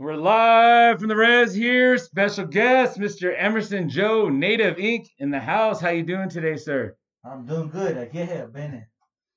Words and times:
We're 0.00 0.14
live 0.14 1.00
from 1.00 1.08
the 1.08 1.16
res 1.16 1.52
here. 1.52 1.98
Special 1.98 2.46
guest, 2.46 3.00
Mr. 3.00 3.34
Emerson 3.36 3.88
Joe, 3.88 4.28
Native 4.28 4.76
Inc. 4.76 5.08
in 5.18 5.32
the 5.32 5.40
house. 5.40 5.80
How 5.80 5.88
you 5.88 6.04
doing 6.04 6.28
today, 6.28 6.54
sir? 6.54 6.94
I'm 7.24 7.44
doing 7.44 7.68
good. 7.68 7.98
I 7.98 8.04
get 8.04 8.28
here, 8.28 8.46
Bennett. 8.46 8.84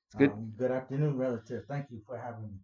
It's 0.05 0.15
good. 0.17 0.29
Um, 0.29 0.53
good 0.55 0.69
afternoon, 0.69 1.17
relative. 1.17 1.63
Thank 1.67 1.87
you 1.89 1.99
for 2.05 2.15
having 2.15 2.43
me. 2.43 2.59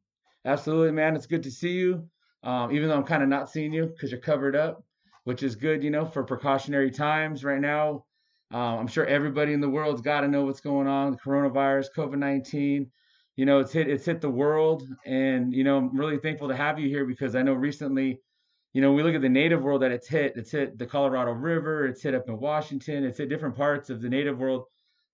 Absolutely, 0.46 0.91
man. 0.91 1.15
It's 1.15 1.25
good 1.25 1.41
to 1.41 1.49
see 1.49 1.71
you. 1.71 2.07
Um, 2.44 2.71
even 2.71 2.88
though 2.88 2.97
I'm 2.97 3.04
kind 3.04 3.23
of 3.23 3.29
not 3.29 3.49
seeing 3.49 3.73
you 3.73 3.88
because 3.88 4.11
you're 4.11 4.21
covered 4.21 4.55
up, 4.55 4.84
which 5.23 5.41
is 5.41 5.55
good, 5.55 5.84
you 5.84 5.89
know, 5.89 6.05
for 6.05 6.23
precautionary 6.23 6.91
times 6.91 7.43
right 7.43 7.59
now. 7.59 8.05
Um, 8.52 8.77
I'm 8.77 8.88
sure 8.88 9.07
everybody 9.07 9.54
in 9.54 9.59
the 9.59 9.70
world's 9.70 10.02
got 10.02 10.21
to 10.21 10.27
know 10.27 10.45
what's 10.45 10.61
going 10.61 10.86
on. 10.86 11.14
The 11.14 11.18
coronavirus, 11.18 11.88
COVID-19. 11.98 12.91
You 13.38 13.45
know, 13.45 13.59
it's 13.59 13.71
hit 13.71 13.88
it's 13.88 14.05
hit 14.05 14.19
the 14.19 14.29
world, 14.29 14.83
and 15.05 15.53
you 15.53 15.63
know, 15.63 15.77
I'm 15.77 15.95
really 15.95 16.17
thankful 16.17 16.47
to 16.47 16.55
have 16.55 16.79
you 16.79 16.89
here 16.89 17.05
because 17.05 17.35
I 17.35 17.43
know 17.43 17.53
recently, 17.53 18.20
you 18.73 18.81
know, 18.81 18.93
we 18.93 19.03
look 19.03 19.13
at 19.13 19.21
the 19.21 19.29
native 19.29 19.61
world 19.61 19.84
that 19.84 19.91
it's 19.91 20.07
hit. 20.07 20.34
It's 20.35 20.52
hit 20.52 20.79
the 20.79 20.88
Colorado 20.88 21.31
River. 21.31 21.85
It's 21.85 22.02
hit 22.02 22.15
up 22.15 22.27
in 22.27 22.39
Washington. 22.39 23.03
It's 23.03 23.20
hit 23.20 23.29
different 23.29 23.55
parts 23.55 23.91
of 23.91 24.02
the 24.02 24.09
native 24.09 24.39
world, 24.39 24.65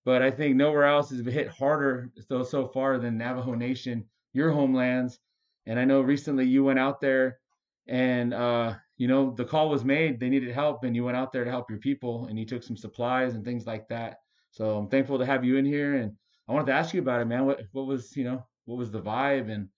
but 0.05 0.21
I 0.21 0.31
think 0.31 0.55
nowhere 0.55 0.85
else 0.85 1.09
has 1.09 1.21
been 1.21 1.33
hit 1.33 1.49
harder 1.49 2.11
so 2.29 2.43
so 2.43 2.65
far 2.65 2.97
than 2.97 3.17
Navajo 3.17 3.55
Nation, 3.55 4.05
your 4.31 4.51
homelands. 4.51 5.19
And 5.65 5.77
I 5.77 5.83
know 5.83 5.99
recently 5.99 6.45
you 6.45 6.63
went 6.63 6.79
out 6.79 7.01
there, 7.01 7.39
and 7.87 8.33
uh, 8.33 8.75
you 8.95 9.09
know, 9.09 9.31
the 9.31 9.43
call 9.43 9.69
was 9.69 9.83
made. 9.83 10.21
They 10.21 10.29
needed 10.29 10.53
help, 10.53 10.85
and 10.85 10.95
you 10.95 11.03
went 11.03 11.17
out 11.17 11.33
there 11.33 11.43
to 11.43 11.51
help 11.51 11.69
your 11.69 11.79
people, 11.79 12.27
and 12.27 12.39
you 12.39 12.45
took 12.45 12.63
some 12.63 12.77
supplies 12.77 13.35
and 13.35 13.43
things 13.43 13.67
like 13.67 13.89
that. 13.89 14.19
So 14.51 14.77
I'm 14.77 14.87
thankful 14.87 15.19
to 15.19 15.25
have 15.25 15.43
you 15.43 15.57
in 15.57 15.65
here, 15.65 15.95
and 15.95 16.13
I 16.47 16.51
wanted 16.51 16.67
to 16.67 16.73
ask 16.73 16.93
you 16.93 17.01
about 17.01 17.21
it, 17.21 17.25
man. 17.25 17.45
What 17.45 17.61
what 17.71 17.87
was 17.87 18.15
you 18.17 18.25
know 18.25 18.45
what 18.65 18.77
was 18.77 18.91
the 18.91 19.01
vibe 19.01 19.49
and 19.51 19.69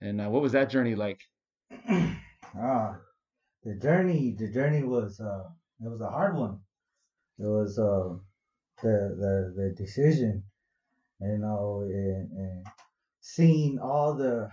and 0.00 0.20
uh, 0.20 0.28
what 0.28 0.42
was 0.42 0.52
that 0.52 0.70
journey 0.70 0.94
like? 0.94 1.20
ah, 2.56 2.96
the 3.64 3.74
journey. 3.74 4.36
The 4.38 4.48
journey 4.48 4.84
was 4.84 5.20
uh, 5.20 5.44
it 5.84 5.88
was 5.88 6.00
a 6.00 6.10
hard 6.10 6.36
one. 6.36 6.60
It 7.38 7.46
was 7.46 7.78
uh, 7.78 8.16
the 8.82 8.94
the 9.18 9.52
the 9.56 9.74
decision, 9.76 10.44
you 11.20 11.38
know, 11.38 11.80
and, 11.82 12.30
and 12.30 12.66
seeing 13.20 13.78
all 13.80 14.14
the 14.14 14.50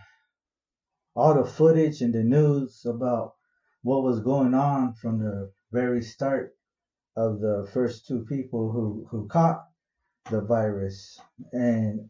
all 1.15 1.35
the 1.35 1.45
footage 1.45 2.01
and 2.01 2.13
the 2.13 2.23
news 2.23 2.85
about 2.85 3.35
what 3.83 4.03
was 4.03 4.19
going 4.19 4.55
on 4.55 4.95
from 4.95 5.19
the 5.19 5.51
very 5.71 6.01
start 6.01 6.55
of 7.15 7.39
the 7.39 7.69
first 7.71 8.07
two 8.07 8.25
people 8.25 8.71
who 8.71 9.05
who 9.09 9.27
caught 9.27 9.63
the 10.31 10.41
virus 10.41 11.19
and 11.53 12.09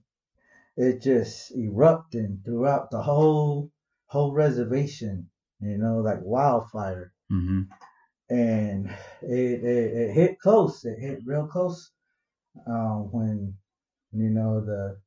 it 0.77 1.01
just 1.01 1.51
erupted 1.55 2.43
throughout 2.45 2.91
the 2.91 3.01
whole 3.01 3.71
whole 4.07 4.33
reservation 4.33 5.29
you 5.61 5.77
know 5.77 5.99
like 5.99 6.19
wildfire 6.21 7.11
Mm-hmm. 7.31 7.61
and 8.29 8.87
it, 9.23 9.63
it, 9.63 9.93
it 9.93 10.13
hit 10.13 10.39
close 10.39 10.85
it 10.85 10.99
hit 10.99 11.19
real 11.25 11.47
close 11.47 11.91
um, 12.67 13.11
when 13.11 13.55
you 14.13 14.29
know 14.29 14.61
the 14.63 14.99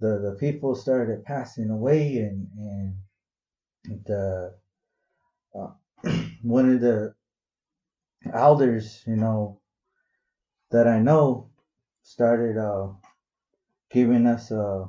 the 0.00 0.18
the 0.30 0.36
people 0.40 0.74
started 0.74 1.24
passing 1.24 1.70
away 1.70 2.18
and 2.18 2.48
and 2.58 4.04
the 4.06 4.54
uh, 5.54 5.70
one 6.42 6.70
of 6.70 6.80
the 6.80 7.14
elders 8.32 9.04
you 9.06 9.16
know 9.16 9.60
that 10.70 10.88
I 10.88 10.98
know 10.98 11.51
started 12.02 12.58
uh, 12.58 12.88
giving 13.90 14.26
us 14.26 14.50
a, 14.50 14.86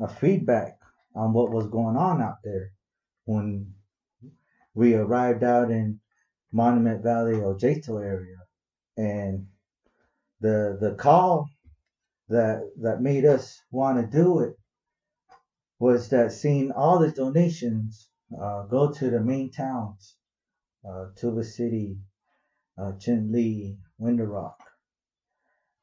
a 0.00 0.08
feedback 0.08 0.78
on 1.14 1.32
what 1.32 1.50
was 1.50 1.66
going 1.68 1.96
on 1.96 2.22
out 2.22 2.38
there. 2.44 2.70
When 3.24 3.74
we 4.74 4.94
arrived 4.94 5.44
out 5.44 5.70
in 5.70 6.00
Monument 6.52 7.02
Valley 7.02 7.34
Ojito 7.34 8.02
area 8.02 8.36
and 8.96 9.46
the 10.40 10.78
the 10.80 10.94
call 10.94 11.48
that 12.28 12.62
that 12.80 13.02
made 13.02 13.24
us 13.24 13.60
want 13.70 13.98
to 13.98 14.16
do 14.16 14.40
it 14.40 14.54
was 15.78 16.08
that 16.08 16.32
seeing 16.32 16.72
all 16.72 16.98
the 16.98 17.12
donations 17.12 18.08
uh, 18.40 18.62
go 18.64 18.90
to 18.92 19.10
the 19.10 19.20
main 19.20 19.50
towns 19.50 20.16
uh, 20.88 21.06
Tuba 21.16 21.44
City, 21.44 21.98
uh, 22.78 22.92
Chinle, 22.98 23.76
Window 23.98 24.24
Rock, 24.24 24.58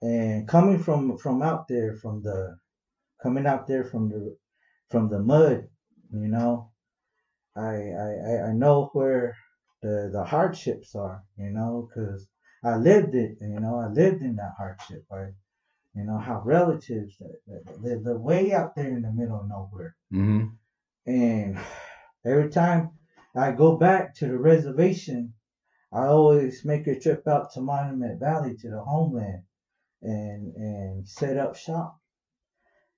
and 0.05 0.47
coming 0.47 0.77
from 0.77 1.17
from 1.17 1.41
out 1.41 1.67
there 1.67 1.95
from 1.95 2.21
the 2.21 2.55
coming 3.21 3.47
out 3.47 3.65
there 3.65 3.83
from 3.83 4.07
the 4.09 4.37
from 4.89 5.09
the 5.09 5.19
mud 5.19 5.67
you 6.11 6.27
know 6.27 6.69
i 7.55 7.73
i 8.07 8.49
i 8.49 8.51
know 8.53 8.89
where 8.93 9.35
the 9.81 10.09
the 10.11 10.23
hardships 10.23 10.95
are 10.95 11.23
you 11.37 11.49
know 11.49 11.87
because 11.87 12.27
i 12.63 12.75
lived 12.75 13.15
it 13.15 13.37
you 13.41 13.59
know 13.59 13.75
i 13.79 13.87
lived 13.87 14.21
in 14.21 14.35
that 14.35 14.53
hardship 14.57 15.03
i 15.11 15.25
you 15.95 16.03
know 16.03 16.17
how 16.17 16.41
relatives 16.43 17.15
that, 17.19 17.65
that, 17.81 18.03
they're 18.03 18.17
way 18.17 18.53
out 18.53 18.75
there 18.75 18.89
in 18.97 19.01
the 19.01 19.13
middle 19.13 19.39
of 19.39 19.47
nowhere. 19.47 19.95
Mm-hmm. 20.13 20.47
and 21.07 21.57
every 22.25 22.49
time 22.49 22.91
i 23.35 23.51
go 23.51 23.77
back 23.77 24.13
to 24.15 24.27
the 24.27 24.37
reservation 24.37 25.33
i 25.91 26.05
always 26.05 26.63
make 26.63 26.85
a 26.85 26.99
trip 26.99 27.27
out 27.27 27.51
to 27.53 27.61
monument 27.61 28.19
valley 28.19 28.55
to 28.57 28.69
the 28.69 28.81
homeland 28.81 29.41
and 30.01 30.53
and 30.55 31.07
set 31.07 31.37
up 31.37 31.55
shop. 31.55 31.99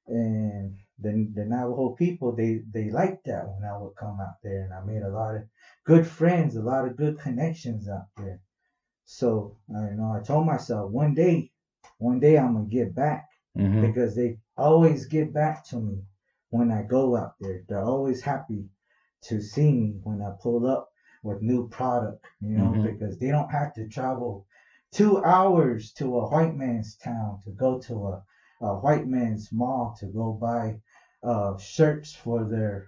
And 0.07 0.77
the 0.99 1.29
the 1.35 1.45
Navajo 1.45 1.91
people 1.95 2.35
they 2.35 2.61
they 2.71 2.89
liked 2.89 3.25
that 3.25 3.47
when 3.47 3.63
I 3.69 3.77
would 3.77 3.95
come 3.95 4.19
out 4.19 4.37
there, 4.43 4.63
and 4.63 4.73
I 4.73 4.81
made 4.83 5.03
a 5.03 5.09
lot 5.09 5.35
of 5.35 5.43
good 5.85 6.07
friends, 6.07 6.55
a 6.55 6.61
lot 6.61 6.87
of 6.87 6.97
good 6.97 7.19
connections 7.19 7.87
out 7.89 8.07
there. 8.17 8.41
So 9.05 9.57
I 9.75 9.89
you 9.89 9.95
know 9.97 10.13
I 10.13 10.21
told 10.21 10.45
myself 10.45 10.91
one 10.91 11.13
day, 11.13 11.51
one 11.99 12.19
day 12.19 12.37
I'm 12.37 12.53
gonna 12.53 12.65
get 12.67 12.95
back 12.95 13.27
Mm-hmm. 13.57 13.81
because 13.87 14.15
they 14.15 14.39
always 14.57 15.05
get 15.07 15.33
back 15.33 15.65
to 15.69 15.79
me 15.79 16.03
when 16.49 16.71
I 16.71 16.83
go 16.83 17.15
out 17.15 17.33
there. 17.39 17.63
They're 17.67 17.83
always 17.83 18.21
happy 18.21 18.69
to 19.23 19.41
see 19.41 19.71
me 19.71 19.99
when 20.03 20.21
I 20.21 20.31
pull 20.41 20.67
up 20.67 20.89
with 21.23 21.41
new 21.41 21.67
product, 21.69 22.25
you 22.41 22.57
know, 22.57 22.73
Mhm. 22.73 22.83
because 22.83 23.17
they 23.19 23.29
don't 23.29 23.49
have 23.51 23.73
to 23.73 23.87
travel 23.87 24.45
two 24.91 25.23
hours 25.23 25.93
to 25.93 26.17
a 26.19 26.29
white 26.29 26.55
man's 26.55 26.97
town 26.97 27.41
to 27.43 27.51
go 27.51 27.79
to 27.81 27.95
a, 28.07 28.25
a 28.61 28.75
white 28.79 29.07
man's 29.07 29.51
mall 29.51 29.95
to 29.99 30.07
go 30.07 30.33
buy 30.33 30.81
uh, 31.23 31.57
shirts 31.57 32.13
for 32.13 32.45
their 32.49 32.87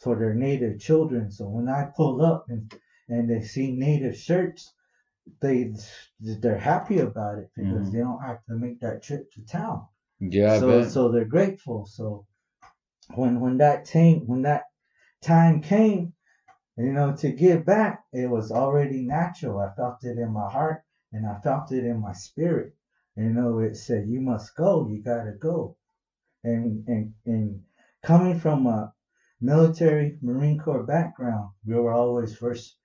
for 0.00 0.16
their 0.18 0.34
native 0.34 0.78
children. 0.80 1.30
So 1.30 1.48
when 1.48 1.68
I 1.68 1.90
pull 1.96 2.22
up 2.24 2.46
and 2.48 2.72
and 3.08 3.30
they 3.30 3.42
see 3.42 3.76
native 3.76 4.16
shirts, 4.16 4.74
they 5.40 5.74
they're 6.20 6.58
happy 6.58 6.98
about 7.00 7.38
it 7.38 7.50
because 7.56 7.90
Mhm. 7.90 7.92
they 7.92 8.00
don't 8.00 8.22
have 8.22 8.44
to 8.46 8.54
make 8.56 8.80
that 8.80 9.02
trip 9.02 9.30
to 9.32 9.44
town 9.46 9.86
Yeah, 10.20 10.52
I 10.56 10.58
so 10.58 10.66
bet. 10.66 10.92
so 10.92 11.10
they're 11.12 11.24
grateful. 11.26 11.86
So 11.86 12.26
when 13.14 13.40
when 13.40 13.58
that 13.58 13.84
time 13.86 14.26
when 14.26 14.42
that 14.42 14.64
time 15.22 15.62
came, 15.62 16.14
you 16.76 16.92
know, 16.92 17.14
to 17.16 17.32
give 17.32 17.64
back, 17.66 18.04
it 18.12 18.30
was 18.30 18.52
already 18.52 19.06
natural. 19.06 19.60
I 19.60 19.74
felt 19.74 20.04
it 20.04 20.18
in 20.18 20.32
my 20.32 20.50
heart 20.50 20.82
and 21.12 21.26
I 21.26 21.38
felt 21.40 21.72
it 21.72 21.84
in 21.84 22.00
my 22.00 22.12
spirit. 22.12 22.74
You 23.16 23.30
know, 23.30 23.60
it 23.60 23.76
said 23.76 24.08
you 24.08 24.20
must 24.20 24.56
go, 24.56 24.88
you 24.88 25.02
gotta 25.02 25.32
go. 25.32 25.76
And 26.44 26.86
and 26.88 27.14
and 27.24 27.62
coming 28.02 28.38
from 28.38 28.66
a 28.66 28.92
military 29.40 30.18
Marine 30.22 30.58
Corps 30.58 30.84
background, 30.84 31.50
we 31.64 31.74
were 31.74 31.92
always 31.92 32.36
first 32.36 32.76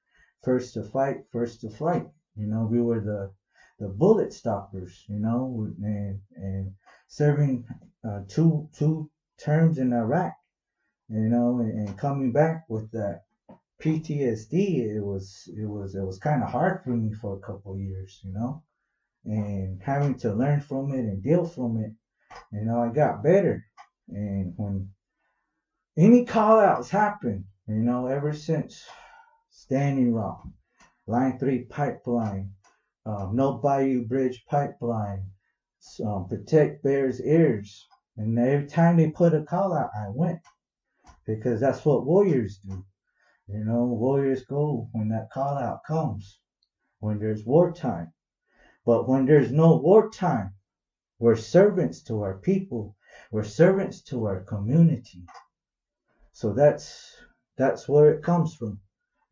first 0.44 0.74
to 0.74 0.84
fight, 0.84 1.26
first 1.32 1.62
to 1.62 1.70
flight. 1.70 2.08
You 2.36 2.48
know, 2.48 2.66
we 2.66 2.82
were 2.82 3.02
the 3.02 3.32
the 3.80 3.90
bullet 3.90 4.32
stoppers, 4.32 5.04
you 5.08 5.20
know, 5.20 5.68
and 5.84 6.22
and 6.36 6.74
serving 7.08 7.66
uh, 8.08 8.22
two 8.28 8.70
two 8.74 9.10
terms 9.38 9.78
in 9.78 9.92
Iraq, 9.92 10.34
you 11.10 11.30
know, 11.30 11.60
and, 11.60 11.88
and 11.88 11.98
coming 11.98 12.32
back 12.32 12.66
with 12.70 12.92
that 12.92 13.24
PTSD, 13.82 14.96
it 14.96 15.02
was 15.02 15.50
it 15.58 15.68
was 15.68 15.96
it 15.96 16.06
was 16.06 16.20
kind 16.20 16.44
of 16.44 16.50
hard 16.50 16.84
for 16.84 16.92
me 16.92 17.14
for 17.14 17.36
a 17.36 17.40
couple 17.40 17.78
years, 17.78 18.22
you 18.24 18.32
know, 18.34 18.64
and 19.26 19.82
having 19.84 20.18
to 20.20 20.34
learn 20.34 20.62
from 20.62 20.94
it 20.94 21.00
and 21.00 21.24
deal 21.24 21.46
from 21.46 21.78
it, 21.78 21.92
you 22.52 22.66
know, 22.66 22.80
I 22.80 22.90
got 22.90 23.24
better, 23.24 23.62
and 24.10 24.54
when 24.58 24.88
any 25.98 26.26
call 26.26 26.60
outs 26.60 26.90
happen, 26.90 27.46
you 27.68 27.76
know, 27.76 28.08
ever 28.08 28.34
since 28.34 28.86
Standing 29.50 30.14
Rock, 30.14 30.42
Line 31.08 31.38
Three 31.38 31.66
Pipeline, 31.66 32.52
um, 33.06 33.36
No 33.36 33.54
Bayou 33.54 34.06
Bridge 34.06 34.44
Pipeline, 34.50 35.26
um, 36.06 36.28
Protect 36.28 36.84
Bears 36.84 37.22
Ears. 37.22 37.88
And 38.18 38.38
every 38.38 38.68
time 38.68 38.98
they 38.98 39.10
put 39.10 39.34
a 39.34 39.44
call 39.44 39.74
out, 39.74 39.90
I 39.96 40.10
went 40.10 40.40
because 41.26 41.60
that's 41.60 41.86
what 41.86 42.06
warriors 42.06 42.60
do. 42.66 42.84
You 43.54 43.66
know, 43.66 43.84
warriors 43.86 44.44
go 44.46 44.88
when 44.94 45.10
that 45.10 45.30
call 45.32 45.58
out 45.58 45.84
comes, 45.86 46.40
when 47.00 47.20
there's 47.20 47.46
wartime. 47.46 48.14
But 48.86 49.08
when 49.08 49.26
there's 49.26 49.52
no 49.52 49.78
wartime, 49.78 50.54
we're 51.20 51.36
servants 51.36 52.02
to 52.04 52.22
our 52.22 52.38
people, 52.38 52.96
we're 53.32 53.44
servants 53.44 54.02
to 54.04 54.26
our 54.26 54.42
community. 54.42 55.26
So 56.32 56.54
that's 56.54 57.16
that's 57.58 57.88
where 57.88 58.14
it 58.14 58.24
comes 58.24 58.56
from. 58.56 58.80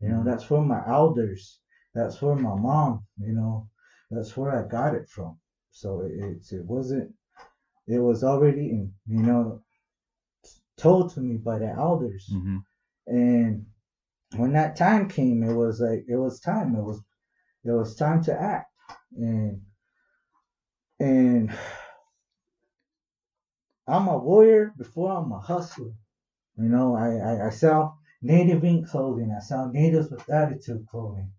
You 0.01 0.09
know, 0.09 0.23
that's 0.23 0.49
where 0.49 0.61
my 0.61 0.81
elders, 0.87 1.59
that's 1.93 2.21
where 2.21 2.35
my 2.35 2.55
mom, 2.55 3.05
you 3.17 3.33
know, 3.33 3.67
that's 4.11 4.37
where 4.37 4.51
I 4.51 4.67
got 4.67 4.95
it 4.95 5.09
from. 5.09 5.37
So 5.71 6.01
it, 6.01 6.11
it, 6.11 6.53
it 6.53 6.65
wasn't, 6.65 7.11
it 7.87 7.99
was 7.99 8.23
already, 8.23 8.69
in, 8.69 8.93
you 9.07 9.23
know, 9.23 9.61
told 10.77 11.13
to 11.13 11.21
me 11.21 11.37
by 11.37 11.59
the 11.59 11.69
elders. 11.69 12.29
Mm-hmm. 12.33 12.57
And 13.07 13.65
when 14.35 14.53
that 14.53 14.75
time 14.75 15.09
came, 15.09 15.43
it 15.43 15.53
was 15.53 15.79
like, 15.79 16.05
it 16.07 16.17
was 16.17 16.39
time. 16.39 16.75
It 16.75 16.83
was, 16.83 17.01
it 17.63 17.71
was 17.71 17.95
time 17.95 18.23
to 18.23 18.39
act. 18.39 18.67
And, 19.17 19.61
and 20.99 21.51
I'm 23.87 24.07
a 24.07 24.17
warrior 24.17 24.73
before 24.77 25.11
I'm 25.11 25.31
a 25.31 25.39
hustler. 25.39 25.93
You 26.57 26.69
know, 26.69 26.95
I, 26.95 27.15
I, 27.15 27.47
I 27.47 27.49
sell 27.49 27.97
Native 28.21 28.61
Inc 28.61 28.89
clothing. 28.89 29.33
I 29.35 29.39
sell 29.39 29.71
natives 29.71 30.11
with 30.11 30.29
attitude 30.29 30.85
clothing. 30.87 31.31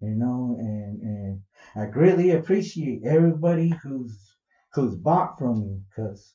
You 0.00 0.14
know, 0.14 0.56
and 0.58 1.00
and 1.00 1.42
I 1.74 1.86
greatly 1.86 2.32
appreciate 2.32 3.02
everybody 3.04 3.70
who's 3.82 4.36
who's 4.74 4.94
bought 4.94 5.38
from 5.38 5.62
me 5.62 5.80
because 5.88 6.34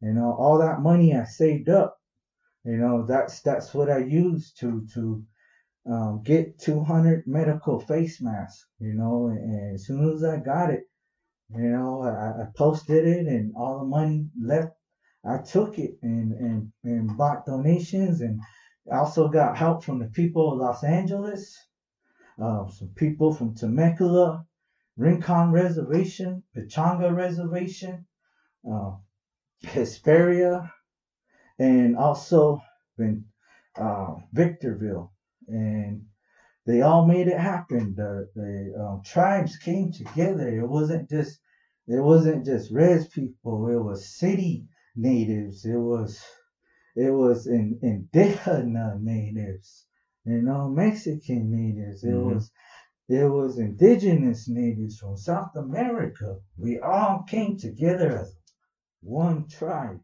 you 0.00 0.12
know 0.12 0.32
all 0.38 0.58
that 0.58 0.80
money 0.80 1.14
I 1.14 1.24
saved 1.24 1.68
up. 1.68 1.98
You 2.64 2.76
know, 2.76 3.04
that's 3.04 3.40
that's 3.40 3.74
what 3.74 3.90
I 3.90 3.98
used 3.98 4.60
to 4.60 4.86
to 4.94 5.24
um, 5.86 6.22
get 6.22 6.58
200 6.58 7.26
medical 7.26 7.80
face 7.80 8.20
masks. 8.20 8.66
You 8.78 8.94
know, 8.94 9.28
and, 9.28 9.74
as 9.74 9.86
soon 9.86 10.12
as 10.12 10.24
I 10.24 10.38
got 10.38 10.70
it, 10.70 10.84
you 11.50 11.70
know, 11.70 12.02
I, 12.02 12.42
I 12.42 12.46
posted 12.56 13.06
it, 13.06 13.26
and 13.26 13.52
all 13.56 13.80
the 13.80 13.86
money 13.86 14.28
left 14.40 14.72
I 15.26 15.38
took 15.38 15.78
it 15.78 15.98
and, 16.02 16.32
and, 16.32 16.72
and 16.82 17.16
bought 17.16 17.46
donations 17.46 18.20
and 18.20 18.40
also 18.92 19.28
got 19.28 19.56
help 19.56 19.82
from 19.82 19.98
the 19.98 20.08
people 20.08 20.52
of 20.52 20.58
Los 20.58 20.84
Angeles, 20.84 21.56
uh, 22.38 22.68
some 22.68 22.88
people 22.94 23.32
from 23.32 23.54
Temecula, 23.54 24.44
Rincon 24.98 25.50
Reservation, 25.50 26.42
Pechanga 26.54 27.14
Reservation, 27.14 28.06
uh, 28.70 28.96
Hesperia, 29.62 30.70
and 31.58 31.96
also 31.96 32.60
in 32.98 33.24
uh, 33.76 34.16
Victorville. 34.32 35.13
And 35.48 36.06
they 36.66 36.82
all 36.82 37.06
made 37.06 37.28
it 37.28 37.38
happen. 37.38 37.94
The, 37.94 38.30
the 38.34 38.74
um, 38.82 39.02
tribes 39.04 39.56
came 39.58 39.92
together. 39.92 40.48
It 40.48 40.66
wasn't 40.66 41.10
just 41.10 41.40
it 41.88 42.00
wasn't 42.02 42.44
just 42.46 42.72
res 42.72 43.08
people. 43.08 43.68
It 43.68 43.82
was 43.82 44.08
city 44.08 44.68
natives. 44.96 45.64
It 45.66 45.76
was 45.78 46.22
it 46.96 47.10
was 47.12 47.46
in 47.46 47.78
indigenous 47.82 48.98
natives, 49.00 49.86
you 50.24 50.42
know, 50.42 50.68
Mexican 50.70 51.50
natives. 51.50 52.04
It 52.04 52.12
Mhm. 52.12 52.34
was 52.34 52.52
it 53.08 53.24
was 53.30 53.58
indigenous 53.58 54.48
natives 54.48 54.98
from 54.98 55.16
South 55.16 55.54
America. 55.56 56.40
We 56.58 56.78
all 56.80 57.24
came 57.24 57.56
together 57.58 58.18
as 58.18 58.36
one 59.02 59.48
tribe. 59.48 60.00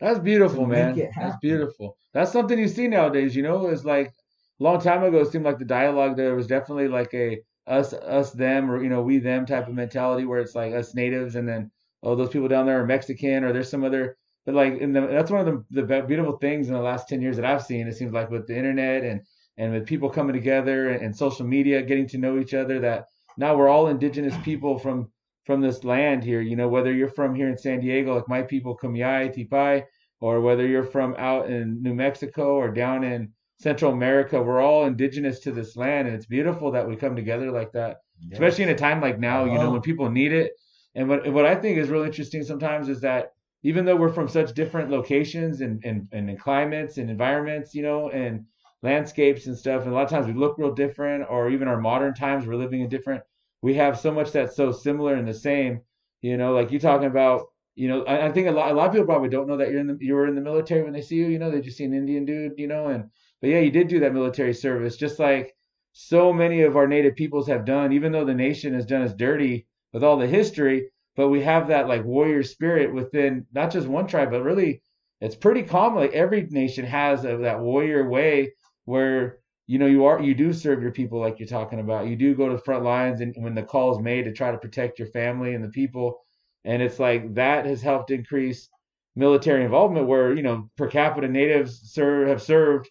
That's 0.00 0.18
beautiful, 0.18 0.66
man. 0.66 1.02
That's 1.18 1.36
beautiful. 1.40 1.96
That's 2.12 2.32
something 2.32 2.58
you 2.58 2.68
see 2.68 2.88
nowadays, 2.88 3.36
you 3.36 3.42
know, 3.42 3.68
it's 3.68 3.84
like 3.84 4.12
long 4.58 4.80
time 4.80 5.02
ago 5.02 5.18
it 5.18 5.30
seemed 5.30 5.44
like 5.44 5.58
the 5.58 5.64
dialogue 5.64 6.16
there 6.16 6.34
was 6.34 6.46
definitely 6.46 6.88
like 6.88 7.12
a 7.14 7.40
us 7.66 7.92
us 7.92 8.32
them 8.32 8.70
or 8.70 8.82
you 8.82 8.88
know, 8.88 9.02
we 9.02 9.18
them 9.18 9.46
type 9.46 9.68
of 9.68 9.74
mentality 9.74 10.24
where 10.24 10.40
it's 10.40 10.54
like 10.54 10.72
us 10.74 10.94
natives 10.94 11.36
and 11.36 11.48
then 11.48 11.70
oh 12.02 12.14
those 12.14 12.30
people 12.30 12.48
down 12.48 12.66
there 12.66 12.80
are 12.80 12.86
Mexican 12.86 13.44
or 13.44 13.52
there's 13.52 13.70
some 13.70 13.84
other 13.84 14.16
but 14.44 14.54
like 14.54 14.80
the, 14.80 15.06
that's 15.10 15.30
one 15.30 15.46
of 15.46 15.64
the, 15.70 15.82
the 15.82 16.02
beautiful 16.02 16.36
things 16.38 16.66
in 16.66 16.74
the 16.74 16.80
last 16.80 17.08
10 17.08 17.22
years 17.22 17.36
that 17.36 17.44
I've 17.44 17.62
seen. 17.62 17.86
It 17.86 17.96
seems 17.96 18.12
like 18.12 18.30
with 18.30 18.46
the 18.48 18.56
internet 18.56 19.04
and 19.04 19.20
and 19.58 19.72
with 19.72 19.86
people 19.86 20.10
coming 20.10 20.34
together 20.34 20.90
and, 20.90 21.02
and 21.02 21.16
social 21.16 21.46
media 21.46 21.82
getting 21.82 22.08
to 22.08 22.18
know 22.18 22.38
each 22.38 22.54
other 22.54 22.80
that 22.80 23.06
now 23.36 23.54
we're 23.54 23.68
all 23.68 23.88
indigenous 23.88 24.34
people 24.42 24.78
from 24.78 25.10
from 25.44 25.60
this 25.60 25.82
land 25.84 26.22
here, 26.22 26.40
you 26.40 26.54
know, 26.54 26.68
whether 26.68 26.92
you're 26.92 27.08
from 27.08 27.34
here 27.34 27.48
in 27.48 27.58
San 27.58 27.80
Diego, 27.80 28.14
like 28.14 28.28
my 28.28 28.42
people, 28.42 28.76
Kumeyaay, 28.76 29.34
Tipai, 29.34 29.84
or 30.20 30.40
whether 30.40 30.66
you're 30.66 30.84
from 30.84 31.16
out 31.18 31.50
in 31.50 31.82
New 31.82 31.94
Mexico 31.94 32.54
or 32.54 32.70
down 32.70 33.02
in 33.02 33.32
Central 33.62 33.92
America, 33.92 34.42
we're 34.42 34.60
all 34.60 34.86
indigenous 34.86 35.40
to 35.40 35.52
this 35.52 35.76
land, 35.76 36.06
and 36.08 36.16
it's 36.16 36.26
beautiful 36.26 36.70
that 36.72 36.86
we 36.88 36.96
come 36.96 37.14
together 37.16 37.50
like 37.50 37.72
that, 37.72 37.98
especially 38.32 38.64
in 38.64 38.70
a 38.70 38.74
time 38.74 39.00
like 39.00 39.18
now, 39.18 39.44
you 39.44 39.52
know, 39.52 39.60
Uh-huh. 39.60 39.72
when 39.72 39.82
people 39.82 40.10
need 40.10 40.32
it. 40.32 40.52
And 40.94 41.08
what 41.08 41.20
what 41.32 41.46
I 41.46 41.54
think 41.54 41.78
is 41.78 41.88
really 41.88 42.06
interesting 42.08 42.42
sometimes 42.42 42.88
is 42.88 43.00
that 43.02 43.32
even 43.62 43.84
though 43.84 43.96
we're 43.96 44.12
from 44.12 44.28
such 44.28 44.54
different 44.54 44.90
locations 44.90 45.60
and 45.60 45.82
and, 45.84 46.08
and 46.12 46.38
climates 46.38 46.98
and 46.98 47.08
environments, 47.10 47.74
you 47.74 47.82
know, 47.82 48.10
and 48.10 48.44
landscapes 48.82 49.46
and 49.46 49.56
stuff, 49.56 49.82
and 49.84 49.92
a 49.92 49.94
lot 49.94 50.04
of 50.04 50.10
times 50.10 50.26
we 50.26 50.32
look 50.34 50.58
real 50.58 50.74
different, 50.74 51.24
or 51.30 51.48
even 51.50 51.68
our 51.68 51.80
modern 51.80 52.14
times 52.14 52.46
we're 52.46 52.56
living 52.64 52.80
in 52.82 52.88
different. 52.88 53.22
We 53.62 53.74
have 53.74 53.98
so 53.98 54.10
much 54.12 54.32
that's 54.32 54.56
so 54.56 54.72
similar 54.72 55.14
and 55.14 55.26
the 55.28 55.34
same, 55.34 55.80
you 56.20 56.36
know, 56.36 56.52
like 56.52 56.72
you 56.72 56.78
talking 56.80 57.06
about 57.08 57.46
you 57.74 57.88
know, 57.88 58.04
I, 58.04 58.26
I 58.26 58.32
think 58.32 58.48
a 58.48 58.50
lot, 58.50 58.70
a 58.70 58.74
lot 58.74 58.86
of 58.88 58.92
people 58.92 59.06
probably 59.06 59.30
don't 59.30 59.48
know 59.48 59.56
that 59.56 59.70
you're 59.70 59.80
in 59.80 59.86
the, 59.86 59.96
you 59.98 60.14
were 60.14 60.26
in 60.26 60.34
the 60.34 60.42
military 60.42 60.82
when 60.82 60.92
they 60.92 61.00
see 61.00 61.16
you. 61.16 61.26
You 61.28 61.38
know, 61.38 61.50
they 61.50 61.62
just 61.62 61.78
see 61.78 61.84
an 61.84 61.94
Indian 61.94 62.26
dude. 62.26 62.58
You 62.58 62.66
know, 62.66 62.88
and 62.88 63.08
but 63.42 63.50
yeah, 63.50 63.58
you 63.60 63.70
did 63.70 63.88
do 63.88 64.00
that 64.00 64.14
military 64.14 64.54
service, 64.54 64.96
just 64.96 65.18
like 65.18 65.54
so 65.92 66.32
many 66.32 66.62
of 66.62 66.76
our 66.76 66.86
native 66.86 67.16
peoples 67.16 67.48
have 67.48 67.66
done. 67.66 67.92
Even 67.92 68.12
though 68.12 68.24
the 68.24 68.32
nation 68.34 68.72
has 68.72 68.86
done 68.86 69.02
us 69.02 69.12
dirty 69.12 69.66
with 69.92 70.02
all 70.02 70.16
the 70.16 70.26
history, 70.26 70.88
but 71.16 71.28
we 71.28 71.42
have 71.42 71.68
that 71.68 71.88
like 71.88 72.04
warrior 72.04 72.42
spirit 72.42 72.94
within 72.94 73.46
not 73.52 73.70
just 73.70 73.88
one 73.88 74.06
tribe, 74.06 74.30
but 74.30 74.42
really 74.42 74.80
it's 75.20 75.36
pretty 75.36 75.62
common. 75.62 76.00
Like 76.00 76.12
every 76.12 76.46
nation 76.50 76.86
has 76.86 77.22
that 77.22 77.60
warrior 77.60 78.08
way 78.08 78.54
where 78.86 79.40
you 79.66 79.78
know 79.78 79.86
you 79.86 80.04
are 80.06 80.22
you 80.22 80.34
do 80.34 80.52
serve 80.52 80.82
your 80.82 80.92
people 80.92 81.20
like 81.20 81.38
you're 81.38 81.48
talking 81.48 81.80
about. 81.80 82.06
You 82.06 82.16
do 82.16 82.34
go 82.34 82.48
to 82.48 82.56
the 82.56 82.62
front 82.62 82.84
lines 82.84 83.20
and 83.20 83.34
when 83.36 83.54
the 83.54 83.62
call 83.62 83.92
is 83.92 84.02
made 84.02 84.24
to 84.24 84.32
try 84.32 84.52
to 84.52 84.58
protect 84.58 84.98
your 84.98 85.08
family 85.08 85.54
and 85.54 85.64
the 85.64 85.68
people 85.68 86.20
and 86.64 86.82
it's 86.82 86.98
like 86.98 87.34
that 87.34 87.66
has 87.66 87.82
helped 87.82 88.10
increase 88.10 88.68
military 89.16 89.64
involvement 89.64 90.06
where 90.06 90.32
you 90.34 90.42
know 90.42 90.70
per 90.76 90.88
capita 90.88 91.28
natives 91.28 91.92
serve 91.92 92.28
have 92.28 92.40
served 92.40 92.88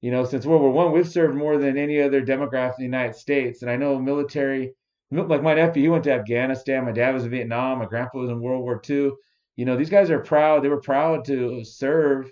you 0.00 0.10
know 0.10 0.24
since 0.24 0.46
world 0.46 0.62
war 0.62 0.70
one 0.70 0.92
we've 0.92 1.08
served 1.08 1.36
more 1.36 1.58
than 1.58 1.76
any 1.76 2.00
other 2.00 2.22
demographic 2.22 2.78
in 2.78 2.90
the 2.90 2.96
united 2.96 3.14
states 3.14 3.62
and 3.62 3.70
i 3.70 3.76
know 3.76 3.98
military 3.98 4.72
like 5.10 5.42
my 5.42 5.54
nephew 5.54 5.82
he 5.82 5.88
went 5.88 6.04
to 6.04 6.12
afghanistan 6.12 6.84
my 6.84 6.92
dad 6.92 7.14
was 7.14 7.24
in 7.24 7.30
vietnam 7.30 7.78
my 7.78 7.86
grandpa 7.86 8.18
was 8.18 8.30
in 8.30 8.40
world 8.40 8.62
war 8.62 8.78
Two. 8.78 9.16
you 9.56 9.64
know 9.64 9.76
these 9.76 9.90
guys 9.90 10.10
are 10.10 10.20
proud 10.20 10.62
they 10.62 10.68
were 10.68 10.80
proud 10.80 11.24
to 11.26 11.64
serve 11.64 12.30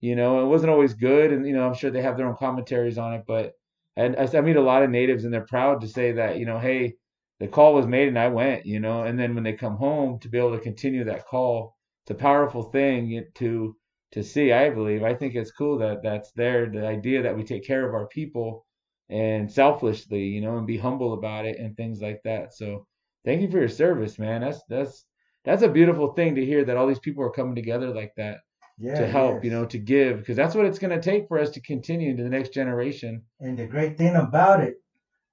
you 0.00 0.14
know 0.14 0.42
it 0.42 0.46
wasn't 0.46 0.70
always 0.70 0.94
good 0.94 1.32
and 1.32 1.46
you 1.46 1.54
know 1.54 1.66
i'm 1.66 1.74
sure 1.74 1.90
they 1.90 2.02
have 2.02 2.16
their 2.16 2.26
own 2.28 2.36
commentaries 2.36 2.98
on 2.98 3.14
it 3.14 3.24
but 3.26 3.52
and 3.96 4.14
I, 4.16 4.28
I 4.32 4.40
meet 4.40 4.56
a 4.56 4.62
lot 4.62 4.82
of 4.82 4.90
natives 4.90 5.24
and 5.24 5.32
they're 5.32 5.46
proud 5.46 5.80
to 5.80 5.88
say 5.88 6.12
that 6.12 6.38
you 6.38 6.46
know 6.46 6.58
hey 6.58 6.94
the 7.40 7.48
call 7.48 7.74
was 7.74 7.86
made 7.86 8.08
and 8.08 8.18
I 8.18 8.28
went, 8.28 8.66
you 8.66 8.80
know, 8.80 9.04
and 9.04 9.18
then 9.18 9.34
when 9.34 9.44
they 9.44 9.52
come 9.52 9.76
home 9.76 10.18
to 10.20 10.28
be 10.28 10.38
able 10.38 10.52
to 10.56 10.60
continue 10.60 11.04
that 11.04 11.26
call, 11.26 11.76
it's 12.02 12.10
a 12.10 12.14
powerful 12.14 12.64
thing 12.64 13.24
to 13.34 13.76
to 14.12 14.22
see. 14.22 14.52
I 14.52 14.70
believe. 14.70 15.02
I 15.02 15.14
think 15.14 15.34
it's 15.34 15.52
cool 15.52 15.78
that 15.78 16.02
that's 16.02 16.32
there. 16.32 16.66
The 16.66 16.86
idea 16.86 17.22
that 17.22 17.36
we 17.36 17.44
take 17.44 17.64
care 17.66 17.86
of 17.86 17.94
our 17.94 18.06
people 18.08 18.66
and 19.10 19.50
selflessly, 19.50 20.24
you 20.24 20.40
know, 20.40 20.58
and 20.58 20.66
be 20.66 20.76
humble 20.78 21.14
about 21.14 21.46
it 21.46 21.58
and 21.58 21.76
things 21.76 22.00
like 22.00 22.20
that. 22.24 22.54
So 22.54 22.86
thank 23.24 23.42
you 23.42 23.50
for 23.50 23.58
your 23.58 23.68
service, 23.68 24.18
man. 24.18 24.42
That's 24.42 24.60
that's 24.68 25.04
that's 25.44 25.62
a 25.62 25.68
beautiful 25.68 26.12
thing 26.12 26.34
to 26.34 26.44
hear 26.44 26.64
that 26.64 26.76
all 26.76 26.86
these 26.86 26.98
people 26.98 27.24
are 27.24 27.30
coming 27.30 27.54
together 27.54 27.88
like 27.94 28.12
that 28.16 28.38
Yeah, 28.78 28.94
to 28.96 29.06
help, 29.06 29.44
you 29.44 29.50
know, 29.50 29.64
to 29.66 29.78
give, 29.78 30.18
because 30.18 30.36
that's 30.36 30.54
what 30.54 30.66
it's 30.66 30.78
going 30.78 30.94
to 30.98 31.02
take 31.10 31.28
for 31.28 31.38
us 31.38 31.50
to 31.50 31.60
continue 31.60 32.10
into 32.10 32.22
the 32.22 32.28
next 32.30 32.52
generation. 32.52 33.22
And 33.40 33.58
the 33.58 33.66
great 33.66 33.96
thing 33.98 34.14
about 34.16 34.60
it 34.60 34.76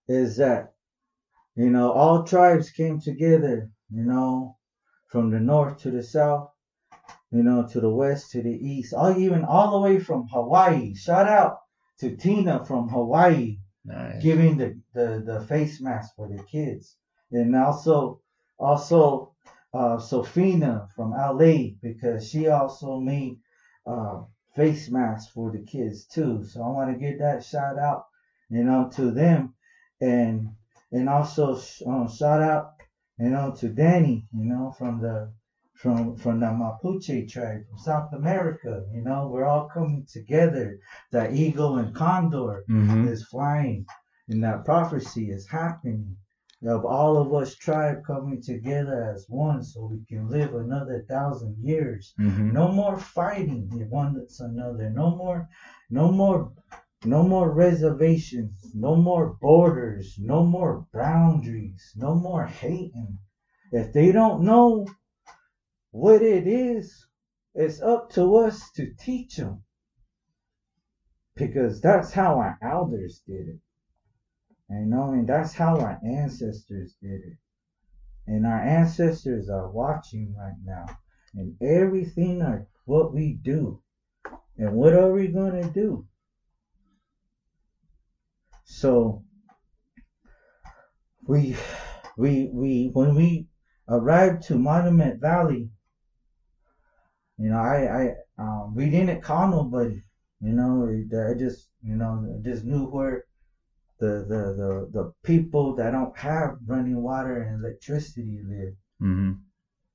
is 0.08 0.38
that, 0.38 0.74
you 1.56 1.70
know, 1.70 1.92
all 1.92 2.24
tribes 2.24 2.70
came 2.72 3.00
together, 3.00 3.72
you 3.90 4.04
know, 4.04 4.58
from 5.08 5.32
the 5.32 5.40
north 5.40 5.78
to 5.80 5.92
the 5.92 6.04
south, 6.04 6.50
you 7.36 7.44
know, 7.44 7.68
to 7.72 7.82
the 7.82 7.90
west 7.90 8.32
to 8.32 8.42
the 8.42 8.58
east, 8.74 8.94
all 8.94 9.18
even 9.18 9.44
all 9.44 9.72
the 9.72 9.80
way 9.88 10.00
from 10.00 10.28
Hawaii. 10.32 10.96
Shout 10.96 11.28
out 11.28 11.58
to 12.00 12.16
Tina 12.16 12.64
from 12.66 12.88
Hawaii 12.90 13.58
Nice. 13.86 14.24
giving 14.24 14.58
the, 14.58 14.82
the, 14.94 15.22
the 15.26 15.46
face 15.48 15.80
mask 15.82 16.16
for 16.16 16.28
the 16.28 16.42
kids. 16.44 16.96
And 17.32 17.56
also 17.56 18.22
also 18.58 19.34
uh 19.74 19.98
Sofina 19.98 20.90
from 20.96 21.12
LA 21.12 21.76
because 21.82 22.30
she 22.30 22.48
also 22.48 23.00
made 23.00 23.38
uh 23.86 24.22
face 24.56 24.90
masks 24.90 25.32
for 25.34 25.52
the 25.52 25.64
kids 25.64 26.06
too. 26.06 26.44
So 26.46 26.64
I 26.64 26.70
want 26.70 26.94
to 26.94 27.00
give 27.00 27.20
that 27.20 27.44
shout 27.44 27.78
out, 27.78 28.06
you 28.50 28.64
know, 28.64 28.90
to 28.96 29.12
them 29.12 29.54
and 30.00 30.50
and 30.92 31.10
also 31.10 31.60
um, 31.86 32.08
shout 32.08 32.42
out, 32.42 32.74
you 33.20 33.30
know, 33.30 33.54
to 33.60 33.68
Danny, 33.70 34.26
you 34.34 34.46
know, 34.46 34.74
from 34.78 35.02
the 35.02 35.34
from 35.76 36.16
from 36.18 36.40
the 36.42 36.48
Mapuche 36.48 37.30
tribe 37.30 37.62
from 37.70 37.78
South 37.80 38.14
America. 38.14 38.84
You 38.94 39.04
know, 39.04 39.30
we're 39.32 39.46
all 39.46 39.70
coming 39.74 40.06
together. 40.12 40.80
The 41.12 41.34
eagle 41.34 41.78
and 41.78 41.96
condor 41.96 42.64
Mm-hmm. 42.70 43.08
is 43.10 43.26
flying, 43.28 43.86
and 44.30 44.44
that 44.44 44.66
prophecy 44.66 45.30
is 45.32 45.48
happening 45.50 46.18
of 46.66 46.86
all 46.86 47.18
of 47.18 47.34
us 47.34 47.56
tribe 47.56 47.98
coming 48.08 48.42
together 48.42 49.14
as 49.14 49.26
one, 49.30 49.64
so 49.64 49.86
we 49.92 50.04
can 50.10 50.30
live 50.30 50.56
another 50.56 51.06
thousand 51.10 51.56
years. 51.62 52.14
Mm-hmm. 52.20 52.52
No 52.54 52.72
more 52.72 52.98
fighting 52.98 53.70
the 53.70 53.86
one 53.90 54.16
that's 54.16 54.40
another. 54.42 54.90
No 54.92 55.16
more, 55.16 55.48
no 55.90 56.12
more 56.12 56.52
No 57.06 57.24
more 57.24 57.52
reservations, 57.54 58.72
no 58.76 58.96
more 58.96 59.38
borders, 59.42 60.18
no 60.20 60.46
more 60.46 60.86
boundaries, 60.94 61.94
no 61.96 62.16
more 62.16 62.46
hating. 62.48 63.20
If 63.72 63.94
they 63.94 64.12
don't 64.12 64.44
know 64.44 64.88
what 65.96 66.22
it 66.22 66.46
is, 66.46 67.08
it's 67.54 67.82
up 67.82 68.12
to 68.12 68.36
us 68.36 68.70
to 68.72 68.94
teach 69.00 69.38
them. 69.38 69.64
Because 71.38 71.80
that's 71.80 72.12
how 72.12 72.36
our 72.40 72.58
elders 72.62 73.22
did 73.26 73.48
it. 73.48 73.60
You 74.70 74.86
know, 74.88 75.14
and 75.14 75.26
that's 75.26 75.54
how 75.54 75.80
our 75.80 75.98
ancestors 76.06 76.96
did 77.02 77.22
it. 77.22 77.38
And 78.28 78.46
our 78.46 78.60
ancestors 78.60 79.50
are 79.50 79.72
watching 79.72 80.36
right 80.38 80.58
now. 80.66 80.86
And 81.34 81.56
everything 81.62 82.42
are 82.42 82.68
what 82.84 83.14
we 83.14 83.40
do. 83.42 83.82
And 84.58 84.74
what 84.74 84.94
are 84.94 85.14
we 85.14 85.30
going 85.30 85.62
to 85.62 85.70
do? 85.70 86.08
So 88.66 89.24
we 91.26 91.56
we 92.18 92.50
we 92.52 92.90
when 92.92 93.16
we 93.16 93.48
arrived 93.88 94.44
to 94.48 94.56
Monument 94.56 95.22
Valley, 95.22 95.70
you 97.38 97.50
know, 97.50 97.60
I 97.60 97.78
I 98.02 98.16
um, 98.38 98.74
we 98.76 98.90
didn't 98.90 99.22
call 99.22 99.48
nobody. 99.50 100.02
You 100.42 100.54
know, 100.54 100.88
I 100.88 101.34
just 101.38 101.70
you 101.84 101.96
know 101.96 102.40
just 102.44 102.64
knew 102.64 102.86
where 102.86 103.26
the 104.00 104.26
the 104.28 104.42
the 104.62 104.90
the 104.92 105.14
people 105.24 105.76
that 105.76 105.92
don't 105.92 106.18
have 106.18 106.58
running 106.66 107.02
water 107.02 107.42
and 107.42 107.64
electricity 107.64 108.42
live. 108.48 108.76
Mm-hmm. 109.02 109.34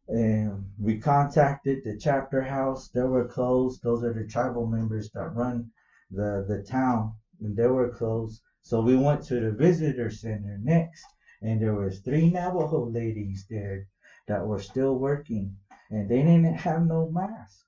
And 0.09 0.65
we 0.79 0.99
contacted 0.99 1.85
the 1.85 1.97
chapter 1.97 2.43
house. 2.43 2.89
They 2.89 3.03
were 3.03 3.29
closed. 3.29 3.83
Those 3.83 4.03
are 4.03 4.13
the 4.13 4.27
tribal 4.27 4.67
members 4.67 5.11
that 5.11 5.35
run 5.35 5.71
the 6.11 6.45
the 6.49 6.63
town, 6.63 7.15
and 7.41 7.57
they 7.57 7.69
were 7.69 7.91
closed. 7.91 8.43
So 8.63 8.81
we 8.81 8.97
went 8.97 9.23
to 9.25 9.41
the 9.41 9.53
visitor 9.53 10.11
center 10.11 10.59
next, 10.63 11.05
and 11.43 11.63
there 11.63 11.75
was 11.75 12.01
three 12.01 12.31
Navajo 12.31 12.91
ladies 12.91 13.47
there 13.49 13.87
that 14.27 14.47
were 14.47 14.61
still 14.61 14.99
working, 14.99 15.57
and 15.91 16.09
they 16.09 16.19
didn't 16.19 16.55
have 16.55 16.87
no 16.87 17.11
mask. 17.11 17.65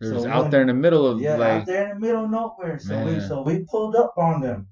It 0.00 0.12
was 0.12 0.24
so 0.24 0.28
out 0.28 0.42
when, 0.42 0.50
there 0.50 0.60
in 0.60 0.66
the 0.66 0.74
middle 0.74 1.06
of 1.06 1.20
yeah, 1.20 1.36
like, 1.36 1.62
out 1.62 1.66
there 1.66 1.84
in 1.84 1.94
the 1.94 2.06
middle 2.06 2.24
of 2.24 2.30
nowhere. 2.30 2.78
So 2.78 2.94
man. 2.94 3.06
we 3.06 3.20
so 3.20 3.42
we 3.42 3.64
pulled 3.64 3.96
up 3.96 4.14
on 4.16 4.40
them, 4.40 4.68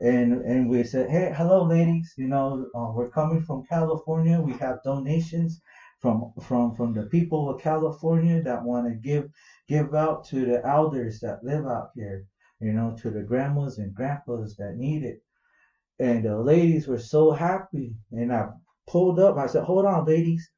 and 0.00 0.42
and 0.42 0.68
we 0.68 0.84
said, 0.84 1.10
hey, 1.10 1.32
hello, 1.36 1.64
ladies. 1.64 2.14
You 2.16 2.28
know, 2.28 2.66
uh, 2.74 2.92
we're 2.94 3.10
coming 3.10 3.42
from 3.42 3.64
California. 3.66 4.40
We 4.40 4.52
have 4.54 4.82
donations 4.82 5.60
from 6.00 6.32
from 6.42 6.74
from 6.74 6.92
the 6.92 7.04
people 7.04 7.48
of 7.48 7.62
California 7.62 8.42
that 8.42 8.62
want 8.62 8.86
to 8.86 8.94
give 8.94 9.30
give 9.68 9.94
out 9.94 10.24
to 10.26 10.44
the 10.44 10.66
elders 10.66 11.20
that 11.20 11.42
live 11.42 11.66
out 11.66 11.90
here 11.94 12.26
you 12.64 12.72
know, 12.72 12.96
to 13.02 13.10
the 13.10 13.20
grandmas 13.20 13.78
and 13.78 13.94
grandpas 13.94 14.56
that 14.56 14.76
need 14.76 15.04
it. 15.04 15.22
And 15.98 16.24
the 16.24 16.38
ladies 16.38 16.88
were 16.88 16.98
so 16.98 17.30
happy. 17.30 17.94
And 18.10 18.32
I 18.32 18.48
pulled 18.86 19.20
up. 19.20 19.36
I 19.36 19.46
said, 19.46 19.64
Hold 19.64 19.86
on, 19.86 20.06
ladies. 20.06 20.50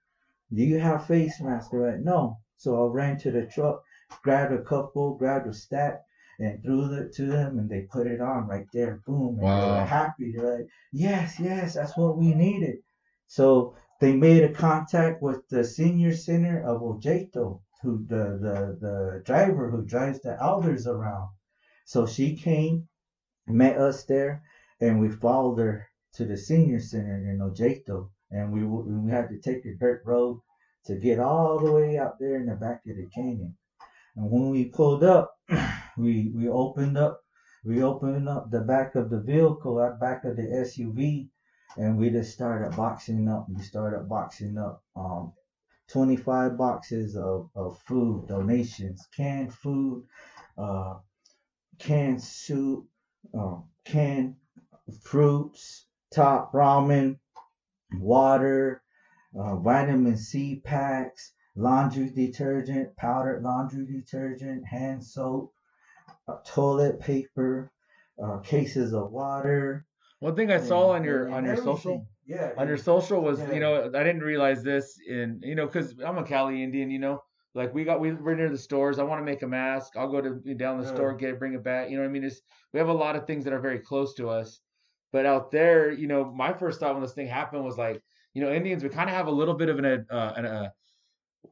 Do 0.52 0.62
you 0.62 0.78
have 0.78 1.06
face 1.06 1.40
masks? 1.40 1.70
They're 1.70 1.92
like, 1.92 2.00
No. 2.00 2.38
So 2.56 2.86
I 2.86 2.92
ran 2.92 3.18
to 3.18 3.30
the 3.30 3.46
truck, 3.46 3.82
grabbed 4.22 4.54
a 4.54 4.62
couple, 4.62 5.16
grabbed 5.16 5.46
a 5.46 5.52
stack, 5.52 6.02
and 6.38 6.62
threw 6.62 6.92
it 6.92 7.12
to 7.14 7.26
them, 7.26 7.58
and 7.58 7.68
they 7.68 7.82
put 7.82 8.06
it 8.06 8.20
on 8.20 8.46
right 8.46 8.66
there. 8.72 9.02
Boom. 9.06 9.38
And 9.38 9.40
wow. 9.40 9.60
they 9.60 9.80
were 9.80 9.86
happy. 9.86 10.32
They're 10.32 10.58
like, 10.58 10.68
Yes, 10.92 11.40
yes, 11.40 11.74
that's 11.74 11.96
what 11.96 12.16
we 12.16 12.32
needed. 12.34 12.76
So 13.26 13.74
they 14.00 14.14
made 14.14 14.44
a 14.44 14.52
contact 14.52 15.22
with 15.22 15.48
the 15.48 15.64
senior 15.64 16.14
center 16.14 16.62
of 16.62 16.82
Ojeto, 16.82 17.62
who 17.82 18.04
the, 18.06 18.38
the, 18.40 18.78
the 18.80 19.22
driver 19.24 19.70
who 19.70 19.84
drives 19.84 20.20
the 20.20 20.40
elders 20.40 20.86
around. 20.86 21.30
So 21.86 22.06
she 22.06 22.36
came, 22.36 22.88
met 23.46 23.78
us 23.78 24.04
there, 24.04 24.42
and 24.80 25.00
we 25.00 25.08
followed 25.08 25.58
her 25.58 25.88
to 26.14 26.24
the 26.24 26.36
senior 26.36 26.80
center 26.80 27.16
in 27.16 27.38
Ojeto. 27.38 28.10
And 28.30 28.52
we, 28.52 28.64
we 28.64 29.10
had 29.10 29.28
to 29.28 29.38
take 29.38 29.64
a 29.64 29.74
dirt 29.74 30.02
road 30.04 30.40
to 30.86 30.96
get 30.96 31.18
all 31.18 31.58
the 31.58 31.70
way 31.70 31.98
out 31.98 32.18
there 32.18 32.36
in 32.36 32.46
the 32.46 32.54
back 32.54 32.82
of 32.88 32.96
the 32.96 33.06
canyon. 33.14 33.56
And 34.16 34.30
when 34.30 34.50
we 34.50 34.66
pulled 34.66 35.04
up, 35.04 35.32
we 35.96 36.32
we 36.34 36.48
opened 36.48 36.96
up 36.96 37.20
we 37.64 37.82
opened 37.82 38.28
up 38.28 38.50
the 38.50 38.60
back 38.60 38.94
of 38.94 39.10
the 39.10 39.20
vehicle, 39.20 39.76
that 39.76 39.98
back 39.98 40.24
of 40.24 40.36
the 40.36 40.42
SUV, 40.42 41.28
and 41.76 41.98
we 41.98 42.10
just 42.10 42.32
started 42.32 42.76
boxing 42.76 43.28
up. 43.28 43.46
We 43.48 43.60
started 43.62 44.08
boxing 44.08 44.56
up 44.56 44.84
um, 44.94 45.32
25 45.90 46.56
boxes 46.56 47.16
of, 47.16 47.50
of 47.56 47.78
food 47.80 48.28
donations, 48.28 49.04
canned 49.16 49.52
food, 49.52 50.04
uh, 50.56 50.94
canned 51.80 52.22
soup, 52.22 52.86
uh, 53.36 53.56
canned 53.84 54.36
fruits, 55.02 55.86
top 56.12 56.52
ramen, 56.52 57.18
water, 57.94 58.82
uh, 59.38 59.56
vitamin 59.56 60.16
C 60.16 60.60
packs, 60.64 61.32
laundry 61.54 62.10
detergent, 62.10 62.96
powdered 62.96 63.42
laundry 63.42 63.86
detergent, 63.86 64.64
hand 64.66 65.04
soap, 65.04 65.52
uh, 66.28 66.36
toilet 66.46 67.00
paper, 67.00 67.70
uh, 68.22 68.38
cases 68.38 68.92
of 68.92 69.10
water. 69.10 69.86
One 70.20 70.34
thing 70.34 70.50
I 70.50 70.60
saw 70.60 70.90
on 70.90 71.04
your 71.04 71.30
on 71.30 71.44
your 71.44 71.56
social, 71.56 72.06
yeah, 72.26 72.52
on 72.56 72.68
your 72.68 72.78
social 72.78 73.20
was 73.20 73.38
yeah. 73.38 73.52
you 73.52 73.60
know 73.60 73.84
I 73.84 74.02
didn't 74.02 74.22
realize 74.22 74.62
this 74.62 74.98
in 75.06 75.40
you 75.42 75.54
know 75.54 75.66
because 75.66 75.94
I'm 76.04 76.18
a 76.18 76.24
Cali 76.24 76.62
Indian, 76.62 76.90
you 76.90 76.98
know, 76.98 77.22
like 77.54 77.74
we 77.74 77.84
got 77.84 78.00
we 78.00 78.12
we're 78.12 78.34
near 78.34 78.50
the 78.50 78.58
stores. 78.58 78.98
I 78.98 79.02
want 79.02 79.20
to 79.20 79.24
make 79.24 79.42
a 79.42 79.46
mask. 79.46 79.96
I'll 79.96 80.10
go 80.10 80.20
to 80.20 80.54
down 80.54 80.78
the 80.78 80.86
yeah. 80.86 80.94
store, 80.94 81.14
get 81.14 81.30
it, 81.30 81.38
bring 81.38 81.54
it 81.54 81.64
back. 81.64 81.90
You 81.90 81.96
know 81.96 82.02
what 82.02 82.10
I 82.10 82.12
mean? 82.12 82.24
It's, 82.24 82.40
we 82.72 82.78
have 82.78 82.88
a 82.88 82.94
lot 82.94 83.16
of 83.16 83.26
things 83.26 83.44
that 83.44 83.52
are 83.52 83.60
very 83.60 83.78
close 83.78 84.14
to 84.14 84.28
us. 84.28 84.60
But 85.12 85.26
out 85.26 85.50
there, 85.50 85.90
you 85.90 86.06
know, 86.06 86.24
my 86.24 86.52
first 86.52 86.80
thought 86.80 86.94
when 86.94 87.02
this 87.02 87.14
thing 87.14 87.26
happened 87.26 87.64
was 87.64 87.78
like, 87.78 88.02
you 88.34 88.42
know, 88.42 88.52
Indians 88.52 88.82
we 88.82 88.88
kind 88.88 89.08
of 89.08 89.16
have 89.16 89.28
a 89.28 89.30
little 89.30 89.54
bit 89.54 89.68
of 89.68 89.78
an 89.78 90.06
uh, 90.10 90.32
an 90.36 90.46
uh, 90.46 90.68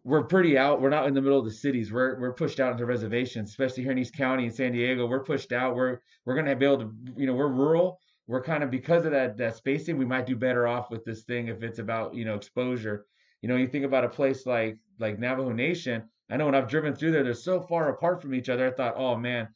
we're 0.02 0.24
pretty 0.24 0.58
out. 0.58 0.80
We're 0.80 0.90
not 0.90 1.06
in 1.06 1.14
the 1.14 1.22
middle 1.22 1.38
of 1.38 1.44
the 1.44 1.50
cities. 1.50 1.92
We're 1.92 2.18
we're 2.20 2.34
pushed 2.34 2.60
out 2.60 2.72
into 2.72 2.84
reservations, 2.84 3.50
especially 3.50 3.84
here 3.84 3.92
in 3.92 3.98
East 3.98 4.14
County 4.14 4.44
and 4.44 4.54
San 4.54 4.72
Diego. 4.72 5.06
We're 5.06 5.24
pushed 5.24 5.52
out. 5.52 5.74
We're 5.74 6.00
we're 6.24 6.34
gonna 6.34 6.56
be 6.56 6.66
able 6.66 6.78
to, 6.78 6.92
you 7.16 7.26
know, 7.26 7.34
we're 7.34 7.48
rural. 7.48 7.98
We're 8.26 8.42
kind 8.42 8.62
of 8.62 8.70
because 8.70 9.04
of 9.04 9.12
that 9.12 9.38
that 9.38 9.56
spacing, 9.56 9.96
we 9.96 10.04
might 10.04 10.26
do 10.26 10.36
better 10.36 10.66
off 10.66 10.90
with 10.90 11.04
this 11.04 11.24
thing 11.24 11.48
if 11.48 11.62
it's 11.62 11.78
about 11.78 12.14
you 12.14 12.24
know 12.24 12.34
exposure. 12.34 13.06
You 13.40 13.48
know, 13.48 13.56
you 13.56 13.66
think 13.66 13.84
about 13.84 14.04
a 14.04 14.08
place 14.08 14.46
like 14.46 14.78
like 14.98 15.18
Navajo 15.18 15.52
Nation 15.52 16.04
I 16.30 16.36
know 16.36 16.46
when 16.46 16.54
I've 16.54 16.68
driven 16.68 16.94
through 16.94 17.12
there, 17.12 17.22
they're 17.22 17.34
so 17.34 17.60
far 17.60 17.90
apart 17.90 18.22
from 18.22 18.34
each 18.34 18.48
other. 18.48 18.66
I 18.66 18.70
thought, 18.70 18.94
oh 18.96 19.16
man, 19.16 19.48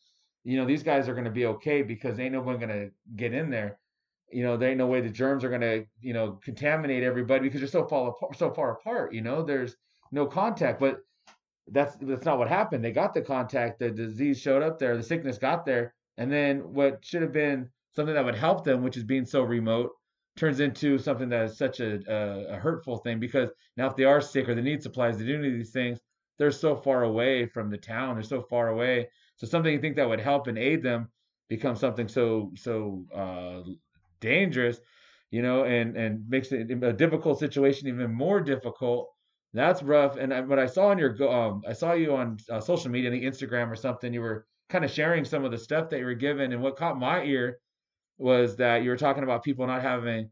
you 0.45 0.57
know, 0.57 0.67
these 0.67 0.83
guys 0.83 1.09
are 1.09 1.15
going 1.15 1.25
to 1.25 1.31
be 1.31 1.47
okay 1.47 1.83
because 1.83 2.19
ain't 2.19 2.33
no 2.33 2.43
one 2.43 2.59
going 2.59 2.69
to 2.69 2.91
get 3.17 3.33
in 3.33 3.51
there. 3.51 3.79
You 4.31 4.43
know, 4.43 4.57
there 4.57 4.69
ain't 4.69 4.79
no 4.79 4.87
way 4.87 5.01
the 5.01 5.09
germs 5.09 5.45
are 5.45 5.49
going 5.49 5.61
to, 5.63 5.85
you 6.01 6.13
know, 6.13 6.39
contaminate 6.45 7.03
everybody 7.03 7.43
because 7.43 7.61
they're 7.61 7.69
so 7.69 7.87
far 7.87 8.11
apart, 8.11 8.37
so 8.37 8.51
far 8.51 8.73
apart. 8.73 9.13
You 9.13 9.23
know, 9.23 9.43
there's 9.43 9.77
no 10.13 10.27
contact, 10.27 10.81
but 10.81 11.01
that's 11.69 11.97
that's 12.01 12.25
not 12.25 12.39
what 12.39 12.49
happened. 12.49 12.85
They 12.85 12.93
got 12.93 13.15
the 13.15 13.23
contact, 13.23 13.79
the 13.79 13.91
disease 13.91 14.41
showed 14.41 14.63
up 14.63 14.79
there, 14.79 14.97
the 14.97 15.03
sickness 15.03 15.39
got 15.39 15.65
there, 15.65 15.95
and 16.17 16.31
then 16.33 16.73
what 16.73 17.05
should 17.05 17.23
have 17.23 17.33
been 17.33 17.69
something 17.95 18.15
that 18.15 18.25
would 18.25 18.35
help 18.35 18.65
them, 18.65 18.83
which 18.83 18.97
is 18.97 19.05
being 19.05 19.27
so 19.27 19.43
remote, 19.43 19.91
turns 20.37 20.61
into 20.61 20.99
something 20.99 21.29
that 21.29 21.45
is 21.47 21.59
such 21.59 21.81
a, 21.81 22.01
a, 22.07 22.55
a 22.55 22.57
hurtful 22.57 22.99
thing 22.99 23.19
because 23.19 23.51
now 23.77 23.87
if 23.87 23.97
they 23.97 24.05
are 24.05 24.21
sick 24.21 24.49
or 24.49 24.55
they 24.55 24.63
need 24.63 24.83
supplies, 24.83 25.19
they 25.19 25.27
do 25.27 25.39
need 25.39 25.55
these 25.55 25.73
things 25.73 25.99
they're 26.39 26.51
so 26.53 26.77
far 26.77 27.03
away 27.03 27.47
from 27.47 27.69
the 27.69 27.77
town. 27.77 28.15
They're 28.15 28.23
so 28.23 28.43
far 28.43 28.69
away. 28.69 29.11
So 29.37 29.47
something 29.47 29.73
you 29.73 29.81
think 29.81 29.97
that 29.97 30.09
would 30.09 30.21
help 30.21 30.47
and 30.47 30.57
aid 30.57 30.83
them 30.83 31.11
becomes 31.49 31.81
something 31.81 32.09
so 32.09 32.53
so 32.57 33.05
uh, 33.15 33.63
dangerous, 34.21 34.81
you 35.31 35.43
know, 35.43 35.65
and 35.65 35.97
and 35.97 36.29
makes 36.29 36.53
it 36.53 36.71
a 36.71 36.93
difficult 36.93 37.39
situation 37.39 37.89
even 37.89 38.13
more 38.13 38.41
difficult. 38.41 39.09
That's 39.55 39.83
rough. 39.83 40.17
And 40.17 40.33
I, 40.33 40.41
what 40.43 40.59
I 40.59 40.67
saw 40.67 40.89
on 40.89 40.99
your 40.99 41.31
um, 41.31 41.63
I 41.67 41.73
saw 41.73 41.93
you 41.93 42.15
on 42.15 42.39
uh, 42.51 42.61
social 42.61 42.91
media, 42.91 43.11
the 43.11 43.25
Instagram 43.25 43.71
or 43.71 43.77
something. 43.77 44.13
You 44.13 44.21
were 44.21 44.47
kind 44.69 44.85
of 44.85 44.91
sharing 44.91 45.25
some 45.25 45.45
of 45.45 45.51
the 45.51 45.59
stuff 45.59 45.89
that 45.91 45.99
you 45.99 46.05
were 46.05 46.15
given, 46.15 46.53
and 46.53 46.63
what 46.63 46.77
caught 46.77 46.99
my 46.99 47.23
ear 47.25 47.59
was 48.19 48.57
that 48.57 48.83
you 48.83 48.91
were 48.91 48.97
talking 48.97 49.23
about 49.23 49.45
people 49.45 49.67
not 49.67 49.83
having 49.83 50.31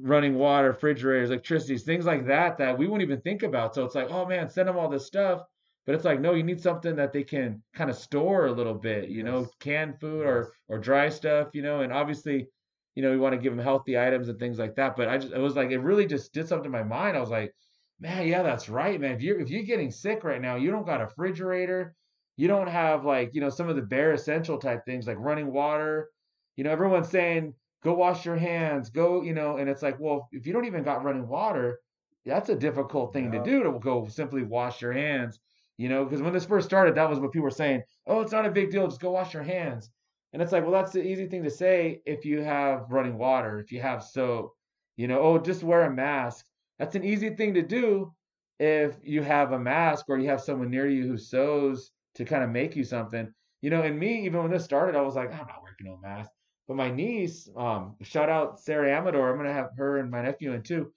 running 0.00 0.34
water, 0.34 0.68
refrigerators, 0.68 1.30
electricities, 1.30 1.84
things 1.84 2.04
like 2.04 2.26
that 2.26 2.58
that 2.58 2.76
we 2.78 2.86
wouldn't 2.86 3.08
even 3.08 3.20
think 3.20 3.42
about. 3.42 3.74
So 3.74 3.84
it's 3.84 3.94
like, 3.94 4.10
oh 4.10 4.26
man, 4.26 4.48
send 4.48 4.68
them 4.68 4.76
all 4.76 4.88
this 4.88 5.06
stuff. 5.06 5.42
But 5.86 5.94
it's 5.94 6.04
like, 6.04 6.20
no, 6.20 6.34
you 6.34 6.42
need 6.42 6.60
something 6.60 6.96
that 6.96 7.12
they 7.14 7.24
can 7.24 7.62
kind 7.74 7.88
of 7.88 7.96
store 7.96 8.46
a 8.46 8.52
little 8.52 8.74
bit, 8.74 9.08
you 9.08 9.24
yes. 9.24 9.24
know, 9.24 9.48
canned 9.58 9.98
food 10.00 10.24
yes. 10.24 10.28
or 10.28 10.52
or 10.68 10.78
dry 10.78 11.08
stuff, 11.08 11.48
you 11.54 11.62
know, 11.62 11.80
and 11.80 11.92
obviously, 11.92 12.48
you 12.98 13.04
know, 13.04 13.12
we 13.12 13.16
want 13.16 13.32
to 13.32 13.40
give 13.40 13.54
them 13.54 13.64
healthy 13.64 13.96
items 13.96 14.28
and 14.28 14.40
things 14.40 14.58
like 14.58 14.74
that. 14.74 14.96
But 14.96 15.06
I 15.06 15.18
just 15.18 15.32
it 15.32 15.38
was 15.38 15.54
like 15.54 15.70
it 15.70 15.78
really 15.78 16.04
just 16.04 16.32
did 16.32 16.48
something 16.48 16.64
to 16.64 16.76
my 16.76 16.82
mind. 16.82 17.16
I 17.16 17.20
was 17.20 17.30
like, 17.30 17.54
man, 18.00 18.26
yeah, 18.26 18.42
that's 18.42 18.68
right, 18.68 19.00
man. 19.00 19.12
If 19.12 19.22
you're 19.22 19.38
if 19.38 19.50
you're 19.50 19.62
getting 19.62 19.92
sick 19.92 20.24
right 20.24 20.42
now, 20.42 20.56
you 20.56 20.72
don't 20.72 20.84
got 20.84 21.00
a 21.00 21.04
refrigerator, 21.04 21.94
you 22.36 22.48
don't 22.48 22.66
have 22.66 23.04
like, 23.04 23.30
you 23.34 23.40
know, 23.40 23.50
some 23.50 23.68
of 23.68 23.76
the 23.76 23.82
bare 23.82 24.14
essential 24.14 24.58
type 24.58 24.84
things 24.84 25.06
like 25.06 25.16
running 25.20 25.52
water. 25.52 26.08
You 26.56 26.64
know, 26.64 26.72
everyone's 26.72 27.08
saying 27.08 27.54
go 27.84 27.94
wash 27.94 28.26
your 28.26 28.36
hands, 28.36 28.90
go, 28.90 29.22
you 29.22 29.32
know, 29.32 29.58
and 29.58 29.70
it's 29.70 29.82
like, 29.82 30.00
well, 30.00 30.28
if 30.32 30.44
you 30.44 30.52
don't 30.52 30.64
even 30.64 30.82
got 30.82 31.04
running 31.04 31.28
water, 31.28 31.78
that's 32.26 32.48
a 32.48 32.56
difficult 32.56 33.12
thing 33.12 33.32
yeah. 33.32 33.38
to 33.38 33.48
do 33.48 33.62
to 33.62 33.78
go 33.78 34.08
simply 34.08 34.42
wash 34.42 34.82
your 34.82 34.92
hands, 34.92 35.38
you 35.76 35.88
know, 35.88 36.02
because 36.02 36.20
when 36.20 36.32
this 36.32 36.46
first 36.46 36.66
started, 36.66 36.96
that 36.96 37.08
was 37.08 37.20
what 37.20 37.30
people 37.30 37.44
were 37.44 37.52
saying, 37.52 37.80
oh, 38.08 38.22
it's 38.22 38.32
not 38.32 38.44
a 38.44 38.50
big 38.50 38.72
deal, 38.72 38.88
just 38.88 39.00
go 39.00 39.12
wash 39.12 39.34
your 39.34 39.44
hands. 39.44 39.88
And 40.32 40.42
it's 40.42 40.52
like, 40.52 40.62
well, 40.62 40.72
that's 40.72 40.92
the 40.92 41.02
easy 41.02 41.26
thing 41.26 41.42
to 41.44 41.50
say 41.50 42.02
if 42.04 42.24
you 42.24 42.42
have 42.42 42.90
running 42.90 43.16
water, 43.16 43.58
if 43.60 43.72
you 43.72 43.80
have 43.80 44.02
soap, 44.02 44.52
you 44.96 45.08
know, 45.08 45.20
oh, 45.20 45.38
just 45.38 45.62
wear 45.62 45.84
a 45.84 45.90
mask. 45.90 46.44
That's 46.78 46.96
an 46.96 47.04
easy 47.04 47.30
thing 47.30 47.54
to 47.54 47.62
do 47.62 48.12
if 48.58 48.96
you 49.02 49.22
have 49.22 49.52
a 49.52 49.58
mask 49.58 50.06
or 50.08 50.18
you 50.18 50.28
have 50.28 50.40
someone 50.40 50.70
near 50.70 50.88
you 50.88 51.06
who 51.06 51.16
sews 51.16 51.90
to 52.16 52.24
kind 52.24 52.44
of 52.44 52.50
make 52.50 52.76
you 52.76 52.84
something. 52.84 53.32
You 53.62 53.70
know, 53.70 53.82
and 53.82 53.98
me, 53.98 54.24
even 54.24 54.42
when 54.42 54.50
this 54.50 54.64
started, 54.64 54.96
I 54.96 55.00
was 55.00 55.14
like, 55.14 55.32
I'm 55.32 55.46
not 55.46 55.62
working 55.62 55.86
no 55.86 55.96
mask. 55.96 56.30
But 56.66 56.76
my 56.76 56.90
niece, 56.90 57.48
um, 57.56 57.96
shout 58.02 58.28
out 58.28 58.60
Sarah 58.60 58.92
Amador, 58.92 59.30
I'm 59.30 59.38
gonna 59.38 59.52
have 59.52 59.70
her 59.78 59.98
and 59.98 60.10
my 60.10 60.22
nephew 60.22 60.52
in 60.52 60.62
too. 60.62 60.92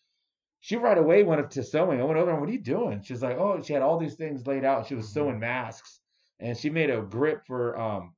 She 0.60 0.76
right 0.76 0.98
away 0.98 1.24
went 1.24 1.42
up 1.42 1.50
to 1.52 1.64
sewing. 1.64 2.00
I 2.00 2.04
went 2.04 2.20
over 2.20 2.32
and 2.32 2.40
what 2.40 2.50
are 2.50 2.54
you 2.54 2.60
doing? 2.60 3.02
She's 3.02 3.24
like, 3.24 3.38
oh, 3.38 3.62
she 3.64 3.74
had 3.74 3.82
all 3.82 3.98
these 3.98 4.16
things 4.16 4.46
laid 4.46 4.66
out. 4.66 4.88
She 4.88 4.96
was 4.96 5.08
sewing 5.08 5.40
masks, 5.40 6.02
and 6.40 6.58
she 6.58 6.70
made 6.70 6.90
a 6.90 7.02
grip 7.02 7.46
for 7.48 7.80
um 7.80 8.14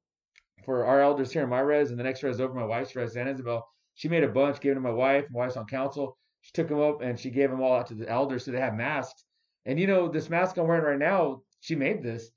for 0.66 0.86
our 0.86 1.02
elders 1.02 1.32
here 1.32 1.44
in 1.44 1.50
my 1.50 1.60
res, 1.60 1.90
and 1.90 2.00
the 2.00 2.04
next 2.04 2.24
res 2.24 2.40
over 2.40 2.54
my 2.54 2.66
wife's 2.66 2.96
res, 2.96 3.14
Santa 3.14 3.34
Ysabel. 3.34 3.62
She 3.96 4.08
made 4.08 4.24
a 4.24 4.28
bunch, 4.28 4.60
gave 4.60 4.76
them 4.76 4.84
to 4.84 4.90
my 4.90 4.96
wife. 4.96 5.26
My 5.32 5.40
wife's 5.40 5.58
on 5.58 5.66
council. 5.66 6.18
She 6.42 6.52
took 6.54 6.68
them 6.68 6.82
up 6.82 7.02
and 7.02 7.20
she 7.20 7.30
gave 7.30 7.50
them 7.50 7.62
all 7.62 7.76
out 7.76 7.88
to 7.88 7.96
the 7.96 8.10
elders 8.10 8.44
so 8.44 8.52
they 8.52 8.60
have 8.60 8.74
masks. 8.74 9.26
And 9.66 9.80
you 9.80 9.88
know, 9.88 10.08
this 10.08 10.30
mask 10.30 10.58
I'm 10.58 10.68
wearing 10.68 10.84
right 10.84 11.00
now, 11.00 11.42
she 11.62 11.76
made 11.76 12.04
this. 12.04 12.32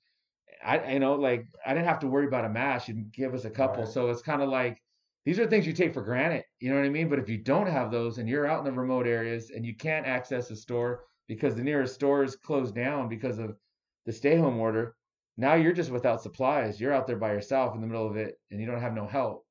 I 0.64 0.92
you 0.92 1.00
know, 1.00 1.14
like 1.14 1.46
I 1.64 1.74
didn't 1.74 1.88
have 1.88 1.98
to 2.00 2.08
worry 2.08 2.26
about 2.26 2.44
a 2.44 2.48
mask. 2.48 2.86
She'd 2.86 3.12
give 3.12 3.34
us 3.34 3.44
a 3.44 3.50
couple. 3.50 3.84
Right. 3.84 3.92
So 3.92 4.10
it's 4.10 4.22
kind 4.22 4.42
of 4.42 4.48
like 4.48 4.80
these 5.24 5.40
are 5.40 5.46
things 5.46 5.66
you 5.66 5.72
take 5.72 5.92
for 5.92 6.02
granted. 6.02 6.44
You 6.60 6.70
know 6.70 6.76
what 6.76 6.86
I 6.86 6.90
mean? 6.90 7.08
But 7.08 7.18
if 7.18 7.28
you 7.28 7.38
don't 7.38 7.66
have 7.66 7.90
those 7.90 8.18
and 8.18 8.28
you're 8.28 8.46
out 8.46 8.60
in 8.60 8.64
the 8.64 8.72
remote 8.72 9.06
areas 9.06 9.50
and 9.50 9.66
you 9.66 9.74
can't 9.74 10.06
access 10.06 10.50
a 10.50 10.56
store 10.56 11.04
because 11.26 11.54
the 11.54 11.64
nearest 11.64 11.94
store 11.94 12.22
is 12.22 12.36
closed 12.36 12.74
down 12.74 13.08
because 13.08 13.38
of 13.38 13.56
the 14.04 14.12
stay 14.12 14.36
home 14.36 14.58
order, 14.58 14.95
now 15.36 15.54
you're 15.54 15.72
just 15.72 15.90
without 15.90 16.22
supplies. 16.22 16.80
You're 16.80 16.92
out 16.92 17.06
there 17.06 17.16
by 17.18 17.32
yourself 17.32 17.74
in 17.74 17.80
the 17.80 17.86
middle 17.86 18.06
of 18.08 18.16
it 18.16 18.36
and 18.50 18.60
you 18.60 18.66
don't 18.66 18.80
have 18.80 18.94
no 18.94 19.06
help. 19.06 19.44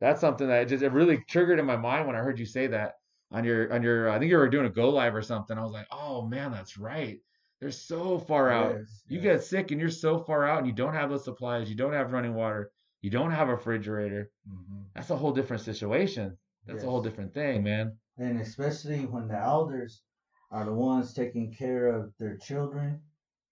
That's 0.00 0.20
something 0.20 0.48
that 0.48 0.68
just 0.68 0.82
it 0.82 0.92
really 0.92 1.18
triggered 1.28 1.58
in 1.58 1.66
my 1.66 1.76
mind 1.76 2.06
when 2.06 2.16
I 2.16 2.20
heard 2.20 2.38
you 2.38 2.46
say 2.46 2.66
that 2.68 2.94
on 3.30 3.44
your 3.44 3.72
on 3.72 3.82
your 3.82 4.10
I 4.10 4.18
think 4.18 4.30
you 4.30 4.38
were 4.38 4.48
doing 4.48 4.66
a 4.66 4.70
go 4.70 4.88
live 4.90 5.14
or 5.14 5.22
something. 5.22 5.56
I 5.58 5.62
was 5.62 5.72
like, 5.72 5.86
"Oh 5.92 6.26
man, 6.26 6.50
that's 6.52 6.78
right. 6.78 7.18
They're 7.60 7.70
so 7.70 8.18
far 8.18 8.50
out. 8.50 8.76
Yes, 8.78 9.02
You 9.08 9.16
yes. 9.20 9.22
get 9.24 9.44
sick 9.44 9.70
and 9.70 9.80
you're 9.80 9.90
so 9.90 10.18
far 10.20 10.46
out 10.48 10.58
and 10.58 10.66
you 10.66 10.72
don't 10.72 10.94
have 10.94 11.10
those 11.10 11.24
supplies, 11.24 11.68
you 11.68 11.76
don't 11.76 11.92
have 11.92 12.12
running 12.12 12.34
water, 12.34 12.70
you 13.02 13.10
don't 13.10 13.30
have 13.30 13.48
a 13.48 13.54
refrigerator. 13.54 14.30
Mhm. 14.48 14.84
That's 14.94 15.10
a 15.10 15.16
whole 15.16 15.32
different 15.32 15.62
situation. 15.62 16.38
That's 16.66 16.82
a 16.84 16.86
whole 16.86 17.02
different 17.02 17.34
thing, 17.34 17.62
man. 17.62 17.98
and 18.18 18.40
especially 18.40 19.06
when 19.06 19.28
the 19.28 19.38
elders 19.38 20.02
are 20.50 20.64
the 20.64 20.72
ones 20.74 21.14
taking 21.14 21.52
care 21.52 21.86
of 21.88 22.12
their 22.18 22.36
children, 22.38 23.00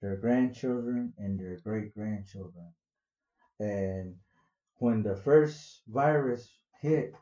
their 0.01 0.17
grandchildren, 0.17 1.13
and 1.19 1.39
their 1.39 1.59
great 1.65 1.95
grandchildren. 1.95 2.73
And 3.61 4.17
when 4.77 5.03
the 5.03 5.17
first 5.17 5.83
virus 5.89 6.59
hit, 6.81 7.15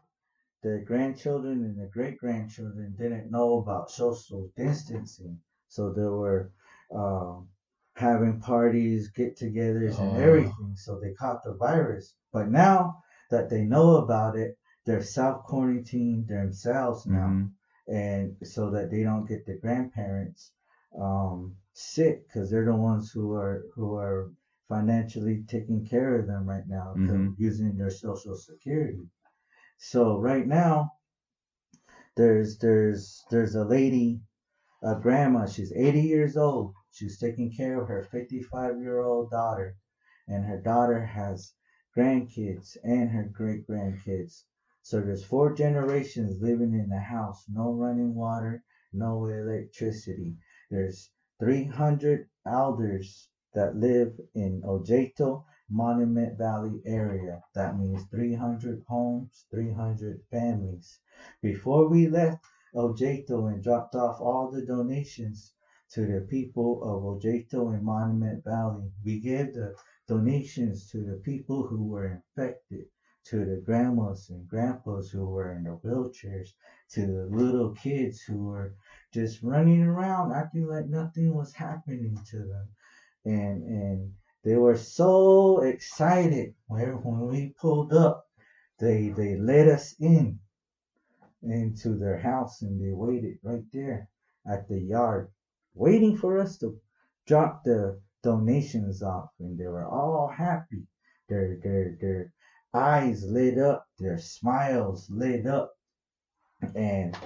the 0.62 0.80
grandchildren 0.86 1.64
and 1.64 1.78
the 1.78 1.86
great 1.86 2.18
grandchildren 2.18 2.94
didn't 2.98 3.30
know 3.30 3.58
about 3.58 3.90
social 3.90 4.50
distancing, 4.56 5.40
so 5.68 5.92
they 5.92 6.02
were 6.04 6.52
um, 6.94 7.48
having 7.96 8.40
parties, 8.40 9.08
get-togethers, 9.08 9.98
and 10.00 10.16
Oh. 10.16 10.20
everything. 10.20 10.74
So 10.76 10.98
they 10.98 11.12
caught 11.14 11.42
the 11.42 11.54
virus. 11.54 12.14
But 12.32 12.48
now 12.50 13.02
that 13.30 13.48
they 13.48 13.64
know 13.64 13.96
about 13.96 14.36
it, 14.36 14.56
they're 14.84 15.02
self-quarantined 15.02 16.28
themselves 16.28 17.06
now 17.06 17.30
Mhm. 17.30 17.52
and 17.88 18.36
so 18.44 18.70
that 18.70 18.90
they 18.90 19.02
don't 19.02 19.26
get 19.26 19.44
the 19.46 19.58
grandparents 19.58 20.52
um, 20.98 21.56
sick 21.76 22.26
because 22.26 22.50
they're 22.50 22.64
the 22.64 22.74
ones 22.76 23.10
who 23.12 23.34
are 23.34 23.64
who 23.74 23.94
are 23.96 24.32
financially 24.68 25.44
taking 25.48 25.84
care 25.84 26.18
of 26.18 26.26
them 26.26 26.48
right 26.48 26.66
now 26.66 26.94
Mhm. 26.96 27.34
using 27.38 27.76
their 27.76 27.90
social 27.90 28.34
security. 28.36 29.10
So 29.78 30.20
right 30.20 30.46
now, 30.46 30.92
there's 32.16 32.58
there's 32.58 33.24
there's 33.30 33.54
a 33.54 33.64
lady, 33.64 34.20
a 34.82 35.00
grandma. 35.00 35.46
She's 35.46 35.72
80 35.72 36.02
years 36.02 36.36
old. 36.36 36.74
She's 36.90 37.18
taking 37.18 37.52
care 37.52 37.80
of 37.80 37.88
her 37.88 38.02
55 38.04 38.80
year 38.80 39.00
old 39.00 39.30
daughter, 39.30 39.76
and 40.28 40.44
her 40.46 40.60
daughter 40.60 41.04
has 41.04 41.54
grandkids 41.96 42.76
and 42.84 43.10
her 43.10 43.24
great 43.24 43.66
grandkids. 43.68 44.44
So 44.82 45.00
there's 45.00 45.24
four 45.24 45.54
generations 45.54 46.40
living 46.42 46.74
in 46.74 46.88
the 46.90 47.00
house. 47.00 47.44
No 47.48 47.72
running 47.74 48.14
water, 48.14 48.64
no 48.92 49.26
electricity. 49.26 50.38
There's 50.70 51.12
300 51.38 52.28
elders 52.46 53.28
that 53.52 53.76
live 53.76 54.18
in 54.34 54.62
Ojeto, 54.62 55.44
Monument 55.68 56.38
Valley 56.38 56.80
area. 56.86 57.42
That 57.54 57.78
means 57.78 58.04
300 58.10 58.84
homes, 58.88 59.46
300 59.50 60.22
families. 60.30 61.00
Before 61.42 61.88
we 61.88 62.08
left 62.08 62.44
Ojeto 62.74 63.52
and 63.52 63.62
dropped 63.62 63.94
off 63.94 64.20
all 64.20 64.50
the 64.50 64.64
donations 64.64 65.52
to 65.90 66.06
the 66.06 66.22
people 66.22 66.82
of 66.82 67.02
Ojeto 67.02 67.72
and 67.72 67.82
Monument 67.82 68.42
Valley, 68.44 68.90
we 69.04 69.20
gave 69.20 69.54
the 69.54 69.74
donations 70.08 70.90
to 70.90 71.04
the 71.04 71.16
people 71.16 71.66
who 71.66 71.84
were 71.84 72.06
infected, 72.06 72.86
to 73.24 73.44
the 73.44 73.62
grandmas 73.64 74.30
and 74.30 74.48
grandpas 74.48 75.10
who 75.10 75.26
were 75.26 75.52
in 75.52 75.64
the 75.64 75.76
wheelchairs, 75.84 76.54
to 76.90 77.06
the 77.06 77.26
little 77.26 77.74
kids 77.74 78.20
who 78.22 78.44
were 78.44 78.74
just 79.16 79.42
running 79.42 79.82
around 79.82 80.30
acting 80.32 80.66
like 80.66 80.86
nothing 80.88 81.34
was 81.34 81.54
happening 81.54 82.20
to 82.30 82.36
them. 82.36 82.68
And 83.24 83.62
and 83.64 84.12
they 84.44 84.56
were 84.56 84.76
so 84.76 85.62
excited 85.62 86.54
when, 86.66 87.02
when 87.02 87.26
we 87.26 87.54
pulled 87.58 87.94
up. 87.94 88.26
They 88.78 89.08
they 89.08 89.36
let 89.36 89.68
us 89.68 89.94
in 89.98 90.38
into 91.42 91.96
their 91.96 92.18
house 92.18 92.60
and 92.60 92.78
they 92.78 92.92
waited 92.92 93.38
right 93.42 93.64
there 93.72 94.10
at 94.46 94.68
the 94.68 94.78
yard, 94.78 95.30
waiting 95.74 96.18
for 96.18 96.38
us 96.38 96.58
to 96.58 96.78
drop 97.26 97.64
the 97.64 97.98
donations 98.22 99.02
off. 99.02 99.30
And 99.40 99.58
they 99.58 99.66
were 99.66 99.88
all 99.88 100.28
happy. 100.28 100.82
Their 101.30 101.58
their 101.64 101.96
their 102.02 102.32
eyes 102.74 103.24
lit 103.24 103.56
up, 103.58 103.86
their 103.98 104.18
smiles 104.18 105.08
lit 105.08 105.46
up, 105.46 105.72
and 106.74 107.16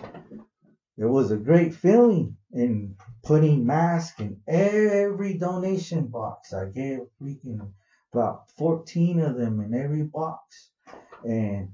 it 0.96 1.04
was 1.06 1.30
a 1.30 1.36
great 1.36 1.74
feeling 1.74 2.36
in 2.52 2.96
putting 3.22 3.64
masks 3.66 4.20
in 4.20 4.40
every 4.46 5.34
donation 5.38 6.06
box. 6.06 6.52
I 6.52 6.66
gave 6.66 7.00
freaking 7.20 7.70
about 8.12 8.50
14 8.58 9.20
of 9.20 9.36
them 9.36 9.60
in 9.60 9.74
every 9.74 10.02
box. 10.02 10.70
And 11.24 11.72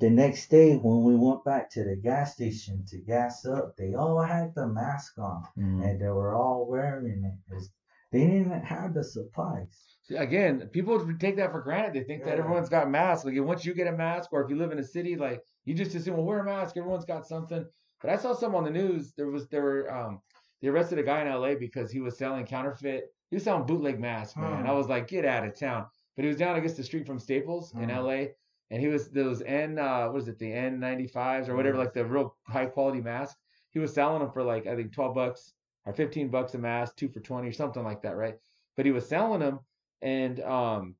the 0.00 0.10
next 0.10 0.48
day 0.48 0.76
when 0.76 1.04
we 1.04 1.16
went 1.16 1.44
back 1.44 1.70
to 1.70 1.84
the 1.84 1.96
gas 1.96 2.34
station 2.34 2.84
to 2.88 2.98
gas 2.98 3.44
up, 3.44 3.76
they 3.76 3.94
all 3.94 4.20
had 4.20 4.54
the 4.54 4.66
mask 4.66 5.18
on 5.18 5.44
Mhm. 5.56 5.84
and 5.84 6.00
they 6.00 6.08
were 6.08 6.34
all 6.34 6.66
wearing 6.66 7.24
it. 7.24 7.62
They 8.10 8.26
didn't 8.26 8.62
have 8.62 8.94
the 8.94 9.04
supplies. 9.04 9.96
See, 10.04 10.16
Again, 10.16 10.68
people 10.72 11.04
take 11.18 11.36
that 11.36 11.50
for 11.50 11.60
granted. 11.60 11.94
They 11.94 12.04
think 12.04 12.24
that 12.24 12.38
everyone's 12.38 12.68
got 12.68 12.88
masks. 12.90 13.24
Like 13.24 13.34
once 13.40 13.64
you 13.66 13.74
get 13.74 13.86
a 13.86 13.92
mask, 13.92 14.32
or 14.32 14.42
if 14.42 14.50
you 14.50 14.56
live 14.56 14.70
in 14.72 14.78
a 14.78 14.84
city, 14.84 15.16
like 15.16 15.42
you 15.64 15.74
just 15.74 15.94
assume, 15.94 16.16
well, 16.16 16.24
wear 16.26 16.38
a 16.40 16.44
mask. 16.44 16.76
Everyone's 16.76 17.04
got 17.04 17.26
something. 17.26 17.66
But 18.04 18.12
I 18.12 18.16
saw 18.16 18.34
some 18.34 18.54
on 18.54 18.64
the 18.64 18.70
news. 18.70 19.14
There 19.16 19.28
was 19.30 19.48
there 19.48 19.62
were 19.62 19.90
um 19.90 20.20
they 20.60 20.68
arrested 20.68 20.98
a 20.98 21.02
guy 21.02 21.22
in 21.22 21.26
L.A. 21.26 21.54
because 21.54 21.90
he 21.90 22.00
was 22.00 22.18
selling 22.18 22.44
counterfeit. 22.44 23.06
He 23.30 23.36
was 23.36 23.42
selling 23.44 23.64
bootleg 23.66 23.98
masks, 23.98 24.36
man. 24.36 24.60
Hmm. 24.60 24.66
I 24.66 24.72
was 24.72 24.88
like, 24.88 25.08
get 25.08 25.24
out 25.24 25.46
of 25.46 25.58
town. 25.58 25.86
But 26.14 26.22
he 26.24 26.28
was 26.28 26.36
down, 26.36 26.54
I 26.54 26.60
guess, 26.60 26.74
the 26.74 26.82
street 26.84 27.06
from 27.06 27.18
Staples 27.18 27.72
in 27.74 27.84
Hmm. 27.84 27.90
L.A. 27.90 28.32
And 28.70 28.80
he 28.80 28.88
was 28.88 29.08
those 29.10 29.40
N 29.40 29.78
uh 29.78 30.08
what 30.08 30.20
is 30.20 30.28
it 30.28 30.38
the 30.38 30.50
N95s 30.52 31.48
or 31.48 31.56
whatever, 31.56 31.78
Yes. 31.78 31.84
like 31.86 31.94
the 31.94 32.04
real 32.04 32.36
high 32.46 32.66
quality 32.66 33.00
mask. 33.00 33.38
He 33.70 33.78
was 33.78 33.94
selling 33.94 34.20
them 34.20 34.30
for 34.32 34.42
like 34.42 34.66
I 34.66 34.76
think 34.76 34.92
12 34.92 35.14
bucks 35.14 35.54
or 35.86 35.94
15 35.94 36.28
bucks 36.28 36.52
a 36.54 36.58
mask, 36.58 36.96
two 36.96 37.08
for 37.08 37.20
20 37.20 37.48
or 37.48 37.52
something 37.52 37.82
like 37.84 38.02
that, 38.02 38.16
right? 38.16 38.36
But 38.76 38.84
he 38.84 38.92
was 38.92 39.08
selling 39.08 39.40
them 39.40 39.60
and 40.02 40.40
um 40.40 40.94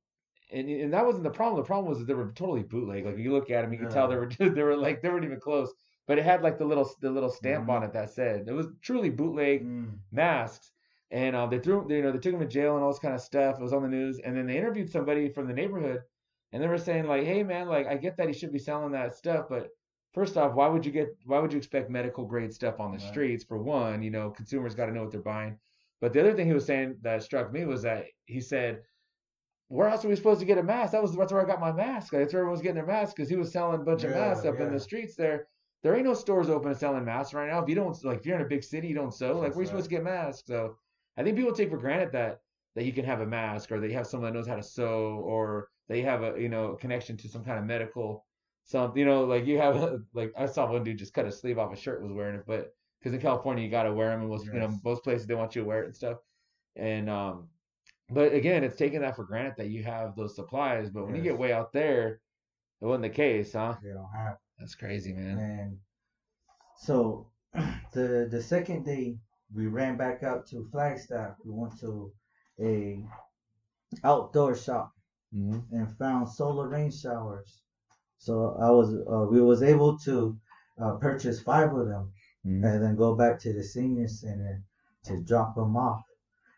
and, 0.51 0.69
and 0.69 0.93
that 0.93 1.05
wasn't 1.05 1.23
the 1.23 1.29
problem. 1.31 1.57
The 1.61 1.65
problem 1.67 1.87
was 1.89 1.99
that 1.99 2.05
they 2.05 2.13
were 2.13 2.31
totally 2.31 2.63
bootleg. 2.63 3.05
Like 3.05 3.17
you 3.17 3.31
look 3.31 3.49
at 3.51 3.61
them, 3.61 3.73
you 3.73 3.79
could 3.79 3.89
tell 3.91 4.07
they 4.07 4.15
were 4.15 4.29
they 4.39 4.63
were 4.63 4.75
like 4.77 5.01
they 5.01 5.09
weren't 5.09 5.25
even 5.25 5.39
close. 5.39 5.71
But 6.07 6.19
it 6.19 6.25
had 6.25 6.41
like 6.43 6.57
the 6.57 6.65
little 6.65 6.89
the 7.01 7.09
little 7.09 7.29
stamp 7.29 7.65
Mhm. 7.65 7.69
on 7.69 7.83
it 7.83 7.93
that 7.93 8.09
said 8.11 8.47
it 8.47 8.53
was 8.53 8.67
truly 8.81 9.09
bootleg 9.09 9.63
Mm. 9.63 9.99
masks. 10.11 10.71
And 11.11 11.35
um, 11.35 11.49
they 11.49 11.59
threw 11.59 11.85
you 11.89 12.01
know 12.01 12.11
they 12.11 12.19
took 12.19 12.33
him 12.33 12.39
to 12.39 12.45
jail 12.47 12.75
and 12.75 12.83
all 12.83 12.91
this 12.91 12.99
kind 12.99 13.13
of 13.15 13.21
stuff. 13.21 13.59
It 13.59 13.63
was 13.63 13.73
on 13.73 13.83
the 13.83 13.89
news. 13.89 14.19
And 14.19 14.35
then 14.35 14.47
they 14.47 14.57
interviewed 14.57 14.89
somebody 14.89 15.29
from 15.29 15.47
the 15.47 15.53
neighborhood, 15.53 16.01
and 16.51 16.61
they 16.61 16.67
were 16.67 16.77
saying 16.77 17.05
like, 17.07 17.23
hey 17.23 17.43
man, 17.43 17.67
like 17.67 17.87
I 17.87 17.97
get 17.97 18.17
that 18.17 18.27
he 18.27 18.33
should 18.33 18.51
be 18.51 18.59
selling 18.59 18.91
that 18.93 19.15
stuff, 19.15 19.47
but 19.49 19.69
first 20.13 20.37
off, 20.37 20.53
why 20.53 20.67
would 20.67 20.85
you 20.85 20.91
get 20.91 21.09
why 21.25 21.39
would 21.39 21.51
you 21.51 21.57
expect 21.57 21.89
medical 21.89 22.25
grade 22.25 22.53
stuff 22.53 22.79
on 22.79 22.91
the 22.91 22.97
Right. 22.97 23.01
streets? 23.01 23.43
For 23.43 23.57
one, 23.57 24.01
you 24.03 24.11
know 24.11 24.29
consumers 24.31 24.75
got 24.75 24.87
to 24.87 24.91
know 24.93 25.01
what 25.03 25.11
they're 25.11 25.21
buying. 25.21 25.59
But 26.01 26.13
the 26.13 26.19
other 26.21 26.33
thing 26.33 26.47
he 26.47 26.53
was 26.53 26.65
saying 26.65 26.97
that 27.01 27.23
struck 27.23 27.51
me 27.51 27.65
was 27.65 27.81
that 27.83 28.05
he 28.25 28.41
said, 28.41 28.83
"Where 29.67 29.87
else 29.89 30.05
are 30.05 30.09
we 30.09 30.15
supposed 30.15 30.39
to 30.41 30.45
get 30.45 30.57
a 30.57 30.63
mask?" 30.63 30.91
That 30.91 31.01
was 31.01 31.15
that's 31.15 31.31
where 31.33 31.41
I 31.41 31.45
got 31.45 31.59
my 31.59 31.71
mask. 31.71 32.11
That's 32.11 32.33
where 32.33 32.41
everyone 32.41 32.51
was 32.51 32.61
getting 32.61 32.75
their 32.75 32.85
masks 32.85 33.13
because 33.13 33.29
he 33.29 33.35
was 33.35 33.51
selling 33.51 33.81
a 33.81 33.83
bunch 33.83 34.03
of 34.03 34.11
masks 34.11 34.45
up 34.45 34.59
in 34.59 34.71
the 34.71 34.79
streets 34.79 35.15
there. 35.15 35.47
There 35.85 35.95
ain't 35.95 36.05
no 36.05 36.15
stores 36.15 36.49
open 36.49 36.73
selling 36.73 37.05
masks 37.05 37.35
right 37.35 37.47
now. 37.47 37.61
If 37.61 37.69
you 37.69 37.75
don't 37.75 38.03
like, 38.03 38.17
if 38.17 38.25
you're 38.25 38.35
in 38.35 38.41
a 38.41 38.49
big 38.49 38.63
city, 38.63 38.87
you 38.87 38.95
don't 38.95 39.13
sew. 39.13 39.33
Like, 39.33 39.43
That's 39.43 39.55
where 39.55 39.61
you 39.61 39.67
supposed 39.67 39.85
to 39.85 39.91
get 39.91 40.03
masks? 40.03 40.47
So 40.47 40.77
I 41.15 41.21
think 41.21 41.37
people 41.37 41.53
take 41.53 41.69
for 41.69 41.77
granted 41.77 42.11
that 42.13 42.39
that 42.75 42.85
you 42.85 42.91
can 42.91 43.05
have 43.05 43.21
a 43.21 43.25
mask 43.27 43.71
or 43.71 43.79
that 43.79 43.87
you 43.87 43.93
have 43.93 44.07
someone 44.07 44.33
that 44.33 44.35
knows 44.35 44.47
how 44.47 44.55
to 44.55 44.63
sew 44.63 45.21
or 45.23 45.67
that 45.87 45.97
you 45.99 46.03
have 46.05 46.23
a 46.23 46.41
you 46.41 46.49
know 46.49 46.73
connection 46.73 47.17
to 47.17 47.29
some 47.29 47.43
kind 47.43 47.59
of 47.59 47.65
medical 47.65 48.25
something. 48.63 48.97
You 48.97 49.05
know, 49.05 49.25
like 49.25 49.45
you 49.45 49.59
have 49.59 50.01
like 50.15 50.33
I 50.35 50.47
saw 50.47 50.71
one 50.71 50.83
dude 50.83 50.97
just 50.97 51.13
cut 51.13 51.27
his 51.27 51.37
sleeve 51.37 51.59
off 51.59 51.71
a 51.71 51.75
shirt 51.75 52.01
was 52.01 52.11
wearing 52.11 52.37
it, 52.37 52.45
but 52.47 52.73
because 52.99 53.13
in 53.13 53.21
California 53.21 53.63
you 53.63 53.69
gotta 53.69 53.93
wear 53.93 54.09
them, 54.09 54.21
and 54.21 54.29
most 54.31 54.47
you 54.47 54.53
know 54.53 54.79
most 54.83 55.03
places 55.03 55.27
they 55.27 55.35
want 55.35 55.55
you 55.55 55.61
to 55.61 55.67
wear 55.67 55.83
it 55.83 55.85
and 55.85 55.95
stuff. 55.95 56.17
And 56.75 57.11
um, 57.11 57.47
but 58.09 58.33
again, 58.33 58.63
it's 58.63 58.75
taking 58.75 59.01
that 59.01 59.15
for 59.15 59.23
granted 59.23 59.53
that 59.57 59.67
you 59.67 59.83
have 59.83 60.15
those 60.15 60.35
supplies. 60.35 60.89
But 60.89 61.05
when 61.05 61.15
you 61.15 61.21
get 61.21 61.37
way 61.37 61.53
out 61.53 61.71
there, 61.73 62.21
it 62.81 62.85
wasn't 62.87 63.03
the 63.03 63.09
case, 63.09 63.53
huh? 63.53 63.75
They 63.83 63.89
don't 63.89 64.09
have. 64.11 64.37
That's 64.59 64.75
crazy, 64.75 65.13
man. 65.13 65.37
And 65.37 65.79
so 66.77 67.31
the 67.93 68.27
the 68.29 68.41
second 68.41 68.85
day 68.85 69.19
we 69.53 69.67
ran 69.67 69.97
back 69.97 70.23
out 70.23 70.47
to 70.47 70.67
Flagstaff. 70.71 71.37
We 71.43 71.51
went 71.51 71.79
to 71.79 72.13
a 72.59 73.05
outdoor 74.03 74.55
shop 74.55 74.93
hmm 75.31 75.59
and 75.71 75.97
found 75.97 76.29
solar 76.29 76.69
rain 76.69 76.91
showers. 76.91 77.61
So 78.17 78.55
I 78.55 78.69
was 78.71 78.93
uh, 78.95 79.27
we 79.31 79.41
was 79.41 79.63
able 79.63 79.97
to 79.99 80.39
uh, 80.81 80.97
purchase 80.97 81.41
five 81.41 81.73
of 81.73 81.87
them 81.87 82.13
hmm 82.43 82.63
and 82.65 82.83
then 82.83 82.95
go 82.95 83.15
back 83.15 83.39
to 83.41 83.53
the 83.53 83.63
senior 83.63 84.07
center 84.07 84.63
to 85.05 85.23
drop 85.23 85.55
them 85.55 85.75
off. 85.77 86.03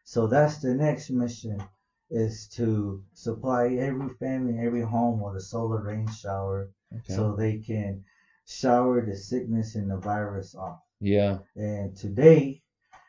So 0.05 0.27
that's 0.27 0.59
the 0.59 0.73
next 0.75 1.09
mission 1.11 1.61
is 2.09 2.47
to 2.57 3.03
supply 3.13 3.69
every 3.87 4.09
family, 4.15 4.59
every 4.59 4.81
home 4.81 5.21
with 5.21 5.35
a 5.37 5.41
solar 5.41 5.81
rain 5.83 6.07
shower 6.09 6.71
Okay. 6.93 7.13
so 7.13 7.35
they 7.35 7.59
can 7.59 8.03
shower 8.45 9.05
the 9.05 9.15
sickness 9.15 9.75
and 9.75 9.91
the 9.91 9.97
virus 9.97 10.55
off. 10.55 10.79
yeah. 10.99 11.39
And 11.55 11.95
today 11.95 12.61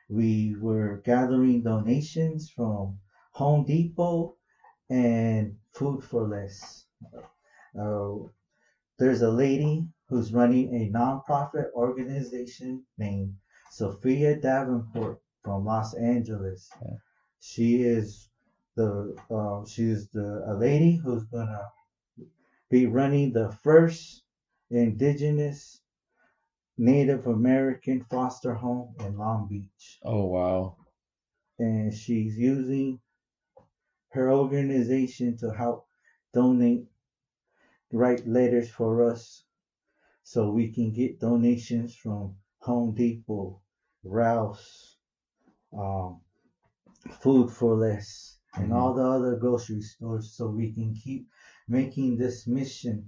we 0.09 0.57
were 0.61 1.01
gathering 1.05 1.63
donations 1.63 2.51
from 2.51 2.99
Home 3.33 3.65
Depot 3.65 4.37
and 4.91 5.57
Food 5.73 6.03
for 6.03 6.27
Less. 6.29 6.87
Uh, 7.79 8.15
there's 8.99 9.23
a 9.23 9.31
lady 9.31 9.87
who's 10.09 10.33
running 10.33 10.75
a 10.75 10.91
nonprofit 10.99 11.71
organization 11.75 12.85
named 12.97 13.35
Sophia 13.71 14.41
Davenport 14.41 15.21
from 15.45 15.65
Los 15.65 15.95
Angeles. 15.95 16.69
Yeah. 16.83 16.97
She 17.41 17.83
is 17.83 18.29
the 18.75 19.15
uh, 19.31 19.65
she's 19.67 20.09
the 20.09 20.43
a 20.47 20.55
lady 20.55 20.97
who's 20.97 21.25
gonna 21.25 21.63
be 22.71 22.87
running 22.87 23.33
the 23.33 23.51
first 23.51 24.25
indigenous 24.71 25.83
Native 26.79 27.27
American 27.27 28.03
foster 28.03 28.55
home 28.55 28.95
in 29.01 29.19
Long 29.19 29.47
Beach. 29.49 30.03
Oh 30.03 30.27
wow. 30.27 30.77
And 31.59 31.95
she's 31.95 32.37
using 32.37 33.01
her 34.11 34.31
organization 34.31 35.35
to 35.39 35.51
help 35.55 35.87
donate, 36.35 36.91
write 37.93 38.27
letters 38.27 38.71
for 38.71 39.03
us 39.03 39.45
so 40.23 40.51
we 40.53 40.73
can 40.73 40.93
get 40.93 41.21
donations 41.21 41.95
from 41.95 42.37
Home 42.61 42.95
Depot, 42.95 43.63
Rouse, 44.05 44.99
um, 45.73 46.23
Food 47.11 47.51
for 47.51 47.77
Less, 47.77 48.41
and 48.57 48.73
Mhm. 48.73 48.77
all 48.77 48.95
the 48.95 49.05
other 49.05 49.37
grocery 49.37 49.81
stores 49.83 50.33
so 50.37 50.49
we 50.51 50.73
can 50.73 50.95
keep 50.95 51.29
making 51.69 52.17
this 52.17 52.47
mission 52.47 53.05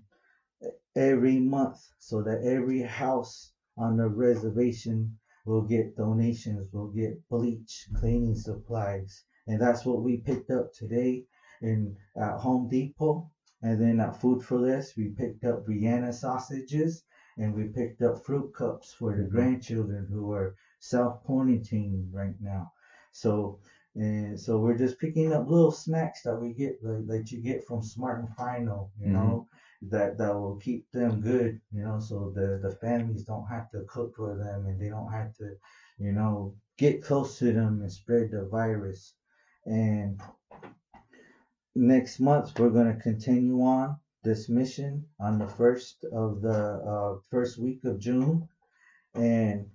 every 0.96 1.38
month 1.38 1.77
so 1.99 2.23
that 2.23 2.40
every 2.42 2.81
house 2.81 3.49
on 3.79 3.96
the 3.96 4.09
reservation 4.09 5.11
will 5.46 5.62
get 5.62 5.94
donations, 5.96 6.66
will 6.73 6.87
get 6.88 7.12
bleach, 7.31 7.87
cleaning 7.94 8.35
supplies. 8.35 9.23
And 9.46 9.61
that's 9.61 9.85
what 9.85 10.01
we 10.01 10.16
picked 10.16 10.51
up 10.51 10.66
today 10.73 11.23
in 11.62 11.92
at 12.16 12.35
Home 12.38 12.68
Depot. 12.68 13.25
And 13.62 13.81
then 13.81 14.01
at 14.01 14.14
Food 14.16 14.42
for 14.42 14.59
Less, 14.59 14.92
we 14.96 15.09
picked 15.09 15.44
up 15.44 15.59
Vienna 15.66 16.12
sausages 16.12 17.03
and 17.38 17.55
we 17.55 17.64
picked 17.66 18.03
up 18.03 18.16
fruit 18.25 18.46
cups 18.55 18.92
for 18.92 19.14
the 19.14 19.25
grandchildren 19.25 20.07
who 20.11 20.31
are 20.33 20.51
self 20.81 21.14
quarantining 21.27 22.09
right 22.11 22.35
now. 22.40 22.66
So 23.12 23.55
and 23.96 24.38
so 24.40 24.59
we're 24.59 24.79
just 24.79 24.98
picking 25.00 25.33
up 25.33 25.48
little 25.48 25.72
snacks 25.72 26.22
that 26.22 26.37
we 26.37 26.53
get 26.53 26.79
like, 26.83 27.07
that 27.07 27.33
you 27.33 27.42
get 27.42 27.64
from 27.66 27.83
Smart 27.83 28.20
and 28.20 28.35
Final, 28.37 28.92
you 29.00 29.09
Mhm. 29.09 29.12
know, 29.12 29.48
that 29.83 30.18
that 30.18 30.35
will 30.35 30.57
keep 30.57 30.90
them 30.92 31.20
good, 31.20 31.61
you 31.72 31.83
know, 31.83 31.98
so 31.98 32.31
the 32.35 32.61
the 32.62 32.76
families 32.76 33.24
don't 33.24 33.46
have 33.48 33.70
to 33.70 33.85
cook 33.88 34.14
for 34.16 34.37
them 34.37 34.66
and 34.66 34.81
they 34.81 34.88
don't 34.88 35.11
have 35.12 35.35
to, 35.35 35.57
you 35.98 36.12
know, 36.12 36.55
get 36.79 37.03
close 37.03 37.38
to 37.38 37.53
them 37.53 37.81
and 37.83 37.92
spread 37.92 38.31
the 38.31 38.46
virus. 38.46 39.14
And 39.66 40.20
next 41.74 42.20
month 42.20 42.59
we're 42.59 42.70
going 42.70 42.94
to 42.94 43.03
continue 43.03 43.61
on 43.62 43.96
this 44.22 44.48
mission 44.48 45.07
on 45.18 45.38
the 45.38 45.46
first 45.46 46.05
of 46.12 46.42
the 46.42 46.61
uh, 46.92 47.18
first 47.31 47.59
week 47.59 47.85
of 47.85 47.98
June, 47.98 48.48
and 49.14 49.70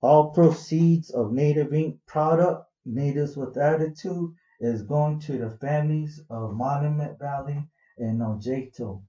all 0.00 0.30
proceeds 0.32 1.10
of 1.10 1.32
Native 1.32 1.68
Inc 1.68 1.98
product 2.06 2.67
Natives 2.84 3.36
with 3.36 3.56
Attitude 3.56 4.30
is 4.60 4.82
going 4.82 5.20
to 5.20 5.38
the 5.38 5.50
families 5.60 6.20
of 6.30 6.54
Monument 6.54 7.18
Valley 7.18 7.62
and 7.98 8.20
Ojeto. 8.20 9.02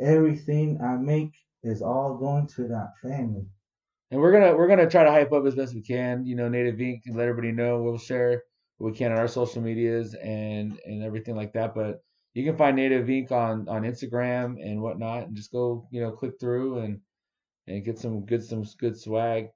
Everything 0.00 0.80
I 0.80 0.96
make 0.96 1.32
is 1.62 1.82
all 1.82 2.16
going 2.16 2.46
to 2.48 2.68
that 2.68 2.92
family. 3.02 3.46
And 4.10 4.20
we're 4.20 4.32
gonna 4.32 4.56
we're 4.56 4.68
gonna 4.68 4.88
try 4.88 5.04
to 5.04 5.10
hype 5.10 5.32
up 5.32 5.44
as 5.46 5.54
best 5.54 5.74
we 5.74 5.82
can. 5.82 6.24
You 6.24 6.36
know, 6.36 6.48
Native 6.48 6.76
Inc. 6.76 7.00
let 7.08 7.28
everybody 7.28 7.52
know. 7.52 7.82
We'll 7.82 7.98
share 7.98 8.42
what 8.78 8.92
we 8.92 8.98
can 8.98 9.12
on 9.12 9.18
our 9.18 9.28
social 9.28 9.62
medias 9.62 10.14
and 10.14 10.78
and 10.84 11.02
everything 11.02 11.34
like 11.36 11.52
that. 11.54 11.74
But 11.74 12.02
you 12.34 12.44
can 12.44 12.56
find 12.56 12.76
Native 12.76 13.06
Inc. 13.06 13.32
on 13.32 13.68
on 13.68 13.82
Instagram 13.82 14.62
and 14.62 14.80
whatnot, 14.82 15.24
and 15.24 15.36
just 15.36 15.52
go 15.52 15.88
you 15.90 16.00
know 16.00 16.12
click 16.12 16.34
through 16.38 16.78
and 16.78 17.00
and 17.66 17.84
get 17.84 17.98
some 17.98 18.24
good 18.24 18.44
some 18.44 18.64
good 18.78 18.98
swag. 18.98 19.48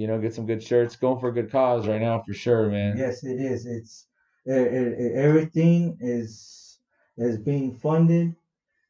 You 0.00 0.06
know, 0.06 0.18
get 0.18 0.32
some 0.34 0.46
good 0.46 0.62
shirts. 0.62 0.96
Going 0.96 1.20
for 1.20 1.28
a 1.28 1.32
good 1.34 1.50
cause 1.50 1.86
right 1.86 2.00
now 2.00 2.22
for 2.26 2.32
sure, 2.32 2.70
man. 2.70 2.96
Yes, 2.96 3.22
it 3.22 3.38
is. 3.38 3.66
It's 3.66 4.06
it, 4.46 4.72
it, 4.72 5.12
everything 5.14 5.98
is 6.00 6.78
is 7.18 7.36
being 7.36 7.74
funded 7.74 8.34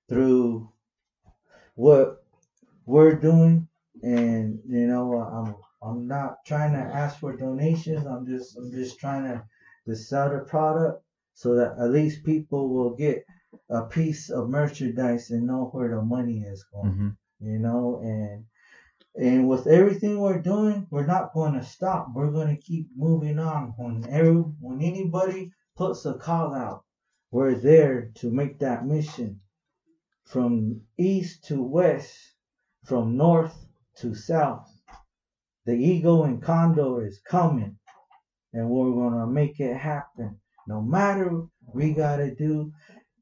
through 0.09 0.71
what 1.75 2.23
we're 2.87 3.17
doing, 3.17 3.67
and 4.05 4.61
you 4.69 4.87
know 4.87 5.15
I'm 5.15 5.57
I'm 5.83 6.07
not 6.07 6.45
trying 6.47 6.75
to 6.75 6.79
ask 6.79 7.19
for 7.19 7.37
donations. 7.37 8.07
I'm 8.07 8.25
just 8.25 8.57
I'm 8.57 8.71
just 8.71 9.01
trying 9.01 9.25
to 9.25 9.45
to 9.89 9.97
sell 9.97 10.31
the 10.31 10.45
product 10.45 11.03
so 11.35 11.57
that 11.57 11.77
at 11.77 11.91
least 11.91 12.23
people 12.23 12.69
will 12.69 12.95
get 12.95 13.25
a 13.69 13.83
piece 13.83 14.31
of 14.31 14.49
merchandise 14.49 15.31
and 15.33 15.49
know 15.49 15.71
where 15.73 15.89
the 15.89 16.03
money 16.03 16.43
is 16.43 16.65
going 16.73 16.93
hmm 16.93 17.09
you 17.41 17.59
know 17.59 18.01
and 18.03 18.45
and 19.19 19.49
with 19.49 19.67
everything 19.67 20.21
we're 20.21 20.41
doing 20.41 20.87
we're 20.91 21.07
not 21.07 21.35
going 21.35 21.53
to 21.53 21.65
stop 21.65 22.07
we're 22.15 22.31
going 22.31 22.55
to 22.55 22.63
keep 22.63 22.89
moving 22.97 23.39
on 23.41 23.75
when 23.77 24.09
every 24.09 24.41
when 24.61 24.81
anybody 24.81 25.51
puts 25.77 26.07
a 26.07 26.15
call 26.15 26.55
out 26.55 26.85
we're 27.33 27.57
there 27.57 28.11
to 28.15 28.31
make 28.31 28.61
that 28.61 28.87
mission 28.87 29.41
from 30.25 30.81
east 30.97 31.45
to 31.45 31.61
west 31.61 32.15
from 32.85 33.17
north 33.17 33.67
to 33.97 34.15
south 34.15 34.71
the 35.67 35.75
eagle 35.75 36.23
and 36.25 36.41
condor 36.41 37.05
is 37.05 37.21
coming 37.29 37.77
and 38.53 38.69
we're 38.69 38.93
going 38.93 39.19
to 39.19 39.27
make 39.27 39.59
it 39.59 39.77
happen 39.77 40.39
no 40.69 40.81
matter 40.81 41.43
we 41.75 41.93
got 41.93 42.19
to 42.19 42.33
do 42.37 42.73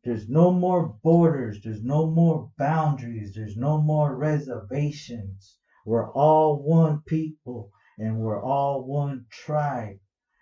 there's 0.04 0.28
no 0.28 0.52
more 0.52 0.96
borders. 1.02 1.60
There's 1.60 1.82
no 1.82 2.06
more 2.06 2.50
boundaries. 2.56 3.34
There's 3.34 3.56
no 3.56 3.82
more 3.82 4.16
reservations. 4.16 5.58
We're 5.84 6.10
all 6.12 6.62
one 6.62 7.02
people 7.06 7.70
and 7.98 8.18
we're 8.18 8.42
all 8.42 8.84
one 8.84 9.26
tribe. 9.30 9.96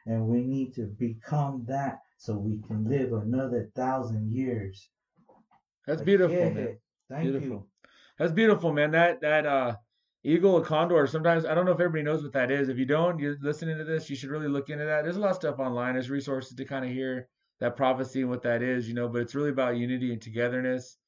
And 0.06 0.26
we 0.26 0.42
need 0.42 0.74
to 0.74 0.86
become 0.98 1.64
that 1.68 1.98
so 2.18 2.36
we 2.36 2.60
can 2.66 2.84
live 2.84 3.12
another 3.12 3.70
thousand 3.74 4.32
years. 4.32 4.88
That's 5.86 5.98
Like, 5.98 6.06
beautiful, 6.06 6.36
yeah, 6.36 6.48
man. 6.50 6.78
Thank 7.10 7.22
beautiful. 7.22 7.48
you. 7.48 7.66
That's 8.18 8.32
beautiful, 8.32 8.72
man. 8.72 8.92
That 8.92 9.20
that 9.20 9.46
uh 9.46 9.76
eagle 10.24 10.54
or 10.54 10.62
condor. 10.64 11.06
Sometimes 11.06 11.44
I 11.44 11.54
don't 11.54 11.66
know 11.66 11.72
if 11.72 11.80
everybody 11.80 12.02
knows 12.02 12.22
what 12.22 12.32
that 12.32 12.50
is. 12.50 12.68
If 12.68 12.78
you 12.78 12.86
don't, 12.86 13.18
you're 13.18 13.36
listening 13.40 13.78
to 13.78 13.84
this, 13.84 14.08
you 14.10 14.16
should 14.16 14.30
really 14.30 14.48
look 14.48 14.70
into 14.70 14.84
that. 14.84 15.02
There's 15.04 15.16
a 15.16 15.20
lot 15.20 15.30
of 15.30 15.36
stuff 15.36 15.58
online. 15.58 15.94
There's 15.94 16.10
resources 16.10 16.54
to 16.56 16.64
kind 16.64 16.84
of 16.84 16.90
hear 16.90 17.28
that 17.60 17.76
prophecy 17.76 18.20
and 18.22 18.30
what 18.30 18.42
that 18.42 18.62
is, 18.62 18.88
you 18.88 18.94
know. 18.94 19.08
But 19.08 19.22
it's 19.22 19.34
really 19.34 19.50
about 19.50 19.76
unity 19.76 20.12
and 20.12 20.20
togetherness. 20.20 20.98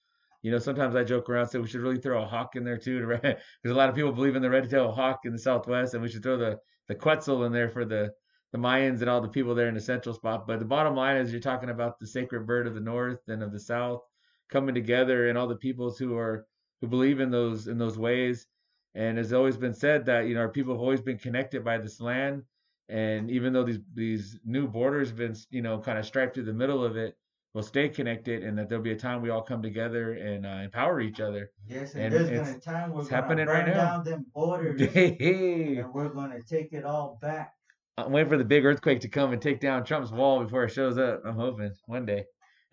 You 0.42 0.52
know, 0.52 0.58
sometimes 0.58 0.94
I 0.94 1.04
joke 1.04 1.28
around 1.28 1.48
say 1.48 1.58
we 1.58 1.66
should 1.66 1.80
really 1.80 1.98
throw 1.98 2.22
a 2.22 2.26
hawk 2.26 2.54
in 2.54 2.64
there 2.64 2.78
too, 2.78 3.06
because 3.22 3.36
a 3.64 3.74
lot 3.74 3.88
of 3.88 3.94
people 3.94 4.12
believe 4.12 4.36
in 4.36 4.42
the 4.42 4.50
red-tailed 4.50 4.94
hawk 4.94 5.20
in 5.24 5.32
the 5.32 5.38
Southwest, 5.38 5.94
and 5.94 6.02
we 6.02 6.08
should 6.08 6.22
throw 6.22 6.36
the 6.36 6.58
the 6.86 6.94
Quetzal 6.94 7.44
in 7.44 7.52
there 7.52 7.68
for 7.68 7.84
the 7.84 8.12
the 8.52 8.58
Mayans 8.58 9.00
and 9.00 9.10
all 9.10 9.20
the 9.20 9.28
people 9.28 9.54
there 9.54 9.68
in 9.68 9.74
the 9.74 9.80
central 9.80 10.14
spot. 10.14 10.46
But 10.46 10.58
the 10.58 10.64
bottom 10.64 10.94
line 10.94 11.16
is 11.16 11.32
you're 11.32 11.40
talking 11.40 11.70
about 11.70 11.98
the 11.98 12.06
sacred 12.06 12.46
bird 12.46 12.66
of 12.66 12.74
the 12.74 12.80
North 12.80 13.20
and 13.28 13.42
of 13.42 13.52
the 13.52 13.60
South 13.60 14.00
coming 14.48 14.74
together, 14.74 15.28
and 15.28 15.36
all 15.36 15.48
the 15.48 15.56
peoples 15.56 15.98
who 15.98 16.16
are 16.16 16.46
who 16.80 16.86
believe 16.86 17.20
in 17.20 17.30
those 17.30 17.66
in 17.68 17.78
those 17.78 17.98
ways. 17.98 18.46
And 18.94 19.18
it's 19.18 19.32
always 19.32 19.56
been 19.56 19.74
said 19.74 20.06
that 20.06 20.26
you 20.26 20.34
know 20.34 20.40
our 20.40 20.48
people 20.48 20.74
have 20.74 20.80
always 20.80 21.02
been 21.02 21.18
connected 21.18 21.64
by 21.64 21.78
this 21.78 22.00
land. 22.00 22.44
And 22.88 23.30
even 23.30 23.52
though 23.52 23.64
these 23.64 23.80
these 23.94 24.38
new 24.44 24.66
borders 24.66 25.08
have 25.08 25.18
been 25.18 25.36
you 25.50 25.62
know 25.62 25.78
kind 25.78 25.98
of 25.98 26.06
striped 26.06 26.34
through 26.34 26.44
the 26.44 26.52
middle 26.52 26.84
of 26.84 26.96
it, 26.96 27.16
we'll 27.58 27.64
stay 27.64 27.88
connected, 27.88 28.44
and 28.44 28.56
that 28.56 28.68
there'll 28.68 28.84
be 28.84 28.92
a 28.92 28.96
time 28.96 29.20
we 29.20 29.30
all 29.30 29.42
come 29.42 29.60
together 29.60 30.12
and 30.12 30.46
uh, 30.46 30.60
empower 30.62 31.00
each 31.00 31.18
other. 31.18 31.50
Yes, 31.66 31.94
and, 31.94 32.04
And 32.04 32.14
there's 32.14 32.28
it's- 32.28 32.46
gonna 32.46 32.56
a 32.56 32.60
time 32.60 32.92
we're 32.92 33.02
gonna 33.02 33.16
happening 33.16 33.46
burn 33.46 33.56
right 33.56 33.66
now. 33.66 33.96
down 33.96 34.04
them 34.04 34.26
borders, 34.32 34.80
Hey, 34.80 35.78
and 35.82 35.92
we're 35.92 36.08
gonna 36.10 36.40
take 36.48 36.72
it 36.72 36.84
all 36.84 37.18
back. 37.20 37.52
I'm 37.96 38.12
waiting 38.12 38.28
for 38.30 38.38
the 38.38 38.44
big 38.44 38.64
earthquake 38.64 39.00
to 39.00 39.08
come 39.08 39.32
and 39.32 39.42
take 39.42 39.58
down 39.58 39.84
Trump's 39.84 40.12
wall 40.12 40.44
before 40.44 40.62
it 40.62 40.70
shows 40.70 40.98
up. 40.98 41.20
I'm 41.24 41.34
hoping 41.34 41.72
one 41.86 42.06
day. 42.06 42.26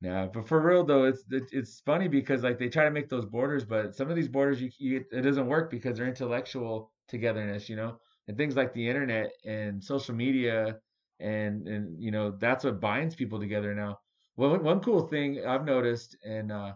no, 0.00 0.30
but 0.32 0.46
for 0.46 0.60
real 0.60 0.84
though, 0.84 1.04
it's 1.06 1.24
it, 1.28 1.42
it's 1.50 1.80
funny 1.80 2.06
because 2.06 2.44
like 2.44 2.56
they 2.60 2.68
try 2.68 2.84
to 2.84 2.90
make 2.92 3.08
those 3.08 3.24
borders, 3.24 3.64
but 3.64 3.96
some 3.96 4.10
of 4.10 4.14
these 4.14 4.28
borders 4.28 4.62
you, 4.62 4.70
you 4.78 5.04
it 5.10 5.22
doesn't 5.22 5.48
work 5.48 5.72
because 5.72 5.98
they're 5.98 6.06
intellectual 6.06 6.92
togetherness, 7.08 7.68
you 7.68 7.74
know, 7.74 7.98
and 8.28 8.36
things 8.36 8.54
like 8.54 8.72
the 8.74 8.88
internet 8.88 9.32
and 9.44 9.82
social 9.82 10.14
media 10.14 10.76
and 11.20 11.66
and 11.68 12.02
you 12.02 12.10
know 12.10 12.30
that's 12.32 12.64
what 12.64 12.80
binds 12.80 13.14
people 13.14 13.38
together 13.40 13.74
now. 13.74 13.98
Well, 14.36 14.58
one, 14.58 14.80
cool 14.80 15.06
thing 15.08 15.44
I've 15.46 15.64
noticed, 15.64 16.16
and 16.24 16.52
uh, 16.52 16.74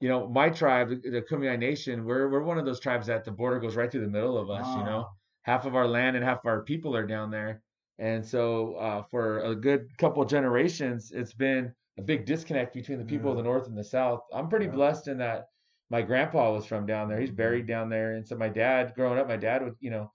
you 0.00 0.08
know, 0.08 0.28
my 0.28 0.48
tribe, 0.50 0.88
the, 0.88 1.22
Kumeyaay 1.22 1.58
Nation, 1.58 2.04
we're 2.04 2.28
we're 2.30 2.42
one 2.42 2.58
of 2.58 2.64
those 2.64 2.80
tribes 2.80 3.06
that 3.08 3.24
the 3.24 3.30
border 3.32 3.60
goes 3.60 3.76
right 3.76 3.90
through 3.90 4.00
the 4.02 4.08
middle 4.08 4.38
of 4.38 4.50
us, 4.50 4.74
you 4.74 4.82
know 4.84 5.04
Ah, 5.04 5.14
half 5.42 5.64
of 5.66 5.74
our 5.74 5.86
land 5.88 6.16
and 6.16 6.24
half 6.24 6.40
of 6.40 6.46
our 6.46 6.62
people 6.62 6.94
are 6.96 7.06
down 7.06 7.30
there. 7.30 7.62
And 7.98 8.24
so 8.26 8.74
uh, 8.76 9.02
for 9.02 9.40
a 9.40 9.54
good 9.54 9.96
couple 9.98 10.24
generations, 10.24 11.12
it's 11.12 11.34
been 11.34 11.74
a 11.98 12.02
big 12.02 12.24
disconnect 12.26 12.74
between 12.74 12.98
the 12.98 13.04
people 13.04 13.30
of 13.30 13.36
the 13.36 13.42
north 13.42 13.66
and 13.66 13.76
the 13.76 13.84
south. 13.84 14.20
I'm 14.32 14.48
pretty 14.48 14.66
Yeah. 14.66 14.72
blessed 14.72 15.08
in 15.08 15.18
that 15.18 15.46
my 15.90 16.02
grandpa 16.02 16.52
was 16.52 16.64
from 16.66 16.86
down 16.86 17.08
there. 17.08 17.20
He's 17.20 17.30
buried 17.30 17.66
down 17.66 17.88
there. 17.90 18.12
And 18.14 18.26
so 18.26 18.36
my 18.36 18.48
dad, 18.48 18.94
growing 18.94 19.18
up, 19.18 19.28
my 19.28 19.36
dad 19.36 19.62
would, 19.62 19.76
you 19.80 19.90
know, 19.90 20.12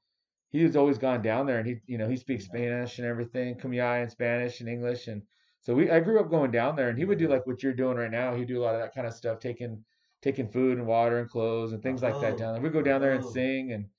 he 0.50 0.64
was 0.64 0.76
always 0.76 0.98
gone 0.98 1.22
down 1.22 1.46
there 1.46 1.60
and 1.60 1.68
he, 1.68 1.82
you 1.88 1.98
know, 1.98 2.08
he 2.08 2.18
speaks 2.18 2.46
Spanish 2.46 2.98
and 3.00 3.08
everything, 3.08 3.56
Kumeyaay 3.56 4.02
and 4.02 4.12
Spanish 4.12 4.60
and 4.60 4.70
English. 4.70 5.08
And 5.08 5.24
so 5.62 5.74
we, 5.74 5.90
I 5.92 6.00
grew 6.00 6.20
up 6.20 6.30
going 6.30 6.52
down 6.52 6.76
there 6.76 6.90
and 6.90 6.98
he 6.98 7.06
would 7.06 7.18
do 7.20 7.28
like 7.28 7.46
what 7.46 7.64
you're 7.64 7.74
doing 7.74 7.98
right 7.98 8.12
now. 8.12 8.34
He'd 8.36 8.48
do 8.48 8.62
a 8.62 8.64
lot 8.64 8.76
of 8.76 8.82
that 8.82 8.94
kind 8.96 9.08
of 9.08 9.14
stuff, 9.14 9.40
taking, 9.40 9.84
taking 10.22 10.48
food 10.48 10.78
and 10.78 10.88
water 10.88 11.20
and 11.20 11.30
clothes 11.30 11.74
and 11.74 11.84
things 11.84 12.02
like 12.02 12.20
that 12.22 12.34
Oh, 12.34 12.38
down 12.38 12.54
there. 12.54 12.62
We'd 12.62 12.74
go 12.74 12.82
down 12.82 13.02
there 13.02 13.14
and 13.14 13.26
sing 13.26 13.72
and, 13.74 13.90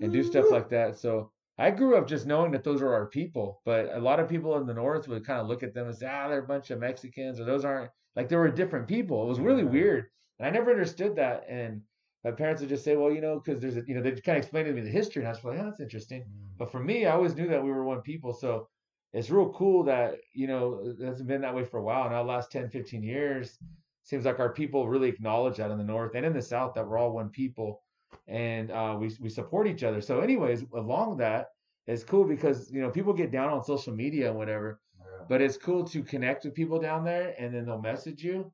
and 0.00 0.12
do 0.12 0.22
stuff 0.22 0.50
like 0.50 0.68
that. 0.70 0.96
So 0.98 1.32
I 1.58 1.70
grew 1.70 1.96
up 1.96 2.06
just 2.06 2.26
knowing 2.26 2.52
that 2.52 2.64
those 2.64 2.82
are 2.82 2.92
our 2.92 3.06
people, 3.06 3.62
but 3.64 3.94
a 3.94 4.00
lot 4.00 4.20
of 4.20 4.28
people 4.28 4.56
in 4.58 4.66
the 4.66 4.74
north 4.74 5.08
would 5.08 5.24
kind 5.24 5.40
of 5.40 5.46
look 5.48 5.62
at 5.62 5.74
them 5.74 5.86
and 5.86 5.96
say, 5.96 6.06
ah, 6.06 6.28
they're 6.28 6.40
a 6.44 6.46
bunch 6.46 6.70
of 6.70 6.80
Mexicans, 6.80 7.40
or 7.40 7.44
those 7.44 7.64
aren't 7.64 7.90
like 8.14 8.28
they 8.28 8.36
were 8.36 8.50
different 8.50 8.88
people. 8.88 9.22
It 9.24 9.28
was 9.28 9.40
really 9.40 9.64
weird, 9.64 10.06
and 10.38 10.46
I 10.46 10.50
never 10.50 10.70
understood 10.70 11.16
that. 11.16 11.44
And 11.48 11.82
my 12.26 12.32
parents 12.32 12.60
would 12.60 12.68
just 12.68 12.82
say, 12.82 12.96
well, 12.96 13.12
you 13.12 13.20
know, 13.20 13.38
because 13.38 13.60
there's 13.60 13.76
a, 13.76 13.82
you 13.86 13.94
know, 13.94 14.02
they 14.02 14.10
kind 14.10 14.36
of 14.36 14.42
explained 14.42 14.66
to 14.66 14.72
me 14.72 14.80
the 14.80 14.90
history, 14.90 15.22
and 15.22 15.28
I 15.28 15.30
was 15.30 15.44
like, 15.44 15.60
oh, 15.60 15.64
that's 15.64 15.78
interesting. 15.78 16.22
mm, 16.22 16.48
But 16.58 16.72
for 16.72 16.80
me, 16.80 17.06
I 17.06 17.12
always 17.12 17.36
knew 17.36 17.46
that 17.46 17.62
we 17.62 17.70
were 17.70 17.84
one 17.84 18.00
people. 18.00 18.32
So 18.32 18.68
it's 19.12 19.30
real 19.30 19.50
cool 19.50 19.84
that, 19.84 20.16
you 20.34 20.48
know, 20.48 20.92
it 20.98 21.04
hasn't 21.04 21.28
been 21.28 21.40
that 21.42 21.54
way 21.54 21.64
for 21.64 21.78
a 21.78 21.84
while. 21.84 22.10
Now, 22.10 22.24
the 22.24 22.28
last 22.28 22.50
10, 22.50 22.68
15 22.70 23.04
years, 23.04 23.58
seems 24.02 24.24
like 24.24 24.40
our 24.40 24.52
people 24.52 24.88
really 24.88 25.08
acknowledge 25.08 25.58
that 25.58 25.70
in 25.70 25.78
the 25.78 25.84
North 25.84 26.16
and 26.16 26.26
in 26.26 26.32
the 26.32 26.42
South 26.42 26.74
that 26.74 26.86
we're 26.86 26.98
all 26.98 27.12
one 27.12 27.28
people 27.28 27.82
and 28.26 28.72
uh, 28.72 28.96
we, 28.98 29.14
we 29.20 29.28
support 29.28 29.68
each 29.68 29.84
other. 29.84 30.00
So, 30.00 30.18
anyways, 30.18 30.64
along 30.74 31.18
that, 31.18 31.46
it's 31.86 32.02
cool 32.02 32.24
because, 32.24 32.72
you 32.72 32.80
know, 32.80 32.90
people 32.90 33.12
get 33.12 33.30
down 33.30 33.50
on 33.50 33.62
social 33.62 33.94
media 33.94 34.30
and 34.30 34.36
whatever, 34.36 34.80
yeah. 34.98 35.24
but 35.28 35.40
it's 35.40 35.56
cool 35.56 35.84
to 35.84 36.02
connect 36.02 36.44
with 36.44 36.54
people 36.54 36.80
down 36.80 37.04
there 37.04 37.36
and 37.38 37.54
then 37.54 37.66
they'll 37.66 37.80
message 37.80 38.24
you 38.24 38.52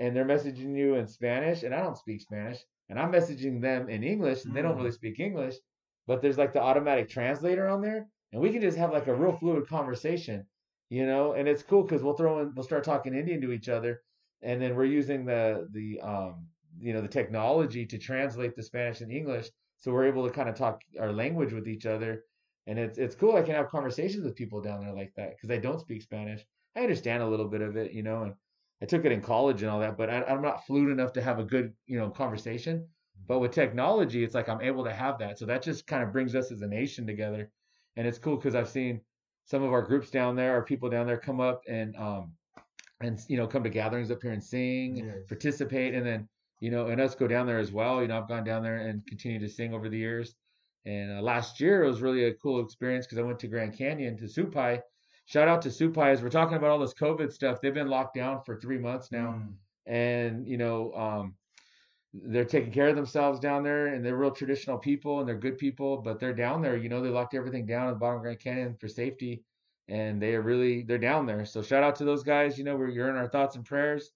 and 0.00 0.16
they're 0.16 0.24
messaging 0.24 0.76
you 0.76 0.96
in 0.96 1.06
Spanish 1.06 1.62
and 1.62 1.72
I 1.72 1.80
don't 1.80 1.96
speak 1.96 2.20
Spanish 2.20 2.58
and 2.88 2.98
I'm 2.98 3.12
messaging 3.12 3.60
them 3.60 3.88
in 3.88 4.02
English 4.04 4.44
and 4.44 4.54
they 4.54 4.62
don't 4.62 4.74
Mm. 4.74 4.78
really 4.78 4.92
speak 4.92 5.20
English, 5.20 5.56
but 6.06 6.20
there's 6.20 6.38
like 6.38 6.52
the 6.52 6.60
automatic 6.60 7.08
translator 7.08 7.68
on 7.68 7.80
there 7.80 8.08
and 8.32 8.42
we 8.42 8.50
can 8.50 8.60
just 8.60 8.76
have 8.78 8.92
like 8.92 9.06
a 9.06 9.14
real 9.14 9.36
fluid 9.36 9.68
conversation, 9.68 10.46
you 10.90 11.06
know, 11.06 11.32
and 11.32 11.48
it's 11.48 11.62
cool 11.62 11.82
because 11.82 12.02
we'll 12.02 12.16
throw 12.16 12.40
in, 12.40 12.52
we'll 12.54 12.64
start 12.64 12.84
talking 12.84 13.14
Indian 13.14 13.40
to 13.40 13.52
each 13.52 13.68
other 13.68 14.02
and 14.42 14.60
then 14.60 14.74
we're 14.76 14.84
using 14.84 15.24
the, 15.24 15.68
the, 15.72 16.00
um, 16.00 16.46
you 16.78 16.92
know, 16.92 17.00
the 17.00 17.08
technology 17.08 17.86
to 17.86 17.98
translate 17.98 18.54
the 18.56 18.62
Spanish 18.62 19.00
and 19.00 19.12
English. 19.12 19.48
So 19.78 19.92
we're 19.92 20.06
able 20.06 20.26
to 20.26 20.32
kind 20.32 20.48
of 20.48 20.54
talk 20.54 20.80
our 21.00 21.12
language 21.12 21.52
with 21.52 21.68
each 21.68 21.86
other. 21.86 22.24
And 22.66 22.78
it's, 22.78 22.98
it's 22.98 23.14
cool. 23.14 23.36
I 23.36 23.42
can 23.42 23.54
have 23.54 23.68
conversations 23.68 24.24
with 24.24 24.34
people 24.34 24.60
down 24.60 24.80
there 24.82 24.94
like 24.94 25.12
that 25.16 25.30
because 25.36 25.50
I 25.50 25.58
don't 25.58 25.80
speak 25.80 26.02
Spanish. 26.02 26.44
I 26.74 26.80
understand 26.80 27.22
a 27.22 27.28
little 27.28 27.48
bit 27.48 27.60
of 27.60 27.76
it, 27.76 27.92
you 27.92 28.02
know, 28.02 28.22
and 28.22 28.34
I 28.84 28.86
took 28.86 29.06
it 29.06 29.12
in 29.12 29.22
college 29.22 29.62
and 29.62 29.70
all 29.70 29.80
that, 29.80 29.96
but 29.96 30.10
I, 30.10 30.22
I'm 30.24 30.42
not 30.42 30.66
fluent 30.66 30.92
enough 30.92 31.14
to 31.14 31.22
have 31.22 31.38
a 31.38 31.42
good, 31.42 31.72
you 31.86 31.98
know, 31.98 32.10
conversation. 32.10 32.86
But 33.26 33.38
with 33.38 33.52
technology, 33.52 34.22
it's 34.22 34.34
like 34.34 34.50
I'm 34.50 34.60
able 34.60 34.84
to 34.84 34.92
have 34.92 35.18
that. 35.20 35.38
So 35.38 35.46
that 35.46 35.62
just 35.62 35.86
kind 35.86 36.02
of 36.02 36.12
brings 36.12 36.34
us 36.34 36.52
as 36.52 36.60
a 36.60 36.66
nation 36.66 37.06
together. 37.06 37.50
And 37.96 38.06
it's 38.06 38.18
cool 38.18 38.36
because 38.36 38.54
I've 38.54 38.68
seen 38.68 39.00
some 39.46 39.62
of 39.62 39.72
our 39.72 39.80
groups 39.80 40.10
down 40.10 40.36
there, 40.36 40.52
our 40.52 40.62
people 40.62 40.90
down 40.90 41.06
there 41.06 41.16
come 41.16 41.40
up 41.40 41.62
and, 41.66 41.96
um, 41.96 42.34
and, 43.00 43.18
you 43.26 43.38
know, 43.38 43.46
come 43.46 43.64
to 43.64 43.70
gatherings 43.70 44.10
up 44.10 44.20
here 44.20 44.32
and 44.32 44.44
sing, 44.44 44.96
Yes. 44.96 45.28
participate. 45.28 45.94
And 45.94 46.04
then, 46.04 46.28
you 46.60 46.70
know, 46.70 46.88
and 46.88 47.00
us 47.00 47.14
go 47.14 47.26
down 47.26 47.46
there 47.46 47.58
as 47.58 47.72
well. 47.72 48.02
You 48.02 48.08
know, 48.08 48.18
I've 48.18 48.28
gone 48.28 48.44
down 48.44 48.62
there 48.62 48.86
and 48.86 49.06
continue 49.06 49.38
to 49.38 49.48
sing 49.48 49.72
over 49.72 49.88
the 49.88 49.96
years. 49.96 50.34
And 50.84 51.18
uh, 51.18 51.22
last 51.22 51.58
year 51.58 51.84
it 51.84 51.88
was 51.88 52.02
really 52.02 52.24
a 52.24 52.34
cool 52.34 52.62
experience 52.62 53.06
because 53.06 53.16
I 53.16 53.22
went 53.22 53.38
to 53.38 53.48
Grand 53.48 53.78
Canyon 53.78 54.18
to 54.18 54.24
Supai. 54.24 54.82
Shout 55.26 55.48
out 55.48 55.62
to 55.62 55.70
Supai 55.70 56.10
as 56.12 56.22
we're 56.22 56.28
talking 56.28 56.56
about 56.56 56.70
all 56.70 56.78
this 56.78 56.94
COVID 56.94 57.32
stuff. 57.32 57.60
They've 57.60 57.72
been 57.72 57.88
locked 57.88 58.14
down 58.14 58.42
for 58.44 58.56
three 58.56 58.78
months 58.78 59.10
now. 59.10 59.40
Mm, 59.40 59.52
and 59.86 60.46
you 60.46 60.56
know 60.56 60.92
um, 60.94 61.34
they're 62.12 62.44
taking 62.44 62.72
care 62.72 62.88
of 62.88 62.96
themselves 62.96 63.40
down 63.40 63.62
there 63.62 63.88
and 63.88 64.04
they're 64.04 64.16
real 64.16 64.30
traditional 64.30 64.78
people 64.78 65.20
and 65.20 65.28
they're 65.28 65.34
good 65.36 65.58
people 65.58 65.98
but 65.98 66.20
they're 66.20 66.34
down 66.34 66.60
there. 66.62 66.76
You 66.76 66.88
know 66.88 67.00
they 67.00 67.08
locked 67.08 67.34
everything 67.34 67.66
down 67.66 67.88
in 67.88 67.94
the 67.94 67.98
bottom 67.98 68.16
of 68.16 68.22
grand 68.22 68.40
canyon 68.40 68.76
for 68.78 68.88
safety 68.88 69.42
and 69.88 70.20
they 70.20 70.34
are 70.34 70.42
really 70.42 70.82
they're 70.82 70.98
down 70.98 71.26
there. 71.26 71.44
So 71.46 71.62
shout 71.62 71.82
out 71.82 71.96
to 71.96 72.04
those 72.04 72.22
guys. 72.22 72.58
You 72.58 72.64
know 72.64 72.76
we're 72.76 72.90
you're 72.90 73.10
in 73.10 73.16
our 73.16 73.28
thoughts 73.28 73.56
and 73.56 73.64
prayers. 73.64 74.10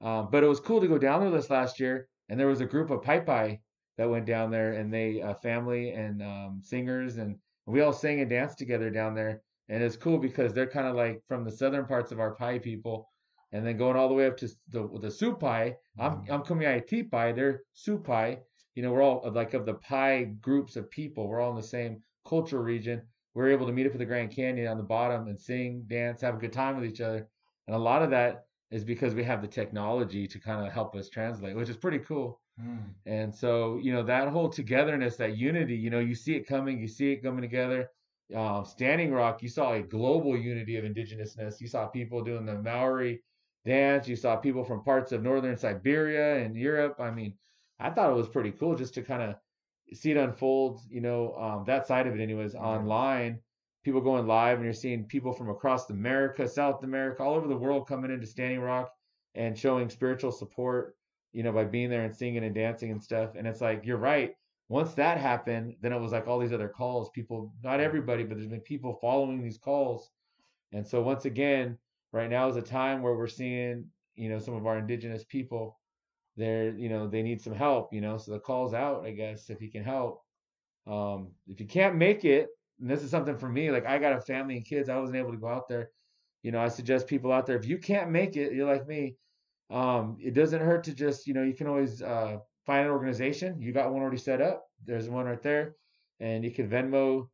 Um, 0.00 0.28
but 0.30 0.42
it 0.42 0.46
was 0.46 0.60
cool 0.60 0.80
to 0.80 0.88
go 0.88 0.98
down 0.98 1.20
there 1.20 1.30
this 1.30 1.48
last 1.48 1.80
year 1.80 2.08
and 2.28 2.38
there 2.38 2.48
was 2.48 2.60
a 2.60 2.66
group 2.66 2.90
of 2.90 3.02
pai 3.02 3.20
pai 3.20 3.60
that 3.96 4.10
went 4.10 4.26
down 4.26 4.50
there 4.50 4.72
and 4.72 4.92
they 4.92 5.22
uh, 5.22 5.34
family 5.34 5.90
and 5.90 6.22
um, 6.22 6.60
singers 6.62 7.16
and 7.16 7.38
we 7.66 7.80
all 7.80 7.92
sang 7.92 8.20
and 8.20 8.30
danced 8.30 8.58
together 8.58 8.90
down 8.90 9.14
there 9.14 9.42
and 9.68 9.82
it's 9.82 9.96
cool 9.96 10.18
because 10.18 10.52
they're 10.52 10.70
kind 10.70 10.86
of 10.86 10.94
like 10.96 11.22
from 11.28 11.44
the 11.44 11.50
southern 11.50 11.86
parts 11.86 12.12
of 12.12 12.20
our 12.20 12.34
pai 12.34 12.58
people 12.58 13.08
and 13.52 13.66
then 13.66 13.76
going 13.76 13.96
all 13.96 14.08
the 14.08 14.14
way 14.14 14.26
up 14.26 14.36
to 14.38 14.48
the 14.68 14.82
the 15.00 15.08
Supai. 15.08 15.76
I'm 15.98 16.24
I'm 16.30 16.42
Kumeyaay 16.42 16.86
Tipai. 16.88 17.34
They're 17.34 17.62
Supai. 17.74 18.40
You 18.74 18.82
know, 18.82 18.92
we're 18.92 19.02
all 19.02 19.22
of 19.24 19.34
like 19.34 19.54
of 19.54 19.64
the 19.66 19.74
Pai 19.74 20.24
groups 20.40 20.76
of 20.76 20.90
people. 20.90 21.28
We're 21.28 21.40
all 21.40 21.50
in 21.50 21.56
the 21.56 21.62
same 21.62 22.02
cultural 22.26 22.62
region. 22.62 23.02
We're 23.34 23.50
able 23.50 23.66
to 23.66 23.72
meet 23.72 23.86
up 23.86 23.92
at 23.92 23.98
the 23.98 24.04
Grand 24.06 24.30
Canyon 24.30 24.66
on 24.66 24.76
the 24.78 24.82
bottom 24.82 25.28
and 25.28 25.38
sing, 25.40 25.84
dance, 25.86 26.20
have 26.22 26.34
a 26.34 26.38
good 26.38 26.52
time 26.52 26.76
with 26.76 26.84
each 26.90 27.00
other. 27.00 27.28
And 27.66 27.76
a 27.76 27.78
lot 27.78 28.02
of 28.02 28.10
that 28.10 28.44
is 28.70 28.84
because 28.84 29.14
we 29.14 29.24
have 29.24 29.42
the 29.42 29.48
technology 29.48 30.26
to 30.26 30.38
kind 30.40 30.66
of 30.66 30.72
help 30.72 30.94
us 30.96 31.08
translate, 31.08 31.54
which 31.56 31.68
is 31.68 31.76
pretty 31.76 31.98
cool. 32.00 32.40
mm, 32.60 32.94
And 33.06 33.34
so, 33.34 33.78
you 33.78 33.92
know, 33.92 34.02
that 34.04 34.28
whole 34.28 34.48
togetherness, 34.48 35.16
that 35.16 35.36
unity, 35.36 35.76
you 35.76 35.90
know, 35.90 36.00
you 36.00 36.14
see 36.14 36.34
it 36.36 36.46
coming, 36.46 36.80
you 36.80 36.88
see 36.88 37.12
it 37.12 37.22
coming 37.22 37.42
together. 37.42 37.90
Um, 38.34 38.64
Standing 38.64 39.12
Rock, 39.12 39.42
you 39.42 39.48
saw 39.48 39.74
a 39.74 39.82
global 39.82 40.36
unity 40.36 40.76
of 40.76 40.84
indigenousness. 40.84 41.60
You 41.60 41.68
saw 41.68 41.86
people 41.86 42.24
doing 42.24 42.44
the 42.44 42.60
Maori 42.60 43.22
dance. 43.64 44.08
You 44.08 44.16
saw 44.16 44.36
people 44.36 44.64
from 44.64 44.82
parts 44.82 45.12
of 45.12 45.22
northern 45.22 45.56
Siberia 45.56 46.44
and 46.44 46.56
Europe. 46.56 46.96
I 46.98 47.10
mean, 47.10 47.34
I 47.78 47.90
thought 47.90 48.10
it 48.10 48.16
was 48.16 48.28
pretty 48.28 48.52
cool 48.52 48.74
just 48.74 48.94
to 48.94 49.02
kind 49.02 49.22
of 49.22 49.36
see 49.92 50.10
it 50.10 50.16
unfold, 50.16 50.80
you 50.90 51.00
know, 51.00 51.34
um, 51.36 51.64
that 51.66 51.86
side 51.86 52.06
of 52.06 52.14
it, 52.14 52.22
anyways, 52.22 52.54
online. 52.54 53.38
People 53.84 54.00
going 54.00 54.26
live, 54.26 54.56
and 54.56 54.64
you're 54.64 54.72
seeing 54.72 55.04
people 55.04 55.32
from 55.32 55.48
across 55.48 55.88
America, 55.90 56.48
South 56.48 56.82
America, 56.82 57.22
all 57.22 57.34
over 57.34 57.46
the 57.46 57.56
world 57.56 57.86
coming 57.86 58.10
into 58.10 58.26
Standing 58.26 58.60
Rock 58.60 58.90
and 59.36 59.56
showing 59.56 59.88
spiritual 59.88 60.32
support, 60.32 60.96
you 61.32 61.44
know, 61.44 61.52
by 61.52 61.64
being 61.64 61.90
there 61.90 62.02
and 62.02 62.16
singing 62.16 62.42
and 62.42 62.54
dancing 62.54 62.90
and 62.90 63.00
stuff. 63.00 63.36
And 63.36 63.46
it's 63.46 63.60
like, 63.60 63.82
you're 63.84 63.96
right. 63.96 64.34
Once 64.68 64.94
that 64.94 65.18
happened, 65.18 65.74
then 65.80 65.92
it 65.92 66.00
was 66.00 66.12
like 66.12 66.26
all 66.26 66.38
these 66.38 66.52
other 66.52 66.68
calls. 66.68 67.10
People, 67.10 67.52
not 67.62 67.80
everybody, 67.80 68.24
but 68.24 68.36
there's 68.36 68.48
been 68.48 68.60
people 68.60 68.98
following 69.00 69.42
these 69.42 69.58
calls. 69.58 70.10
And 70.72 70.86
so 70.86 71.00
once 71.02 71.24
again, 71.24 71.78
right 72.12 72.28
now 72.28 72.48
is 72.48 72.56
a 72.56 72.62
time 72.62 73.02
where 73.02 73.14
we're 73.14 73.28
seeing, 73.28 73.86
you 74.16 74.28
know, 74.28 74.38
some 74.38 74.54
of 74.54 74.66
our 74.66 74.78
indigenous 74.78 75.24
people, 75.24 75.78
they're, 76.36 76.76
you 76.76 76.88
know, 76.88 77.06
they 77.06 77.22
need 77.22 77.40
some 77.40 77.54
help, 77.54 77.92
you 77.92 78.00
know. 78.00 78.18
So 78.18 78.32
the 78.32 78.40
call's 78.40 78.74
out, 78.74 79.04
I 79.04 79.12
guess, 79.12 79.50
if 79.50 79.62
you 79.62 79.70
can 79.70 79.84
help. 79.84 80.22
Um, 80.86 81.32
if 81.46 81.60
you 81.60 81.66
can't 81.66 81.96
make 81.96 82.24
it, 82.24 82.48
and 82.80 82.90
this 82.90 83.02
is 83.02 83.10
something 83.10 83.38
for 83.38 83.48
me, 83.48 83.70
like 83.70 83.86
I 83.86 83.98
got 83.98 84.16
a 84.16 84.20
family 84.20 84.56
and 84.56 84.66
kids, 84.66 84.88
I 84.88 84.98
wasn't 84.98 85.18
able 85.18 85.32
to 85.32 85.38
go 85.38 85.48
out 85.48 85.68
there. 85.68 85.90
You 86.42 86.52
know, 86.52 86.60
I 86.60 86.68
suggest 86.68 87.06
people 87.06 87.32
out 87.32 87.46
there, 87.46 87.56
if 87.56 87.66
you 87.66 87.78
can't 87.78 88.10
make 88.10 88.36
it, 88.36 88.52
you're 88.52 88.70
like 88.70 88.86
me, 88.86 89.16
um, 89.70 90.16
it 90.20 90.34
doesn't 90.34 90.60
hurt 90.60 90.84
to 90.84 90.94
just, 90.94 91.26
you 91.26 91.34
know, 91.34 91.42
you 91.42 91.54
can 91.54 91.66
always 91.66 92.02
uh, 92.02 92.38
find 92.66 92.84
an 92.86 92.92
organization. 92.92 93.60
You 93.60 93.72
got 93.72 93.92
one 93.92 94.02
already 94.02 94.18
set 94.18 94.40
up. 94.42 94.68
There's 94.84 95.08
one 95.08 95.26
right 95.26 95.42
there, 95.42 95.76
and 96.20 96.44
you 96.44 96.50
can 96.50 96.68
Venmo. 96.68 97.28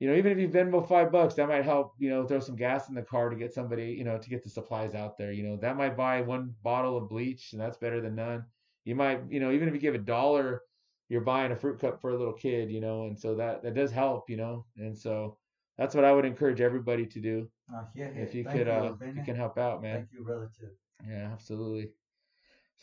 You 0.00 0.10
know, 0.10 0.16
even 0.16 0.32
if 0.32 0.38
you 0.38 0.48
Venmo 0.48 0.86
five 0.86 1.10
bucks, 1.10 1.34
that 1.34 1.48
might 1.48 1.64
help. 1.64 1.94
You 1.98 2.10
know, 2.10 2.26
throw 2.26 2.40
some 2.40 2.56
gas 2.56 2.88
in 2.88 2.94
the 2.94 3.02
car 3.02 3.30
to 3.30 3.36
get 3.36 3.52
somebody, 3.52 3.92
you 3.92 4.04
know, 4.04 4.18
to 4.18 4.28
get 4.28 4.42
the 4.42 4.50
supplies 4.50 4.94
out 4.94 5.16
there. 5.16 5.32
You 5.32 5.42
know, 5.44 5.56
that 5.56 5.76
might 5.76 5.96
buy 5.96 6.20
one 6.20 6.54
bottle 6.62 6.96
of 6.96 7.08
bleach, 7.08 7.52
and 7.52 7.60
that's 7.60 7.78
better 7.78 8.00
than 8.00 8.14
none. 8.14 8.44
You 8.84 8.94
might, 8.94 9.20
you 9.30 9.40
know, 9.40 9.50
even 9.50 9.68
if 9.68 9.74
you 9.74 9.80
give 9.80 9.94
a 9.94 9.98
dollar, 9.98 10.62
you're 11.08 11.22
buying 11.22 11.52
a 11.52 11.56
fruit 11.56 11.80
cup 11.80 12.00
for 12.00 12.10
a 12.10 12.18
little 12.18 12.34
kid. 12.34 12.70
You 12.70 12.80
know, 12.80 13.04
and 13.04 13.18
so 13.18 13.34
that 13.36 13.62
that 13.62 13.74
does 13.74 13.90
help. 13.90 14.28
You 14.28 14.36
know, 14.36 14.66
and 14.76 14.96
so 14.96 15.38
that's 15.78 15.94
what 15.94 16.04
I 16.04 16.12
would 16.12 16.26
encourage 16.26 16.60
everybody 16.60 17.06
to 17.06 17.20
do. 17.20 17.48
Uh, 17.74 17.84
yeah, 17.94 18.10
yeah. 18.14 18.22
if 18.22 18.34
you 18.34 18.44
Thank 18.44 18.58
could, 18.58 18.68
uh, 18.68 18.92
you 19.14 19.22
can 19.24 19.36
help 19.36 19.58
out, 19.58 19.80
man. 19.80 19.96
Thank 19.96 20.08
you, 20.12 20.24
relative. 20.24 20.70
Yeah, 21.08 21.30
absolutely. 21.32 21.90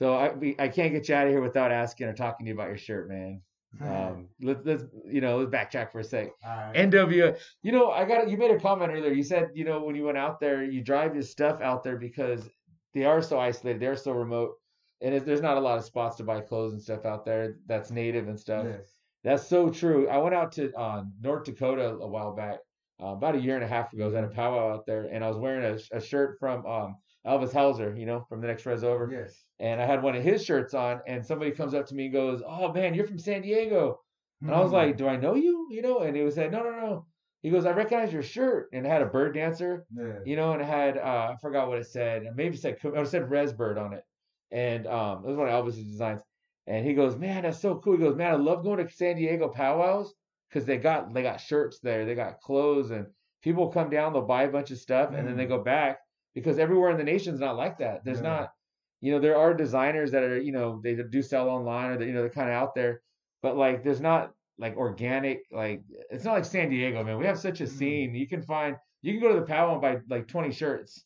So 0.01 0.15
I 0.15 0.33
we, 0.33 0.55
I 0.57 0.67
can't 0.67 0.91
get 0.93 1.07
you 1.07 1.13
out 1.13 1.27
of 1.27 1.31
here 1.31 1.41
without 1.41 1.71
asking 1.71 2.07
or 2.07 2.13
talking 2.13 2.47
to 2.47 2.49
you 2.49 2.55
about 2.55 2.69
your 2.69 2.77
shirt, 2.77 3.07
man. 3.07 3.41
Um, 3.81 4.27
let's 4.41 4.65
let's 4.65 4.83
you 5.05 5.21
know 5.21 5.37
let's 5.37 5.49
backtrack 5.49 5.93
for 5.93 5.99
a 5.99 6.03
sec. 6.03 6.31
Right. 6.43 6.73
NW, 6.75 7.37
you 7.63 7.71
know, 7.71 7.89
I 7.89 8.03
got 8.03 8.29
you 8.29 8.35
made 8.35 8.51
a 8.51 8.59
comment 8.59 8.91
earlier. 8.91 9.13
You 9.13 9.23
said, 9.23 9.51
you 9.53 9.63
know, 9.63 9.81
when 9.81 9.95
you 9.95 10.03
went 10.03 10.17
out 10.17 10.41
there, 10.41 10.61
you 10.61 10.83
drive 10.83 11.13
your 11.13 11.23
stuff 11.23 11.61
out 11.61 11.81
there 11.81 11.95
because 11.95 12.49
they 12.93 13.05
are 13.05 13.21
so 13.21 13.39
isolated, 13.39 13.79
they're 13.79 13.95
so 13.95 14.11
remote, 14.11 14.55
and 14.99 15.15
there's 15.21 15.41
not 15.41 15.55
a 15.55 15.61
lot 15.61 15.77
of 15.77 15.85
spots 15.85 16.17
to 16.17 16.25
buy 16.25 16.41
clothes 16.41 16.73
and 16.73 16.81
stuff 16.81 17.05
out 17.05 17.23
there 17.23 17.55
that's 17.65 17.91
native 17.91 18.27
and 18.27 18.37
stuff. 18.37 18.65
yes. 18.67 18.87
That's 19.23 19.47
so 19.47 19.69
true. 19.69 20.09
I 20.09 20.17
went 20.17 20.35
out 20.35 20.51
to 20.53 20.73
uh, 20.73 21.03
North 21.21 21.45
Dakota 21.45 21.91
a 21.91 22.07
while 22.07 22.35
back, 22.35 22.57
uh, 23.01 23.13
about 23.13 23.35
a 23.35 23.39
year 23.39 23.55
and 23.55 23.63
a 23.63 23.67
half 23.67 23.93
ago. 23.93 24.03
I 24.03 24.07
was 24.07 24.15
at 24.15 24.25
a 24.25 24.29
powwow 24.29 24.73
out 24.73 24.85
there, 24.85 25.05
and 25.05 25.23
I 25.23 25.29
was 25.29 25.37
wearing 25.37 25.63
a, 25.63 25.95
a 25.95 26.01
shirt 26.01 26.39
from 26.41 26.65
um, 26.65 26.97
Elvis 27.25 27.53
Hauser, 27.53 27.95
you 27.95 28.05
know, 28.05 28.25
from 28.29 28.41
the 28.41 28.47
next 28.47 28.65
res 28.65 28.83
over 28.83 29.11
Yes. 29.11 29.45
and 29.59 29.81
I 29.81 29.85
had 29.85 30.01
one 30.03 30.15
of 30.15 30.23
his 30.23 30.43
shirts 30.43 30.73
on, 30.73 31.01
and 31.07 31.25
somebody 31.25 31.51
comes 31.51 31.73
up 31.73 31.85
to 31.87 31.95
me 31.95 32.05
and 32.05 32.13
goes, 32.13 32.41
"Oh 32.45 32.73
man, 32.73 32.93
you're 32.93 33.05
from 33.07 33.19
San 33.19 33.41
Diego," 33.41 33.97
and 34.45 34.55
I 34.55 34.59
was 34.61 34.71
Mm. 34.71 34.73
like, 34.73 34.97
"Do 34.97 35.07
I 35.07 35.17
know 35.17 35.35
you?" 35.35 35.67
You 35.71 35.81
know, 35.83 35.99
and 35.99 36.15
he 36.15 36.23
was 36.23 36.37
like, 36.37 36.51
"No, 36.51 36.63
no, 36.63 36.71
no." 36.71 37.05
He 37.43 37.49
goes, 37.51 37.65
"I 37.65 37.71
recognize 37.73 38.13
your 38.13 38.23
shirt," 38.23 38.69
and 38.73 38.85
it 38.85 38.89
had 38.89 39.01
a 39.01 39.05
bird 39.07 39.33
dancer, 39.35 39.85
yeah. 39.91 40.19
you 40.23 40.35
know, 40.35 40.53
and 40.53 40.61
it 40.61 40.65
had 40.65 40.97
uh, 40.97 41.31
I 41.33 41.35
forgot 41.41 41.67
what 41.67 41.79
it 41.79 41.85
said, 41.85 42.23
and 42.23 42.35
maybe 42.35 42.55
it 42.55 42.59
said 42.61 42.77
it 42.83 43.07
said 43.07 43.23
Resbird 43.29 43.77
on 43.79 43.93
it, 43.93 44.03
and 44.51 44.87
um, 44.87 45.23
it 45.23 45.27
was 45.27 45.37
one 45.37 45.47
of 45.47 45.53
Elvis's 45.65 45.85
designs, 45.85 46.21
and 46.67 46.85
he 46.85 46.93
goes, 46.93 47.15
"Man, 47.17 47.43
that's 47.43 47.59
so 47.59 47.79
cool." 47.79 47.93
He 47.93 47.99
goes, 47.99 48.15
"Man, 48.15 48.31
I 48.33 48.35
love 48.37 48.63
going 48.63 48.85
to 48.85 48.91
San 48.91 49.15
Diego 49.15 49.49
powwows 49.49 50.13
because 50.49 50.65
they 50.65 50.77
got 50.77 51.13
they 51.13 51.21
got 51.23 51.37
shirts 51.41 51.79
there, 51.81 52.05
they 52.05 52.15
got 52.15 52.39
clothes, 52.41 52.91
and 52.91 53.07
people 53.43 53.69
come 53.71 53.89
down, 53.89 54.13
they'll 54.13 54.21
buy 54.25 54.43
a 54.43 54.51
bunch 54.51 54.71
of 54.71 54.77
stuff, 54.79 55.11
and 55.13 55.27
then 55.27 55.37
they 55.37 55.45
Mm. 55.45 55.49
go 55.49 55.63
back 55.63 55.99
because 56.33 56.59
everywhere 56.59 56.89
in 56.91 56.97
the 56.97 57.03
nation's 57.03 57.39
not 57.39 57.55
like 57.57 57.77
that. 57.79 58.03
There's 58.05 58.19
Yeah. 58.21 58.29
not." 58.29 58.49
you 59.03 59.11
know, 59.11 59.17
there 59.19 59.35
are 59.35 59.51
designers 59.51 60.11
that 60.11 60.21
are, 60.21 60.37
you 60.39 60.51
know, 60.51 60.79
they 60.83 60.93
do 60.93 61.23
sell 61.23 61.49
online 61.49 61.89
or 61.89 61.97
that, 61.97 62.05
you 62.05 62.13
know, 62.13 62.21
they're 62.21 62.29
kind 62.29 62.47
of 62.49 62.53
out 62.53 62.75
there, 62.75 63.01
but 63.41 63.57
like, 63.57 63.83
there's 63.83 63.99
not 63.99 64.31
like 64.59 64.77
organic, 64.77 65.39
like, 65.51 65.81
it's 66.11 66.23
not 66.23 66.33
like 66.33 66.45
San 66.45 66.69
Diego, 66.69 67.03
man. 67.03 67.17
We 67.17 67.25
have 67.25 67.39
such 67.39 67.61
a 67.61 67.63
Mm. 67.63 67.67
scene. 67.69 68.13
You 68.13 68.27
can 68.27 68.43
find, 68.43 68.75
you 69.01 69.13
can 69.13 69.19
go 69.19 69.33
to 69.33 69.39
the 69.39 69.45
powwow 69.47 69.71
and 69.71 69.81
buy 69.81 69.97
like 70.15 70.27
20 70.27 70.51
shirts, 70.51 71.03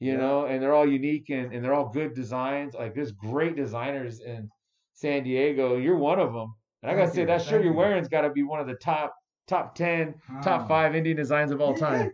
you 0.00 0.10
Yeah. 0.14 0.18
know, 0.18 0.46
and 0.46 0.60
they're 0.60 0.74
all 0.74 0.88
unique 0.90 1.30
and, 1.30 1.52
and 1.52 1.64
they're 1.64 1.72
all 1.72 1.88
good 1.88 2.14
designs. 2.14 2.74
Like, 2.74 2.94
there's 2.96 3.12
great 3.12 3.54
designers 3.54 4.18
in 4.18 4.50
San 4.94 5.22
Diego. 5.22 5.76
You're 5.76 5.98
one 5.98 6.18
of 6.18 6.32
them. 6.32 6.52
And 6.82 6.90
I 6.90 6.94
gotta 6.94 7.06
Thank 7.06 7.14
say, 7.14 7.20
you, 7.20 7.26
that 7.28 7.42
shirt 7.42 7.50
thank 7.50 7.64
you're 7.66 7.74
wearing's 7.74 8.08
got 8.08 8.22
to 8.22 8.30
be 8.30 8.42
one 8.42 8.58
of 8.58 8.66
the 8.66 8.74
top, 8.74 9.14
top 9.46 9.76
10, 9.76 10.20
top 10.42 10.62
Oh. 10.62 10.66
five 10.66 10.96
Indian 10.96 11.16
designs 11.16 11.52
of 11.52 11.60
all 11.60 11.74
time. 11.76 12.10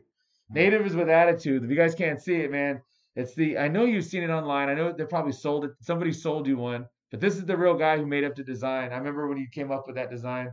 Native 0.52 0.86
is 0.86 0.94
with 0.94 1.08
attitude. 1.08 1.64
If 1.64 1.70
you 1.70 1.76
guys 1.76 1.94
can't 1.94 2.20
see 2.20 2.36
it, 2.36 2.50
man, 2.50 2.82
it's 3.16 3.34
the. 3.34 3.58
I 3.58 3.68
know 3.68 3.84
you've 3.84 4.04
seen 4.04 4.22
it 4.22 4.30
online. 4.30 4.68
I 4.68 4.74
know 4.74 4.92
they 4.92 5.04
probably 5.04 5.32
sold 5.32 5.64
it. 5.64 5.72
Somebody 5.80 6.12
sold 6.12 6.46
you 6.46 6.56
one, 6.56 6.86
but 7.10 7.20
this 7.20 7.36
is 7.36 7.44
the 7.44 7.56
real 7.56 7.74
guy 7.74 7.98
who 7.98 8.06
made 8.06 8.24
up 8.24 8.34
the 8.36 8.42
design. 8.44 8.92
I 8.92 8.96
remember 8.96 9.28
when 9.28 9.38
you 9.38 9.48
came 9.52 9.70
up 9.70 9.86
with 9.86 9.96
that 9.96 10.10
design, 10.10 10.52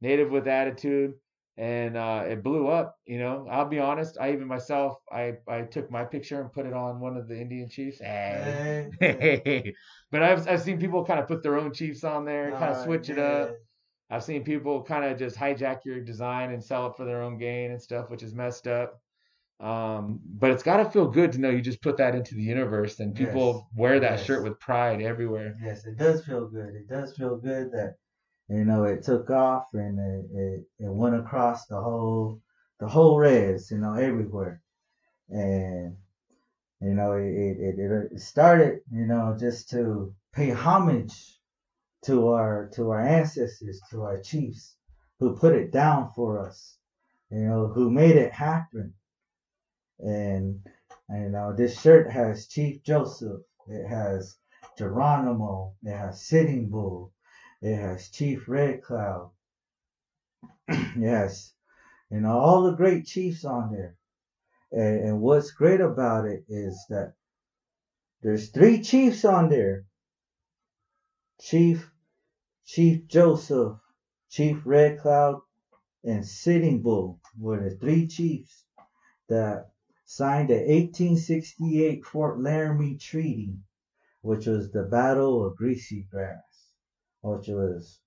Native 0.00 0.30
with 0.30 0.46
attitude, 0.48 1.14
and 1.56 1.96
uh, 1.96 2.24
it 2.26 2.42
blew 2.42 2.68
up. 2.68 2.96
You 3.06 3.18
know, 3.18 3.46
I'll 3.50 3.68
be 3.68 3.78
honest. 3.78 4.16
I 4.20 4.32
even 4.32 4.46
myself, 4.48 4.96
I 5.10 5.34
I 5.48 5.62
took 5.62 5.90
my 5.90 6.04
picture 6.04 6.40
and 6.40 6.52
put 6.52 6.66
it 6.66 6.72
on 6.74 7.00
one 7.00 7.16
of 7.16 7.28
the 7.28 7.38
Indian 7.40 7.68
chiefs. 7.68 8.00
Hey. 8.00 8.88
Hey. 9.00 9.74
but 10.10 10.22
I've 10.22 10.48
I've 10.48 10.62
seen 10.62 10.78
people 10.78 11.04
kind 11.04 11.20
of 11.20 11.26
put 11.28 11.42
their 11.42 11.58
own 11.58 11.72
chiefs 11.72 12.04
on 12.04 12.24
there, 12.24 12.54
kind 12.56 12.70
of 12.72 12.78
Uh, 12.78 12.84
switch 12.84 13.08
it 13.10 13.18
up. 13.18 13.54
I've 14.10 14.24
seen 14.24 14.44
people 14.44 14.82
kind 14.82 15.04
of 15.04 15.18
just 15.18 15.36
hijack 15.36 15.84
your 15.84 16.00
design 16.00 16.52
and 16.52 16.62
sell 16.64 16.86
it 16.88 16.96
for 16.96 17.04
their 17.04 17.22
own 17.22 17.38
gain 17.38 17.70
and 17.72 17.82
stuff, 17.82 18.10
which 18.10 18.22
is 18.22 18.34
messed 18.34 18.66
up. 18.66 19.00
Um, 19.60 20.20
but 20.24 20.50
it's 20.52 20.62
got 20.62 20.76
to 20.76 20.90
feel 20.90 21.08
good 21.08 21.32
to 21.32 21.38
know 21.40 21.50
you 21.50 21.60
just 21.60 21.82
put 21.82 21.96
that 21.96 22.14
into 22.14 22.34
the 22.36 22.42
universe 22.42 23.00
and 23.00 23.14
people 23.14 23.54
Yes, 23.54 23.78
wear 23.78 24.00
that 24.00 24.18
yes. 24.18 24.24
shirt 24.24 24.44
with 24.44 24.60
pride 24.60 25.02
everywhere. 25.02 25.56
Yes, 25.62 25.84
it 25.84 25.96
does 25.96 26.24
feel 26.24 26.46
good. 26.48 26.74
It 26.76 26.88
does 26.88 27.16
feel 27.16 27.36
good 27.36 27.72
that 27.72 27.96
you 28.48 28.64
know 28.64 28.84
it 28.84 29.02
took 29.02 29.30
off 29.30 29.66
and 29.74 29.98
it, 29.98 30.26
it, 30.38 30.60
it 30.86 30.92
went 30.92 31.16
across 31.16 31.66
the 31.66 31.80
whole 31.80 32.40
the 32.78 32.86
whole 32.88 33.18
res, 33.18 33.70
you 33.70 33.78
know, 33.78 33.94
everywhere. 33.94 34.62
And 35.28 35.96
you 36.80 36.94
know, 36.94 37.12
it 37.12 37.24
it, 37.26 37.78
it, 37.78 38.12
it 38.12 38.20
started, 38.20 38.80
you 38.92 39.06
know, 39.06 39.36
just 39.38 39.70
to 39.70 40.14
pay 40.32 40.50
homage 40.50 41.40
to 42.04 42.28
our 42.28 42.68
to 42.74 42.90
our 42.90 43.00
ancestors, 43.00 43.80
to 43.90 44.02
our 44.02 44.20
chiefs 44.20 44.76
who 45.18 45.36
put 45.36 45.54
it 45.54 45.72
down 45.72 46.12
for 46.14 46.38
us, 46.46 46.78
you 47.30 47.40
know, 47.40 47.66
who 47.66 47.90
made 47.90 48.16
it 48.16 48.32
happen. 48.32 48.94
And 50.00 50.60
you 51.10 51.26
uh, 51.26 51.28
know, 51.28 51.52
this 51.52 51.80
shirt 51.80 52.10
has 52.10 52.46
Chief 52.46 52.82
Joseph. 52.82 53.40
It 53.66 53.86
has 53.86 54.36
Geronimo. 54.76 55.74
It 55.82 55.96
has 55.96 56.22
Sitting 56.26 56.68
Bull. 56.68 57.12
It 57.60 57.76
has 57.76 58.10
Chief 58.10 58.48
Red 58.48 58.82
Cloud. 58.82 59.30
yes, 60.96 61.52
you 62.10 62.20
know 62.20 62.38
all 62.38 62.62
the 62.62 62.76
great 62.76 63.06
chiefs 63.06 63.44
on 63.44 63.72
there. 63.72 63.96
And, 64.70 65.00
and 65.00 65.20
what's 65.20 65.50
great 65.50 65.80
about 65.80 66.26
it 66.26 66.44
is 66.48 66.78
that 66.90 67.14
there's 68.22 68.50
three 68.50 68.82
chiefs 68.82 69.24
on 69.24 69.48
there. 69.48 69.86
Chief, 71.40 71.90
Chief 72.66 73.06
Joseph, 73.06 73.78
Chief 74.30 74.60
Red 74.64 74.98
Cloud, 74.98 75.40
and 76.04 76.26
Sitting 76.26 76.82
Bull 76.82 77.20
were 77.38 77.60
the 77.60 77.76
three 77.76 78.06
chiefs 78.06 78.64
that 79.28 79.70
signed 80.10 80.48
the 80.48 80.54
1868 80.54 82.02
Fort 82.02 82.40
Laramie 82.40 82.96
Treaty, 82.96 83.58
which 84.22 84.46
was 84.46 84.72
the 84.72 84.84
Battle 84.84 85.44
of 85.44 85.54
Greasy 85.54 86.08
Grass, 86.10 86.72
which 87.20 87.48
was 87.48 88.00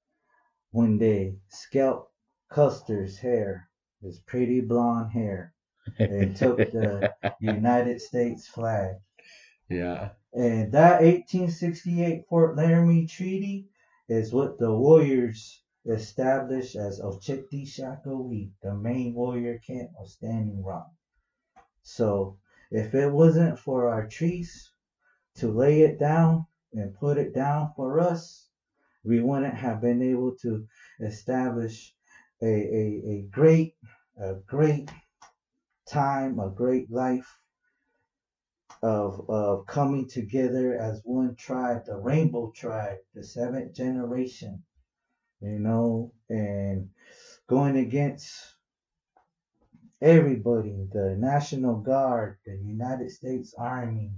when 0.72 0.98
they 0.98 1.36
scalped 1.50 2.12
Custer's 2.50 3.20
hair, 3.20 3.70
his 4.02 4.20
pretty 4.22 4.62
blonde 4.62 5.12
hair, 5.12 5.54
and 6.00 6.36
took 6.36 6.58
the 6.72 7.14
United 7.40 8.02
States 8.02 8.48
flag. 8.48 8.96
yeah. 9.70 10.10
And 10.34 10.72
that 10.72 11.04
1868 11.04 12.26
Fort 12.28 12.56
Laramie 12.56 13.06
Treaty 13.06 13.70
is 14.10 14.34
what 14.34 14.58
the 14.58 14.74
warriors 14.74 15.62
established 15.86 16.76
as 16.76 17.00
Oceti 17.00 17.64
Sakowin, 17.68 18.54
the 18.64 18.74
main 18.74 19.14
warrior 19.14 19.60
camp 19.60 19.92
of 20.00 20.10
Standing 20.10 20.64
Rock. 20.64 20.90
So 21.84 22.39
if 22.72 22.96
it 22.96 23.12
wasn't 23.12 23.60
for 23.60 23.88
our 23.89 24.08
trees 24.08 24.74
to 25.36 25.52
lay 25.52 25.82
it 25.82 26.00
down 26.00 26.46
and 26.74 26.96
put 26.96 27.17
it 27.17 27.34
down 27.34 27.72
for 27.76 28.00
us, 28.00 28.50
we 29.04 29.22
wouldn't 29.22 29.56
have 29.56 29.82
been 29.82 30.02
able 30.02 30.34
to 30.44 30.65
establish 31.02 31.96
a, 32.41 32.48
a, 32.48 33.02
a 33.13 33.22
great 33.32 33.76
a 34.17 34.36
great 34.48 34.91
time, 35.88 36.39
a 36.39 36.50
great 36.50 36.91
life 36.91 37.38
of 38.84 39.20
of 39.30 39.65
coming 39.67 40.08
together 40.08 40.76
as 40.80 41.02
one 41.04 41.36
tribe, 41.36 41.82
the 41.86 41.96
Rainbow 41.98 42.52
Tribe, 42.56 42.98
the 43.13 43.24
seventh 43.24 43.74
generation, 43.74 44.62
you 45.41 45.60
know, 45.60 46.13
and 46.30 46.89
going 47.48 47.78
against 47.78 48.56
everybody, 50.02 50.88
the 50.92 51.16
National 51.20 51.76
Guard, 51.76 52.38
the 52.46 52.58
United 52.58 53.12
States 53.12 53.54
Army, 53.58 54.12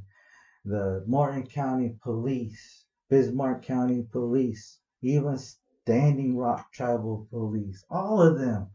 the 0.63 1.03
Morton 1.07 1.45
County 1.45 1.97
Police, 2.01 2.85
Bismarck 3.09 3.63
County 3.63 4.07
Police, 4.11 4.79
even 5.01 5.37
Standing 5.37 6.37
Rock 6.37 6.71
Tribal 6.71 7.27
Police, 7.29 7.83
all 7.89 8.21
of 8.21 8.39
them. 8.39 8.69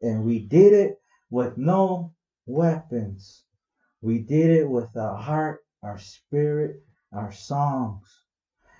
And 0.00 0.24
we 0.24 0.40
did 0.40 0.72
it 0.72 1.00
with 1.30 1.56
no 1.56 2.12
weapons. 2.46 3.44
We 4.00 4.18
did 4.18 4.50
it 4.50 4.68
with 4.68 4.96
our 4.96 5.16
heart, 5.16 5.60
our 5.84 5.98
spirit, 5.98 6.82
our 7.12 7.30
songs, 7.30 8.08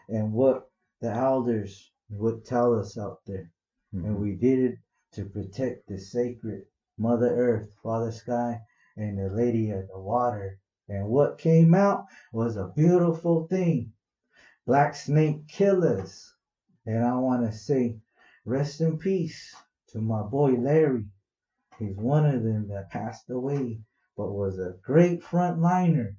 and 0.09 0.33
what 0.33 0.69
the 1.01 1.13
elders 1.13 1.93
would 2.11 2.45
tell 2.45 2.77
us 2.77 2.99
out 2.99 3.21
there. 3.25 3.53
And 3.93 4.05
mm-hmm. 4.05 4.21
we 4.21 4.33
did 4.33 4.59
it 4.59 4.79
to 5.13 5.27
protect 5.27 5.87
the 5.87 5.99
sacred 5.99 6.65
Mother 6.99 7.35
Earth, 7.35 7.71
Father 7.83 8.13
Sky, 8.13 8.61
and 8.97 9.19
the 9.19 9.29
Lady 9.29 9.71
of 9.71 9.89
the 9.89 9.99
Water. 9.99 10.59
And 10.89 11.09
what 11.09 11.39
came 11.39 11.75
out 11.75 12.07
was 12.33 12.57
a 12.57 12.73
beautiful 12.77 13.47
thing. 13.47 13.93
Black 14.67 14.95
Snake 14.95 15.49
Killers. 15.49 16.35
And 16.85 17.05
I 17.05 17.17
want 17.17 17.51
to 17.51 17.57
say, 17.57 18.01
rest 18.45 18.81
in 18.81 18.99
peace 18.99 19.55
to 19.89 20.01
my 20.01 20.23
boy 20.23 20.53
Larry. 20.53 21.07
He's 21.79 21.97
one 21.97 22.27
of 22.27 22.43
them 22.43 22.69
that 22.69 22.91
passed 22.91 23.31
away, 23.31 23.81
but 24.17 24.33
was 24.33 24.59
a 24.59 24.77
great 24.83 25.23
frontliner 25.23 26.17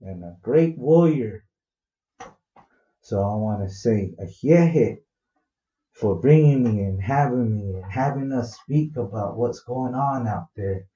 and 0.00 0.24
a 0.24 0.36
great 0.42 0.76
warrior. 0.78 1.44
So 3.02 3.22
I 3.22 3.34
want 3.36 3.66
to 3.66 3.72
say 3.72 4.14
a 4.18 4.26
hit 4.26 5.04
for 6.00 6.16
bringing 6.20 6.64
me 6.64 6.82
and 6.82 7.02
having 7.02 7.54
me 7.56 7.74
and 7.74 7.92
having 7.92 8.32
us 8.32 8.56
speak 8.58 8.96
about 8.96 9.36
what's 9.38 9.60
going 9.60 9.94
on 9.94 10.26
out 10.28 10.48
there 10.56 10.86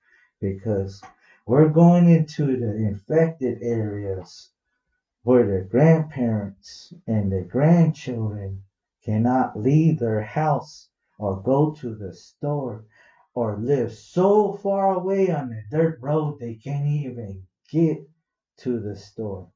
because 0.41 1.03
We're 1.47 1.71
going 1.71 2.09
into 2.09 2.57
the 2.57 2.77
infected 2.77 3.63
areas 3.63 4.51
where 5.25 5.47
their 5.47 5.65
grandparents 5.65 6.95
and 7.09 7.33
their 7.33 7.45
grandchildren 7.45 8.63
cannot 9.05 9.59
leave 9.59 9.99
their 9.99 10.23
house 10.23 10.89
or 11.19 11.43
go 11.43 11.75
to 11.81 11.97
the 11.97 12.15
store 12.15 12.87
or 13.35 13.59
live 13.59 13.93
so 13.93 14.55
far 14.55 14.95
away 14.95 15.33
on 15.33 15.51
the 15.51 15.63
dirt 15.71 15.99
road 16.01 16.39
they 16.41 16.55
can't 16.57 16.87
even 16.87 17.45
get 17.71 17.99
to 18.59 18.81
the 18.81 18.97
store. 18.97 19.51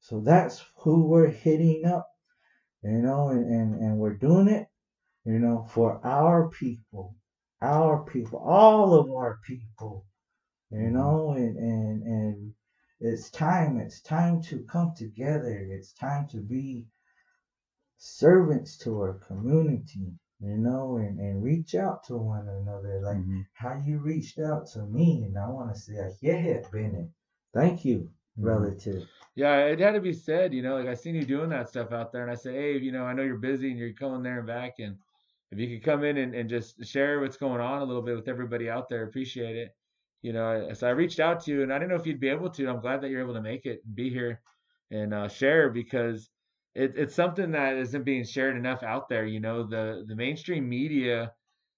So 0.00 0.20
that's 0.20 0.64
who 0.78 1.06
we're 1.06 1.28
hitting 1.30 1.84
up, 1.86 2.08
you 2.84 3.02
know, 3.02 3.30
and, 3.30 3.46
and, 3.46 3.82
and 3.82 3.98
we're 3.98 4.16
doing 4.16 4.48
it, 4.48 4.68
you 5.26 5.40
know, 5.40 5.66
for 5.70 6.04
our 6.06 6.50
people, 6.50 7.16
our 7.62 8.04
people, 8.06 8.40
all 8.40 8.94
of 8.94 9.10
our 9.10 9.38
people, 9.46 10.06
you 10.70 10.90
know, 10.90 11.32
and, 11.32 11.56
and, 11.58 12.02
and 12.04 12.54
it's 13.00 13.30
time, 13.30 13.78
it's 13.78 14.02
time 14.02 14.42
to 14.44 14.64
come 14.64 14.94
together. 14.96 15.66
It's 15.70 15.94
time 15.94 16.28
to 16.28 16.38
be 16.38 16.88
servants 17.98 18.78
to 18.78 19.00
our 19.00 19.14
community, 19.28 20.14
you 20.40 20.58
know, 20.58 20.98
and, 20.98 21.20
and 21.20 21.42
reach 21.44 21.74
out 21.74 22.04
to 22.04 22.16
one 22.18 22.48
another 22.48 23.00
like 23.04 23.18
Mm-hmm. 23.18 23.40
how 23.54 23.80
you 23.84 23.98
reached 24.00 24.38
out 24.40 24.66
to 24.68 24.86
me. 24.86 25.24
And 25.24 25.38
I 25.38 25.48
want 25.48 25.74
to 25.74 25.80
say, 25.80 25.94
yeah, 26.22 26.60
Bennett, 26.72 27.10
thank 27.54 27.84
you. 27.84 28.10
Relative. 28.36 29.08
Yeah, 29.36 29.66
it 29.66 29.80
had 29.80 29.92
to 29.92 30.00
be 30.00 30.12
said, 30.12 30.54
you 30.54 30.62
know, 30.62 30.76
like 30.76 30.86
I 30.86 30.94
seen 30.94 31.14
you 31.14 31.24
doing 31.24 31.50
that 31.50 31.68
stuff 31.68 31.92
out 31.92 32.12
there 32.12 32.22
and 32.22 32.30
I 32.30 32.34
said, 32.34 32.54
Hey, 32.54 32.78
you 32.78 32.92
know, 32.92 33.04
I 33.04 33.12
know 33.12 33.22
you're 33.22 33.36
busy 33.36 33.70
and 33.70 33.78
you're 33.78 33.90
going 33.90 34.22
there 34.22 34.38
and 34.38 34.46
back 34.46 34.74
and 34.78 34.96
if 35.50 35.58
you 35.58 35.68
could 35.68 35.84
come 35.84 36.04
in 36.04 36.16
and, 36.16 36.34
and 36.34 36.48
just 36.48 36.84
share 36.84 37.20
what's 37.20 37.36
going 37.36 37.60
on 37.60 37.82
a 37.82 37.84
little 37.84 38.02
bit 38.02 38.16
with 38.16 38.28
everybody 38.28 38.68
out 38.68 38.88
there, 38.88 39.04
appreciate 39.04 39.56
it. 39.56 39.74
You 40.22 40.32
know, 40.32 40.72
so 40.72 40.86
I 40.86 40.90
reached 40.90 41.20
out 41.20 41.44
to 41.44 41.52
you 41.52 41.62
and 41.62 41.72
I 41.72 41.78
didn't 41.78 41.90
know 41.90 41.96
if 41.96 42.06
you'd 42.06 42.18
be 42.18 42.28
able 42.28 42.50
to. 42.50 42.68
I'm 42.68 42.80
glad 42.80 43.02
that 43.02 43.10
you're 43.10 43.22
able 43.22 43.34
to 43.34 43.42
make 43.42 43.66
it 43.66 43.82
and 43.84 43.94
be 43.94 44.10
here 44.10 44.40
and 44.90 45.12
uh, 45.12 45.28
share 45.28 45.70
because 45.70 46.30
it, 46.74 46.94
it's 46.96 47.14
something 47.14 47.52
that 47.52 47.76
isn't 47.76 48.04
being 48.04 48.24
shared 48.24 48.56
enough 48.56 48.82
out 48.82 49.08
there. 49.08 49.26
You 49.26 49.40
know, 49.40 49.62
the 49.62 50.04
the 50.08 50.16
mainstream 50.16 50.68
media, 50.68 51.32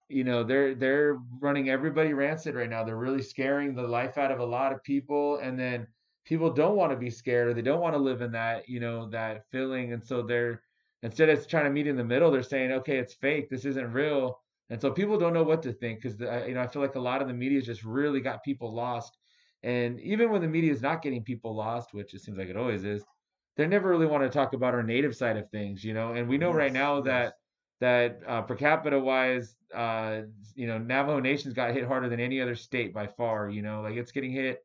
you 0.09 0.25
know, 0.25 0.43
they're 0.45 0.75
they're 0.75 1.19
running 1.41 1.69
everybody 1.69 2.13
rancid 2.13 2.55
right 2.55 2.71
now. 2.71 2.85
They're 2.85 2.97
really 2.97 3.23
scaring 3.23 3.75
the 3.75 3.83
life 3.83 4.17
out 4.17 4.31
of 4.31 4.39
a 4.39 4.47
lot 4.47 4.73
of 4.73 4.83
people, 4.85 5.39
and 5.39 5.59
then 5.59 5.87
people 6.27 6.51
don't 6.51 6.77
want 6.77 6.93
to 6.93 6.97
be 6.97 7.09
scared 7.09 7.49
or 7.49 7.55
they 7.55 7.63
don't 7.63 7.81
want 7.81 7.95
to 7.95 7.99
live 7.99 8.21
in 8.21 8.33
that, 8.33 8.69
you 8.69 8.81
know, 8.81 9.09
that 9.11 9.45
feeling, 9.51 9.93
and 9.93 10.05
so 10.05 10.23
they're 10.23 10.63
instead 11.03 11.29
of 11.29 11.47
trying 11.47 11.65
to 11.65 11.71
meet 11.71 11.87
in 11.87 11.97
the 11.97 12.05
middle, 12.05 12.31
they're 12.31 12.43
saying, 12.43 12.73
okay, 12.73 12.99
it's 12.99 13.15
fake, 13.15 13.49
this 13.49 13.65
isn't 13.65 13.93
real, 13.93 14.41
and 14.71 14.81
so 14.81 14.91
people 14.91 15.19
don't 15.19 15.33
know 15.33 15.45
what 15.45 15.63
to 15.63 15.73
think 15.73 16.03
because 16.03 16.21
you 16.21 16.55
know 16.55 16.61
I 16.61 16.67
feel 16.67 16.83
like 16.83 16.97
a 16.97 17.01
lot 17.01 17.23
of 17.23 17.29
the 17.29 17.35
media 17.35 17.63
just 17.63 17.85
really 17.85 18.21
got 18.21 18.45
people 18.45 18.75
lost, 18.75 19.17
and 19.63 20.01
even 20.01 20.31
when 20.31 20.43
the 20.43 20.49
media 20.49 20.73
is 20.73 20.83
not 20.83 21.03
getting 21.03 21.23
people 21.23 21.55
lost, 21.55 21.95
which 21.95 22.13
it 22.15 22.21
seems 22.21 22.39
like 22.39 22.49
it 22.49 22.57
always 22.57 22.85
is, 22.85 23.05
they 23.57 23.67
never 23.67 23.89
really 23.89 24.07
want 24.07 24.23
to 24.25 24.29
talk 24.29 24.53
about 24.53 24.75
our 24.75 24.83
native 24.83 25.17
side 25.17 25.37
of 25.37 25.49
things, 25.51 25.83
you 25.85 25.95
know, 25.95 26.13
and 26.13 26.29
we 26.29 26.39
know 26.39 26.51
right 26.53 26.73
now 26.73 26.97
yes. 26.97 27.05
that 27.05 27.35
that 27.81 28.21
uh, 28.27 28.43
per 28.43 28.55
capita 28.55 28.99
wise, 28.99 29.57
uh, 29.75 30.23
you 30.55 30.67
know, 30.67 30.79
Navajo 30.79 31.21
Nation's 31.21 31.55
got 31.55 31.75
hit 31.75 31.85
harder 31.85 32.09
than 32.09 32.21
any 32.21 32.41
other 32.41 32.55
state 32.55 32.95
by 32.95 33.07
far. 33.07 33.51
You 33.51 33.63
know, 33.63 33.83
like 33.83 33.97
it's 33.97 34.13
getting 34.13 34.33
hit, 34.33 34.65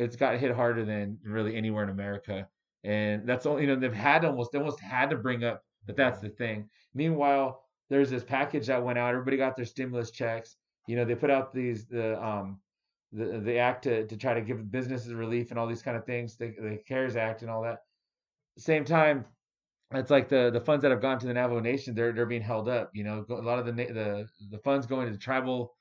it's 0.00 0.16
got 0.16 0.38
hit 0.38 0.54
harder 0.54 0.84
than 0.84 1.18
really 1.24 1.56
anywhere 1.56 1.84
in 1.84 1.90
America, 1.90 2.48
and 2.84 3.26
that's 3.26 3.46
all. 3.46 3.60
You 3.60 3.66
know, 3.66 3.76
they've 3.76 3.92
had 3.92 4.24
almost, 4.24 4.52
they 4.52 4.58
almost 4.58 4.80
had 4.80 5.10
to 5.10 5.16
bring 5.16 5.44
up 5.44 5.62
that 5.86 5.96
that's 5.96 6.20
the 6.20 6.28
thing. 6.30 6.68
Meanwhile, 6.94 7.62
there's 7.88 8.10
this 8.10 8.24
package 8.24 8.66
that 8.68 8.82
went 8.82 8.98
out. 8.98 9.10
Everybody 9.10 9.36
got 9.36 9.56
their 9.56 9.66
stimulus 9.66 10.10
checks. 10.10 10.56
You 10.86 10.96
know, 10.96 11.04
they 11.04 11.14
put 11.14 11.30
out 11.30 11.52
these 11.52 11.86
the 11.86 12.22
um 12.24 12.60
the 13.12 13.40
the 13.40 13.58
act 13.58 13.84
to 13.84 14.06
to 14.06 14.16
try 14.16 14.34
to 14.34 14.40
give 14.40 14.70
businesses 14.70 15.12
relief 15.12 15.50
and 15.50 15.58
all 15.58 15.66
these 15.66 15.82
kind 15.82 15.96
of 15.96 16.06
things, 16.06 16.36
the 16.36 16.54
the 16.60 16.78
CARES 16.88 17.16
Act 17.16 17.42
and 17.42 17.50
all 17.50 17.62
that. 17.62 17.80
Same 18.56 18.84
time, 18.84 19.24
it's 19.92 20.10
like 20.10 20.28
the 20.28 20.50
the 20.52 20.60
funds 20.60 20.82
that 20.82 20.90
have 20.90 21.02
gone 21.02 21.18
to 21.18 21.26
the 21.26 21.34
Navajo 21.34 21.60
Nation, 21.60 21.94
they're 21.94 22.12
they're 22.12 22.26
being 22.26 22.42
held 22.42 22.68
up. 22.68 22.90
You 22.94 23.04
know, 23.04 23.24
a 23.28 23.34
lot 23.34 23.58
of 23.58 23.66
the 23.66 23.72
the 23.72 24.28
the 24.50 24.58
funds 24.58 24.86
going 24.86 25.06
to 25.06 25.12
the 25.12 25.18
tribal 25.18 25.74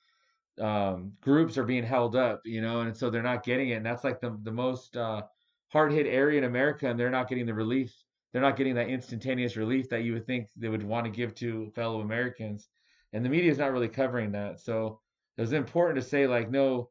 um, 0.60 1.14
groups 1.22 1.58
are 1.58 1.64
being 1.64 1.84
held 1.84 2.16
up. 2.16 2.42
You 2.46 2.62
know, 2.62 2.82
and 2.82 2.96
so 2.96 3.10
they're 3.10 3.24
not 3.24 3.44
getting 3.44 3.70
it, 3.70 3.76
and 3.76 3.86
that's 3.86 4.04
like 4.04 4.22
the 4.22 4.38
the 4.44 4.52
most 4.52 4.96
uh, 4.98 5.24
hard 5.70 5.92
hit 5.92 6.08
area 6.08 6.38
in 6.38 6.44
America, 6.44 6.90
and 6.90 7.00
they're 7.00 7.10
not 7.10 7.30
getting 7.30 7.46
the 7.46 7.54
relief. 7.54 7.94
They're 8.32 8.42
not 8.42 8.58
getting 8.58 8.76
that 8.76 8.90
instantaneous 8.90 9.58
relief 9.58 9.90
that 9.90 10.04
you 10.04 10.14
would 10.14 10.28
think 10.28 10.50
they 10.56 10.70
would 10.70 10.84
want 10.84 11.06
to 11.06 11.12
give 11.12 11.34
to 11.36 11.72
fellow 11.76 12.02
Americans, 12.02 12.68
and 13.14 13.26
the 13.26 13.30
media 13.30 13.52
is 13.52 13.58
not 13.58 13.72
really 13.72 13.88
covering 13.88 14.32
that. 14.34 14.60
So 14.60 15.00
it 15.38 15.42
was 15.42 15.54
important 15.54 16.04
to 16.04 16.08
say 16.08 16.28
like, 16.28 16.52
no, 16.52 16.90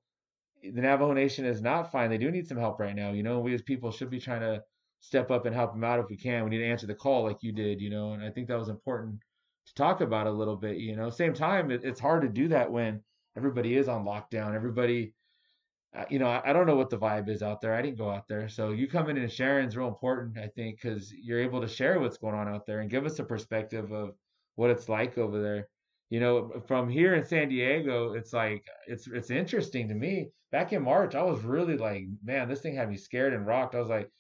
the 0.63 0.81
Navajo 0.81 1.13
Nation 1.13 1.45
is 1.45 1.63
not 1.63 1.93
fine. 1.93 2.11
They 2.11 2.19
do 2.19 2.31
need 2.31 2.49
some 2.49 2.59
help 2.59 2.81
right 2.81 2.97
now. 2.97 3.13
You 3.13 3.23
know, 3.23 3.41
we 3.41 3.55
as 3.55 3.63
people 3.63 3.91
should 3.91 4.11
be 4.11 4.19
trying 4.19 4.41
to 4.41 4.63
step 5.01 5.31
up 5.31 5.47
and 5.47 5.55
help 5.55 5.73
them 5.73 5.85
out 5.85 6.01
if 6.01 6.09
we 6.09 6.17
can. 6.17 6.45
We 6.45 6.51
need 6.51 6.59
to 6.59 6.67
answer 6.67 6.87
the 6.87 6.95
call 6.95 7.25
like 7.25 7.43
you 7.43 7.53
did, 7.53 7.81
you 7.81 7.91
know, 7.91 8.13
and 8.13 8.23
I 8.25 8.31
think 8.31 8.49
that 8.49 8.59
was 8.59 8.69
important 8.69 9.21
to 9.67 9.75
talk 9.75 10.01
about 10.01 10.27
a 10.27 10.33
little 10.33 10.57
bit, 10.57 10.79
you 10.79 10.97
know. 10.97 11.11
Same 11.11 11.35
time, 11.35 11.71
it, 11.71 11.85
it's 11.85 12.01
hard 12.01 12.23
to 12.23 12.29
do 12.29 12.49
that 12.49 12.71
when 12.71 13.01
everybody 13.39 13.77
is 13.77 13.89
on 13.89 14.05
lockdown. 14.05 14.53
Everybody, 14.53 15.15
uh, 15.97 16.05
you 16.11 16.19
know, 16.19 16.27
I, 16.27 16.51
I 16.51 16.53
don't 16.53 16.67
know 16.67 16.75
what 16.75 16.91
the 16.91 16.99
vibe 16.99 17.29
is 17.29 17.41
out 17.41 17.61
there. 17.61 17.73
I 17.73 17.81
didn't 17.81 17.97
go 17.97 18.11
out 18.11 18.27
there. 18.29 18.49
So 18.49 18.73
you 18.73 18.89
coming 18.89 19.17
in 19.17 19.23
and 19.23 19.33
sharing 19.33 19.69
is 19.69 19.77
real 19.77 19.87
important, 19.87 20.37
I 20.37 20.49
think, 20.49 20.81
because 20.83 21.13
you're 21.13 21.41
able 21.41 21.61
to 21.61 21.69
share 21.69 22.01
what's 22.01 22.19
going 22.19 22.35
on 22.35 22.49
out 22.49 22.67
there 22.67 22.81
and 22.81 22.91
give 22.91 23.07
us 23.07 23.21
a 23.21 23.25
perspective 23.25 23.93
of 23.93 24.15
what 24.57 24.71
it's 24.71 24.89
like 24.89 25.17
over 25.17 25.41
there. 25.41 25.69
You 26.11 26.19
know, 26.19 26.63
from 26.67 26.89
here 26.89 27.15
in 27.15 27.25
San 27.25 27.49
Diego, 27.49 28.15
it's 28.15 28.33
like 28.33 28.65
it's 28.89 29.07
it's 29.07 29.31
interesting 29.31 29.89
to 29.89 29.95
me. 29.95 30.31
Back 30.51 30.73
in 30.73 30.83
March, 30.83 31.15
I 31.15 31.23
was 31.23 31.43
really 31.43 31.77
like, 31.77 32.07
man, 32.25 32.49
this 32.49 32.61
thing 32.61 32.75
had 32.75 32.89
me 32.89 32.97
scared 32.97 33.35
and 33.35 33.47
rocked. 33.47 33.75
I 33.75 33.81
was 33.81 33.91
like, 33.91 34.11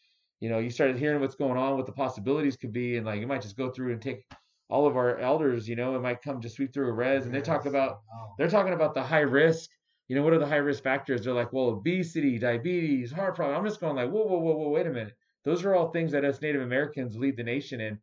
you 0.40 0.48
know, 0.48 0.58
you 0.58 0.70
started 0.70 0.98
hearing 0.98 1.20
what's 1.20 1.34
going 1.34 1.58
on, 1.58 1.76
what 1.76 1.86
the 1.86 1.92
possibilities 1.92 2.56
could 2.56 2.72
be, 2.72 2.98
and 2.98 3.06
like 3.06 3.20
you 3.20 3.26
might 3.26 3.42
just 3.42 3.56
go 3.56 3.70
through 3.70 3.92
and 3.92 4.02
take 4.02 4.24
all 4.70 4.86
of 4.86 4.96
our 4.96 5.18
elders, 5.18 5.68
you 5.68 5.76
know, 5.76 5.96
it 5.96 6.00
might 6.00 6.22
come 6.22 6.40
to 6.40 6.48
sweep 6.48 6.72
through 6.72 6.88
a 6.88 6.92
res, 6.92 7.24
and 7.24 7.34
they 7.34 7.40
talk 7.40 7.66
about 7.66 8.00
they're 8.36 8.50
talking 8.50 8.74
about 8.74 8.94
the 8.94 9.02
high 9.02 9.20
risk. 9.20 9.70
You 10.08 10.16
know, 10.16 10.22
what 10.22 10.32
are 10.32 10.38
the 10.38 10.46
high 10.46 10.56
risk 10.56 10.82
factors? 10.82 11.24
They're 11.24 11.34
like, 11.34 11.52
well, 11.52 11.66
obesity, 11.66 12.38
diabetes, 12.38 13.12
heart 13.12 13.36
problem. 13.36 13.58
I'm 13.58 13.66
just 13.66 13.80
going 13.80 13.96
like, 13.96 14.10
whoa, 14.10 14.24
whoa, 14.24 14.38
whoa, 14.38 14.56
whoa, 14.56 14.68
wait 14.70 14.86
a 14.86 14.90
minute. 14.90 15.14
Those 15.44 15.64
are 15.64 15.74
all 15.74 15.90
things 15.90 16.12
that 16.12 16.24
us 16.24 16.40
Native 16.40 16.62
Americans 16.62 17.16
lead 17.16 17.36
the 17.36 17.42
nation 17.42 17.80
in. 17.80 17.98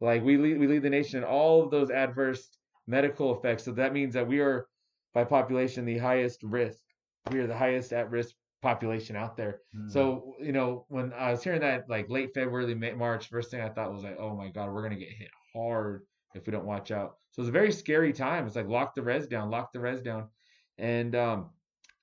Like 0.00 0.22
we 0.22 0.36
lead, 0.36 0.58
we 0.58 0.66
lead 0.66 0.82
the 0.82 0.90
nation 0.90 1.18
in 1.18 1.24
all 1.24 1.64
of 1.64 1.70
those 1.70 1.90
adverse 1.90 2.48
medical 2.86 3.36
effects. 3.36 3.64
So 3.64 3.72
that 3.72 3.92
means 3.92 4.14
that 4.14 4.26
we 4.26 4.40
are, 4.40 4.66
by 5.14 5.24
population, 5.24 5.84
the 5.84 5.98
highest 5.98 6.42
risk. 6.42 6.78
We 7.30 7.40
are 7.40 7.46
the 7.46 7.56
highest 7.56 7.92
at 7.92 8.10
risk 8.10 8.34
population 8.62 9.16
out 9.16 9.36
there. 9.36 9.60
Mm. 9.76 9.90
So 9.90 10.34
you 10.40 10.52
know, 10.52 10.86
when 10.88 11.12
I 11.12 11.32
was 11.32 11.42
hearing 11.42 11.60
that 11.60 11.88
like 11.88 12.08
late 12.08 12.30
February, 12.34 12.72
May, 12.74 12.92
March, 12.92 13.28
first 13.28 13.50
thing 13.50 13.60
I 13.60 13.68
thought 13.68 13.92
was 13.92 14.04
like, 14.04 14.16
oh 14.18 14.36
my 14.36 14.48
God, 14.48 14.72
we're 14.72 14.82
gonna 14.82 14.96
get 14.96 15.10
hit 15.10 15.28
hard 15.58 16.06
if 16.34 16.46
we 16.46 16.52
don't 16.52 16.66
watch 16.66 16.90
out. 16.90 17.16
So 17.32 17.42
it's 17.42 17.48
a 17.48 17.52
very 17.52 17.72
scary 17.72 18.12
time. 18.12 18.46
It's 18.46 18.56
like 18.56 18.68
lock 18.68 18.94
the 18.94 19.02
res 19.02 19.26
down, 19.26 19.50
lock 19.50 19.72
the 19.72 19.80
res 19.80 20.00
down, 20.00 20.28
and 20.78 21.14
um, 21.14 21.50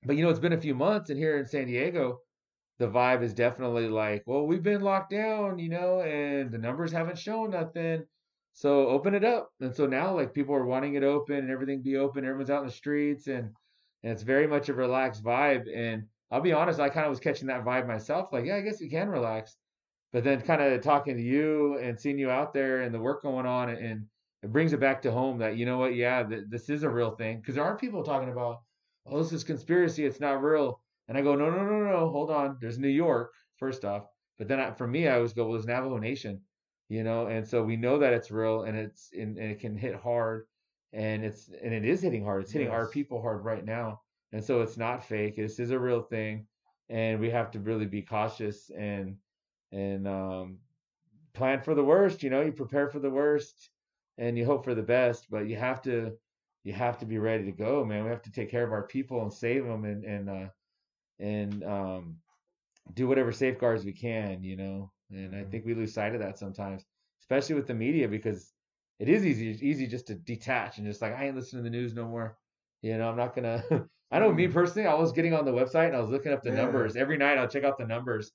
but 0.03 0.16
you 0.16 0.24
know, 0.24 0.30
it's 0.30 0.39
been 0.39 0.53
a 0.53 0.62
few 0.62 0.76
months, 0.76 1.10
and 1.10 1.20
here 1.20 1.38
in 1.38 1.45
San 1.47 1.68
Diego, 1.68 2.20
the 2.78 2.88
vibe 2.88 3.24
is 3.24 3.34
definitely 3.34 3.88
like, 3.88 4.24
well, 4.26 4.45
we've 4.45 4.64
been 4.64 4.82
locked 4.82 5.12
down, 5.12 5.60
you 5.60 5.70
know, 5.70 6.01
and 6.01 6.51
the 6.51 6.58
numbers 6.58 6.91
haven't 6.91 7.18
shown 7.18 7.51
nothing. 7.51 8.03
So 8.53 8.88
open 8.88 9.14
it 9.14 9.24
up. 9.24 9.49
And 9.60 9.76
so 9.76 9.86
now 9.86 10.16
like 10.16 10.34
people 10.34 10.56
are 10.56 10.66
wanting 10.66 10.95
it 10.95 11.03
open 11.03 11.38
and 11.38 11.49
everything 11.49 11.82
be 11.82 11.97
open. 11.97 12.24
Everyone's 12.24 12.49
out 12.49 12.62
in 12.62 12.68
the 12.68 12.74
streets 12.74 13.28
and 13.28 13.51
and 14.03 14.14
it's 14.14 14.24
very 14.24 14.47
much 14.47 14.70
a 14.70 14.74
relaxed 14.74 15.24
vibe. 15.24 15.66
And 15.74 16.03
I'll 16.32 16.41
be 16.41 16.53
honest, 16.53 16.80
I 16.80 16.89
kind 16.89 17.06
of 17.06 17.10
was 17.10 17.20
catching 17.20 17.47
that 17.47 17.66
vibe 17.66 17.88
myself. 17.88 18.32
Like, 18.32 18.45
yeah, 18.45 18.56
I 18.56 18.62
guess 18.62 18.80
we 18.80 18.89
can 18.89 19.10
relax. 19.10 19.58
But 20.16 20.24
then 20.24 20.39
kind 20.39 20.61
of 20.61 20.82
talking 20.82 21.18
to 21.18 21.22
you 21.22 21.78
and 21.80 21.99
seeing 21.99 22.18
you 22.18 22.30
out 22.30 22.53
there 22.53 22.84
and 22.84 22.95
the 22.95 23.01
work 23.01 23.22
going 23.22 23.45
on 23.45 23.68
and 23.68 24.05
it 24.41 24.49
brings 24.49 24.72
it 24.72 24.80
back 24.80 25.01
to 25.01 25.11
home 25.11 25.39
that 25.39 25.57
you 25.57 25.66
know 25.66 25.78
what, 25.78 25.93
yeah, 25.93 26.24
th- 26.24 26.45
this 26.47 26.70
is 26.70 26.84
a 26.84 26.89
real 26.89 27.11
thing. 27.11 27.41
Because 27.41 27.55
there 27.55 27.66
are 27.66 27.78
people 27.78 28.01
talking 28.01 28.30
about, 28.30 28.61
oh, 29.05 29.22
this 29.22 29.34
is 29.34 29.43
conspiracy, 29.43 30.05
it's 30.05 30.22
not 30.22 30.41
real. 30.41 30.80
And 31.09 31.18
I 31.18 31.22
go, 31.22 31.36
no, 31.36 31.49
no, 31.49 31.66
no, 31.66 31.80
no, 31.84 32.09
hold 32.11 32.32
on. 32.32 32.55
There's 32.61 32.80
New 32.80 32.88
York, 32.88 33.34
first 33.57 33.84
off. 33.84 34.05
But 34.38 34.47
then 34.47 34.57
I, 34.57 34.72
for 34.72 34.88
me, 34.88 35.05
I 35.09 35.16
always 35.16 35.34
go, 35.34 35.43
well, 35.43 35.51
there's 35.55 35.66
Navajo 35.66 35.97
Nation, 35.97 36.39
you 36.88 37.03
know, 37.03 37.28
and 37.28 37.45
so 37.45 37.61
we 37.61 37.76
know 37.76 37.99
that 37.99 38.13
it's 38.13 38.32
real 38.32 38.63
and 38.63 38.78
it's 38.78 39.09
and, 39.11 39.38
and 39.38 39.51
it 39.51 39.59
can 39.59 39.76
hit 39.76 39.95
hard, 39.95 40.45
and 40.93 41.26
it's 41.26 41.49
and 41.61 41.74
it 41.74 41.84
is 41.84 42.01
hitting 42.01 42.24
hard. 42.24 42.43
It's 42.43 42.53
hitting 42.53 42.70
our 42.70 42.88
people 42.88 43.22
hard 43.22 43.43
right 43.43 43.66
now, 43.66 43.99
and 44.32 44.41
so 44.41 44.61
it's 44.61 44.78
not 44.78 45.03
fake. 45.03 45.36
This 45.36 45.59
is 45.59 45.72
a 45.72 45.80
real 45.80 46.03
thing, 46.03 46.47
and 46.88 47.20
we 47.20 47.30
have 47.32 47.51
to 47.51 47.59
really 47.59 47.86
be 47.86 48.01
cautious 48.01 48.72
and 48.78 49.18
and 49.76 50.08
um, 50.08 50.60
plan 51.34 51.62
for 51.62 51.76
the 51.76 51.84
worst. 51.86 52.24
You 52.24 52.30
know, 52.32 52.42
you 52.42 52.54
prepare 52.54 52.90
for 52.90 53.00
the 53.00 53.12
worst, 53.12 53.72
and 54.18 54.38
you 54.38 54.46
hope 54.46 54.66
for 54.66 54.76
the 54.76 54.84
best, 54.84 55.30
but 55.30 55.48
you 55.48 55.58
have 55.58 55.82
to 55.84 56.18
you 56.64 56.74
have 56.74 57.00
to 57.00 57.06
be 57.06 57.20
ready 57.20 57.46
to 57.46 57.54
go, 57.54 57.86
man. 57.86 58.06
We 58.06 58.12
have 58.12 58.24
to 58.24 58.32
take 58.32 58.50
care 58.52 58.66
of 58.66 58.74
our 58.74 58.88
people 58.88 59.22
and 59.24 59.34
save 59.34 59.66
them 59.66 59.86
and 59.86 60.06
and 60.06 60.30
uh, 60.30 60.50
and 61.20 61.64
um, 61.64 62.22
do 62.94 63.08
whatever 63.08 63.32
safeguards 63.32 63.86
we 63.86 63.94
can, 63.94 64.44
you 64.44 64.58
know. 64.58 64.92
And 65.12 65.36
I 65.36 65.44
Mhm. 65.44 65.52
think 65.52 65.66
we 65.66 65.76
lose 65.76 65.94
sight 65.94 66.14
of 66.16 66.22
that 66.22 66.38
sometimes, 66.38 66.86
especially 67.22 67.56
with 67.56 67.68
the 67.68 67.76
media, 67.76 68.08
because 68.08 68.54
it 69.00 69.10
is 69.10 69.26
easy 69.26 69.58
easy 69.68 69.88
just 69.88 70.08
to 70.08 70.16
detach 70.16 70.78
and 70.78 70.88
just 70.88 71.02
like 71.02 71.14
I 71.14 71.26
ain't 71.28 71.36
listening 71.36 71.64
to 71.64 71.70
the 71.70 71.76
news 71.78 71.94
no 71.94 72.08
more. 72.08 72.38
You 72.82 72.98
know, 72.98 73.10
I'm 73.10 73.18
not 73.18 73.36
gonna. 73.36 73.90
I 74.12 74.20
know 74.20 74.34
me 74.34 74.48
Mm. 74.48 74.50
personally. 74.50 74.88
I 74.88 74.96
was 74.96 75.14
getting 75.14 75.34
on 75.34 75.46
the 75.46 75.52
website 75.54 75.88
and 75.88 75.96
I 75.98 76.02
was 76.02 76.12
looking 76.12 76.34
up 76.34 76.44
the 76.44 76.52
Yeah. 76.52 76.52
numbers 76.52 76.96
every 76.96 77.18
night. 77.18 77.38
I'll 77.38 77.48
check 77.48 77.64
out 77.64 77.78
the 77.78 77.88
numbers, 77.88 78.32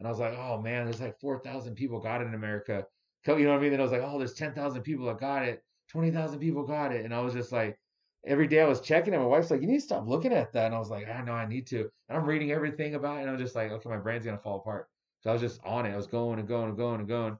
and 0.00 0.08
I 0.08 0.10
was 0.10 0.18
like, 0.18 0.34
oh 0.36 0.60
man, 0.60 0.86
there's 0.86 1.00
like 1.00 1.20
four 1.20 1.38
thousand 1.38 1.76
people 1.76 2.00
got 2.00 2.20
it 2.20 2.26
in 2.26 2.34
America. 2.34 2.84
You 3.26 3.36
know 3.44 3.50
what 3.50 3.58
I 3.58 3.60
mean? 3.60 3.70
Then 3.70 3.80
I 3.80 3.82
was 3.82 3.92
like, 3.92 4.02
oh, 4.02 4.18
there's 4.18 4.34
ten 4.34 4.54
thousand 4.54 4.82
people 4.82 5.06
that 5.06 5.20
got 5.20 5.44
it. 5.44 5.62
Twenty 5.88 6.10
thousand 6.10 6.40
people 6.40 6.66
got 6.66 6.92
it, 6.92 7.04
and 7.04 7.14
I 7.14 7.20
was 7.20 7.34
just 7.34 7.52
like, 7.52 7.78
every 8.26 8.48
day 8.48 8.60
I 8.60 8.66
was 8.66 8.80
checking 8.80 9.14
it. 9.14 9.18
My 9.18 9.24
wife's 9.24 9.50
like, 9.50 9.60
you 9.60 9.68
need 9.68 9.78
to 9.78 9.84
stop 9.84 10.08
looking 10.08 10.32
at 10.32 10.52
that, 10.54 10.66
and 10.66 10.74
I 10.74 10.78
was 10.78 10.90
like, 10.90 11.08
I 11.08 11.22
know 11.22 11.32
I 11.32 11.46
need 11.46 11.66
to. 11.68 11.88
And 12.08 12.18
I'm 12.18 12.24
reading 12.24 12.50
everything 12.50 12.94
about 12.94 13.18
it, 13.18 13.22
and 13.22 13.30
I'm 13.30 13.38
just 13.38 13.54
like, 13.54 13.70
okay, 13.70 13.88
my 13.88 13.98
brain's 13.98 14.24
gonna 14.24 14.38
fall 14.38 14.56
apart. 14.56 14.88
So 15.20 15.30
I 15.30 15.34
was 15.34 15.42
just 15.42 15.60
on 15.64 15.86
it. 15.86 15.92
I 15.92 15.96
was 15.96 16.06
going 16.06 16.38
and 16.38 16.48
going 16.48 16.70
and 16.70 16.78
going 16.78 17.00
and 17.00 17.08
going, 17.08 17.36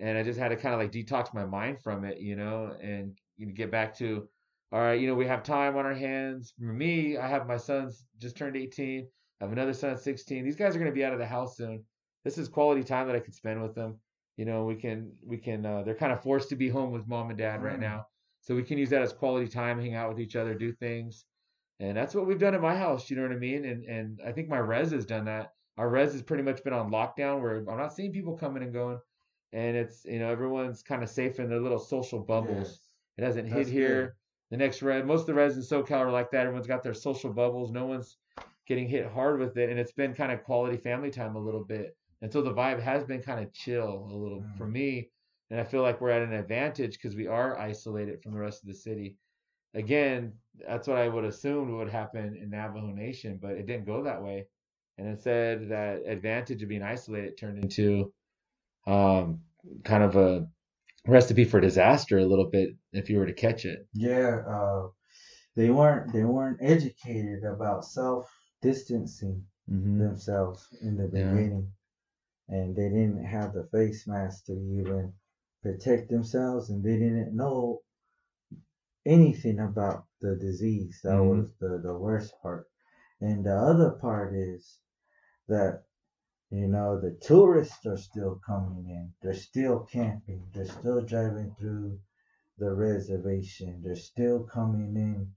and 0.00 0.18
I 0.18 0.22
just 0.22 0.38
had 0.38 0.48
to 0.48 0.56
kind 0.56 0.74
of 0.74 0.80
like 0.80 0.92
detox 0.92 1.32
my 1.32 1.46
mind 1.46 1.80
from 1.80 2.04
it, 2.04 2.18
you 2.18 2.34
know, 2.34 2.76
and 2.82 3.16
you 3.36 3.46
know, 3.46 3.52
get 3.52 3.70
back 3.70 3.96
to 3.98 4.28
all 4.72 4.80
right, 4.80 5.00
you 5.00 5.08
know, 5.08 5.16
we 5.16 5.26
have 5.26 5.42
time 5.42 5.76
on 5.76 5.84
our 5.84 5.94
hands. 5.94 6.54
For 6.56 6.72
me, 6.72 7.16
I 7.16 7.26
have 7.26 7.48
my 7.48 7.56
sons 7.56 8.04
just 8.18 8.36
turned 8.36 8.56
18. 8.56 9.08
I 9.40 9.44
have 9.44 9.52
another 9.52 9.72
son 9.72 9.90
at 9.90 10.00
16. 10.00 10.44
These 10.44 10.54
guys 10.54 10.76
are 10.76 10.78
going 10.78 10.90
to 10.90 10.94
be 10.94 11.04
out 11.04 11.12
of 11.12 11.18
the 11.18 11.26
house 11.26 11.56
soon. 11.56 11.82
This 12.24 12.38
is 12.38 12.48
quality 12.48 12.82
time 12.84 13.06
that 13.06 13.16
I 13.16 13.20
can 13.20 13.32
spend 13.32 13.62
with 13.62 13.74
them. 13.74 13.98
You 14.36 14.44
know, 14.44 14.64
we 14.64 14.74
can 14.76 15.12
we 15.24 15.36
can 15.36 15.64
uh, 15.66 15.82
they're 15.82 15.94
kind 15.94 16.12
of 16.12 16.22
forced 16.22 16.48
to 16.50 16.56
be 16.56 16.68
home 16.68 16.92
with 16.92 17.06
mom 17.08 17.30
and 17.30 17.38
dad 17.38 17.62
right 17.62 17.76
Mm. 17.78 17.80
now. 17.82 18.06
So 18.42 18.54
we 18.54 18.62
can 18.62 18.78
use 18.78 18.88
that 18.90 19.02
as 19.02 19.12
quality 19.12 19.48
time, 19.48 19.78
hang 19.78 19.94
out 19.94 20.08
with 20.08 20.20
each 20.20 20.34
other, 20.36 20.54
do 20.54 20.72
things. 20.72 21.24
And 21.78 21.96
that's 21.96 22.14
what 22.14 22.26
we've 22.26 22.38
done 22.38 22.54
at 22.54 22.60
my 22.62 22.74
house, 22.76 23.08
you 23.10 23.16
know 23.16 23.22
what 23.22 23.32
I 23.32 23.36
mean? 23.36 23.64
And 23.64 23.84
and 23.84 24.20
I 24.26 24.32
think 24.32 24.48
my 24.48 24.58
res 24.58 24.90
has 24.92 25.04
done 25.06 25.24
that. 25.26 25.52
Our 25.78 25.88
res 25.88 26.12
has 26.12 26.22
pretty 26.22 26.42
much 26.42 26.62
been 26.64 26.72
on 26.72 26.90
lockdown 26.90 27.40
where 27.40 27.56
I'm 27.56 27.78
not 27.78 27.92
seeing 27.94 28.12
people 28.12 28.36
coming 28.36 28.62
and 28.62 28.72
going. 28.72 28.98
And 29.52 29.76
it's, 29.76 30.04
you 30.04 30.18
know, 30.20 30.30
everyone's 30.30 30.82
kind 30.82 31.02
of 31.02 31.08
safe 31.08 31.40
in 31.40 31.48
their 31.48 31.58
little 31.60 31.78
social 31.78 32.20
bubbles. 32.20 32.68
Yes. 32.68 32.80
It 33.18 33.24
hasn't 33.24 33.48
hit 33.48 33.66
here. 33.66 34.02
good. 34.02 34.12
The 34.52 34.56
next 34.58 34.82
red, 34.82 35.06
most 35.06 35.20
of 35.22 35.26
the 35.26 35.34
reds 35.34 35.56
in 35.56 35.62
SoCal 35.62 35.98
are 35.98 36.10
like 36.10 36.30
that. 36.32 36.42
Everyone's 36.46 36.66
got 36.66 36.82
their 36.82 36.94
social 36.94 37.32
bubbles. 37.32 37.70
No 37.70 37.86
one's 37.86 38.16
getting 38.66 38.88
hit 38.88 39.06
hard 39.06 39.38
with 39.40 39.56
it, 39.56 39.70
and 39.70 39.78
it's 39.78 39.92
been 39.92 40.14
kind 40.14 40.32
of 40.32 40.42
quality 40.44 40.76
family 40.76 41.10
time 41.10 41.36
a 41.36 41.38
little 41.40 41.64
bit. 41.64 41.96
And 42.22 42.32
so 42.32 42.42
the 42.42 42.52
vibe 42.54 42.80
has 42.80 43.04
been 43.04 43.22
kind 43.22 43.40
of 43.44 43.52
chill 43.52 44.08
a 44.12 44.16
little 44.16 44.42
Mm. 44.42 44.56
for 44.56 44.66
me, 44.66 45.10
and 45.50 45.60
I 45.60 45.64
feel 45.64 45.82
like 45.82 46.00
we're 46.00 46.10
at 46.10 46.22
an 46.22 46.32
advantage 46.32 46.92
because 46.94 47.16
we 47.16 47.26
are 47.26 47.58
isolated 47.58 48.22
from 48.22 48.32
the 48.32 48.40
rest 48.40 48.62
of 48.62 48.68
the 48.68 48.74
city. 48.74 49.16
Again, 49.74 50.32
that's 50.66 50.88
what 50.88 50.98
I 50.98 51.08
would 51.08 51.24
assume 51.24 51.76
would 51.78 51.88
happen 51.90 52.36
in 52.36 52.50
Navajo 52.50 52.88
Nation, 52.92 53.38
but 53.40 53.52
it 53.52 53.66
didn't 53.66 53.86
go 53.86 54.02
that 54.04 54.22
way. 54.22 54.46
And 54.98 55.08
instead, 55.08 55.68
that 55.70 56.02
advantage 56.06 56.62
of 56.62 56.68
being 56.68 56.82
isolated 56.82 57.36
turned 57.38 57.58
into 57.58 58.12
um, 58.86 59.40
kind 59.84 60.02
of 60.02 60.16
a 60.16 60.48
recipe 61.06 61.44
for 61.44 61.60
disaster 61.60 62.18
a 62.18 62.26
little 62.26 62.46
bit 62.50 62.76
if 62.92 63.10
you 63.10 63.18
were 63.18 63.26
to 63.26 63.32
catch 63.34 63.64
it. 63.66 63.86
Yeah, 63.94 64.42
uh, 64.48 64.88
they 65.56 65.70
weren't 65.70 66.12
they 66.12 66.24
weren't 66.24 66.58
educated 66.62 67.44
about 67.44 67.84
self 67.84 68.30
distancing 68.62 69.46
Mm-hmm. 69.70 69.98
themselves 69.98 70.66
in 70.82 70.96
the 70.96 71.08
beginning, 71.08 71.72
and 72.50 72.76
they 72.76 72.90
didn't 72.90 73.24
have 73.24 73.54
the 73.54 73.68
face 73.68 74.06
mask 74.08 74.46
to 74.46 74.54
even 74.54 75.14
protect 75.62 76.10
themselves, 76.10 76.70
and 76.70 76.84
they 76.84 76.98
didn't 76.98 77.36
know 77.36 77.82
anything 79.06 79.58
about 79.60 80.06
the 80.22 80.36
disease. 80.36 81.00
That 81.04 81.18
Mhm. 81.18 81.28
was 81.38 81.54
the 81.58 81.78
the 81.82 81.98
worst 81.98 82.32
part, 82.42 82.66
and 83.20 83.44
the 83.44 83.54
other 83.56 83.92
part 83.92 84.34
is 84.34 84.80
that 85.48 85.84
you 86.50 86.68
know 86.68 87.00
the 87.00 87.16
tourists 87.16 87.86
are 87.86 87.96
still 87.98 88.40
coming 88.46 88.86
in. 88.88 89.14
They're 89.22 89.34
still 89.34 89.80
camping. 89.86 90.50
They're 90.54 90.66
still 90.80 91.02
driving 91.02 91.54
through 91.58 92.00
the 92.58 92.74
reservation. 92.74 93.82
They're 93.82 93.96
still 93.96 94.44
coming 94.44 94.96
in, 94.96 95.34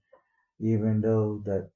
even 0.60 1.02
though 1.02 1.40
that 1.46 1.70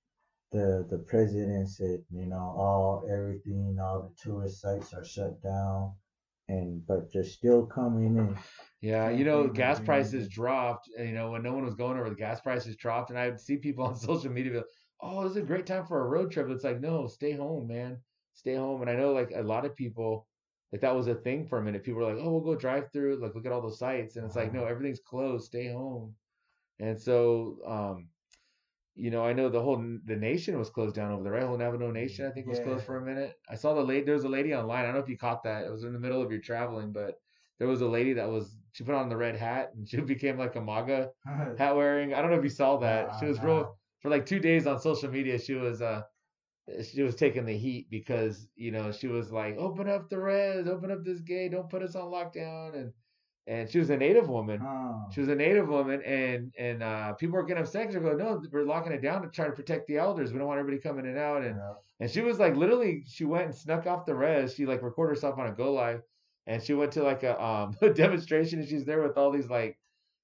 the 0.53 0.87
the 0.89 0.99
president 0.99 1.69
said, 1.69 2.05
you 2.11 2.27
know, 2.27 2.37
all 2.37 3.09
everything, 3.11 3.77
all 3.81 4.03
the 4.03 4.15
tourist 4.23 4.61
sites 4.61 4.95
are 4.95 5.05
shut 5.05 5.43
down, 5.43 5.95
and 6.49 6.87
but 6.87 7.13
they're 7.13 7.25
still 7.25 7.67
coming 7.67 8.17
in. 8.17 8.37
Yeah, 8.81 9.11
you 9.11 9.25
know, 9.25 9.49
gas 9.49 9.81
prices 9.81 10.29
dropped. 10.29 10.89
You 10.99 11.13
know, 11.13 11.33
when 11.33 11.43
no 11.43 11.53
one 11.53 11.65
was 11.65 11.75
going 11.75 11.99
over, 11.99 12.09
the 12.09 12.17
gas 12.17 12.41
prices 12.41 12.77
dropped, 12.77 13.11
and 13.11 13.19
I 13.19 13.29
would 13.29 13.41
see 13.41 13.57
people 13.57 13.85
on 13.87 13.97
social 13.97 14.31
media 14.31 14.53
be 14.53 14.59
like, 14.59 14.67
"Oh, 15.01 15.23
this 15.25 15.33
is 15.33 15.37
a 15.39 15.43
great 15.43 15.67
time 15.67 15.85
for 15.87 16.01
a 16.01 16.09
road 16.09 16.31
trip." 16.31 16.49
It's 16.49 16.65
like, 16.65 16.81
no, 16.81 17.07
stay 17.07 17.33
home, 17.33 17.69
man, 17.69 17.99
stay 18.35 18.55
home. 18.55 18.81
And 18.81 18.91
I 18.91 18.97
know, 18.97 19.13
like 19.13 19.33
a 19.35 19.43
lot 19.43 19.67
of 19.67 19.77
people, 19.77 20.27
like 20.73 20.81
that 20.81 20.95
was 20.97 21.09
a 21.09 21.15
thing 21.15 21.47
for 21.47 21.59
a 21.59 21.63
minute. 21.63 21.85
People 21.85 22.01
were 22.01 22.13
like, 22.15 22.23
"Oh, 22.23 22.31
we'll 22.33 22.41
go 22.41 22.57
drive 22.57 22.91
through, 22.93 23.21
like 23.21 23.35
look 23.35 23.47
at 23.47 23.53
all 23.53 23.61
those 23.63 23.79
sites," 23.79 24.17
and 24.17 24.25
it's 24.25 24.37
like, 24.37 24.53
no, 24.55 24.65
everything's 24.65 25.01
closed. 25.01 25.47
Stay 25.47 25.69
home. 25.73 26.15
And 26.81 27.01
so, 27.01 27.59
um, 27.67 28.09
you 28.99 29.11
know, 29.11 29.25
I 29.25 29.33
know 29.33 29.49
the 29.49 29.63
whole 29.63 29.79
the 30.05 30.17
nation 30.17 30.59
was 30.59 30.71
closed 30.71 30.97
down 30.97 31.13
over 31.13 31.23
there, 31.23 31.33
right? 31.33 31.45
Whole 31.45 31.57
Navajo 31.57 31.91
Nation, 31.93 32.27
I 32.27 32.31
think, 32.31 32.47
was 32.47 32.59
closed 32.59 32.85
for 32.85 32.97
a 32.97 33.05
minute. 33.05 33.35
I 33.49 33.55
saw 33.55 33.75
the 33.75 33.83
lady. 33.83 34.05
There 34.05 34.15
was 34.15 34.25
a 34.25 34.29
lady 34.29 34.55
online. 34.55 34.81
I 34.81 34.83
don't 34.87 34.95
know 34.95 35.01
if 35.01 35.09
you 35.09 35.17
caught 35.17 35.45
that. 35.45 35.65
It 35.65 35.71
was 35.71 35.85
in 35.85 35.93
the 35.93 36.01
middle 36.01 36.21
of 36.21 36.31
your 36.31 36.41
traveling, 36.41 36.93
but 36.93 37.21
there 37.59 37.69
was 37.69 37.81
a 37.81 37.89
lady 37.89 38.15
that 38.15 38.29
was 38.29 38.57
she 38.73 38.85
put 38.85 38.95
on 38.95 39.09
the 39.09 39.17
red 39.17 39.37
hat 39.37 39.71
and 39.75 39.89
she 39.89 40.01
became 40.01 40.39
like 40.39 40.57
a 40.57 40.61
MAGA 40.61 41.11
hat 41.59 41.77
wearing. 41.77 42.13
I 42.15 42.21
don't 42.23 42.31
know 42.31 42.39
if 42.39 42.45
you 42.45 42.51
saw 42.51 42.77
that. 42.79 43.15
She 43.21 43.27
was 43.27 43.41
real 43.41 43.79
for 44.01 44.11
like 44.11 44.27
two 44.27 44.41
days 44.41 44.67
on 44.67 44.81
social 44.81 45.11
media. 45.11 45.39
She 45.39 45.55
was 45.55 45.81
uh 45.81 46.03
she 46.83 47.03
was 47.03 47.15
taking 47.15 47.47
the 47.47 47.57
heat 47.57 47.89
because 47.91 48.49
you 48.57 48.71
know 48.71 48.93
she 48.93 49.09
was 49.09 49.31
like 49.33 49.57
open 49.57 49.89
up 49.89 50.11
the 50.11 50.19
res, 50.19 50.67
open 50.67 50.91
up 50.91 51.05
this 51.05 51.21
gate, 51.21 51.53
don't 51.53 51.71
put 51.71 51.83
us 51.83 51.95
on 51.95 52.11
lockdown 52.11 52.75
and 52.75 52.93
and 53.49 53.69
she 53.69 53.79
was 53.79 53.91
a 53.91 53.97
native 53.97 54.29
woman. 54.29 54.61
Oh, 54.63 55.07
She 55.13 55.21
was 55.21 55.29
a 55.29 55.35
native 55.35 55.69
woman, 55.69 56.03
and 56.03 56.53
and 56.59 56.83
uh, 56.83 57.15
people 57.15 57.37
were 57.37 57.45
getting 57.45 57.63
upset. 57.63 57.91
They're 57.91 58.01
going, 58.01 58.19
no, 58.19 58.43
we're 58.53 58.63
locking 58.65 58.93
it 58.93 59.03
down 59.03 59.23
to 59.23 59.29
try 59.29 59.47
to 59.47 59.53
protect 59.53 59.87
the 59.89 59.97
elders. 59.97 60.33
We 60.33 60.39
don't 60.39 60.47
want 60.49 60.61
everybody 60.61 60.81
coming 60.81 61.05
in 61.07 61.13
and 61.13 61.19
out. 61.19 61.43
And 61.43 61.57
yeah. 61.57 61.73
and 62.01 62.11
she 62.11 62.21
was 62.21 62.39
like, 62.39 62.55
literally, 62.57 63.05
she 63.07 63.25
went 63.25 63.47
and 63.47 63.55
snuck 63.55 63.87
off 63.87 64.07
the 64.07 64.15
res. 64.15 64.55
She 64.55 64.67
like 64.67 64.83
recorded 64.83 65.17
herself 65.17 65.39
on 65.39 65.47
a 65.49 65.53
go 65.53 65.73
live, 65.73 66.03
and 66.47 66.63
she 66.63 66.75
went 66.75 66.93
to 66.93 67.03
like 67.03 67.23
a 67.25 67.43
um 67.43 67.75
a 67.83 67.91
demonstration, 67.91 68.61
and 68.61 68.69
she's 68.69 68.85
there 68.85 69.03
with 69.03 69.17
all 69.17 69.31
these 69.33 69.49
like, 69.49 69.79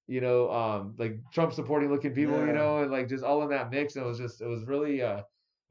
you 0.07 0.21
know, 0.21 0.51
um 0.51 0.95
like 0.97 1.17
Trump 1.33 1.51
supporting 1.53 1.89
looking 1.89 2.13
people, 2.13 2.35
you 2.45 2.53
know, 2.53 2.83
and 2.83 2.91
like 2.91 3.09
just 3.09 3.23
all 3.23 3.41
in 3.43 3.49
that 3.49 3.71
mix. 3.71 3.95
And 3.95 4.05
it 4.05 4.07
was 4.07 4.19
just 4.19 4.41
it 4.41 4.47
was 4.47 4.65
really 4.65 5.01
uh, 5.01 5.21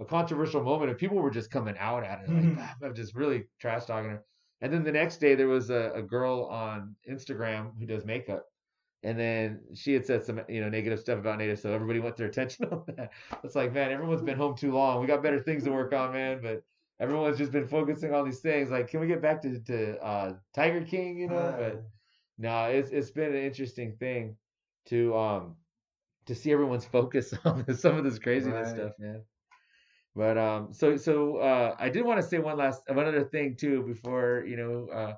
a 0.01 0.05
controversial 0.05 0.63
moment, 0.63 0.91
and 0.91 0.99
people 0.99 1.19
were 1.19 1.31
just 1.31 1.51
coming 1.53 1.77
out 1.79 2.03
at 2.05 2.23
it, 2.25 2.31
like 2.31 2.45
Mhm. 2.45 2.95
just 2.97 3.15
really 3.15 3.45
trash 3.61 3.85
talking 3.85 4.11
her. 4.11 4.25
And 4.65 4.73
then 4.73 4.85
the 4.85 4.93
next 4.93 5.19
day, 5.19 5.37
there 5.37 5.49
was 5.49 5.71
a, 5.71 5.93
a 5.97 6.03
girl 6.03 6.47
on 6.47 6.97
Instagram 7.09 7.79
who 7.79 7.87
does 7.87 8.07
makeup. 8.07 8.47
And 9.05 9.19
then 9.19 9.61
she 9.75 9.93
had 9.95 10.07
said 10.07 10.25
some, 10.25 10.41
you 10.49 10.63
know, 10.63 10.71
negative 10.71 11.01
stuff 11.01 11.19
about 11.21 11.39
natives, 11.39 11.63
so 11.63 11.73
everybody 11.73 12.01
went 12.01 12.17
their 12.17 12.29
attention 12.33 12.67
on 12.73 12.85
that. 12.97 13.13
It's 13.45 13.57
like, 13.57 13.73
man, 13.75 13.93
everyone's 13.93 14.23
been 14.23 14.39
home 14.39 14.57
too 14.57 14.73
long. 14.73 15.01
We 15.01 15.07
got 15.09 15.23
better 15.23 15.41
things 15.41 15.65
to 15.65 15.73
work 15.73 15.93
on, 15.95 16.13
man. 16.15 16.41
But 16.43 16.65
everyone's 17.01 17.39
just 17.39 17.53
been 17.53 17.69
focusing 17.69 18.15
on 18.15 18.25
these 18.25 18.41
things. 18.41 18.71
Like, 18.71 18.89
can 18.89 19.01
we 19.01 19.07
get 19.09 19.23
back 19.23 19.43
to 19.43 19.61
to 19.61 20.03
uh, 20.03 20.35
Tiger 20.55 20.83
King? 20.85 21.19
You 21.19 21.29
know, 21.29 21.55
but 21.57 21.85
no, 22.39 22.67
it's 22.67 22.91
it's 22.91 23.11
been 23.11 23.35
an 23.35 23.43
interesting 23.43 23.97
thing 23.97 24.37
to 24.87 25.17
um 25.17 25.57
to 26.27 26.35
see 26.35 26.53
everyone's 26.53 26.87
focus 26.99 27.35
on 27.45 27.73
some 27.75 27.97
of 27.99 28.05
this 28.05 28.19
craziness 28.19 28.71
Right. 28.71 28.77
stuff, 28.81 28.93
man. 28.99 29.23
But 30.17 30.39
um, 30.39 30.73
so 30.73 30.97
so 30.97 31.37
uh, 31.39 31.75
I 31.79 31.89
did 31.89 32.05
want 32.05 32.21
to 32.21 32.27
say 32.27 32.39
one 32.39 32.57
last 32.57 32.83
one 32.89 33.07
other 33.07 33.25
thing 33.25 33.57
too 33.57 33.83
before 33.83 34.45
you 34.47 34.57
know 34.57 34.89
uh, 34.93 35.15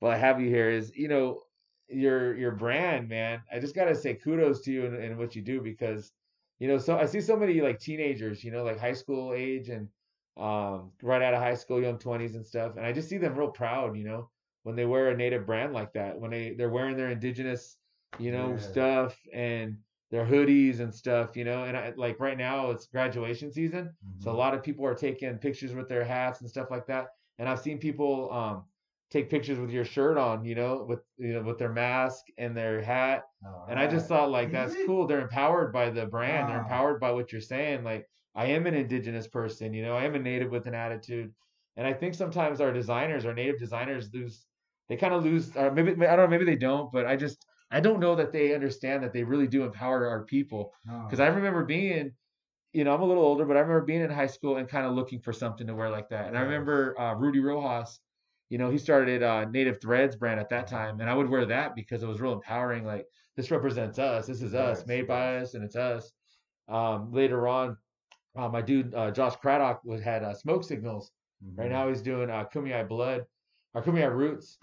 while 0.00 0.12
I 0.12 0.16
have 0.16 0.40
you 0.40 0.48
here 0.48 0.70
is 0.70 0.92
you 0.96 1.08
know 1.08 1.40
your 1.88 2.36
your 2.36 2.52
brand, 2.52 3.08
man. 3.08 3.42
I 3.52 3.58
just 3.58 3.74
gotta 3.74 3.94
say 3.94 4.14
kudos 4.14 4.62
to 4.62 4.72
you 4.72 4.86
and, 4.86 4.96
in 5.02 5.18
what 5.18 5.34
you 5.36 5.42
do 5.42 5.60
because 5.60 6.12
you 6.58 6.68
know 6.68 6.78
so 6.78 6.98
I 6.98 7.06
see 7.06 7.20
so 7.20 7.36
many 7.36 7.60
like 7.60 7.80
teenagers, 7.80 8.44
you 8.44 8.50
know, 8.52 8.64
like 8.64 8.78
high 8.78 8.92
school 8.94 9.32
age 9.34 9.68
and 9.70 9.88
um 10.36 10.92
right 11.02 11.22
out 11.22 11.34
of 11.34 11.40
high 11.40 11.54
school, 11.54 11.80
young 11.82 11.98
twenties 11.98 12.34
and 12.36 12.46
stuff, 12.46 12.76
and 12.76 12.86
I 12.86 12.92
just 12.92 13.08
see 13.08 13.18
them 13.18 13.34
real 13.36 13.50
proud, 13.50 13.96
you 13.96 14.04
know, 14.04 14.30
when 14.62 14.76
they 14.76 14.86
wear 14.86 15.08
a 15.10 15.16
native 15.16 15.46
brand 15.46 15.72
like 15.72 15.92
that, 15.94 16.18
when 16.20 16.30
they 16.30 16.54
they're 16.54 16.70
wearing 16.70 16.96
their 16.96 17.10
indigenous, 17.10 17.76
you 18.18 18.30
know, 18.32 18.52
Yeah. 18.52 18.58
stuff 18.58 19.18
and 19.32 19.78
their 20.10 20.24
hoodies 20.26 20.80
and 20.80 20.94
stuff, 20.94 21.36
you 21.36 21.44
know, 21.44 21.64
and 21.64 21.76
I, 21.76 21.92
like 21.96 22.18
right 22.20 22.38
now 22.38 22.70
it's 22.70 22.86
graduation 22.86 23.52
season, 23.52 23.94
so 24.18 24.30
a 24.32 24.32
Mhm. 24.32 24.38
lot 24.38 24.54
of 24.54 24.62
people 24.62 24.84
are 24.86 24.94
taking 24.94 25.38
pictures 25.38 25.74
with 25.74 25.88
their 25.88 26.04
hats 26.04 26.40
and 26.40 26.48
stuff 26.48 26.70
like 26.70 26.86
that. 26.86 27.08
And 27.38 27.48
I've 27.48 27.60
seen 27.60 27.78
people 27.78 28.32
um, 28.32 28.66
take 29.10 29.30
pictures 29.30 29.58
with 29.58 29.70
your 29.70 29.84
shirt 29.84 30.18
on, 30.18 30.44
you 30.44 30.54
know, 30.54 30.84
with 30.84 31.00
you 31.18 31.34
know 31.34 31.42
with 31.42 31.58
their 31.58 31.72
mask 31.72 32.26
and 32.38 32.56
their 32.56 32.82
hat. 32.82 33.24
And 33.66 33.78
I 33.78 33.86
just 33.86 34.08
thought 34.08 34.30
like 34.30 34.50
that's 34.50 34.76
cool. 34.86 35.06
They're 35.06 35.20
empowered 35.20 35.72
by 35.72 35.90
the 35.90 36.06
brand. 36.06 36.48
They're 36.48 36.58
Ah. 36.58 36.58
empowered 36.58 37.00
by 37.00 37.12
what 37.12 37.32
you're 37.32 37.40
saying. 37.40 37.84
Like 37.84 38.06
I 38.34 38.46
am 38.46 38.66
an 38.66 38.74
indigenous 38.74 39.28
person, 39.28 39.74
you 39.74 39.82
know, 39.82 39.94
I 39.96 40.04
am 40.04 40.14
a 40.14 40.18
native 40.18 40.50
with 40.50 40.66
an 40.66 40.74
attitude. 40.74 41.34
And 41.76 41.86
I 41.86 41.92
think 41.92 42.14
sometimes 42.14 42.60
our 42.60 42.72
designers, 42.72 43.24
our 43.24 43.34
native 43.34 43.58
designers 43.58 44.12
lose 44.12 44.46
they 44.88 44.96
kind 44.96 45.12
of 45.14 45.22
lose 45.22 45.54
or 45.56 45.70
maybe 45.70 45.90
I 46.06 46.16
don't 46.16 46.26
know, 46.26 46.28
maybe 46.28 46.44
they 46.44 46.56
don't, 46.56 46.90
but 46.92 47.06
I 47.06 47.16
just 47.16 47.46
I 47.70 47.80
don't 47.80 48.00
know 48.00 48.14
that 48.16 48.32
they 48.32 48.54
understand 48.54 49.02
that 49.02 49.12
they 49.12 49.22
really 49.22 49.46
do 49.46 49.64
empower 49.64 50.08
our 50.08 50.24
people. 50.24 50.72
Because 51.04 51.20
I 51.20 51.26
remember 51.28 51.64
being, 51.64 52.12
you 52.72 52.84
know, 52.84 52.94
I'm 52.94 53.02
a 53.02 53.04
little 53.04 53.22
older, 53.22 53.44
but 53.44 53.56
I 53.56 53.60
remember 53.60 53.84
being 53.84 54.02
in 54.02 54.10
high 54.10 54.26
school 54.26 54.56
and 54.56 54.68
kind 54.68 54.86
of 54.86 54.94
looking 54.94 55.20
for 55.20 55.32
something 55.32 55.66
to 55.66 55.74
wear 55.74 55.90
like 55.90 56.08
that. 56.10 56.28
And 56.28 56.38
I 56.38 56.42
remember 56.42 56.98
uh, 56.98 57.14
Rudy 57.14 57.40
Rojas, 57.40 58.00
you 58.50 58.58
know, 58.58 58.70
he 58.70 58.78
started 58.78 59.22
uh, 59.22 59.44
Native 59.44 59.80
Threads 59.80 60.16
brand 60.16 60.40
at 60.40 60.48
that 60.48 60.66
time, 60.66 61.00
and 61.00 61.10
I 61.10 61.14
would 61.14 61.28
wear 61.28 61.44
that 61.46 61.74
because 61.74 62.02
it 62.02 62.08
was 62.08 62.20
real 62.20 62.32
empowering. 62.32 62.84
Like 62.84 63.06
this 63.36 63.50
represents 63.50 63.98
us. 63.98 64.26
This 64.26 64.40
is 64.42 64.54
us, 64.54 64.86
made 64.86 65.06
by 65.06 65.38
us, 65.38 65.54
and 65.54 65.62
it's 65.62 65.76
us. 65.76 66.12
Um, 66.68 67.12
later 67.12 67.46
on, 67.46 67.76
uh, 68.36 68.48
my 68.48 68.62
dude 68.62 68.94
uh, 68.94 69.10
Josh 69.10 69.36
Craddock 69.36 69.84
was 69.84 70.00
had 70.00 70.22
uh, 70.22 70.32
smoke 70.34 70.64
signals. 70.64 71.10
Mm-hmm. 71.44 71.60
Right 71.60 71.70
now 71.70 71.88
he's 71.88 72.02
doing 72.02 72.30
uh, 72.30 72.44
Kumeyaay 72.52 72.88
Blood 72.88 73.26
or 73.74 73.82
Kumeyaay 73.82 74.14
Roots. 74.14 74.58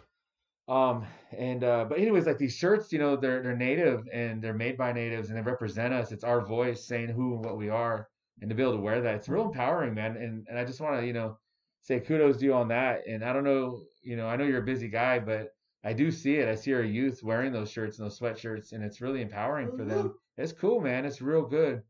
Um, 0.68 1.06
and 1.38 1.64
uh, 1.64 1.86
but 1.88 2.00
anyways, 2.00 2.26
like 2.26 2.38
these 2.38 2.56
shirts, 2.56 2.92
you 2.92 3.00
know, 3.00 3.16
they're 3.16 3.44
they're 3.44 3.56
native 3.56 4.08
and 4.12 4.42
they're 4.42 4.54
made 4.54 4.78
by 4.78 4.94
natives 4.94 5.30
and 5.30 5.38
they 5.38 5.42
represent 5.42 5.94
us. 5.94 6.12
It's 6.12 6.24
our 6.24 6.42
voice 6.42 6.84
saying 6.84 7.10
who 7.10 7.36
and 7.36 7.46
what 7.46 7.58
we 7.58 7.70
are, 7.70 8.10
and 8.42 8.50
to 8.50 8.56
be 8.56 8.64
able 8.64 8.74
to 8.74 8.82
wear 8.82 9.02
that, 9.02 9.16
it's 9.16 9.30
real 9.30 9.46
empowering, 9.46 9.94
man. 9.94 10.18
And 10.18 10.48
and 10.50 10.58
I 10.58 10.66
just 10.66 10.82
want 10.82 11.00
to 11.00 11.06
you 11.06 11.14
know 11.14 11.38
say 11.82 12.00
kudos 12.00 12.38
to 12.38 12.46
you 12.46 12.54
on 12.54 12.68
that. 12.70 13.08
And 13.08 13.24
I 13.24 13.32
don't 13.32 13.44
know, 13.44 13.84
you 14.02 14.16
know, 14.16 14.28
I 14.28 14.36
know 14.36 14.44
you're 14.44 14.64
a 14.64 14.66
busy 14.66 14.88
guy, 14.88 15.20
but 15.20 15.54
I 15.84 15.94
do 15.94 16.12
see 16.12 16.38
it. 16.38 16.50
I 16.50 16.56
see 16.56 16.74
our 16.74 16.82
youth 16.82 17.22
wearing 17.22 17.52
those 17.54 17.70
shirts 17.70 18.00
and 18.00 18.06
those 18.06 18.20
sweatshirts, 18.20 18.72
and 18.72 18.84
it's 18.84 19.02
really 19.02 19.22
empowering 19.22 19.70
for 19.78 19.86
them. 19.86 20.16
It's 20.38 20.52
cool, 20.52 20.82
man. 20.82 21.06
It's 21.06 21.22
real 21.22 21.44
good. 21.44 21.84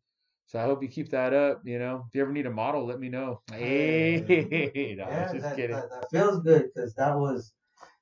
So 0.48 0.60
I 0.60 0.64
hope 0.64 0.84
you 0.84 0.90
keep 0.90 1.10
that 1.10 1.34
up. 1.34 1.62
You 1.64 1.80
know, 1.80 2.04
if 2.08 2.14
you 2.14 2.22
ever 2.22 2.34
need 2.34 2.46
a 2.46 2.52
model, 2.52 2.86
let 2.86 3.00
me 3.00 3.08
know. 3.08 3.42
Hey, 3.52 4.24
no, 4.98 5.08
yeah, 5.10 5.32
just 5.32 5.44
that, 5.44 5.56
kidding. 5.56 5.76
That, 5.78 5.90
that 5.90 6.12
feels 6.12 6.42
good 6.42 6.70
because 6.76 6.94
that 6.96 7.18
was 7.18 7.54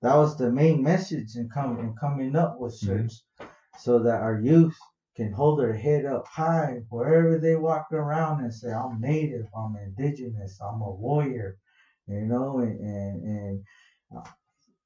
that 0.04 0.16
was 0.18 0.38
the 0.38 0.52
main 0.52 0.84
message 0.84 1.36
in 1.38 1.50
coming 1.50 1.80
in 1.86 1.96
coming 1.96 2.36
up 2.36 2.60
with 2.60 2.74
Mhm. 2.84 3.10
so 3.80 4.00
that 4.00 4.22
our 4.22 4.40
youth 4.40 4.78
can 5.16 5.32
hold 5.34 5.60
their 5.60 5.74
head 5.74 6.06
up 6.06 6.28
high 6.28 6.82
wherever 6.90 7.40
they 7.40 7.56
walk 7.56 7.88
around 7.92 8.44
and 8.44 8.54
say, 8.54 8.72
"I'm 8.72 9.02
native, 9.02 9.48
I'm 9.56 9.76
indigenous, 9.78 10.60
I'm 10.62 10.82
a 10.82 10.92
warrior," 10.92 11.58
you 12.08 12.26
know, 12.28 12.60
and 12.60 12.80
and, 12.80 13.24
and 13.24 13.66
uh, 14.18 14.30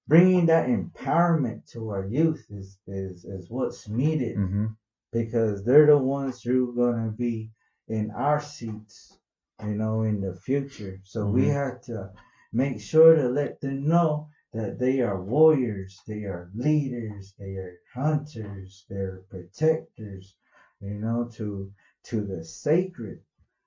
bringing 0.07 0.45
that 0.47 0.69
empowerment 0.69 1.65
to 1.71 1.89
our 1.89 2.05
youth 2.07 2.45
is 2.51 2.79
is 2.87 3.25
is 3.25 3.49
what's 3.49 3.89
needed 3.89 4.37
Mm-hmm. 4.37 4.67
because 5.11 5.65
they're 5.65 5.87
the 5.87 5.97
ones 5.97 6.41
who 6.43 6.71
are 6.71 6.93
gonna 6.93 7.11
be 7.11 7.51
in 7.87 8.11
our 8.11 8.41
seats, 8.41 9.17
you 9.63 9.75
know, 9.75 10.03
in 10.03 10.21
the 10.21 10.35
future. 10.35 10.99
So 11.03 11.27
we 11.27 11.47
Mhm. 11.47 11.53
have 11.53 11.81
to 11.83 12.11
make 12.53 12.79
sure 12.81 13.15
to 13.15 13.29
let 13.29 13.61
them 13.61 13.87
know 13.87 14.29
that 14.53 14.79
they 14.79 15.01
are 15.01 15.21
warriors, 15.23 16.01
they 16.07 16.23
are 16.23 16.49
leaders, 16.55 17.33
they 17.39 17.55
are 17.55 17.77
hunters, 17.93 18.85
they're 18.89 19.23
protectors, 19.29 20.35
you 20.79 20.95
know, 20.95 21.29
to 21.33 21.71
to 22.03 22.21
the 22.25 22.43
sacred, 22.43 23.21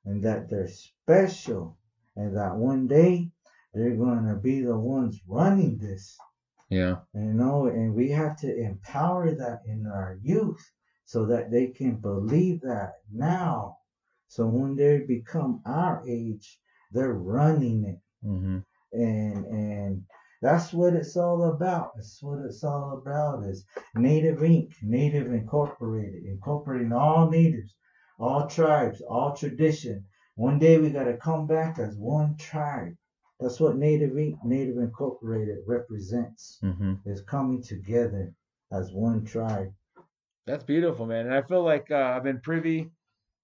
and 0.05 0.22
that 0.24 0.49
they're 0.49 0.68
special, 0.68 1.78
and 2.16 2.37
that 2.37 2.57
one 2.57 2.87
day 2.87 3.31
they're 3.74 3.97
gonna 3.97 4.37
be 4.37 4.62
the 4.62 4.78
ones 4.78 5.20
running 5.28 5.78
this 5.78 6.18
Yeah. 6.70 7.01
you 7.14 7.35
know, 7.35 7.66
and 7.66 7.95
we 7.95 8.11
have 8.11 8.39
to 8.41 8.57
empower 8.57 9.35
that 9.35 9.62
in 9.66 9.87
our 9.87 10.18
youth 10.22 10.72
so 11.05 11.26
that 11.26 11.51
they 11.51 11.68
can 11.68 11.97
believe 11.97 12.61
that 12.62 12.95
now. 13.12 13.78
So 14.28 14.47
when 14.47 14.76
they 14.76 15.01
become 15.01 15.62
our 15.66 16.03
age, 16.09 16.61
they're 16.93 17.12
running 17.14 17.85
it. 17.85 18.01
Mm-hmm. 18.24 18.59
And 18.93 19.47
and 19.47 20.05
that's 20.43 20.72
what 20.72 20.95
it's 20.95 21.16
all 21.16 21.45
about. 21.53 21.93
That's 21.97 22.22
what 22.22 22.38
it's 22.45 22.64
all 22.64 22.99
about 22.99 23.45
is 23.45 23.64
Native 23.95 24.38
Inc., 24.38 24.72
Native 24.82 25.32
Incorporated, 25.32 26.24
incorporating 26.24 26.93
all 26.93 27.28
natives, 27.30 27.74
all 28.18 28.47
tribes, 28.47 29.01
all 29.03 29.34
tradition. 29.34 30.05
One 30.36 30.59
day 30.59 30.78
we 30.78 30.91
gotta 30.91 31.16
come 31.16 31.47
back 31.47 31.78
as 31.78 31.97
one 31.97 32.36
tribe. 32.36 32.95
That's 33.38 33.61
what 33.61 33.76
Native 33.76 34.12
Inc., 34.12 34.38
Native 34.45 34.78
Incorporated 34.78 35.59
represents 35.66 36.59
Mm-hmm. 36.62 36.95
is 37.07 37.22
coming 37.22 37.62
together 37.62 38.32
as 38.72 38.93
one 38.93 39.24
tribe. 39.24 39.72
That's 40.47 40.64
beautiful, 40.64 41.07
man. 41.07 41.26
And 41.26 41.34
I 41.34 41.43
feel 41.43 41.62
like 41.62 41.91
uh, 41.91 41.97
I've 42.16 42.24
been 42.24 42.41
privy 42.41 42.91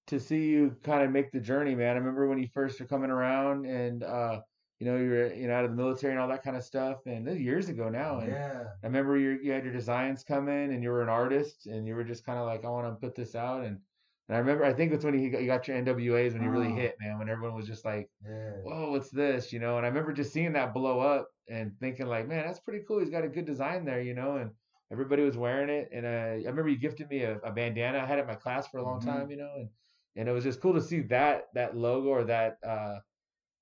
to 0.09 0.21
see 0.21 0.47
you 0.49 0.77
kind 0.83 1.03
of 1.05 1.11
make 1.11 1.33
the 1.33 1.41
journey, 1.41 1.75
man. 1.75 1.97
I 1.97 1.99
remember 1.99 2.29
when 2.29 2.39
you 2.39 2.49
first 2.55 2.81
were 2.81 2.87
coming 2.87 3.11
around 3.11 3.67
and 3.67 4.03
uh, 4.03 4.41
you 4.79 4.87
know, 4.87 4.97
you're 4.97 5.33
you 5.35 5.47
know 5.49 5.55
out 5.55 5.65
of 5.65 5.71
the 5.71 5.77
military 5.77 6.13
and 6.13 6.21
all 6.21 6.29
that 6.29 6.43
kind 6.43 6.57
of 6.57 6.65
stuff. 6.65 7.07
And 7.07 7.27
this 7.27 7.39
years 7.39 7.69
ago 7.69 7.89
now. 7.89 8.21
And 8.21 8.33
Yeah. 8.33 8.65
I 8.83 8.87
remember 8.87 9.17
you 9.17 9.39
you 9.43 9.53
had 9.53 9.65
your 9.65 9.73
designs 9.73 10.25
come 10.25 10.49
in 10.49 10.73
and 10.73 10.83
you 10.83 10.91
were 10.91 11.03
an 11.03 11.09
artist 11.09 11.67
and 11.67 11.87
you 11.87 11.95
were 11.95 12.05
just 12.05 12.25
kind 12.25 12.39
of 12.39 12.47
like, 12.47 12.65
I 12.65 12.69
want 12.69 12.87
to 12.93 13.07
put 13.07 13.15
this 13.15 13.35
out. 13.35 13.65
And 13.65 13.83
and 14.29 14.37
I 14.37 14.39
remember 14.39 14.65
I 14.65 14.73
think 14.75 14.93
it's 14.93 15.05
when 15.05 15.19
you 15.19 15.31
got, 15.31 15.41
you 15.41 15.47
got 15.47 15.69
your 15.69 15.77
NWAs 15.77 16.33
when 16.35 16.43
you 16.43 16.51
really 16.51 16.73
Oh. 16.73 16.75
hit, 16.75 16.97
man. 17.01 17.19
When 17.19 17.29
everyone 17.29 17.55
was 17.57 17.67
just 17.67 17.85
like, 17.85 18.11
Yeah. 18.21 18.63
whoa, 18.63 18.91
what's 18.91 19.11
this? 19.11 19.53
You 19.53 19.61
know, 19.61 19.77
and 19.77 19.87
I 19.87 19.89
remember 19.89 20.13
just 20.13 20.33
seeing 20.33 20.53
that 20.55 20.75
blow 20.75 21.01
up 21.01 21.29
and 21.49 21.79
thinking 21.79 22.07
like, 22.07 22.27
man, 22.27 22.47
that's 22.47 22.61
pretty 22.61 22.85
cool. 22.87 22.99
He's 23.01 23.11
got 23.11 23.25
a 23.25 23.29
good 23.29 23.45
design 23.47 23.85
there, 23.85 24.01
you 24.01 24.15
know, 24.15 24.37
and 24.37 24.53
everybody 24.91 25.23
was 25.23 25.37
wearing 25.37 25.71
it. 25.71 25.89
And 25.93 26.05
uh, 26.07 26.09
I 26.09 26.49
remember 26.51 26.69
you 26.69 26.79
gifted 26.79 27.09
me 27.09 27.23
a, 27.23 27.39
a 27.39 27.53
bandana. 27.53 27.99
I 28.01 28.07
had 28.07 28.19
it 28.19 28.23
in 28.23 28.27
my 28.29 28.35
class 28.35 28.69
for 28.69 28.79
a 28.79 28.85
long 28.85 28.99
Mhm. 28.99 29.05
time, 29.05 29.31
you 29.31 29.37
know, 29.37 29.55
and 29.57 29.71
and 30.17 30.29
it 30.29 30.33
was 30.33 30.45
just 30.45 30.61
cool 30.61 30.75
to 30.75 30.81
see 30.81 31.01
that 31.03 31.45
that 31.55 31.77
logo 31.77 32.09
or 32.09 32.25
that 32.25 32.59
uh, 32.65 33.01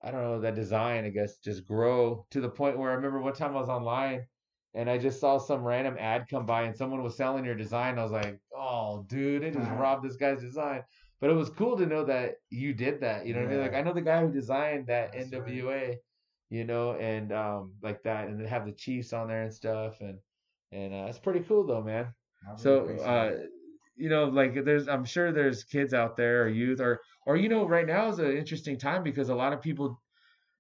I 0.05 0.11
don't 0.11 0.23
know 0.23 0.41
that 0.41 0.55
design, 0.55 1.05
I 1.05 1.11
guess, 1.11 1.39
just 1.39 1.67
grow 1.67 2.27
to 2.31 2.41
the 2.41 2.49
point 2.49 2.79
where 2.79 2.91
I 2.91 2.95
remember 2.95 3.21
one 3.21 3.35
time 3.35 3.57
I 3.57 3.61
was 3.61 3.69
online 3.69 4.27
and 4.75 4.91
I 4.91 4.99
just 4.99 5.21
saw 5.21 5.39
some 5.39 5.65
random 5.65 5.97
ad 5.99 6.27
come 6.29 6.47
by 6.47 6.63
and 6.65 6.77
someone 6.77 7.03
was 7.03 7.17
selling 7.17 7.45
your 7.45 7.55
design. 7.55 7.99
I 7.99 8.03
was 8.03 8.13
like, 8.13 8.41
oh, 8.57 9.05
dude, 9.09 9.43
they 9.43 9.51
just 9.51 9.71
Uh-huh. 9.71 9.81
robbed 9.81 10.05
this 10.05 10.17
guy's 10.17 10.41
design. 10.41 10.83
But 11.21 11.31
it 11.31 11.35
was 11.35 11.49
cool 11.51 11.77
to 11.79 11.87
know 11.87 12.05
that 12.05 12.37
you 12.51 12.75
did 12.75 13.01
that. 13.01 13.27
You 13.27 13.35
know 13.35 13.41
what 13.41 13.49
I 13.49 13.53
mean? 13.53 13.61
Like 13.61 13.75
I 13.75 13.81
know 13.83 13.95
the 13.95 14.03
guy 14.03 14.21
who 14.21 14.31
designed 14.33 14.89
that 14.89 15.13
That's 15.13 15.33
right. 15.33 15.43
NWA, 15.43 15.97
you 16.51 16.65
know, 16.65 16.95
and 16.95 17.33
um 17.33 17.73
like 17.83 18.03
that, 18.03 18.29
and 18.29 18.39
they 18.41 18.47
have 18.49 18.67
the 18.67 18.73
Chiefs 18.73 19.13
on 19.13 19.29
there 19.29 19.43
and 19.43 19.55
stuff, 19.55 20.01
and 20.01 20.19
and 20.73 20.93
uh, 20.93 21.07
it's 21.09 21.19
pretty 21.19 21.41
cool 21.41 21.65
though, 21.67 21.83
man. 21.83 22.13
Really 22.65 22.99
So 22.99 23.03
uh, 23.05 23.37
you 23.97 24.09
know, 24.09 24.25
like 24.25 24.65
there's 24.65 24.89
I'm 24.89 25.05
sure 25.05 25.33
there's 25.33 25.65
kids 25.65 25.95
out 25.95 26.17
there 26.17 26.43
or 26.43 26.49
youth 26.49 26.81
or 26.81 27.01
or 27.27 27.37
you 27.37 27.49
know, 27.49 27.67
right 27.67 27.87
now 27.87 28.09
is 28.09 28.19
an 28.19 28.37
interesting 28.37 28.79
time 28.79 29.03
because 29.03 29.29
a 29.29 29.35
lot 29.35 29.53
of 29.53 29.61
people 29.61 30.01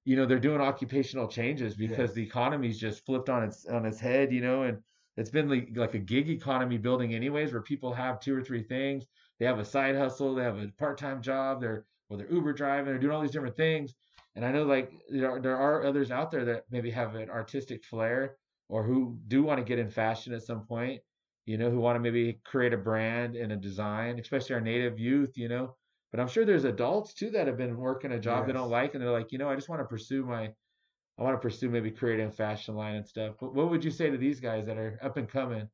you 0.04 0.16
know 0.16 0.26
they're 0.26 0.38
doing 0.38 0.60
occupational 0.60 1.28
changes 1.28 1.76
because 1.76 2.12
Yes. 2.12 2.14
the 2.14 2.22
economy's 2.22 2.78
just 2.78 3.04
flipped 3.06 3.28
on 3.28 3.42
its 3.42 3.66
on 3.66 3.86
its 3.86 4.00
head 4.00 4.32
you 4.32 4.40
know 4.40 4.62
and 4.64 4.82
it's 5.16 5.30
been 5.30 5.48
like, 5.48 5.68
like 5.76 5.94
a 5.94 5.98
gig 6.00 6.28
economy 6.28 6.76
building 6.76 7.14
anyways 7.14 7.52
where 7.52 7.62
people 7.62 7.92
have 7.92 8.18
two 8.18 8.34
or 8.36 8.42
three 8.42 8.64
things. 8.64 9.06
They 9.38 9.46
have 9.46 9.58
a 9.60 9.64
side 9.64 9.94
hustle 9.96 10.34
they 10.34 10.42
have 10.42 10.58
a 10.58 10.68
part-time 10.78 11.22
job 11.22 11.60
they're 11.60 11.86
or 12.08 12.18
they're 12.18 12.30
uber 12.32 12.52
driving 12.52 12.86
they're 12.86 12.98
doing 12.98 13.12
all 13.14 13.22
these 13.22 13.30
different 13.30 13.56
things. 13.56 13.94
And 14.34 14.44
i 14.44 14.50
know 14.52 14.64
like 14.64 14.92
there 15.08 15.30
are, 15.30 15.40
there 15.40 15.56
are 15.56 15.84
others 15.84 16.10
out 16.10 16.30
there 16.30 16.44
that 16.46 16.64
maybe 16.70 16.90
have 16.90 17.14
an 17.14 17.30
artistic 17.30 17.84
flair 17.84 18.36
or 18.68 18.82
who 18.84 19.18
do 19.28 19.42
want 19.42 19.58
to 19.58 19.64
get 19.64 19.78
in 19.78 19.90
fashion 19.90 20.32
at 20.34 20.42
some 20.42 20.66
point 20.66 21.00
you 21.46 21.56
know 21.58 21.70
who 21.70 21.78
want 21.78 21.96
to 21.96 22.00
maybe 22.00 22.40
create 22.44 22.72
a 22.72 22.76
brand 22.78 23.36
and 23.36 23.52
a 23.52 23.56
design 23.56 24.18
especially 24.18 24.54
our 24.54 24.60
native 24.60 24.98
youth 24.98 25.36
you 25.36 25.48
know 25.48 25.76
but 26.14 26.20
I'm 26.20 26.28
sure 26.28 26.44
there's 26.44 26.62
adults 26.62 27.12
too 27.12 27.30
that 27.30 27.48
have 27.48 27.56
been 27.56 27.76
working 27.76 28.12
a 28.12 28.20
job 28.20 28.46
they 28.46 28.52
don't 28.52 28.70
like, 28.70 28.94
and 28.94 29.02
they're 29.02 29.10
like, 29.10 29.32
you 29.32 29.38
know, 29.38 29.48
I 29.48 29.56
just 29.56 29.68
want 29.68 29.80
to 29.80 29.84
pursue 29.84 30.22
my, 30.24 30.44
I 31.18 31.22
want 31.24 31.34
to 31.34 31.40
pursue 31.40 31.68
maybe 31.68 31.90
creating 31.90 32.28
a 32.28 32.30
fashion 32.30 32.76
line 32.76 32.94
and 32.94 33.04
stuff. 33.04 33.34
What, 33.40 33.52
what 33.52 33.68
would 33.68 33.84
you 33.84 33.90
say 33.90 34.10
to 34.10 34.16
these 34.16 34.38
guys 34.38 34.64
that 34.66 34.76
are 34.76 34.96
up 35.02 35.16
and 35.16 35.28
coming, 35.28 35.68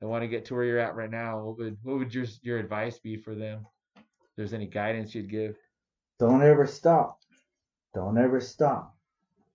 that 0.00 0.06
want 0.06 0.22
to 0.22 0.28
get 0.28 0.44
to 0.44 0.54
where 0.54 0.62
you're 0.62 0.78
at 0.78 0.94
right 0.94 1.10
now? 1.10 1.40
What 1.40 1.58
would 1.58 1.78
what 1.82 1.98
would 1.98 2.14
your 2.14 2.24
your 2.42 2.58
advice 2.58 3.00
be 3.00 3.16
for 3.16 3.34
them? 3.34 3.66
If 3.96 4.04
there's 4.36 4.52
any 4.54 4.68
guidance 4.68 5.12
you'd 5.12 5.28
give? 5.28 5.56
Don't 6.20 6.44
ever 6.44 6.68
stop. 6.68 7.18
Don't 7.94 8.16
ever 8.16 8.40
stop. 8.40 8.96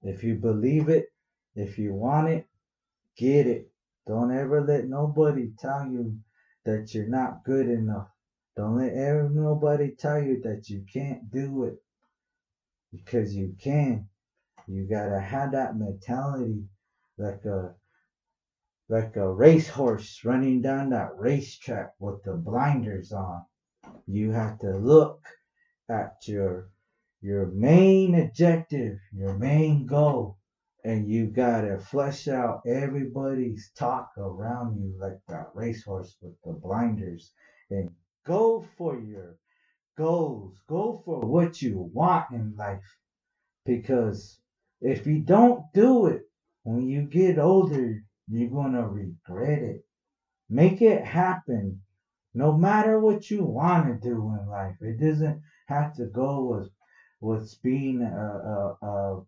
If 0.04 0.22
you 0.22 0.36
believe 0.36 0.90
it, 0.90 1.14
if 1.56 1.80
you 1.80 1.94
want 1.94 2.28
it, 2.28 2.46
get 3.16 3.48
it. 3.48 3.72
Don't 4.06 4.38
ever 4.38 4.60
let 4.66 4.90
nobody 4.90 5.54
tell 5.58 5.88
you 5.90 6.18
that 6.66 6.94
you're 6.94 7.08
not 7.08 7.46
good 7.46 7.70
enough. 7.70 8.10
Don't 8.56 8.78
let 8.78 8.94
ever 8.94 9.30
nobody 9.30 9.92
tell 9.96 10.22
you 10.22 10.42
that 10.42 10.70
you 10.70 10.84
can't 10.92 11.32
do 11.32 11.66
it. 11.66 11.82
Because 12.92 13.36
you 13.36 13.56
can. 13.62 14.08
You 14.68 14.88
gotta 14.88 15.20
have 15.20 15.52
that 15.54 15.78
mentality 15.78 16.64
like 17.18 17.46
a 17.46 17.76
like 18.90 19.16
a 19.16 19.32
racehorse 19.32 20.22
running 20.26 20.62
down 20.62 20.90
that 20.90 21.18
racetrack 21.18 21.94
with 22.00 22.24
the 22.24 22.34
blinders 22.34 23.12
on. 23.12 23.46
You 24.08 24.32
have 24.32 24.60
to 24.60 24.72
look 24.78 25.26
at 25.90 26.16
your 26.28 26.70
your 27.22 27.48
main 27.48 28.16
objective, 28.16 29.00
your 29.14 29.38
main 29.38 29.86
goal, 29.86 30.38
and 30.84 31.08
you 31.08 31.28
gotta 31.28 31.80
flesh 31.80 32.28
out 32.28 32.62
everybody's 32.66 33.72
talk 33.78 34.12
around 34.18 34.80
you 34.80 34.94
like 35.00 35.20
that 35.28 35.50
racehorse 35.54 36.16
with 36.22 36.36
the 36.44 36.54
blinders 36.54 37.34
and 37.70 37.92
go 38.26 38.66
for 38.78 39.00
your 39.00 39.38
goals. 39.98 40.58
Go 40.68 41.02
for 41.06 41.20
what 41.20 41.62
you 41.62 41.90
want 41.94 42.32
in 42.32 42.56
life. 42.56 42.98
Because 43.66 44.40
if 44.82 45.06
you 45.06 45.20
don't 45.20 45.64
do 45.74 46.08
it 46.08 46.24
when 46.64 46.88
you 46.88 47.04
get 47.04 47.38
older, 47.38 48.02
you're 48.28 48.50
gonna 48.50 48.88
regret 48.88 49.62
it. 49.62 49.86
Make 50.50 50.82
it 50.82 51.04
happen. 51.04 51.82
No 52.34 52.58
matter 52.58 53.00
what 53.00 53.30
you 53.30 53.44
want 53.44 53.88
to 53.88 54.10
do 54.10 54.16
in 54.40 54.48
life, 54.48 54.76
it 54.82 55.00
doesn't 55.00 55.42
have 55.68 55.96
to 55.96 56.06
go 56.06 56.46
with 56.46 56.70
with 57.22 57.54
being 57.62 58.02
a, 58.02 58.78
a, 58.86 58.88
a 58.88 59.24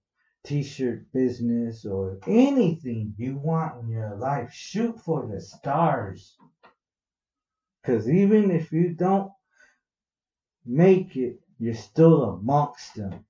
t-shirt 0.46 1.12
business 1.12 1.86
or 1.86 2.20
anything 2.26 3.14
you 3.18 3.38
want 3.38 3.84
in 3.84 3.90
your 3.90 4.16
life. 4.18 4.52
Shoot 4.54 5.00
for 5.00 5.28
the 5.28 5.42
stars. 5.42 6.38
Cause 7.84 8.08
even 8.10 8.52
if 8.52 8.72
you 8.72 8.94
don't 8.94 9.32
make 10.66 11.16
it, 11.16 11.40
you're 11.60 11.74
still 11.74 12.24
amongst 12.24 12.96
them. 12.96 13.26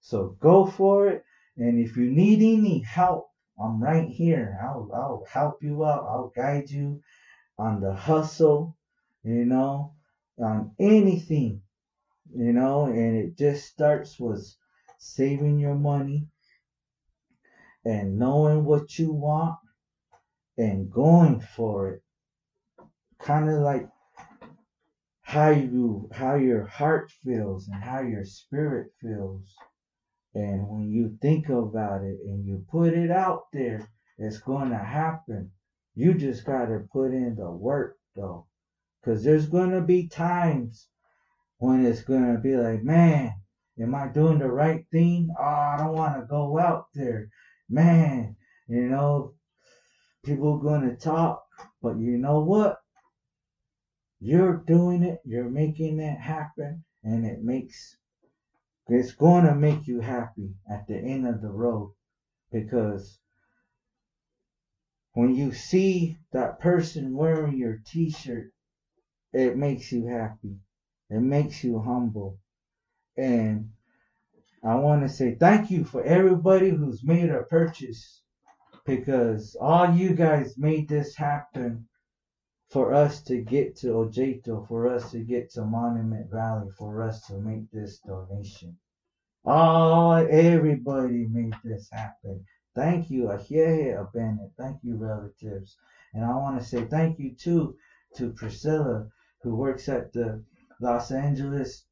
So 0.00 0.36
go 0.40 0.66
for 0.66 1.08
it. 1.08 1.24
And 1.56 1.78
if 1.78 1.96
you 1.96 2.10
need 2.10 2.40
any 2.42 2.80
help, 2.80 3.28
I'm 3.58 3.82
right 3.82 4.08
here. 4.08 4.58
I'll, 4.62 4.90
I'll 4.94 5.24
help 5.30 5.62
you 5.62 5.84
out. 5.84 6.04
I'll 6.04 6.32
guide 6.34 6.70
you 6.70 7.00
on 7.58 7.80
the 7.80 7.94
hustle, 7.94 8.76
you 9.22 9.44
know, 9.44 9.94
on 10.38 10.72
anything, 10.78 11.62
you 12.34 12.52
know, 12.52 12.86
and 12.86 13.16
it 13.16 13.38
just 13.38 13.66
starts 13.66 14.18
with 14.18 14.54
saving 14.98 15.58
your 15.58 15.74
money 15.74 16.26
and 17.84 18.18
knowing 18.18 18.64
what 18.64 18.98
you 18.98 19.12
want 19.12 19.56
and 20.58 20.90
going 20.90 21.40
for 21.40 21.90
it. 21.92 22.03
Kind 23.24 23.48
of 23.48 23.60
like 23.60 23.88
how 25.22 25.48
you 25.48 26.10
how 26.12 26.34
your 26.34 26.66
heart 26.66 27.10
feels 27.24 27.68
and 27.68 27.82
how 27.82 28.02
your 28.02 28.26
spirit 28.26 28.92
feels. 29.00 29.54
And 30.34 30.68
when 30.68 30.90
you 30.90 31.16
think 31.22 31.48
about 31.48 32.02
it 32.02 32.18
and 32.26 32.44
you 32.44 32.66
put 32.70 32.92
it 32.92 33.10
out 33.10 33.44
there, 33.50 33.88
it's 34.18 34.40
going 34.40 34.68
to 34.68 34.76
happen. 34.76 35.50
You 35.94 36.12
just 36.12 36.44
got 36.44 36.66
to 36.66 36.86
put 36.92 37.12
in 37.12 37.34
the 37.36 37.50
work 37.50 37.96
though. 38.14 38.46
Cause 39.06 39.24
there's 39.24 39.46
going 39.46 39.70
to 39.70 39.80
be 39.80 40.06
times 40.06 40.88
when 41.56 41.86
it's 41.86 42.02
going 42.02 42.30
to 42.30 42.38
be 42.38 42.56
like, 42.56 42.82
man, 42.82 43.32
am 43.80 43.94
I 43.94 44.08
doing 44.08 44.38
the 44.38 44.48
right 44.48 44.84
thing? 44.92 45.34
Oh, 45.38 45.42
I 45.42 45.76
don't 45.78 45.94
want 45.94 46.20
to 46.20 46.26
go 46.26 46.58
out 46.58 46.88
there. 46.94 47.30
Man, 47.70 48.36
you 48.68 48.82
know, 48.82 49.32
people 50.26 50.58
going 50.58 50.82
to 50.82 50.96
talk, 50.96 51.42
but 51.80 51.98
you 51.98 52.18
know 52.18 52.40
what? 52.40 52.83
You're 54.24 54.56
doing 54.56 55.02
it, 55.02 55.20
you're 55.26 55.50
making 55.50 56.00
it 56.00 56.18
happen, 56.18 56.82
and 57.02 57.26
it 57.26 57.44
makes 57.44 57.98
it's 58.88 59.12
going 59.12 59.44
to 59.44 59.54
make 59.54 59.86
you 59.86 60.00
happy 60.00 60.54
at 60.66 60.86
the 60.86 60.96
end 60.96 61.26
of 61.26 61.42
the 61.42 61.50
road. 61.50 61.92
Because 62.50 63.18
when 65.12 65.34
you 65.34 65.52
see 65.52 66.16
that 66.32 66.58
person 66.58 67.14
wearing 67.14 67.58
your 67.58 67.82
t-shirt 67.86 68.50
it 69.34 69.58
makes 69.58 69.92
you 69.92 70.06
happy. 70.06 70.56
It 71.10 71.20
makes 71.20 71.62
you 71.62 71.80
humble. 71.80 72.38
And 73.18 73.72
i 74.64 74.74
want 74.76 75.02
to 75.02 75.08
say 75.10 75.34
thank 75.34 75.70
you 75.70 75.84
for 75.84 76.02
everybody 76.02 76.70
who's 76.70 77.04
made 77.04 77.28
a 77.28 77.42
purchase 77.42 78.22
because 78.86 79.54
all 79.60 79.94
you 79.94 80.14
guys 80.14 80.56
made 80.56 80.88
this 80.88 81.14
happen 81.14 81.86
for 82.74 82.92
us 82.92 83.22
to 83.22 83.36
get 83.40 83.76
to 83.76 83.86
Ojito, 83.86 84.66
for 84.66 84.88
us 84.88 85.12
to 85.12 85.20
get 85.20 85.48
to 85.48 85.64
Monument 85.64 86.28
Valley, 86.28 86.68
for 86.76 87.04
us 87.04 87.24
to 87.28 87.34
make 87.34 87.70
this 87.70 88.00
donation. 88.00 88.76
Oh, 89.44 90.14
everybody 90.14 91.28
made 91.30 91.54
this 91.62 91.88
happen. 91.92 92.44
Thank 92.74 93.10
you, 93.10 93.26
Ahéhee' 93.26 94.12
Bennett. 94.12 94.50
Thank 94.58 94.78
you, 94.82 94.96
relatives. 94.96 95.76
And 96.14 96.24
I 96.24 96.34
want 96.34 96.58
to 96.58 96.66
say 96.66 96.84
thank 96.86 97.20
you 97.20 97.36
too 97.36 97.76
to 98.16 98.32
Priscilla, 98.32 99.08
who 99.42 99.54
works 99.54 99.88
at 99.88 100.12
the 100.12 100.42
Los 100.80 101.12
Angeles 101.12 101.84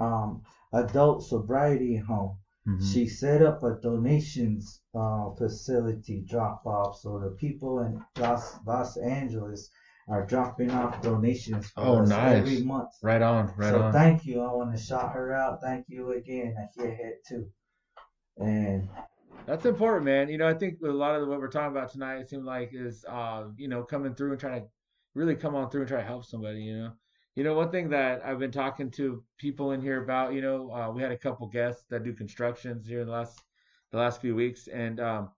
um, 0.00 0.42
Adult 0.72 1.22
Sobriety 1.22 1.94
Home. 1.98 2.36
Mm-hmm. 2.66 2.84
She 2.84 3.06
set 3.06 3.42
up 3.42 3.62
a 3.62 3.78
donations 3.80 4.80
uh, 4.92 5.30
facility 5.38 6.24
drop 6.28 6.66
off 6.66 6.98
so 6.98 7.20
the 7.20 7.30
people 7.30 7.78
in 7.78 8.04
Los, 8.18 8.58
Los 8.66 8.96
Angeles 8.96 9.70
are 10.10 10.26
dropping 10.26 10.70
off 10.72 11.00
donations 11.02 11.70
for 11.70 11.80
oh, 11.80 12.02
us 12.02 12.08
nice. 12.08 12.38
every 12.38 12.62
month. 12.62 12.90
Right 13.02 13.22
on, 13.22 13.52
right 13.56 13.70
so 13.70 13.82
on. 13.82 13.92
So 13.92 13.98
thank 13.98 14.26
you. 14.26 14.40
I 14.40 14.52
want 14.52 14.76
to 14.76 14.82
shout 14.82 15.12
her 15.12 15.32
out. 15.32 15.60
Thank 15.62 15.86
you 15.88 16.12
again. 16.12 16.56
I 16.58 16.80
hear 16.80 16.90
it 16.90 17.24
too. 17.28 17.48
And 18.38 18.88
that's 19.46 19.66
important, 19.66 20.04
man. 20.04 20.28
You 20.28 20.38
know, 20.38 20.48
I 20.48 20.54
think 20.54 20.78
a 20.82 20.88
lot 20.88 21.20
of 21.20 21.28
what 21.28 21.38
we're 21.38 21.48
talking 21.48 21.76
about 21.76 21.92
tonight, 21.92 22.16
it 22.16 22.28
seems 22.28 22.44
like 22.44 22.70
is, 22.72 23.04
uh, 23.08 23.44
you 23.56 23.68
know, 23.68 23.84
coming 23.84 24.14
through 24.14 24.32
and 24.32 24.40
trying 24.40 24.62
to 24.62 24.66
really 25.14 25.36
come 25.36 25.54
on 25.54 25.70
through 25.70 25.82
and 25.82 25.88
try 25.88 26.00
to 26.00 26.06
help 26.06 26.24
somebody. 26.24 26.60
You 26.60 26.78
know, 26.78 26.92
you 27.36 27.44
know, 27.44 27.54
one 27.54 27.70
thing 27.70 27.88
that 27.90 28.22
I've 28.24 28.38
been 28.38 28.50
talking 28.50 28.90
to 28.92 29.22
people 29.38 29.72
in 29.72 29.80
here 29.80 30.02
about, 30.02 30.34
you 30.34 30.40
know, 30.40 30.70
uh, 30.72 30.90
we 30.90 31.02
had 31.02 31.12
a 31.12 31.16
couple 31.16 31.46
guests 31.46 31.84
that 31.90 32.02
do 32.02 32.12
constructions 32.12 32.86
here 32.86 33.00
in 33.00 33.06
the 33.06 33.12
last 33.12 33.40
the 33.92 33.98
last 33.98 34.20
few 34.20 34.34
weeks, 34.34 34.68
and 34.68 35.00
um, 35.00 35.30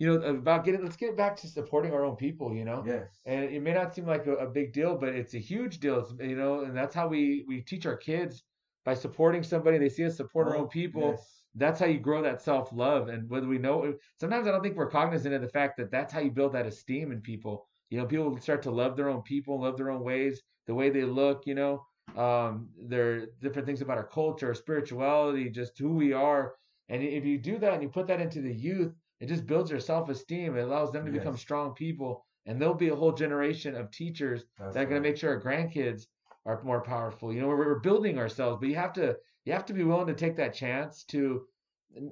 you 0.00 0.06
know, 0.06 0.26
about 0.26 0.64
getting 0.64 0.82
let's 0.82 0.96
get 0.96 1.16
back 1.16 1.36
to 1.36 1.46
supporting 1.46 1.92
our 1.92 2.04
own 2.04 2.16
people. 2.16 2.54
You 2.54 2.64
know, 2.64 2.82
yes. 2.86 3.20
And 3.26 3.44
it 3.44 3.62
may 3.62 3.74
not 3.74 3.94
seem 3.94 4.06
like 4.06 4.26
a, 4.26 4.34
a 4.36 4.46
big 4.46 4.72
deal, 4.72 4.96
but 4.96 5.10
it's 5.10 5.34
a 5.34 5.38
huge 5.38 5.78
deal. 5.78 6.00
It's, 6.00 6.12
you 6.18 6.36
know, 6.36 6.64
and 6.64 6.76
that's 6.76 6.94
how 6.94 7.06
we 7.06 7.44
we 7.46 7.60
teach 7.60 7.86
our 7.86 7.96
kids 7.96 8.42
by 8.84 8.94
supporting 8.94 9.42
somebody. 9.42 9.78
They 9.78 9.90
see 9.90 10.06
us 10.06 10.16
support 10.16 10.48
oh, 10.48 10.50
our 10.50 10.56
own 10.56 10.68
people. 10.68 11.10
Yes. 11.10 11.42
That's 11.54 11.78
how 11.78 11.86
you 11.86 11.98
grow 11.98 12.22
that 12.22 12.40
self 12.42 12.72
love. 12.72 13.08
And 13.08 13.28
whether 13.28 13.46
we 13.46 13.58
know, 13.58 13.94
sometimes 14.18 14.48
I 14.48 14.50
don't 14.50 14.62
think 14.62 14.76
we're 14.76 14.90
cognizant 14.90 15.34
of 15.34 15.42
the 15.42 15.48
fact 15.48 15.76
that 15.76 15.90
that's 15.90 16.12
how 16.12 16.20
you 16.20 16.30
build 16.30 16.54
that 16.54 16.66
esteem 16.66 17.12
in 17.12 17.20
people. 17.20 17.68
You 17.90 17.98
know, 17.98 18.06
people 18.06 18.36
start 18.40 18.62
to 18.62 18.70
love 18.70 18.96
their 18.96 19.10
own 19.10 19.22
people, 19.22 19.60
love 19.60 19.76
their 19.76 19.90
own 19.90 20.02
ways, 20.02 20.40
the 20.66 20.74
way 20.74 20.90
they 20.90 21.02
look, 21.02 21.42
you 21.44 21.56
know, 21.56 21.84
um, 22.16 22.68
there 22.80 23.10
are 23.10 23.26
different 23.42 23.66
things 23.66 23.82
about 23.82 23.98
our 23.98 24.06
culture, 24.06 24.48
our 24.48 24.54
spirituality, 24.54 25.50
just 25.50 25.78
who 25.78 25.90
we 25.94 26.12
are. 26.12 26.54
And 26.88 27.02
if 27.02 27.24
you 27.24 27.38
do 27.38 27.58
that 27.58 27.74
and 27.74 27.82
you 27.82 27.88
put 27.88 28.06
that 28.08 28.20
into 28.20 28.40
the 28.40 28.54
youth, 28.54 28.92
it 29.20 29.28
just 29.28 29.46
builds 29.46 29.70
their 29.70 29.80
self 29.80 30.08
esteem. 30.08 30.56
It 30.56 30.62
allows 30.62 30.92
them 30.92 31.04
to 31.04 31.12
yes. 31.12 31.20
become 31.20 31.36
strong 31.36 31.74
people. 31.74 32.24
And 32.46 32.60
there'll 32.60 32.74
be 32.74 32.88
a 32.88 32.96
whole 32.96 33.12
generation 33.12 33.76
of 33.76 33.90
teachers 33.90 34.44
That's 34.58 34.74
that 34.74 34.80
are 34.80 34.82
right. 34.84 34.90
going 34.90 35.02
to 35.02 35.08
make 35.08 35.18
sure 35.18 35.30
our 35.30 35.40
grandkids 35.40 36.06
are 36.46 36.62
more 36.64 36.82
powerful. 36.82 37.32
You 37.32 37.42
know, 37.42 37.48
we're, 37.48 37.56
we're 37.58 37.80
building 37.80 38.18
ourselves, 38.18 38.58
but 38.60 38.68
you 38.68 38.76
have 38.76 38.94
to 38.94 39.16
you 39.44 39.52
have 39.52 39.66
to 39.66 39.72
be 39.72 39.84
willing 39.84 40.06
to 40.06 40.14
take 40.14 40.36
that 40.36 40.54
chance 40.54 41.04
to 41.04 41.42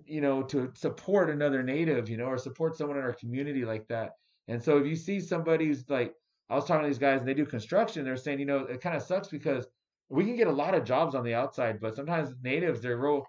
you 0.04 0.20
know 0.20 0.42
to 0.42 0.70
support 0.74 1.30
another 1.30 1.62
native, 1.62 2.08
you 2.08 2.16
know, 2.16 2.26
or 2.26 2.38
support 2.38 2.76
someone 2.76 2.98
in 2.98 3.04
our 3.04 3.14
community 3.14 3.64
like 3.64 3.88
that. 3.88 4.12
And 4.48 4.62
so 4.62 4.78
if 4.78 4.86
you 4.86 4.96
see 4.96 5.20
somebody 5.20 5.66
who's 5.66 5.88
like 5.88 6.14
I 6.50 6.54
was 6.54 6.64
talking 6.64 6.82
to 6.82 6.88
these 6.88 6.98
guys 6.98 7.20
and 7.20 7.28
they 7.28 7.34
do 7.34 7.44
construction. 7.44 8.04
They're 8.04 8.16
saying, 8.16 8.40
you 8.40 8.46
know, 8.46 8.60
it 8.60 8.80
kind 8.80 8.96
of 8.96 9.02
sucks 9.02 9.28
because 9.28 9.66
we 10.08 10.24
can 10.24 10.36
get 10.36 10.46
a 10.46 10.52
lot 10.52 10.74
of 10.74 10.84
jobs 10.84 11.14
on 11.14 11.24
the 11.24 11.34
outside, 11.34 11.80
but 11.80 11.94
sometimes 11.94 12.34
natives 12.42 12.80
they're 12.80 12.96
real 12.96 13.26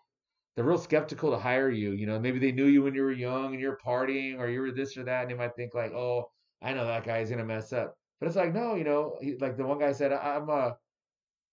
they're 0.60 0.68
real 0.68 0.78
skeptical 0.78 1.32
to 1.32 1.38
hire 1.38 1.70
you. 1.70 1.93
You 1.93 2.05
know, 2.05 2.20
maybe 2.20 2.38
they 2.38 2.51
knew 2.51 2.66
you 2.66 2.84
when 2.84 2.93
you 2.93 3.03
were 3.03 3.14
young 3.14 3.53
and 3.53 3.62
you're 3.62 3.78
partying 3.78 4.39
or 4.39 4.49
you 4.49 4.60
were 4.60 4.72
this 4.72 4.97
or 4.97 5.03
that, 5.05 5.22
and 5.22 5.32
they 5.32 5.34
might 5.34 5.55
think 5.55 5.74
like, 5.74 5.93
oh, 5.93 6.30
I 6.62 6.74
know 6.74 6.86
that 6.86 7.05
guy's 7.05 7.30
gonna 7.30 7.45
mess 7.45 7.72
up. 7.72 7.95
But 8.20 8.28
it's 8.28 8.36
like, 8.36 8.53
no, 8.53 8.76
you 8.76 8.84
know, 8.84 9.16
he, 9.22 9.38
like 9.39 9.55
the 9.55 9.66
one 9.66 9.80
guy 9.80 9.93
said, 9.93 10.12
I'm 10.12 10.49
uh, 10.49 10.72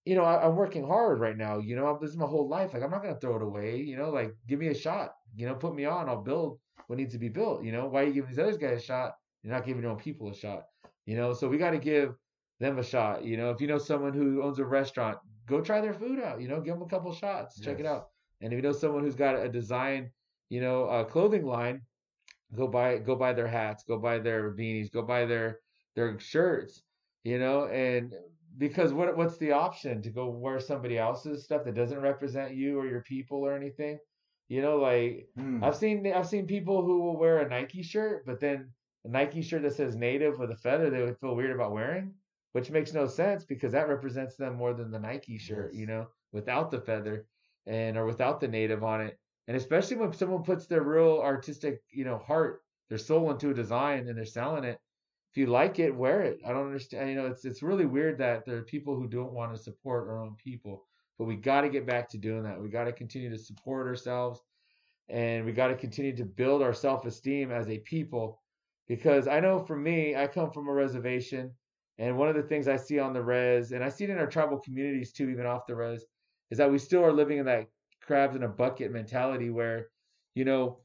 you 0.07 0.16
know, 0.16 0.24
I, 0.24 0.44
am 0.44 0.57
working 0.57 0.84
hard 0.84 1.20
right 1.20 1.36
now. 1.36 1.59
You 1.59 1.76
know, 1.76 1.96
this 2.02 2.11
is 2.11 2.16
my 2.16 2.26
whole 2.26 2.48
life. 2.48 2.74
Like 2.74 2.82
I'm 2.82 2.90
not 2.90 3.00
gonna 3.00 3.20
throw 3.20 3.36
it 3.36 3.42
away. 3.42 3.76
You 3.76 3.96
know, 3.96 4.11
like 4.11 4.34
give 4.48 4.59
me 4.59 4.66
a 4.68 4.74
shot. 4.74 5.12
You 5.36 5.46
know, 5.46 5.54
put 5.54 5.76
me 5.76 5.84
on. 5.84 6.09
I'll 6.09 6.24
build 6.24 6.59
what 6.88 6.98
needs 6.98 7.12
to 7.12 7.20
be 7.20 7.28
built. 7.28 7.62
You 7.62 7.70
know, 7.70 7.86
why 7.86 8.00
are 8.02 8.07
you 8.07 8.12
giving 8.12 8.30
these 8.30 8.40
other 8.40 8.57
guys 8.57 8.82
a 8.82 8.84
shot? 8.84 9.12
You're 9.44 9.52
not 9.52 9.64
giving 9.64 9.82
your 9.82 9.92
own 9.92 9.98
people 9.98 10.32
a 10.32 10.34
shot. 10.34 10.64
You 11.04 11.14
know, 11.14 11.32
so 11.32 11.46
we 11.46 11.59
got 11.59 11.70
to 11.70 11.78
give 11.78 12.12
them 12.59 12.80
a 12.80 12.82
shot. 12.82 13.24
You 13.24 13.36
know, 13.36 13.50
if 13.50 13.61
you 13.61 13.68
know 13.68 13.78
someone 13.78 14.14
who 14.14 14.42
owns 14.42 14.59
a 14.59 14.64
restaurant, 14.64 15.18
go 15.46 15.61
try 15.61 15.80
their 15.80 15.94
food 15.94 16.20
out. 16.20 16.40
You 16.40 16.48
know, 16.48 16.61
give 16.61 16.74
them 16.74 16.82
a 16.82 16.88
couple 16.88 17.14
shots, 17.14 17.54
yes. 17.57 17.64
check 17.64 17.78
it 17.78 17.86
out. 17.86 18.09
And 18.41 18.53
if 18.53 18.57
you 18.57 18.62
know 18.62 18.72
someone 18.72 19.03
who's 19.03 19.16
got 19.16 19.37
a 19.37 19.49
design, 19.49 20.11
you 20.49 20.61
know, 20.61 20.84
a 20.84 21.05
clothing 21.05 21.47
line, 21.47 21.82
go 22.55 22.66
buy 22.66 22.99
go 22.99 23.16
buy 23.16 23.32
their 23.32 23.47
hats, 23.47 23.84
go 23.84 23.99
buy 23.99 24.18
their 24.18 24.53
beanies, 24.53 24.91
go 24.91 25.03
buy 25.03 25.24
their 25.24 25.61
their 25.95 26.18
shirts. 26.18 26.82
You 27.24 27.39
know, 27.39 27.66
and 27.66 28.14
because 28.59 28.93
what 28.93 29.16
what's 29.16 29.39
the 29.39 29.53
option 29.53 30.03
to 30.03 30.11
go 30.11 30.28
wear 30.28 30.61
somebody 30.61 30.99
else's 30.99 31.45
stuff 31.45 31.64
that 31.64 31.74
doesn't 31.74 32.01
represent 32.01 32.55
you 32.55 32.78
or 32.78 32.87
your 32.87 33.03
people 33.03 33.39
or 33.39 33.55
anything? 33.55 33.99
You 34.49 34.62
know, 34.62 34.76
like 34.76 35.28
mm. 35.39 35.62
I've 35.62 35.76
seen 35.76 36.07
I've 36.12 36.28
seen 36.28 36.47
people 36.47 36.82
who 36.82 37.01
will 37.01 37.18
wear 37.18 37.41
a 37.41 37.49
Nike 37.49 37.82
shirt, 37.82 38.24
but 38.26 38.41
then 38.41 38.70
a 39.05 39.09
Nike 39.09 39.43
shirt 39.43 39.62
that 39.62 39.74
says 39.74 39.97
native 39.97 40.39
with 40.39 40.51
a 40.51 40.57
feather 40.57 40.91
they 40.91 41.03
would 41.03 41.18
feel 41.18 41.34
weird 41.34 41.55
about 41.55 41.72
wearing, 41.72 42.14
which 42.53 42.70
makes 42.70 42.93
no 42.93 43.07
sense 43.07 43.45
because 43.45 43.72
that 43.72 43.89
represents 43.89 44.37
them 44.37 44.55
more 44.55 44.72
than 44.72 44.91
the 44.91 45.01
Nike 45.01 45.39
shirt, 45.39 45.72
yes. 45.72 45.80
you 45.80 45.87
know, 45.87 46.07
without 46.32 46.70
the 46.70 46.80
feather 46.80 47.26
and 47.66 47.96
or 47.96 48.06
without 48.06 48.40
the 48.40 48.48
native 48.48 48.84
on 48.84 49.00
it. 49.00 49.18
And 49.48 49.56
especially 49.56 49.96
when 49.96 50.12
someone 50.12 50.42
puts 50.42 50.66
their 50.66 50.82
real 50.82 51.20
artistic, 51.22 51.80
you 51.90 52.04
know, 52.04 52.18
heart, 52.18 52.62
their 52.88 52.98
soul 52.98 53.30
into 53.30 53.50
a 53.50 53.54
design 53.54 54.08
and 54.08 54.16
they're 54.16 54.24
selling 54.24 54.64
it. 54.64 54.80
If 55.30 55.36
you 55.36 55.46
like 55.46 55.78
it, 55.78 55.94
wear 55.94 56.22
it. 56.22 56.40
I 56.46 56.52
don't 56.52 56.66
understand. 56.66 57.10
You 57.10 57.16
know, 57.16 57.26
it's 57.26 57.44
it's 57.44 57.62
really 57.62 57.86
weird 57.86 58.18
that 58.18 58.44
there 58.46 58.56
are 58.56 58.62
people 58.62 58.96
who 58.96 59.06
don't 59.06 59.32
want 59.32 59.54
to 59.54 59.62
support 59.62 60.08
our 60.08 60.18
own 60.18 60.36
people. 60.36 60.86
But 61.18 61.26
we 61.26 61.36
got 61.36 61.62
to 61.62 61.68
get 61.68 61.86
back 61.86 62.08
to 62.10 62.18
doing 62.18 62.42
that. 62.44 62.60
We 62.60 62.68
got 62.68 62.84
to 62.84 62.92
continue 62.92 63.30
to 63.30 63.38
support 63.38 63.86
ourselves 63.86 64.40
and 65.08 65.44
we 65.44 65.52
got 65.52 65.68
to 65.68 65.76
continue 65.76 66.14
to 66.16 66.24
build 66.24 66.62
our 66.62 66.74
self-esteem 66.74 67.50
as 67.52 67.68
a 67.68 67.78
people 67.78 68.42
because 68.88 69.28
I 69.28 69.40
know 69.40 69.58
for 69.58 69.76
me, 69.76 70.14
I 70.14 70.26
come 70.26 70.50
from 70.50 70.68
a 70.68 70.72
reservation, 70.72 71.52
and 71.98 72.16
one 72.16 72.28
of 72.28 72.36
the 72.36 72.42
things 72.42 72.68
I 72.68 72.76
see 72.76 72.98
on 72.98 73.12
the 73.12 73.22
res, 73.22 73.72
and 73.72 73.82
I 73.82 73.88
see 73.88 74.04
it 74.04 74.10
in 74.10 74.18
our 74.18 74.26
tribal 74.26 74.58
communities 74.58 75.12
too, 75.12 75.28
even 75.28 75.46
off 75.46 75.66
the 75.66 75.74
res, 75.74 76.04
is 76.51 76.59
that 76.59 76.70
we 76.70 76.78
still 76.78 77.05
are 77.05 77.12
living 77.12 77.38
in 77.38 77.47
that 77.47 77.66
crabs 78.03 78.36
in 78.36 78.42
a 78.42 78.49
bucket 78.49 78.92
mentality 78.92 79.51
where, 79.51 79.88
you 80.34 80.44
know, 80.44 80.80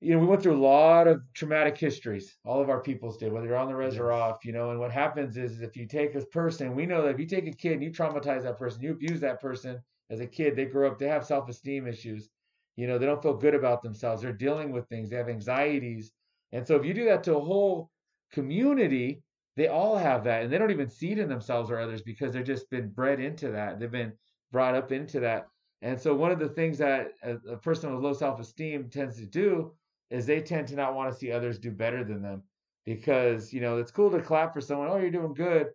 you 0.00 0.12
know, 0.12 0.18
we 0.18 0.26
went 0.26 0.42
through 0.42 0.56
a 0.56 0.62
lot 0.62 1.08
of 1.08 1.22
traumatic 1.32 1.78
histories. 1.78 2.36
All 2.44 2.60
of 2.60 2.68
our 2.68 2.82
peoples 2.82 3.16
did, 3.16 3.32
whether 3.32 3.46
you're 3.46 3.56
on 3.56 3.68
the 3.68 3.74
res 3.74 3.96
or 3.96 4.12
off, 4.12 4.44
you 4.44 4.52
know. 4.52 4.70
And 4.70 4.78
what 4.78 4.92
happens 4.92 5.36
is, 5.38 5.52
is 5.52 5.62
if 5.62 5.76
you 5.76 5.86
take 5.86 6.14
a 6.14 6.20
person, 6.26 6.74
we 6.74 6.84
know 6.84 7.02
that 7.02 7.14
if 7.14 7.18
you 7.18 7.26
take 7.26 7.46
a 7.46 7.52
kid 7.52 7.72
and 7.72 7.82
you 7.82 7.90
traumatize 7.90 8.42
that 8.42 8.58
person, 8.58 8.82
you 8.82 8.92
abuse 8.92 9.20
that 9.20 9.40
person 9.40 9.82
as 10.10 10.20
a 10.20 10.26
kid, 10.26 10.54
they 10.54 10.66
grow 10.66 10.88
up, 10.88 10.98
they 10.98 11.08
have 11.08 11.24
self 11.24 11.48
esteem 11.48 11.86
issues. 11.86 12.28
You 12.76 12.86
know, 12.86 12.98
they 12.98 13.06
don't 13.06 13.22
feel 13.22 13.34
good 13.34 13.54
about 13.54 13.82
themselves. 13.82 14.20
They're 14.20 14.32
dealing 14.32 14.70
with 14.70 14.86
things, 14.88 15.08
they 15.08 15.16
have 15.16 15.30
anxieties. 15.30 16.12
And 16.52 16.66
so 16.66 16.76
if 16.76 16.84
you 16.84 16.92
do 16.92 17.06
that 17.06 17.24
to 17.24 17.36
a 17.36 17.40
whole 17.40 17.90
community, 18.32 19.22
they 19.56 19.68
all 19.68 19.96
have 19.96 20.24
that. 20.24 20.42
And 20.42 20.52
they 20.52 20.58
don't 20.58 20.70
even 20.70 20.90
see 20.90 21.12
it 21.12 21.18
in 21.18 21.28
themselves 21.28 21.70
or 21.70 21.78
others 21.78 22.02
because 22.02 22.32
they've 22.32 22.44
just 22.44 22.68
been 22.70 22.90
bred 22.90 23.18
into 23.18 23.50
that. 23.52 23.80
They've 23.80 23.90
been 23.90 24.12
brought 24.52 24.74
up 24.74 24.92
into 24.92 25.20
that. 25.20 25.48
And 25.82 26.00
so 26.00 26.14
one 26.14 26.30
of 26.30 26.38
the 26.38 26.48
things 26.48 26.78
that 26.78 27.12
a, 27.22 27.56
person 27.56 27.94
with 27.94 28.02
low 28.02 28.12
self 28.12 28.40
esteem 28.40 28.88
tends 28.90 29.18
to 29.18 29.26
do 29.26 29.72
is 30.10 30.26
they 30.26 30.40
tend 30.40 30.68
to 30.68 30.76
not 30.76 30.94
want 30.94 31.12
to 31.12 31.18
see 31.18 31.32
others 31.32 31.58
do 31.58 31.70
better 31.70 32.04
than 32.04 32.22
them 32.22 32.42
because 32.84 33.52
you 33.52 33.60
know 33.60 33.78
it's 33.78 33.90
cool 33.90 34.10
to 34.10 34.22
clap 34.22 34.54
for 34.54 34.60
someone 34.60 34.88
oh 34.88 34.96
you're 34.96 35.10
doing 35.10 35.34
good 35.34 35.66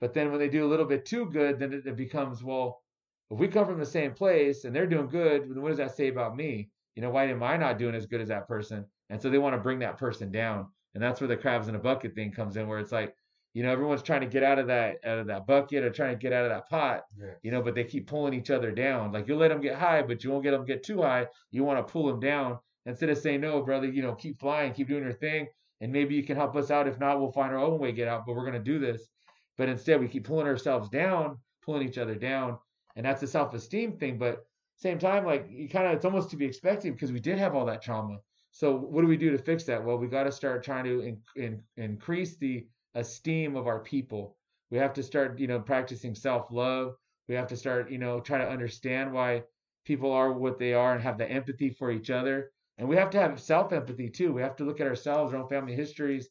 but 0.00 0.12
then 0.12 0.30
when 0.30 0.38
they 0.38 0.48
do 0.48 0.66
a 0.66 0.68
little 0.68 0.84
bit 0.84 1.06
too 1.06 1.24
good 1.26 1.58
then 1.58 1.72
it, 1.72 1.86
it 1.86 1.96
becomes 1.96 2.44
well 2.44 2.82
if 3.30 3.38
we 3.38 3.48
come 3.48 3.66
from 3.66 3.78
the 3.78 3.86
same 3.86 4.12
place 4.12 4.64
and 4.64 4.74
they're 4.74 4.86
doing 4.86 5.08
good 5.08 5.48
then 5.48 5.62
what 5.62 5.68
does 5.68 5.78
that 5.78 5.96
say 5.96 6.08
about 6.08 6.36
me? 6.36 6.70
You 6.94 7.02
know 7.02 7.10
why 7.10 7.24
am 7.26 7.42
i 7.42 7.56
not 7.56 7.78
doing 7.78 7.94
as 7.94 8.06
good 8.06 8.20
as 8.20 8.28
that 8.28 8.48
person? 8.48 8.84
And 9.10 9.20
so 9.20 9.30
they 9.30 9.38
want 9.38 9.54
to 9.54 9.62
bring 9.62 9.78
that 9.80 9.98
person 9.98 10.30
down. 10.30 10.66
And 10.94 11.02
that's 11.02 11.20
where 11.20 11.28
the 11.28 11.36
crabs 11.36 11.68
in 11.68 11.74
a 11.74 11.78
bucket 11.78 12.14
thing 12.14 12.32
comes 12.32 12.56
in 12.56 12.66
where 12.66 12.78
it's 12.78 12.92
like 12.92 13.14
you 13.58 13.64
know 13.64 13.72
everyone's 13.72 14.04
trying 14.04 14.20
to 14.20 14.28
get 14.28 14.44
out 14.44 14.60
of 14.60 14.68
that 14.68 14.98
out 15.04 15.18
of 15.18 15.26
that 15.26 15.44
bucket 15.44 15.82
or 15.82 15.90
trying 15.90 16.14
to 16.14 16.22
get 16.22 16.32
out 16.32 16.44
of 16.44 16.50
that 16.50 16.68
pot 16.68 17.02
yeah. 17.18 17.32
you 17.42 17.50
know 17.50 17.60
but 17.60 17.74
they 17.74 17.82
keep 17.82 18.06
pulling 18.06 18.32
each 18.32 18.50
other 18.50 18.70
down. 18.70 19.10
Like 19.10 19.26
you'll 19.26 19.38
let 19.38 19.48
them 19.48 19.60
get 19.60 19.74
high 19.74 20.00
but 20.00 20.22
you 20.22 20.30
won't 20.30 20.44
get 20.44 20.52
them 20.52 20.64
get 20.64 20.84
too 20.84 21.02
high. 21.02 21.26
You 21.50 21.64
want 21.64 21.84
to 21.84 21.92
pull 21.92 22.06
them 22.06 22.20
down. 22.20 22.60
Instead 22.86 23.10
of 23.10 23.18
saying 23.18 23.40
no 23.40 23.60
brother 23.62 23.88
you 23.88 24.00
know 24.00 24.14
keep 24.14 24.38
flying 24.38 24.72
keep 24.72 24.86
doing 24.86 25.02
your 25.02 25.12
thing 25.12 25.48
and 25.80 25.90
maybe 25.90 26.14
you 26.14 26.22
can 26.22 26.36
help 26.36 26.54
us 26.54 26.70
out. 26.70 26.86
If 26.86 27.00
not 27.00 27.18
we'll 27.18 27.32
find 27.32 27.52
our 27.52 27.58
own 27.58 27.80
way 27.80 27.90
to 27.90 27.96
get 27.96 28.06
out 28.06 28.26
but 28.26 28.36
we're 28.36 28.48
going 28.48 28.52
to 28.52 28.72
do 28.72 28.78
this. 28.78 29.08
But 29.56 29.68
instead 29.68 29.98
we 29.98 30.06
keep 30.06 30.22
pulling 30.22 30.46
ourselves 30.46 30.88
down 30.88 31.38
pulling 31.64 31.88
each 31.88 31.98
other 31.98 32.14
down 32.14 32.58
and 32.94 33.04
that's 33.04 33.24
a 33.24 33.26
self-esteem 33.26 33.98
thing 33.98 34.18
but 34.18 34.44
same 34.76 35.00
time 35.00 35.26
like 35.26 35.48
you 35.50 35.68
kind 35.68 35.88
of 35.88 35.94
it's 35.94 36.04
almost 36.04 36.30
to 36.30 36.36
be 36.36 36.46
expected 36.46 36.92
because 36.92 37.10
we 37.10 37.18
did 37.18 37.38
have 37.38 37.56
all 37.56 37.66
that 37.66 37.82
trauma. 37.82 38.18
So 38.52 38.76
what 38.76 39.00
do 39.00 39.08
we 39.08 39.16
do 39.16 39.32
to 39.32 39.38
fix 39.38 39.64
that? 39.64 39.84
Well 39.84 39.98
we 39.98 40.06
got 40.06 40.24
to 40.24 40.32
start 40.32 40.62
trying 40.62 40.84
to 40.84 41.00
in, 41.00 41.18
in, 41.34 41.60
increase 41.76 42.36
the 42.36 42.64
esteem 42.94 43.56
of 43.56 43.66
our 43.66 43.80
people. 43.80 44.36
We 44.70 44.78
have 44.78 44.92
to 44.94 45.02
start 45.02 45.38
you 45.38 45.46
know 45.46 45.60
practicing 45.60 46.14
self-love. 46.14 46.94
We 47.28 47.34
have 47.34 47.48
to 47.48 47.56
start 47.56 47.90
you 47.90 47.98
know 47.98 48.20
try 48.20 48.38
to 48.38 48.48
understand 48.48 49.12
why 49.12 49.44
people 49.84 50.12
are 50.12 50.32
what 50.32 50.58
they 50.58 50.74
are 50.74 50.94
and 50.94 51.02
have 51.02 51.18
the 51.18 51.30
empathy 51.30 51.70
for 51.70 51.90
each 51.90 52.10
other. 52.10 52.50
And 52.76 52.88
we 52.88 52.96
have 52.96 53.10
to 53.10 53.18
have 53.18 53.40
self 53.40 53.72
empathy 53.72 54.08
too. 54.08 54.32
We 54.32 54.42
have 54.42 54.56
to 54.56 54.64
look 54.64 54.80
at 54.80 54.86
ourselves, 54.86 55.32
our 55.32 55.40
own 55.40 55.48
family 55.48 55.74
histories, 55.74 56.28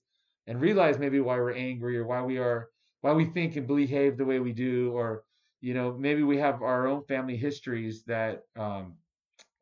and 0.47 0.61
realize 0.61 0.97
maybe 0.99 1.19
why 1.19 1.35
we're 1.37 1.53
angry 1.53 1.97
or 1.97 2.05
why 2.05 2.21
we 2.21 2.37
are, 2.37 2.69
why 3.01 3.13
we 3.13 3.25
think 3.25 3.55
and 3.55 3.67
behave 3.67 4.17
the 4.17 4.25
way 4.25 4.39
we 4.39 4.53
do, 4.53 4.91
or 4.93 5.23
you 5.61 5.73
know, 5.73 5.93
maybe 5.97 6.23
we 6.23 6.37
have 6.37 6.61
our 6.61 6.87
own 6.87 7.03
family 7.05 7.35
histories 7.35 8.03
that 8.05 8.43
um, 8.57 8.95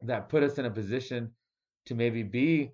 that 0.01 0.29
put 0.29 0.43
us 0.43 0.57
in 0.57 0.65
a 0.65 0.69
position 0.69 1.31
to 1.85 1.95
maybe 1.95 2.23
be 2.23 2.71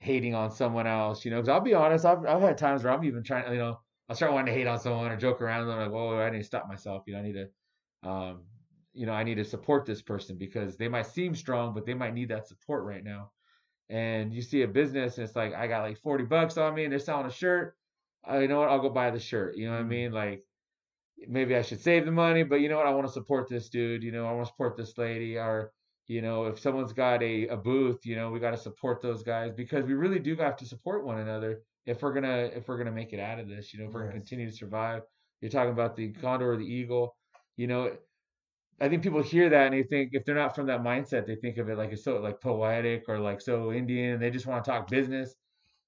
hating 0.00 0.34
on 0.34 0.50
someone 0.50 0.86
else. 0.86 1.24
You 1.24 1.30
know, 1.30 1.38
because 1.38 1.48
I'll 1.48 1.60
be 1.60 1.74
honest, 1.74 2.04
I've 2.04 2.26
I've 2.26 2.42
had 2.42 2.58
times 2.58 2.84
where 2.84 2.92
I'm 2.92 3.04
even 3.04 3.22
trying, 3.22 3.50
you 3.52 3.58
know, 3.58 3.80
I 4.08 4.14
start 4.14 4.32
wanting 4.32 4.52
to 4.52 4.58
hate 4.58 4.66
on 4.66 4.80
someone 4.80 5.10
or 5.10 5.16
joke 5.16 5.40
around. 5.40 5.62
And 5.62 5.72
I'm 5.72 5.78
like, 5.78 5.92
whoa, 5.92 6.18
I 6.18 6.30
need 6.30 6.38
to 6.38 6.44
stop 6.44 6.68
myself. 6.68 7.04
You 7.06 7.14
know, 7.14 7.20
I 7.20 7.22
need 7.22 7.34
to, 7.34 8.08
um, 8.08 8.42
you 8.92 9.06
know, 9.06 9.12
I 9.12 9.22
need 9.22 9.36
to 9.36 9.44
support 9.44 9.86
this 9.86 10.02
person 10.02 10.36
because 10.36 10.76
they 10.76 10.88
might 10.88 11.06
seem 11.06 11.34
strong, 11.34 11.74
but 11.74 11.86
they 11.86 11.94
might 11.94 12.14
need 12.14 12.30
that 12.30 12.48
support 12.48 12.84
right 12.84 13.04
now 13.04 13.30
and 13.90 14.32
you 14.32 14.40
see 14.40 14.62
a 14.62 14.68
business 14.68 15.18
and 15.18 15.26
it's 15.26 15.34
like 15.34 15.52
I 15.52 15.66
got 15.66 15.82
like 15.82 15.98
40 15.98 16.24
bucks 16.24 16.56
on 16.56 16.74
me 16.74 16.84
and 16.84 16.92
they're 16.92 17.00
selling 17.00 17.26
a 17.26 17.30
shirt, 17.30 17.76
uh, 18.30 18.38
you 18.38 18.48
know 18.48 18.60
what? 18.60 18.68
I'll 18.68 18.80
go 18.80 18.88
buy 18.88 19.10
the 19.10 19.18
shirt. 19.18 19.56
You 19.56 19.66
know 19.66 19.72
what 19.72 19.78
I 19.78 19.82
mm-hmm. 19.82 19.90
mean? 19.90 20.12
Like 20.12 20.44
maybe 21.28 21.56
I 21.56 21.62
should 21.62 21.80
save 21.80 22.04
the 22.04 22.12
money, 22.12 22.44
but 22.44 22.60
you 22.60 22.68
know 22.68 22.76
what? 22.76 22.86
I 22.86 22.94
want 22.94 23.08
to 23.08 23.12
support 23.12 23.48
this 23.48 23.68
dude. 23.68 24.04
You 24.04 24.12
know, 24.12 24.26
I 24.26 24.32
want 24.32 24.46
to 24.46 24.52
support 24.52 24.76
this 24.76 24.96
lady. 24.96 25.36
Or 25.36 25.72
you 26.10 26.22
know, 26.22 26.46
if 26.46 26.58
someone's 26.58 26.92
got 26.92 27.22
a, 27.22 27.46
a 27.46 27.56
booth, 27.56 28.04
you 28.04 28.16
know, 28.16 28.30
we 28.32 28.40
got 28.40 28.50
to 28.50 28.56
support 28.56 29.00
those 29.00 29.22
guys 29.22 29.52
because 29.56 29.84
we 29.84 29.94
really 29.94 30.18
do 30.18 30.34
have 30.34 30.56
to 30.56 30.66
support 30.66 31.04
one 31.06 31.20
another 31.20 31.62
if 31.86 32.02
we're 32.02 32.12
gonna 32.12 32.50
if 32.52 32.66
we're 32.66 32.78
gonna 32.78 32.90
make 32.90 33.12
it 33.12 33.20
out 33.20 33.38
of 33.38 33.48
this. 33.48 33.72
You 33.72 33.78
know, 33.78 33.86
if 33.86 33.92
we're 33.92 34.00
gonna 34.00 34.14
continue 34.14 34.50
to 34.50 34.56
survive. 34.56 35.02
You're 35.40 35.52
talking 35.52 35.70
about 35.72 35.94
the 35.94 36.10
condor 36.10 36.52
or 36.52 36.56
the 36.56 36.64
eagle. 36.64 37.14
You 37.56 37.68
know, 37.68 37.96
I 38.80 38.88
think 38.88 39.04
people 39.04 39.22
hear 39.22 39.48
that 39.50 39.66
and 39.66 39.74
they 39.74 39.84
think 39.84 40.10
if 40.12 40.24
they're 40.24 40.34
not 40.34 40.56
from 40.56 40.66
that 40.66 40.82
mindset, 40.82 41.26
they 41.26 41.36
think 41.36 41.58
of 41.58 41.68
it 41.68 41.78
like 41.78 41.92
it's 41.92 42.02
so 42.02 42.16
like 42.18 42.40
poetic 42.40 43.04
or 43.08 43.20
like 43.20 43.40
so 43.40 43.72
Indian. 43.72 44.14
And 44.14 44.22
they 44.22 44.30
just 44.30 44.46
want 44.46 44.64
to 44.64 44.70
talk 44.70 44.88
business, 44.90 45.36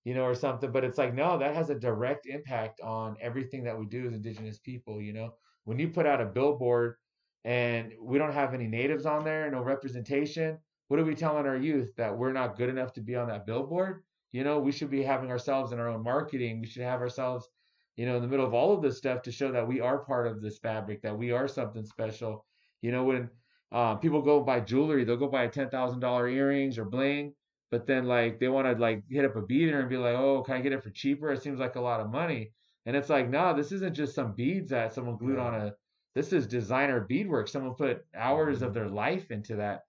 you 0.05 0.15
know, 0.15 0.23
or 0.25 0.37
something. 0.37 0.71
But 0.71 0.85
it's 0.85 0.99
like 0.99 1.15
no, 1.15 1.37
that 1.39 1.57
has 1.57 1.71
a 1.71 1.75
direct 1.75 2.27
impact 2.27 2.81
on 2.81 3.17
everything 3.21 3.65
that 3.65 3.77
we 3.79 3.87
do 3.87 4.07
as 4.07 4.15
Indigenous 4.15 4.61
people. 4.61 5.03
You 5.03 5.15
know, 5.15 5.35
when 5.65 5.81
you 5.81 5.89
put 5.89 6.07
out 6.07 6.21
a 6.21 6.27
billboard 6.27 6.97
and 7.45 7.93
we 8.01 8.19
don't 8.19 8.33
have 8.33 8.55
any 8.55 8.67
natives 8.67 9.07
on 9.07 9.25
there, 9.25 9.51
no 9.51 9.63
representation, 9.63 10.59
what 10.89 11.01
are 11.01 11.05
we 11.05 11.15
telling 11.15 11.47
our 11.47 11.57
youth 11.57 11.95
that 11.97 12.17
we're 12.17 12.33
not 12.33 12.57
good 12.57 12.69
enough 12.69 12.93
to 12.95 13.01
be 13.01 13.17
on 13.17 13.29
that 13.29 13.47
billboard? 13.47 14.03
You 14.33 14.45
know, 14.45 14.59
we 14.61 14.73
should 14.73 14.91
be 14.91 15.03
having 15.03 15.31
ourselves 15.31 15.73
in 15.73 15.79
our 15.79 15.89
own 15.89 16.03
marketing. 16.03 16.61
We 16.61 16.67
should 16.67 16.83
have 16.83 17.01
ourselves, 17.01 17.49
you 17.97 18.07
know, 18.07 18.17
in 18.17 18.23
the 18.23 18.29
middle 18.29 18.47
of 18.47 18.55
all 18.55 18.73
of 18.73 18.83
this 18.83 18.99
stuff 18.99 19.23
to 19.23 19.33
show 19.33 19.53
that 19.53 19.67
we 19.67 19.81
are 19.81 19.99
part 19.99 20.27
of 20.27 20.41
this 20.41 20.59
fabric, 20.59 21.03
that 21.03 21.17
we 21.19 21.33
are 21.33 21.49
something 21.49 21.85
special 21.85 22.45
you 22.83 22.91
know, 22.91 23.05
when 23.05 23.31
uh, 23.71 23.95
people 23.95 24.21
go 24.21 24.43
buy 24.43 24.61
jewelry, 24.61 25.05
they'll 25.05 25.17
go 25.17 25.29
buy 25.29 25.45
a 25.45 25.49
ten 25.49 25.71
thousand 25.71 26.01
dollar 26.01 26.29
earrings 26.29 26.77
or 26.79 26.85
bling, 26.85 27.33
but 27.71 27.87
then 27.87 28.05
like 28.05 28.39
they 28.39 28.49
want 28.49 28.67
to 28.67 28.81
like 28.81 29.05
hit 29.09 29.25
up 29.25 29.37
a 29.37 29.43
beater 29.43 29.81
and 29.81 29.89
be 29.89 29.97
like, 29.97 30.17
oh, 30.17 30.43
can 30.43 30.57
I 30.57 30.61
get 30.61 30.73
it 30.73 30.83
for 30.83 30.91
cheaper? 30.91 31.33
It 31.33 31.43
seems 31.43 31.59
like 31.59 31.77
a 31.77 31.81
lot 31.81 32.01
of 32.01 32.11
money, 32.11 32.51
and 32.85 32.95
it's 32.95 33.09
like, 33.09 33.31
no, 33.31 33.55
this 33.55 33.73
isn't 33.73 33.95
just 33.95 34.15
some 34.15 34.35
beads 34.35 34.71
that 34.71 34.93
someone 34.93 35.17
glued 35.17 35.37
yeah. 35.37 35.45
on 35.45 35.55
a. 35.55 35.75
This 36.15 36.33
is 36.33 36.47
designer 36.47 37.01
beadwork. 37.01 37.49
Someone 37.49 37.75
put 37.75 38.05
hours 38.15 38.63
of 38.63 38.75
their 38.75 38.89
life 38.89 39.31
into 39.31 39.57
that. 39.57 39.83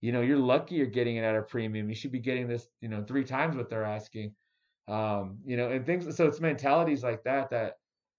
You 0.00 0.12
know, 0.12 0.20
you're 0.20 0.38
lucky 0.38 0.76
you're 0.76 0.86
getting 0.86 1.16
it 1.16 1.24
at 1.24 1.36
a 1.36 1.42
premium. 1.42 1.88
You 1.88 1.94
should 1.94 2.12
be 2.12 2.20
getting 2.20 2.48
this, 2.48 2.68
you 2.80 2.88
know, 2.88 3.02
three 3.02 3.24
times 3.24 3.56
what 3.56 3.70
they're 3.70 3.84
asking. 3.84 4.34
Um, 4.88 5.38
you 5.44 5.56
know, 5.56 5.70
and 5.70 5.86
things. 5.86 6.16
So 6.16 6.26
it's 6.26 6.40
mentalities 6.40 7.02
like 7.02 7.22
that 7.24 7.50
that 7.50 7.74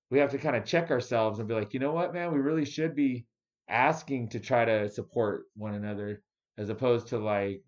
we 0.10 0.20
have 0.20 0.32
to 0.32 0.38
kind 0.38 0.56
of 0.56 0.66
check 0.66 0.92
ourselves 0.92 1.40
and 1.40 1.48
be 1.48 1.54
like, 1.54 1.74
you 1.74 1.80
know 1.80 1.94
what, 1.94 2.14
man, 2.14 2.34
we 2.34 2.40
really 2.40 2.66
should 2.66 2.96
be 2.96 3.26
asking 3.70 4.30
to 4.30 4.40
try 4.40 4.66
to 4.66 4.90
support 4.90 5.46
one 5.56 5.74
another 5.74 6.22
as 6.58 6.70
opposed 6.70 7.08
to 7.08 7.18
like 7.18 7.62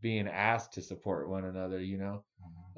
being 0.00 0.28
asked 0.28 0.72
to 0.74 0.82
support 0.82 1.28
one 1.28 1.44
another, 1.44 1.80
you 1.80 1.98
know? 1.98 2.24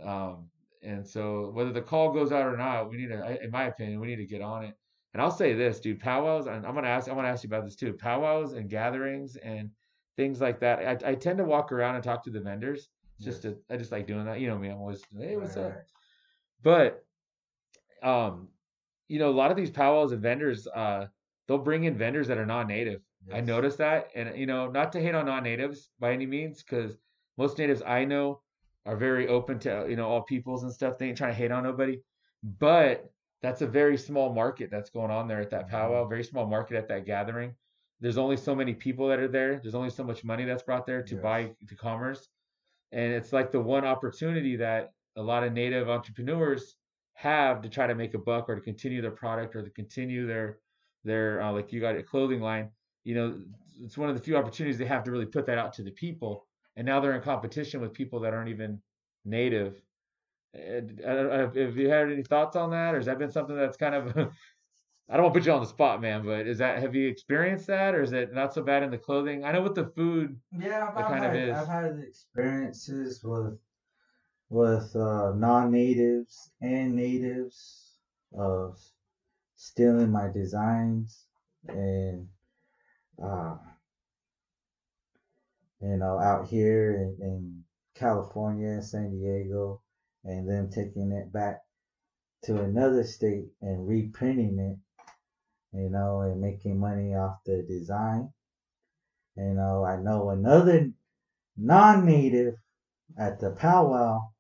Mm-hmm. 0.00 0.08
Um, 0.08 0.48
and 0.82 1.06
so 1.06 1.50
whether 1.52 1.72
the 1.72 1.82
call 1.82 2.12
goes 2.12 2.32
out 2.32 2.46
or 2.46 2.56
not, 2.56 2.88
we 2.88 2.96
need 2.96 3.08
to, 3.08 3.44
in 3.44 3.50
my 3.50 3.64
opinion, 3.64 4.00
we 4.00 4.06
need 4.06 4.16
to 4.16 4.26
get 4.26 4.40
on 4.40 4.64
it. 4.64 4.74
And 5.12 5.20
I'll 5.20 5.30
say 5.30 5.54
this, 5.54 5.80
dude, 5.80 6.00
powwows, 6.00 6.46
and 6.46 6.64
I'm 6.64 6.74
gonna 6.74 6.88
ask, 6.88 7.08
I 7.08 7.12
want 7.12 7.26
to 7.26 7.30
ask 7.30 7.42
you 7.42 7.48
about 7.48 7.64
this 7.64 7.76
too. 7.76 7.92
Powwows 7.92 8.52
and 8.52 8.70
gatherings 8.70 9.36
and 9.36 9.70
things 10.16 10.40
like 10.40 10.60
that. 10.60 11.04
I, 11.04 11.10
I 11.10 11.14
tend 11.14 11.38
to 11.38 11.44
walk 11.44 11.72
around 11.72 11.96
and 11.96 12.04
talk 12.04 12.22
to 12.24 12.30
the 12.30 12.40
vendors. 12.40 12.88
Just 13.20 13.42
to, 13.42 13.58
I 13.68 13.76
just 13.76 13.92
like 13.92 14.06
doing 14.06 14.24
that. 14.24 14.40
You 14.40 14.48
know 14.48 14.56
me, 14.56 14.68
I'm 14.68 14.78
always, 14.78 15.02
hey, 15.18 15.36
what's 15.36 15.54
right, 15.54 15.66
up? 15.66 15.72
Right. 16.64 17.02
But, 18.02 18.08
um, 18.08 18.48
you 19.08 19.18
know, 19.18 19.28
a 19.28 19.32
lot 19.32 19.50
of 19.50 19.58
these 19.58 19.70
powwows 19.70 20.12
and 20.12 20.22
vendors, 20.22 20.66
uh, 20.68 21.06
they'll 21.46 21.58
bring 21.58 21.84
in 21.84 21.98
vendors 21.98 22.28
that 22.28 22.38
are 22.38 22.46
non-native. 22.46 23.02
Yes. 23.26 23.36
I 23.36 23.40
noticed 23.42 23.76
that, 23.76 24.08
and 24.14 24.38
you 24.38 24.46
know, 24.46 24.68
not 24.68 24.92
to 24.92 25.00
hate 25.02 25.14
on 25.14 25.26
non-natives 25.26 25.90
by 25.98 26.12
any 26.12 26.24
means, 26.24 26.62
because 26.62 26.96
most 27.36 27.58
natives 27.58 27.82
I 27.86 28.06
know 28.06 28.40
are 28.86 28.96
very 28.96 29.28
open 29.28 29.58
to 29.60 29.84
you 29.86 29.96
know 29.96 30.08
all 30.08 30.22
peoples 30.22 30.62
and 30.62 30.72
stuff. 30.72 30.96
They 30.96 31.08
ain't 31.08 31.18
trying 31.18 31.32
to 31.32 31.36
hate 31.36 31.50
on 31.50 31.64
nobody, 31.64 31.98
but 32.58 33.12
that's 33.42 33.62
a 33.62 33.66
very 33.66 33.96
small 33.96 34.32
market 34.32 34.70
that's 34.70 34.90
going 34.90 35.10
on 35.10 35.26
there 35.26 35.40
at 35.40 35.50
that 35.50 35.68
powwow. 35.68 36.06
Very 36.06 36.24
small 36.24 36.46
market 36.46 36.76
at 36.76 36.88
that 36.88 37.06
gathering. 37.06 37.54
There's 38.00 38.18
only 38.18 38.36
so 38.36 38.54
many 38.54 38.74
people 38.74 39.08
that 39.08 39.18
are 39.18 39.28
there. 39.28 39.60
There's 39.62 39.74
only 39.74 39.90
so 39.90 40.04
much 40.04 40.24
money 40.24 40.44
that's 40.44 40.62
brought 40.62 40.86
there 40.86 41.02
to 41.02 41.14
yes. 41.14 41.22
buy 41.22 41.50
to 41.68 41.74
commerce, 41.74 42.28
and 42.92 43.12
it's 43.12 43.32
like 43.32 43.50
the 43.50 43.60
one 43.60 43.84
opportunity 43.84 44.56
that 44.56 44.92
a 45.16 45.22
lot 45.22 45.42
of 45.42 45.52
native 45.52 45.88
entrepreneurs 45.88 46.76
have 47.14 47.60
to 47.60 47.68
try 47.68 47.86
to 47.86 47.94
make 47.94 48.14
a 48.14 48.18
buck 48.18 48.48
or 48.48 48.54
to 48.54 48.60
continue 48.60 49.02
their 49.02 49.10
product 49.10 49.54
or 49.54 49.62
to 49.62 49.70
continue 49.70 50.26
their 50.26 50.58
their 51.04 51.42
uh, 51.42 51.52
like 51.52 51.72
you 51.72 51.80
got 51.80 51.96
a 51.96 52.02
clothing 52.02 52.40
line 52.40 52.70
you 53.04 53.14
know 53.14 53.38
it's 53.82 53.98
one 53.98 54.08
of 54.08 54.16
the 54.16 54.22
few 54.22 54.36
opportunities 54.36 54.78
they 54.78 54.86
have 54.86 55.04
to 55.04 55.10
really 55.10 55.26
put 55.26 55.44
that 55.44 55.58
out 55.58 55.72
to 55.72 55.82
the 55.82 55.90
people 55.90 56.46
and 56.76 56.86
now 56.86 56.98
they're 56.98 57.14
in 57.14 57.20
competition 57.20 57.80
with 57.80 57.92
people 57.92 58.20
that 58.20 58.32
aren't 58.32 58.48
even 58.48 58.80
native 59.26 59.82
have 60.54 61.76
you 61.76 61.88
had 61.88 62.10
any 62.10 62.22
thoughts 62.22 62.56
on 62.56 62.70
that 62.70 62.94
or 62.94 62.98
has 62.98 63.06
that 63.06 63.18
been 63.18 63.30
something 63.30 63.56
that's 63.56 63.76
kind 63.76 63.94
of 63.94 64.30
I 65.10 65.14
don't 65.14 65.24
want 65.24 65.34
to 65.34 65.40
put 65.40 65.46
you 65.46 65.52
on 65.52 65.60
the 65.60 65.66
spot, 65.66 66.00
man, 66.00 66.24
but 66.24 66.46
is 66.46 66.58
that 66.58 66.78
have 66.78 66.94
you 66.94 67.08
experienced 67.08 67.66
that, 67.66 67.96
or 67.96 68.02
is 68.02 68.12
it 68.12 68.32
not 68.32 68.54
so 68.54 68.62
bad 68.62 68.84
in 68.84 68.92
the 68.92 68.98
clothing? 68.98 69.44
I 69.44 69.50
know 69.50 69.62
with 69.62 69.74
the 69.74 69.86
food, 69.96 70.38
yeah, 70.56 70.88
I've, 70.94 71.06
kind 71.06 71.24
had, 71.24 71.34
of 71.34 71.42
is. 71.42 71.58
I've 71.58 71.66
had 71.66 71.98
experiences 71.98 73.20
with 73.24 73.58
with 74.50 74.94
uh, 74.94 75.32
non-natives 75.34 76.52
and 76.60 76.94
natives 76.94 77.96
of 78.38 78.78
stealing 79.56 80.12
my 80.12 80.28
designs 80.28 81.26
and 81.66 82.28
uh, 83.20 83.56
you 85.82 85.96
know 85.96 86.20
out 86.20 86.46
here 86.46 86.94
in, 86.94 87.26
in 87.26 87.64
California, 87.96 88.80
San 88.80 89.10
Diego, 89.10 89.79
and 90.24 90.48
then 90.48 90.70
taking 90.70 91.12
it 91.12 91.32
back 91.32 91.60
to 92.44 92.60
another 92.60 93.04
state 93.04 93.48
and 93.60 93.86
reprinting 93.86 94.58
it, 94.58 95.76
you 95.76 95.90
know, 95.90 96.20
and 96.20 96.40
making 96.40 96.78
money 96.78 97.14
off 97.14 97.38
the 97.44 97.62
design. 97.68 98.32
You 99.36 99.54
know, 99.54 99.84
I 99.84 99.96
know 99.96 100.30
another 100.30 100.90
non-native 101.56 102.54
at 103.18 103.40
the 103.40 103.50
powwow 103.50 104.30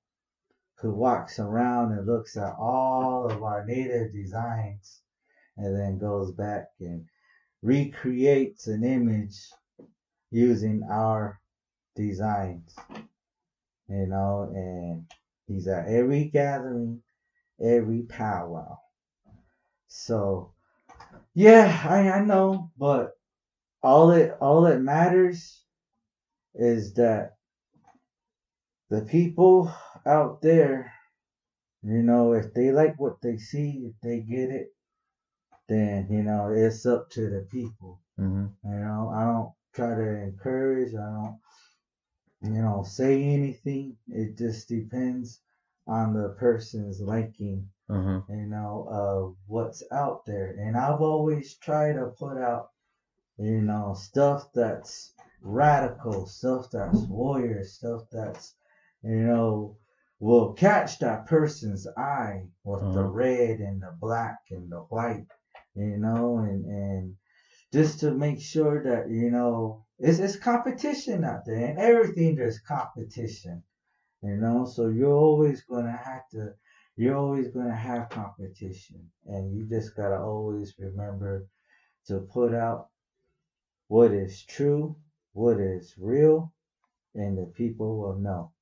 who 0.80 0.92
walks 0.94 1.38
around 1.38 1.92
and 1.92 2.06
looks 2.06 2.36
at 2.36 2.54
all 2.58 3.30
of 3.30 3.42
our 3.42 3.64
native 3.66 4.12
designs 4.12 5.02
and 5.56 5.78
then 5.78 5.98
goes 5.98 6.32
back 6.32 6.68
and 6.80 7.04
recreates 7.62 8.66
an 8.66 8.84
image 8.84 9.36
using 10.30 10.82
our 10.90 11.38
designs. 11.96 12.74
You 13.88 14.06
know, 14.06 14.50
and 14.54 15.04
he's 15.50 15.66
at 15.66 15.88
every 15.88 16.24
gathering, 16.24 17.02
every 17.60 18.02
powwow. 18.02 18.78
So 19.88 20.52
yeah, 21.34 21.86
I, 21.88 22.10
I 22.10 22.24
know, 22.24 22.70
but 22.78 23.12
all 23.82 24.10
it 24.12 24.36
all 24.40 24.62
that 24.62 24.80
matters 24.80 25.64
is 26.54 26.94
that 26.94 27.36
the 28.90 29.02
people 29.02 29.72
out 30.06 30.42
there, 30.42 30.92
you 31.82 32.02
know, 32.02 32.32
if 32.32 32.52
they 32.54 32.70
like 32.72 32.98
what 32.98 33.20
they 33.22 33.38
see, 33.38 33.90
if 33.90 33.94
they 34.02 34.20
get 34.20 34.50
it, 34.50 34.68
then 35.68 36.08
you 36.10 36.22
know 36.22 36.52
it's 36.54 36.86
up 36.86 37.10
to 37.10 37.28
the 37.28 37.46
people. 37.50 38.00
Mm-hmm. 38.18 38.70
You 38.70 38.78
know, 38.80 39.12
I 39.14 39.24
don't 39.24 39.52
try 39.74 39.94
to 39.94 40.22
encourage. 40.22 40.94
I 40.94 40.98
don't, 40.98 41.38
you 42.42 42.50
know, 42.62 42.82
say 42.84 43.22
anything. 43.24 43.96
It 44.08 44.36
just 44.36 44.68
depends 44.68 45.40
on 45.86 46.12
the 46.14 46.30
person's 46.30 47.00
liking. 47.00 47.68
Mm-hmm. 47.90 48.32
You 48.32 48.46
know, 48.46 48.86
of 48.88 49.36
what's 49.46 49.82
out 49.92 50.24
there. 50.26 50.54
And 50.58 50.76
I've 50.76 51.00
always 51.02 51.56
tried 51.56 51.94
to 51.94 52.06
put 52.18 52.38
out, 52.38 52.68
you 53.38 53.62
know, 53.62 53.94
stuff 53.94 54.46
that's 54.54 55.12
radical, 55.42 56.26
stuff 56.26 56.70
that's 56.70 57.02
warrior, 57.08 57.64
stuff 57.64 58.02
that's, 58.12 58.54
you 59.02 59.22
know, 59.26 59.76
will 60.20 60.52
catch 60.54 60.98
that 61.00 61.26
person's 61.26 61.86
eye 61.96 62.48
with 62.64 62.80
the 62.92 63.00
Uh-huh. 63.00 63.08
red 63.08 63.60
and 63.60 63.82
the 63.82 63.92
black 64.00 64.38
and 64.50 64.70
the 64.70 64.80
white, 64.90 65.26
you 65.74 65.96
know, 65.98 66.38
and 66.38 66.64
and 66.66 67.16
just 67.72 68.00
to 68.00 68.12
make 68.12 68.40
sure 68.40 68.82
that 68.82 69.10
you 69.10 69.30
know 69.30 69.84
it's 70.00 70.18
it's 70.18 70.36
competition 70.36 71.24
out 71.24 71.44
there 71.46 71.66
and 71.66 71.78
everything 71.78 72.34
there's 72.34 72.58
competition, 72.60 73.62
you 74.22 74.36
know. 74.36 74.64
So 74.64 74.88
you're 74.88 75.12
always 75.14 75.62
gonna 75.62 75.96
have 75.96 76.28
to, 76.32 76.54
you're 76.96 77.16
always 77.16 77.48
gonna 77.48 77.76
have 77.76 78.08
competition, 78.08 79.10
and 79.26 79.54
you 79.54 79.66
just 79.68 79.96
gotta 79.96 80.18
always 80.18 80.74
remember 80.78 81.46
to 82.06 82.20
put 82.20 82.54
out 82.54 82.88
what 83.88 84.12
is 84.12 84.44
true, 84.44 84.96
what 85.32 85.60
is 85.60 85.94
real, 85.98 86.52
and 87.14 87.36
the 87.36 87.46
people 87.46 87.98
will 87.98 88.16
know. 88.16 88.52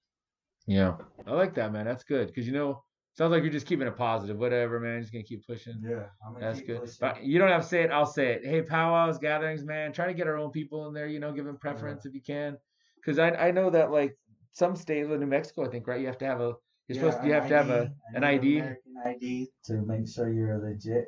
Yeah. 0.66 0.96
I 1.26 1.32
like 1.32 1.54
that, 1.54 1.72
man. 1.72 1.86
That's 1.86 2.04
good. 2.04 2.28
Because, 2.28 2.46
you 2.46 2.52
know, 2.52 2.82
sounds 3.18 3.32
like 3.32 3.42
you're 3.42 3.52
just 3.52 3.66
keeping 3.66 3.88
it 3.88 3.96
positive. 3.96 4.38
Whatever, 4.38 4.78
man. 4.78 5.00
Just 5.00 5.12
to 5.12 5.22
keep 5.24 5.44
pushing. 5.44 5.74
Yeah, 5.82 6.04
That's 6.38 6.60
good. 6.60 6.88
But 7.00 7.24
you 7.24 7.40
don't 7.40 7.48
have 7.50 7.62
to 7.62 7.68
say 7.68 7.82
it. 7.82 7.90
I'll 7.90 8.06
say 8.06 8.28
it. 8.34 8.46
Hey, 8.46 8.62
powwows, 8.62 9.18
gatherings, 9.18 9.64
man. 9.64 9.92
Try 9.92 10.06
to 10.06 10.14
get 10.14 10.28
our 10.28 10.38
own 10.38 10.50
people 10.50 10.86
in 10.86 10.94
there. 10.94 11.08
You 11.08 11.18
know, 11.18 11.32
give 11.32 11.44
them 11.44 11.58
preference 11.58 12.06
if 12.06 12.14
you 12.14 12.22
can. 12.22 12.56
Because 12.96 13.18
I 13.18 13.30
I 13.30 13.50
know 13.50 13.70
that 13.70 13.90
like 13.90 14.16
some 14.52 14.76
states, 14.76 15.08
like 15.10 15.18
New 15.18 15.26
Mexico, 15.26 15.66
I 15.66 15.68
think, 15.68 15.86
right? 15.86 16.00
You 16.00 16.06
have 16.06 16.18
to 16.18 16.26
have 16.26 16.40
a. 16.40 16.54
You're 16.86 16.96
supposed. 16.96 17.20
To, 17.20 17.26
you 17.26 17.34
have 17.34 17.48
to 17.48 17.56
have 17.56 17.70
a 17.70 17.92
an 18.14 18.22
ID. 18.22 18.60
American 18.60 18.94
ID 19.04 19.48
to 19.64 19.74
make 19.82 20.08
sure 20.08 20.32
you're 20.32 20.58
legit 20.58 21.06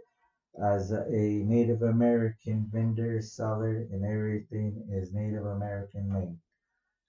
as 0.63 0.91
a 0.91 1.45
Native 1.47 1.83
American 1.83 2.69
vendor, 2.73 3.21
seller, 3.23 3.87
and 3.93 4.05
everything 4.05 4.85
is 4.93 5.13
Native 5.13 5.47
American 5.47 6.13
made. 6.13 6.37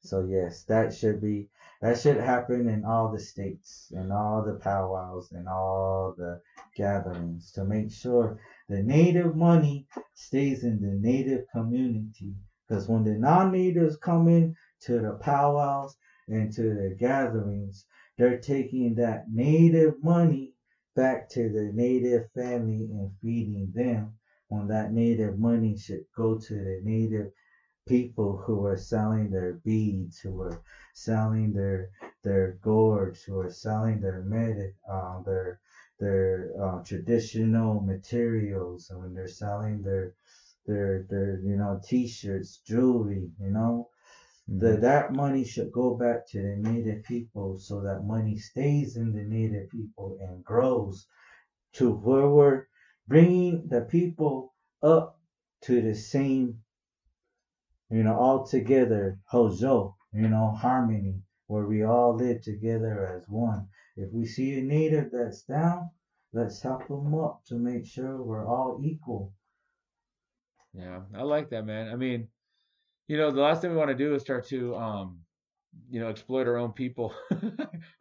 So 0.03 0.21
yes, 0.21 0.63
that 0.65 0.93
should 0.93 1.21
be 1.21 1.49
that 1.81 1.99
should 1.99 2.17
happen 2.17 2.67
in 2.67 2.85
all 2.85 3.11
the 3.11 3.19
states 3.19 3.91
and 3.95 4.11
all 4.11 4.43
the 4.43 4.55
powwows 4.55 5.31
and 5.31 5.47
all 5.47 6.13
the 6.17 6.41
gatherings 6.75 7.51
to 7.51 7.63
make 7.65 7.91
sure 7.91 8.39
the 8.67 8.81
native 8.81 9.35
money 9.35 9.87
stays 10.15 10.63
in 10.63 10.81
the 10.81 10.95
native 10.95 11.45
community. 11.53 12.35
Because 12.67 12.87
when 12.87 13.03
the 13.03 13.15
non-natives 13.15 13.97
come 13.97 14.27
in 14.27 14.55
to 14.81 15.01
the 15.01 15.13
powwows 15.13 15.95
and 16.27 16.51
to 16.53 16.73
the 16.73 16.95
gatherings, 16.97 17.85
they're 18.17 18.39
taking 18.39 18.95
that 18.95 19.25
native 19.31 19.95
money 20.03 20.53
back 20.95 21.29
to 21.29 21.49
the 21.49 21.71
native 21.73 22.23
family 22.33 22.89
and 22.91 23.11
feeding 23.21 23.71
them 23.73 24.13
when 24.49 24.67
that 24.67 24.91
native 24.93 25.37
money 25.37 25.77
should 25.77 26.03
go 26.17 26.37
to 26.37 26.55
the 26.55 26.79
native 26.83 27.27
people 27.87 28.37
who 28.45 28.65
are 28.65 28.77
selling 28.77 29.29
their 29.29 29.53
beads, 29.65 30.19
who 30.19 30.41
are 30.41 30.61
selling 30.93 31.53
their 31.53 31.89
their 32.23 32.57
gourds, 32.61 33.23
who 33.23 33.37
are 33.39 33.49
selling 33.49 33.99
their 34.01 34.21
med 34.21 34.71
um, 34.89 35.23
their 35.25 35.57
their 35.99 36.51
uh, 36.61 36.79
traditional 36.85 37.81
materials, 37.81 38.87
and 38.89 38.99
when 38.99 39.13
they're 39.13 39.27
selling 39.27 39.81
their 39.81 40.11
their 40.67 41.05
their 41.09 41.39
you 41.43 41.55
know 41.55 41.79
t-shirts, 41.83 42.59
jewelry, 42.65 43.29
you 43.39 43.49
know, 43.51 43.87
the, 44.47 44.75
that 44.77 45.11
money 45.11 45.43
should 45.45 45.71
go 45.71 45.91
back 45.91 46.19
to 46.27 46.41
the 46.41 46.55
native 46.69 47.03
people 47.03 47.57
so 47.57 47.81
that 47.81 48.03
money 48.03 48.35
stays 48.37 48.95
in 48.95 49.13
the 49.13 49.23
native 49.23 49.67
people 49.69 50.15
and 50.19 50.43
grows 50.43 51.05
to 51.73 51.91
where 51.91 52.27
we're 52.27 52.61
bringing 53.07 53.61
the 53.69 53.81
people 53.81 54.51
up 54.83 55.17
to 55.61 55.81
the 55.81 55.93
same, 55.95 56.57
you 57.91 58.03
know, 58.03 58.15
all 58.15 58.45
together, 58.45 59.19
Hózhó, 59.31 59.95
you 60.13 60.27
know, 60.29 60.51
harmony, 60.51 61.21
where 61.47 61.65
we 61.65 61.83
all 61.83 62.15
live 62.15 62.41
together 62.41 63.05
as 63.15 63.27
one. 63.27 63.67
If 63.97 64.11
we 64.13 64.25
see 64.25 64.57
a 64.57 64.63
native 64.63 65.11
that's 65.11 65.43
down, 65.43 65.89
let's 66.33 66.61
help 66.61 66.87
them 66.87 67.13
up 67.13 67.43
to 67.47 67.55
make 67.55 67.85
sure 67.85 68.23
we're 68.23 68.47
all 68.47 68.79
equal. 68.83 69.33
Yeah, 70.73 71.01
I 71.13 71.23
like 71.23 71.49
that, 71.49 71.65
man. 71.65 71.89
I 71.89 71.95
mean, 71.95 72.29
you 73.07 73.17
know, 73.17 73.29
the 73.31 73.41
last 73.41 73.61
thing 73.61 73.71
we 73.71 73.77
want 73.77 73.89
to 73.89 73.95
do 73.95 74.15
is 74.15 74.21
start 74.21 74.47
to, 74.47 74.75
um, 74.75 75.19
you 75.89 75.99
know, 75.99 76.07
exploit 76.07 76.47
our 76.47 76.57
own 76.57 76.71
people 76.71 77.13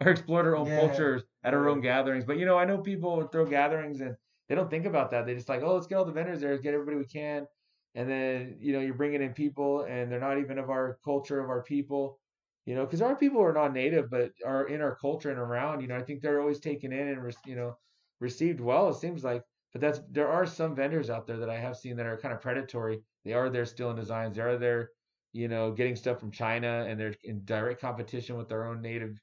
or 0.01 0.09
exploit 0.09 0.47
our 0.47 0.57
own 0.57 0.69
Yeah. 0.69 0.77
cultures 0.77 1.23
at 1.43 1.55
our 1.55 1.69
own 1.69 1.81
gatherings. 1.81 2.25
But 2.25 2.39
you 2.39 2.47
know, 2.47 2.57
I 2.57 2.65
know 2.65 2.79
people 2.79 3.27
throw 3.29 3.45
gatherings 3.45 4.01
and 4.01 4.17
they 4.49 4.55
don't 4.55 4.71
think 4.71 4.87
about 4.87 5.11
that. 5.11 5.27
They 5.27 5.35
just 5.35 5.49
like, 5.49 5.63
oh, 5.63 5.75
let's 5.75 5.87
get 5.89 5.97
all 5.97 6.05
the 6.05 6.13
vendors 6.13 6.41
there, 6.41 6.57
get 6.59 6.75
everybody 6.75 6.97
we 6.97 7.07
can, 7.07 7.47
and 7.95 8.09
then 8.09 8.57
you 8.61 8.73
know, 8.73 8.81
you're 8.81 8.95
bringing 8.95 9.23
in 9.23 9.33
people 9.33 9.83
and 9.83 10.11
they're 10.11 10.21
not 10.21 10.39
even 10.39 10.59
of 10.59 10.71
our 10.71 10.99
culture, 11.05 11.41
of 11.41 11.51
our 11.51 11.63
people. 11.63 12.19
You 12.67 12.75
know, 12.75 12.85
because 12.85 13.03
our 13.03 13.17
people 13.17 13.43
are 13.43 13.53
non-native, 13.53 14.11
but 14.11 14.33
are 14.47 14.69
in 14.69 14.81
our 14.81 14.95
culture 14.97 15.31
and 15.31 15.39
around. 15.39 15.81
You 15.81 15.89
know, 15.89 15.97
I 15.97 16.03
think 16.03 16.21
they're 16.21 16.41
always 16.41 16.61
taken 16.61 16.93
in 16.93 17.09
and 17.09 17.35
you 17.47 17.57
know 17.57 17.77
received 18.21 18.61
well. 18.61 18.89
It 18.91 18.95
seems 18.97 19.25
like, 19.25 19.43
but 19.73 19.81
that's 19.81 20.01
there 20.11 20.29
are 20.29 20.47
some 20.47 20.75
vendors 20.75 21.11
out 21.11 21.27
there 21.27 21.39
that 21.39 21.51
I 21.51 21.59
have 21.59 21.77
seen 21.77 21.97
that 21.97 22.07
are 22.07 22.19
kind 22.19 22.35
of 22.35 22.41
predatory. 22.41 23.01
They 23.25 23.33
are 23.33 23.51
there 23.51 23.67
still 23.67 23.91
in 23.91 23.97
designs. 23.97 24.37
They 24.37 24.43
are 24.43 24.59
there, 24.59 24.91
you 25.33 25.49
know, 25.49 25.73
getting 25.73 25.97
stuff 25.97 26.21
from 26.21 26.31
China, 26.31 26.85
and 26.89 27.01
they're 27.01 27.15
in 27.25 27.45
direct 27.45 27.81
competition 27.81 28.37
with 28.37 28.49
their 28.49 28.67
own 28.67 28.81
native 28.83 29.17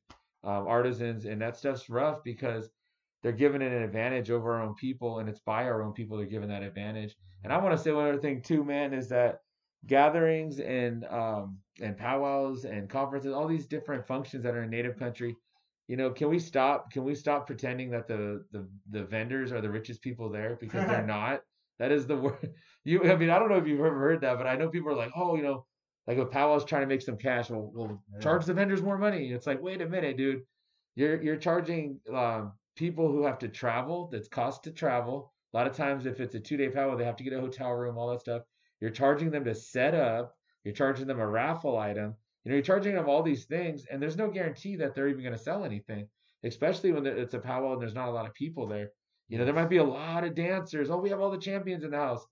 um, 0.44 0.68
artisans, 0.68 1.26
and 1.26 1.42
that 1.42 1.58
stuff's 1.58 1.90
rough 1.90 2.24
because 2.24 2.70
they're 3.24 3.32
giving 3.32 3.62
it 3.62 3.72
an 3.72 3.84
advantage 3.84 4.30
over 4.32 4.56
our 4.56 4.62
own 4.64 4.76
people, 4.76 5.20
and 5.20 5.28
it's 5.30 5.40
by 5.40 5.64
our 5.64 5.82
own 5.82 5.94
people 5.94 6.18
they're 6.18 6.26
given 6.28 6.50
that 6.50 6.64
advantage. 6.64 7.16
And 7.44 7.52
I 7.54 7.58
want 7.58 7.76
to 7.76 7.82
say 7.82 7.92
one 7.92 8.08
other 8.08 8.20
thing 8.20 8.42
too, 8.42 8.64
man, 8.64 8.94
is 8.94 9.10
that 9.10 9.40
gatherings 9.86 10.60
and 10.60 11.06
um, 11.06 11.58
and 11.82 11.98
powwows 11.98 12.66
and 12.66 12.90
conferences, 12.90 13.34
all 13.34 13.48
these 13.48 13.68
different 13.68 14.06
functions 14.08 14.44
that 14.44 14.56
are 14.56 14.64
in 14.64 14.70
native 14.70 14.98
country, 14.98 15.36
you 15.88 15.96
know, 15.98 16.12
can 16.12 16.30
we 16.30 16.40
stop? 16.40 16.92
Can 16.92 17.04
we 17.04 17.16
stop 17.16 17.48
pretending 17.48 17.90
that 17.92 18.08
the 18.08 18.44
the 18.52 18.68
the 18.90 19.04
vendors 19.06 19.52
are 19.52 19.62
the 19.62 19.70
richest 19.70 20.02
people 20.02 20.30
there 20.30 20.58
because 20.60 20.86
they're 20.88 21.06
not? 21.18 21.42
That 21.80 21.92
is 21.92 22.08
the 22.08 22.18
word. 22.18 22.54
You, 22.84 23.04
I 23.12 23.18
mean, 23.18 23.30
I 23.30 23.38
don't 23.38 23.50
know 23.50 23.58
if 23.58 23.68
you've 23.68 23.82
ever 23.82 24.00
heard 24.00 24.22
that, 24.22 24.38
but 24.38 24.48
I 24.48 24.56
know 24.56 24.70
people 24.70 24.90
are 24.94 24.96
like, 24.96 25.12
oh, 25.14 25.36
you 25.36 25.44
know, 25.44 25.66
like 26.08 26.18
if 26.18 26.32
powwow's 26.32 26.64
trying 26.64 26.84
to 26.84 26.88
make 26.88 27.02
some 27.02 27.18
cash, 27.18 27.50
we'll, 27.50 27.70
we'll 27.74 28.02
Yeah. 28.14 28.20
charge 28.22 28.46
the 28.46 28.54
vendors 28.54 28.82
more 28.82 28.98
money. 28.98 29.30
It's 29.34 29.46
like, 29.46 29.62
wait 29.62 29.82
a 29.82 29.90
minute, 29.90 30.16
dude, 30.16 30.44
you're 30.96 31.22
you're 31.22 31.36
charging 31.36 32.00
um, 32.14 32.54
people 32.78 33.12
who 33.12 33.26
have 33.26 33.40
to 33.40 33.50
travel. 33.50 34.08
That's 34.12 34.28
cost 34.30 34.64
to 34.64 34.72
travel. 34.72 35.34
A 35.54 35.58
lot 35.58 35.68
of 35.68 35.74
times, 35.74 36.06
if 36.06 36.20
it's 36.20 36.36
a 36.36 36.40
two 36.40 36.58
day 36.58 36.70
powwow, 36.70 36.96
they 36.96 37.06
have 37.06 37.18
to 37.18 37.24
get 37.24 37.34
a 37.34 37.42
hotel 37.42 37.72
room, 37.72 37.98
all 37.98 38.10
that 38.12 38.22
stuff. 38.22 38.44
You're 38.80 38.92
charging 38.92 39.32
them 39.32 39.44
to 39.46 39.56
set 39.56 39.94
up. 39.96 40.36
You're 40.64 40.74
charging 40.74 41.08
them 41.08 41.20
a 41.20 41.28
raffle 41.28 41.78
item. 41.78 42.16
You 42.44 42.52
know, 42.52 42.56
you're 42.56 42.64
charging 42.64 42.96
them 42.96 43.10
all 43.10 43.24
these 43.24 43.46
things, 43.46 43.86
and 43.92 44.02
there's 44.02 44.16
no 44.18 44.30
guarantee 44.30 44.78
that 44.78 44.96
they're 44.96 45.10
even 45.10 45.24
going 45.24 45.36
to 45.36 45.42
sell 45.42 45.66
anything, 45.66 46.08
especially 46.44 46.92
when 46.92 47.06
it's 47.06 47.34
a 47.34 47.40
powwow 47.40 47.74
and 47.74 47.82
there's 47.82 47.94
not 47.94 48.08
a 48.08 48.12
lot 48.12 48.26
of 48.26 48.34
people 48.34 48.68
there. 48.68 48.92
You 49.28 49.38
know, 49.38 49.46
there 49.46 49.54
might 49.54 49.70
be 49.70 49.78
a 49.78 49.84
lot 49.84 50.24
of 50.24 50.36
dancers. 50.36 50.90
Oh, 50.90 50.98
we 50.98 51.10
have 51.10 51.20
all 51.20 51.32
the 51.32 51.38
champions 51.38 51.84
in 51.84 51.92
the 51.92 51.98
house. 51.98 52.26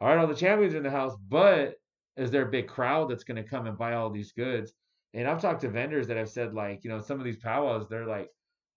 All 0.00 0.08
right, 0.08 0.18
all 0.18 0.26
the 0.26 0.34
champions 0.34 0.74
are 0.74 0.78
in 0.78 0.82
the 0.82 0.90
house, 0.90 1.16
but 1.28 1.76
is 2.16 2.30
there 2.30 2.46
a 2.46 2.50
big 2.50 2.68
crowd 2.68 3.08
that's 3.08 3.24
going 3.24 3.42
to 3.42 3.48
come 3.48 3.66
and 3.66 3.78
buy 3.78 3.94
all 3.94 4.10
these 4.10 4.32
goods? 4.32 4.72
And 5.14 5.28
I've 5.28 5.40
talked 5.40 5.62
to 5.62 5.68
vendors 5.68 6.08
that 6.08 6.16
have 6.16 6.28
said 6.28 6.54
like, 6.54 6.84
you 6.84 6.90
know, 6.90 7.00
some 7.00 7.18
of 7.18 7.24
these 7.24 7.36
powwows, 7.36 7.88
they're 7.88 8.06
like, 8.06 8.28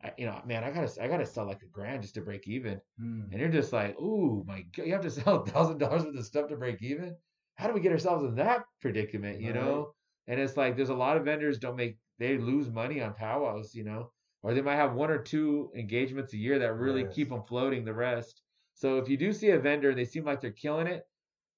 I, 0.04 0.12
you 0.18 0.26
know, 0.26 0.42
man, 0.46 0.64
I 0.64 0.72
gotta, 0.72 1.04
I 1.04 1.08
gotta 1.08 1.26
sell 1.26 1.46
like 1.46 1.62
a 1.64 1.68
grand 1.68 2.02
just 2.04 2.16
to 2.16 2.22
break 2.22 2.48
even. 2.48 2.80
Mm. 3.02 3.32
And 3.32 3.40
you're 3.40 3.50
just 3.50 3.74
like, 3.74 4.00
ooh, 4.00 4.44
my 4.46 4.62
god, 4.76 4.86
you 4.86 4.94
have 4.94 5.02
to 5.02 5.12
sell 5.12 5.42
a 5.42 5.46
thousand 5.46 5.78
dollars 5.80 6.04
worth 6.04 6.16
of 6.18 6.26
stuff 6.26 6.50
to 6.50 6.58
break 6.58 6.82
even. 6.82 7.16
How 7.56 7.68
do 7.68 7.74
we 7.74 7.80
get 7.80 7.92
ourselves 7.94 8.24
in 8.26 8.36
that 8.36 8.66
predicament? 8.82 9.40
You 9.40 9.48
Right. 9.54 9.56
know? 9.62 9.94
And 10.28 10.40
it's 10.40 10.58
like 10.58 10.76
there's 10.76 10.90
a 10.90 10.96
lot 10.96 11.18
of 11.18 11.24
vendors 11.26 11.60
don't 11.60 11.76
make 11.76 11.98
they 12.18 12.38
lose 12.38 12.70
money 12.70 13.02
on 13.02 13.14
powwows, 13.14 13.76
you 13.76 13.84
know, 13.84 14.12
or 14.42 14.54
they 14.54 14.62
might 14.62 14.76
have 14.76 14.94
one 14.94 15.12
or 15.12 15.22
two 15.22 15.72
engagements 15.76 16.34
a 16.34 16.38
year 16.38 16.60
that 16.60 16.74
really 16.74 17.04
Yes. 17.04 17.14
keep 17.14 17.30
them 17.30 17.44
floating 17.44 17.84
the 17.86 17.94
rest. 17.94 18.42
So 18.74 18.98
if 18.98 19.08
you 19.10 19.18
do 19.18 19.32
see 19.34 19.50
a 19.52 19.60
vendor 19.60 19.90
and 19.90 19.98
they 19.98 20.06
seem 20.06 20.26
like 20.26 20.42
they're 20.42 20.52
killing 20.52 20.88
it, 20.88 21.04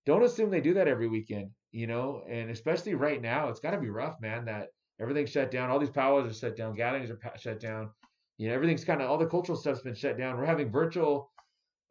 don't 0.06 0.24
assume 0.24 0.50
they 0.50 0.62
do 0.62 0.74
that 0.76 0.88
every 0.88 1.08
weekend, 1.08 1.52
you 1.72 1.88
know, 1.88 2.24
and 2.28 2.50
especially 2.50 2.94
right 2.96 3.22
now, 3.22 3.50
it's 3.50 3.60
got 3.60 3.72
to 3.72 3.80
be 3.80 3.90
rough, 3.90 4.20
man, 4.22 4.46
that 4.46 4.70
everything's 5.00 5.32
shut 5.32 5.52
down. 5.52 5.70
All 5.70 5.80
these 5.80 5.90
powwows 5.90 6.30
are 6.30 6.34
shut 6.34 6.56
down, 6.56 6.76
gatherings 6.76 7.10
are 7.10 7.18
pa- 7.18 7.36
shut 7.38 7.60
down. 7.60 7.92
You 8.38 8.50
know, 8.50 8.56
everything's 8.56 8.86
kind 8.86 9.02
of 9.02 9.10
all 9.10 9.18
the 9.18 9.28
cultural 9.28 9.58
stuff's 9.58 9.82
been 9.82 9.96
shut 9.96 10.18
down. 10.18 10.38
We're 10.38 10.46
having 10.46 10.72
virtual. 10.72 11.32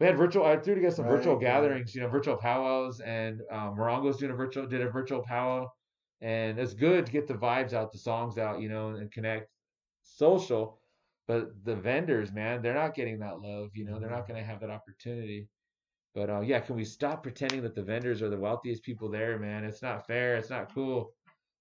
We 0.00 0.06
had 0.06 0.16
virtual. 0.16 0.44
I 0.44 0.56
threw 0.58 0.74
together 0.74 0.94
some 0.94 1.06
virtual 1.08 1.36
Right, 1.36 1.36
right. 1.36 1.40
gatherings, 1.40 1.94
you 1.94 2.00
know, 2.02 2.08
virtual 2.08 2.36
powwows, 2.36 3.00
and 3.00 3.42
um, 3.50 3.74
Morongo's 3.76 4.18
doing 4.18 4.32
a 4.32 4.36
virtual, 4.36 4.66
did 4.66 4.82
a 4.82 4.90
virtual 4.90 5.22
powwow, 5.22 5.68
and 6.20 6.58
it's 6.58 6.74
good 6.74 7.06
to 7.06 7.12
get 7.12 7.26
the 7.26 7.34
vibes 7.34 7.72
out, 7.72 7.92
the 7.92 7.98
songs 7.98 8.38
out, 8.38 8.60
you 8.60 8.68
know, 8.68 8.90
and 8.90 9.10
connect. 9.12 9.48
Social, 10.02 10.80
but 11.26 11.64
the 11.64 11.74
vendors, 11.76 12.32
man, 12.32 12.62
they're 12.62 12.74
not 12.74 12.94
getting 12.94 13.18
that 13.20 13.40
love. 13.40 13.70
You 13.74 13.84
know, 13.84 13.98
they're 13.98 14.10
not 14.10 14.26
going 14.28 14.40
to 14.40 14.46
have 14.46 14.60
that 14.60 14.70
opportunity. 14.70 15.48
But 16.14 16.30
uh, 16.30 16.40
yeah, 16.40 16.60
can 16.60 16.76
we 16.76 16.84
stop 16.84 17.22
pretending 17.22 17.62
that 17.62 17.74
the 17.74 17.82
vendors 17.82 18.22
are 18.22 18.30
the 18.30 18.38
wealthiest 18.38 18.82
people 18.84 19.10
there, 19.10 19.38
man? 19.38 19.64
It's 19.64 19.82
not 19.82 20.06
fair. 20.06 20.36
It's 20.36 20.50
not 20.50 20.74
cool. 20.74 21.14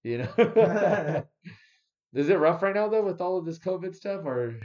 You 0.04 0.18
know. 0.18 1.24
Is 2.14 2.28
it 2.30 2.38
rough 2.38 2.62
right 2.62 2.74
now 2.74 2.88
though 2.88 3.04
with 3.04 3.20
all 3.20 3.36
of 3.38 3.44
this 3.44 3.58
COVID 3.58 3.94
stuff, 3.94 4.24
or 4.24 4.58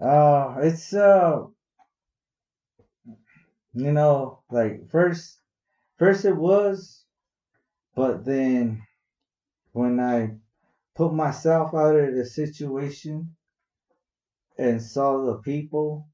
Uh, 0.00 0.56
it's 0.60 0.92
uh, 0.92 1.44
you 3.74 3.92
know, 3.92 4.42
like 4.50 4.90
first, 4.90 5.38
first 5.98 6.24
it 6.24 6.36
was, 6.36 7.04
but 7.94 8.24
then 8.24 8.82
when 9.72 10.00
I 10.00 10.32
put 10.94 11.12
myself 11.12 11.74
out 11.74 11.96
of 11.96 12.14
the 12.14 12.24
situation 12.24 13.36
and 14.58 14.82
saw 14.82 15.24
the 15.24 15.38
people 15.38 16.08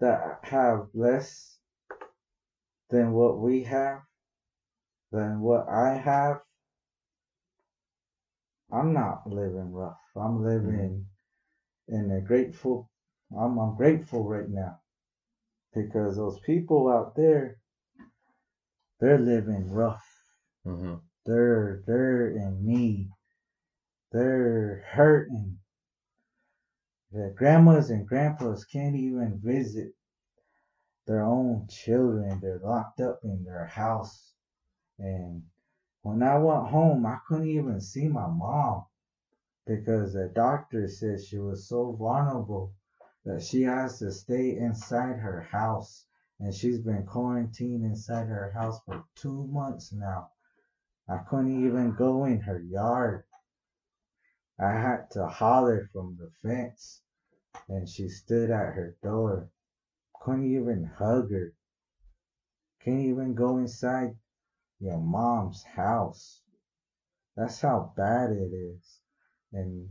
that 0.00 0.40
have 0.42 0.88
less 0.94 1.58
than 2.90 3.12
what 3.12 3.38
we 3.38 3.62
have, 3.64 4.00
than 5.12 5.40
what 5.40 5.68
I 5.68 5.94
have, 5.94 6.40
I'm 8.72 8.92
not 8.92 9.26
living 9.26 9.72
rough. 9.72 9.98
I'm 10.16 10.44
living 10.44 11.06
in 11.92 12.10
a 12.10 12.20
grateful. 12.20 12.90
I'm 13.38 13.58
I'm 13.58 13.76
grateful 13.76 14.24
right 14.28 14.48
now 14.48 14.80
because 15.74 16.16
those 16.16 16.38
people 16.40 16.88
out 16.88 17.14
there, 17.16 17.58
they're 19.00 19.18
living 19.18 19.70
rough. 19.70 20.04
Mm-hmm. 20.66 20.94
They're 21.26 21.82
they're 21.86 22.30
in 22.30 22.58
need. 22.64 23.10
They're 24.12 24.84
hurting. 24.90 25.58
The 27.12 27.34
grandmas 27.36 27.90
and 27.90 28.06
grandpas 28.06 28.64
can't 28.64 28.96
even 28.96 29.40
visit 29.42 29.92
their 31.06 31.22
own 31.22 31.66
children. 31.68 32.40
They're 32.40 32.60
locked 32.62 33.00
up 33.00 33.20
in 33.24 33.44
their 33.44 33.66
house. 33.66 34.32
And 34.98 35.42
when 36.02 36.22
I 36.22 36.38
went 36.38 36.68
home, 36.68 37.04
I 37.06 37.18
couldn't 37.28 37.48
even 37.48 37.80
see 37.80 38.08
my 38.08 38.26
mom 38.26 38.84
because 39.66 40.12
the 40.12 40.28
doctor 40.28 40.88
said 40.88 41.22
she 41.22 41.38
was 41.38 41.68
so 41.68 41.92
vulnerable 41.92 42.74
that 43.24 43.42
she 43.42 43.62
has 43.62 43.98
to 44.00 44.10
stay 44.10 44.56
inside 44.56 45.18
her 45.18 45.42
house. 45.42 46.06
And 46.40 46.52
she's 46.52 46.80
been 46.80 47.06
quarantined 47.06 47.84
inside 47.84 48.26
her 48.26 48.50
house 48.50 48.80
for 48.84 49.04
two 49.14 49.46
months 49.46 49.92
now. 49.92 50.32
I 51.08 51.18
couldn't 51.18 51.64
even 51.64 51.94
go 51.94 52.24
in 52.24 52.40
her 52.40 52.58
yard. 52.58 53.24
I 54.58 54.72
had 54.72 55.10
to 55.12 55.26
holler 55.28 55.88
from 55.92 56.16
the 56.16 56.30
fence, 56.42 57.02
and 57.68 57.88
she 57.88 58.08
stood 58.08 58.50
at 58.50 58.74
her 58.74 58.96
door. 59.02 59.50
Couldn't 60.20 60.52
even 60.52 60.84
hug 60.84 61.30
her. 61.30 61.54
Can't 62.80 63.00
even 63.00 63.34
go 63.34 63.58
inside 63.58 64.16
your 64.80 64.98
mom's 64.98 65.62
house. 65.62 66.42
That's 67.36 67.60
how 67.60 67.92
bad 67.96 68.30
it 68.30 68.52
is. 68.52 69.01
And 69.52 69.88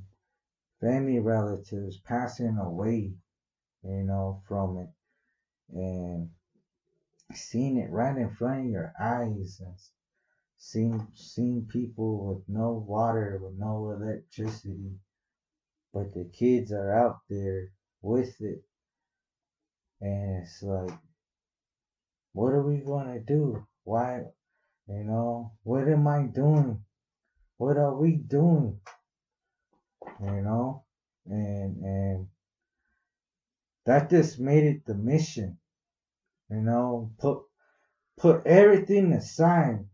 family 0.80 1.20
relatives 1.20 2.00
passing 2.00 2.58
away, 2.58 3.14
you 3.84 4.04
know, 4.04 4.42
from 4.48 4.78
it. 4.80 4.90
And 5.74 6.30
seeing 7.34 7.78
it 7.78 7.92
right 7.92 8.18
in 8.18 8.30
front 8.30 8.66
of 8.66 8.72
your 8.72 8.94
eyes 9.00 9.62
and 9.64 9.76
seeing 10.58 11.08
seeing 11.16 11.66
people 11.72 12.26
with 12.26 12.44
no 12.48 12.72
water, 12.88 13.40
with 13.42 13.54
no 13.58 13.92
electricity, 13.92 15.00
but 15.94 16.14
the 16.14 16.26
kids 16.26 16.72
are 16.72 16.92
out 16.92 17.20
there 17.30 17.72
with 18.02 18.40
it. 18.42 18.64
And 20.02 20.44
it's 20.44 20.62
like, 20.64 20.98
what 22.34 22.54
are 22.54 22.64
we 22.64 22.78
gonna 22.78 23.20
do? 23.20 23.66
Why, 23.84 24.22
you 24.88 25.04
know, 25.04 25.54
what 25.64 25.88
am 25.88 26.08
I 26.08 26.24
doing? 26.24 26.84
What 27.58 27.78
are 27.78 27.96
we 27.96 28.14
doing? 28.16 28.80
You 30.22 30.42
know, 30.42 30.84
and 31.26 31.84
and 31.84 32.28
that 33.86 34.10
just 34.10 34.40
made 34.40 34.64
it 34.64 34.86
the 34.86 34.94
mission. 34.94 35.58
You 36.50 36.62
know, 36.62 37.12
put 37.18 37.44
put 38.18 38.46
everything 38.46 39.14
aside. 39.14 39.88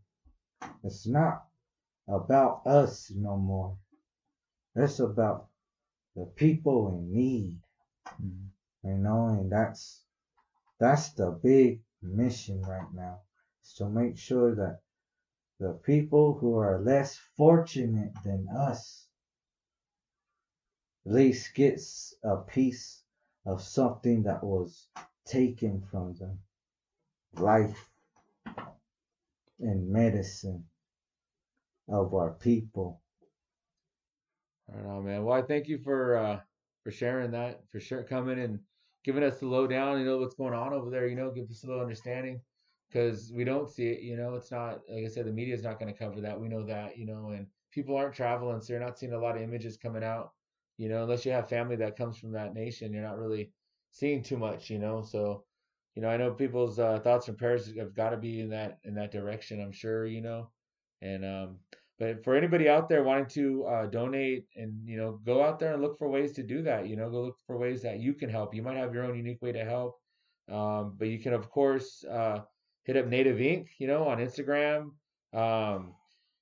It's 0.84 1.08
not 1.08 1.46
about 2.08 2.68
us 2.68 3.10
no 3.16 3.38
more. 3.38 3.78
It's 4.76 5.00
about 5.00 5.48
the 6.16 6.26
people 6.26 6.90
in 6.90 7.14
need. 7.14 7.60
Mm-hmm. 8.22 8.90
You 8.90 8.98
know, 8.98 9.28
and 9.28 9.52
that's 9.52 10.04
that's 10.80 11.14
the 11.14 11.32
big 11.32 11.84
mission 12.02 12.62
right 12.62 12.94
now. 12.94 13.22
Is 13.64 13.74
to 13.76 13.90
make 13.90 14.18
sure 14.18 14.56
that 14.56 14.82
the 15.60 15.74
people 15.86 16.38
who 16.38 16.58
are 16.58 16.82
less 16.82 17.18
fortunate 17.38 18.12
than 18.24 18.48
us 18.56 19.07
least 21.12 21.54
gets 21.56 22.16
a 22.24 22.38
piece 22.38 23.04
of 23.46 23.62
something 23.62 24.24
that 24.24 24.44
was 24.44 24.88
taken 25.26 25.82
from 25.90 26.16
them. 26.16 26.40
Life 27.34 27.90
and 29.60 29.90
medicine 29.90 30.64
of 31.90 32.14
our 32.14 32.32
people. 32.32 33.02
I 34.70 34.78
don't 34.78 34.88
know, 34.88 35.02
man. 35.02 35.24
Well, 35.24 35.38
I 35.38 35.42
thank 35.42 35.68
you 35.68 35.78
for 35.78 36.18
uh 36.18 36.40
for 36.84 36.92
sharing 36.92 37.32
that, 37.32 37.62
for 37.72 37.80
sure 37.80 38.04
coming 38.04 38.40
and 38.40 38.60
giving 39.04 39.24
us 39.24 39.40
the 39.40 39.48
lowdown. 39.48 40.00
You 40.00 40.06
know 40.06 40.18
what's 40.18 40.36
going 40.36 40.54
on 40.54 40.74
over 40.74 40.90
there. 40.90 41.08
You 41.08 41.16
know, 41.16 41.32
give 41.32 41.50
us 41.50 41.64
a 41.64 41.68
little 41.68 41.82
understanding 41.82 42.42
because 42.90 43.32
we 43.34 43.44
don't 43.44 43.70
see 43.70 43.88
it. 43.88 44.02
You 44.02 44.18
know, 44.18 44.36
it's 44.36 44.52
not 44.52 44.80
like 44.90 45.06
I 45.06 45.08
said, 45.08 45.26
the 45.26 45.32
media 45.32 45.56
is 45.56 45.64
not 45.64 45.80
going 45.80 45.94
to 45.94 45.98
cover 45.98 46.22
that. 46.22 46.40
We 46.40 46.50
know 46.50 46.66
that. 46.66 46.98
You 46.98 47.06
know, 47.06 47.30
and 47.30 47.48
people 47.72 47.96
aren't 47.96 48.16
traveling, 48.16 48.62
so 48.62 48.74
you're 48.74 48.82
not 48.82 48.98
seeing 49.00 49.14
a 49.14 49.20
lot 49.20 49.38
of 49.38 49.42
images 49.42 49.78
coming 49.78 50.04
out. 50.04 50.32
You 50.78 50.90
know, 50.90 51.04
unless 51.04 51.26
you 51.26 51.32
have 51.32 51.50
family 51.50 51.76
that 51.78 51.98
comes 51.98 52.18
from 52.18 52.32
that 52.34 52.54
nation, 52.54 52.94
you're 52.94 53.04
not 53.04 53.18
really 53.18 53.52
seeing 53.92 54.24
too 54.24 54.38
much. 54.38 54.70
You 54.70 54.80
know, 54.80 55.02
so 55.02 55.44
you 55.96 56.02
know, 56.02 56.10
I 56.10 56.18
know 56.18 56.32
people's 56.32 56.78
uh, 56.78 57.00
thoughts 57.00 57.28
and 57.28 57.38
prayers 57.38 57.76
have 57.76 57.96
got 57.96 58.12
to 58.12 58.18
be 58.18 58.40
in 58.40 58.50
that 58.50 58.78
in 58.84 58.94
that 58.96 59.12
direction. 59.12 59.62
I'm 59.62 59.72
sure. 59.72 60.06
You 60.06 60.22
know, 60.22 60.52
and 61.02 61.26
um, 61.26 61.58
but 62.00 62.24
for 62.24 62.36
anybody 62.36 62.70
out 62.70 62.88
there 62.90 63.04
wanting 63.04 63.28
to 63.30 63.66
uh, 63.66 63.86
donate 63.88 64.46
and 64.56 64.88
you 64.88 64.98
know 64.98 65.20
go 65.26 65.44
out 65.44 65.60
there 65.60 65.74
and 65.74 65.82
look 65.82 65.98
for 65.98 66.10
ways 66.10 66.34
to 66.34 66.44
do 66.44 66.62
that, 66.64 66.88
you 66.88 66.96
know, 66.96 67.10
go 67.10 67.22
look 67.24 67.38
for 67.48 67.58
ways 67.58 67.82
that 67.82 68.00
you 68.00 68.14
can 68.14 68.30
help. 68.30 68.54
You 68.54 68.62
might 68.62 68.78
have 68.78 68.94
your 68.94 69.06
own 69.06 69.18
unique 69.18 69.42
way 69.42 69.52
to 69.52 69.66
help, 69.66 70.00
um, 70.52 70.96
but 70.98 71.08
you 71.08 71.20
can 71.20 71.34
of 71.34 71.50
course 71.50 72.06
uh, 72.06 72.42
hit 72.84 72.98
up 72.98 73.08
Native 73.08 73.38
Inc. 73.38 73.68
You 73.80 73.88
know 73.88 74.08
on 74.08 74.20
Instagram, 74.20 74.92
um, 75.34 75.96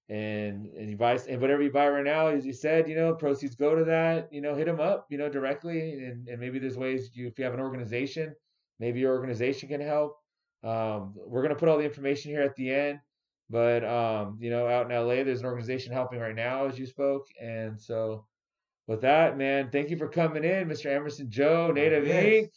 and 0.10 0.68
and 0.68 0.90
you 0.90 0.98
buy 0.98 1.18
and 1.27 1.41
whatever 1.41 1.64
you 1.64 1.72
buy 1.72 1.90
right 1.90 2.03
now, 2.03 2.27
as 2.27 2.45
you 2.45 2.53
said, 2.53 2.88
you 2.88 2.95
know, 2.95 3.14
proceeds 3.14 3.56
go 3.56 3.76
to 3.76 3.86
that. 3.86 4.30
You 4.32 4.41
know, 4.41 4.56
hit 4.56 4.65
them 4.65 4.80
up, 4.80 5.07
you 5.10 5.18
know, 5.18 5.30
directly, 5.30 5.94
and, 5.94 6.27
and 6.27 6.40
maybe 6.40 6.60
there's 6.60 6.77
ways 6.77 7.10
you 7.14 7.27
if 7.27 7.40
you 7.40 7.45
have 7.45 7.53
an 7.53 7.60
organization, 7.60 8.36
maybe 8.80 8.99
your 8.99 9.14
organization 9.14 9.69
can 9.69 9.82
help. 9.82 10.18
Um, 10.64 11.14
we're 11.15 11.41
gonna 11.41 11.56
put 11.56 11.69
all 11.69 11.77
the 11.77 11.86
information 11.86 12.32
here 12.32 12.41
at 12.41 12.56
the 12.56 12.72
end. 12.73 12.99
But 13.49 13.84
um, 13.84 14.38
you 14.40 14.49
know, 14.49 14.68
out 14.68 14.90
in 14.90 14.98
LA, 14.98 15.23
there's 15.23 15.41
an 15.41 15.45
organization 15.45 15.94
helping 15.94 16.19
right 16.19 16.36
now, 16.36 16.65
as 16.65 16.80
you 16.80 16.86
spoke. 16.86 17.27
And 17.40 17.80
so, 17.80 18.26
with 18.88 19.02
that, 19.02 19.38
man, 19.38 19.69
thank 19.72 19.90
you 19.90 19.98
for 19.98 20.07
coming 20.07 20.44
in, 20.44 20.68
Mr. 20.68 20.88
Emerson 20.88 21.30
Joe, 21.30 21.72
Native 21.73 22.06
Inc. 22.06 22.49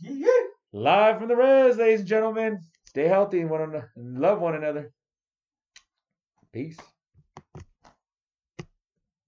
Live 0.72 1.18
from 1.18 1.28
the 1.28 1.36
res, 1.36 1.76
ladies 1.76 2.00
and 2.00 2.08
gentlemen. 2.08 2.60
Stay 2.86 3.06
healthy 3.06 3.40
and 3.40 3.50
one 3.50 3.82
and 3.96 4.18
love 4.18 4.40
one 4.40 4.54
another. 4.54 4.92
Peace. 6.52 6.78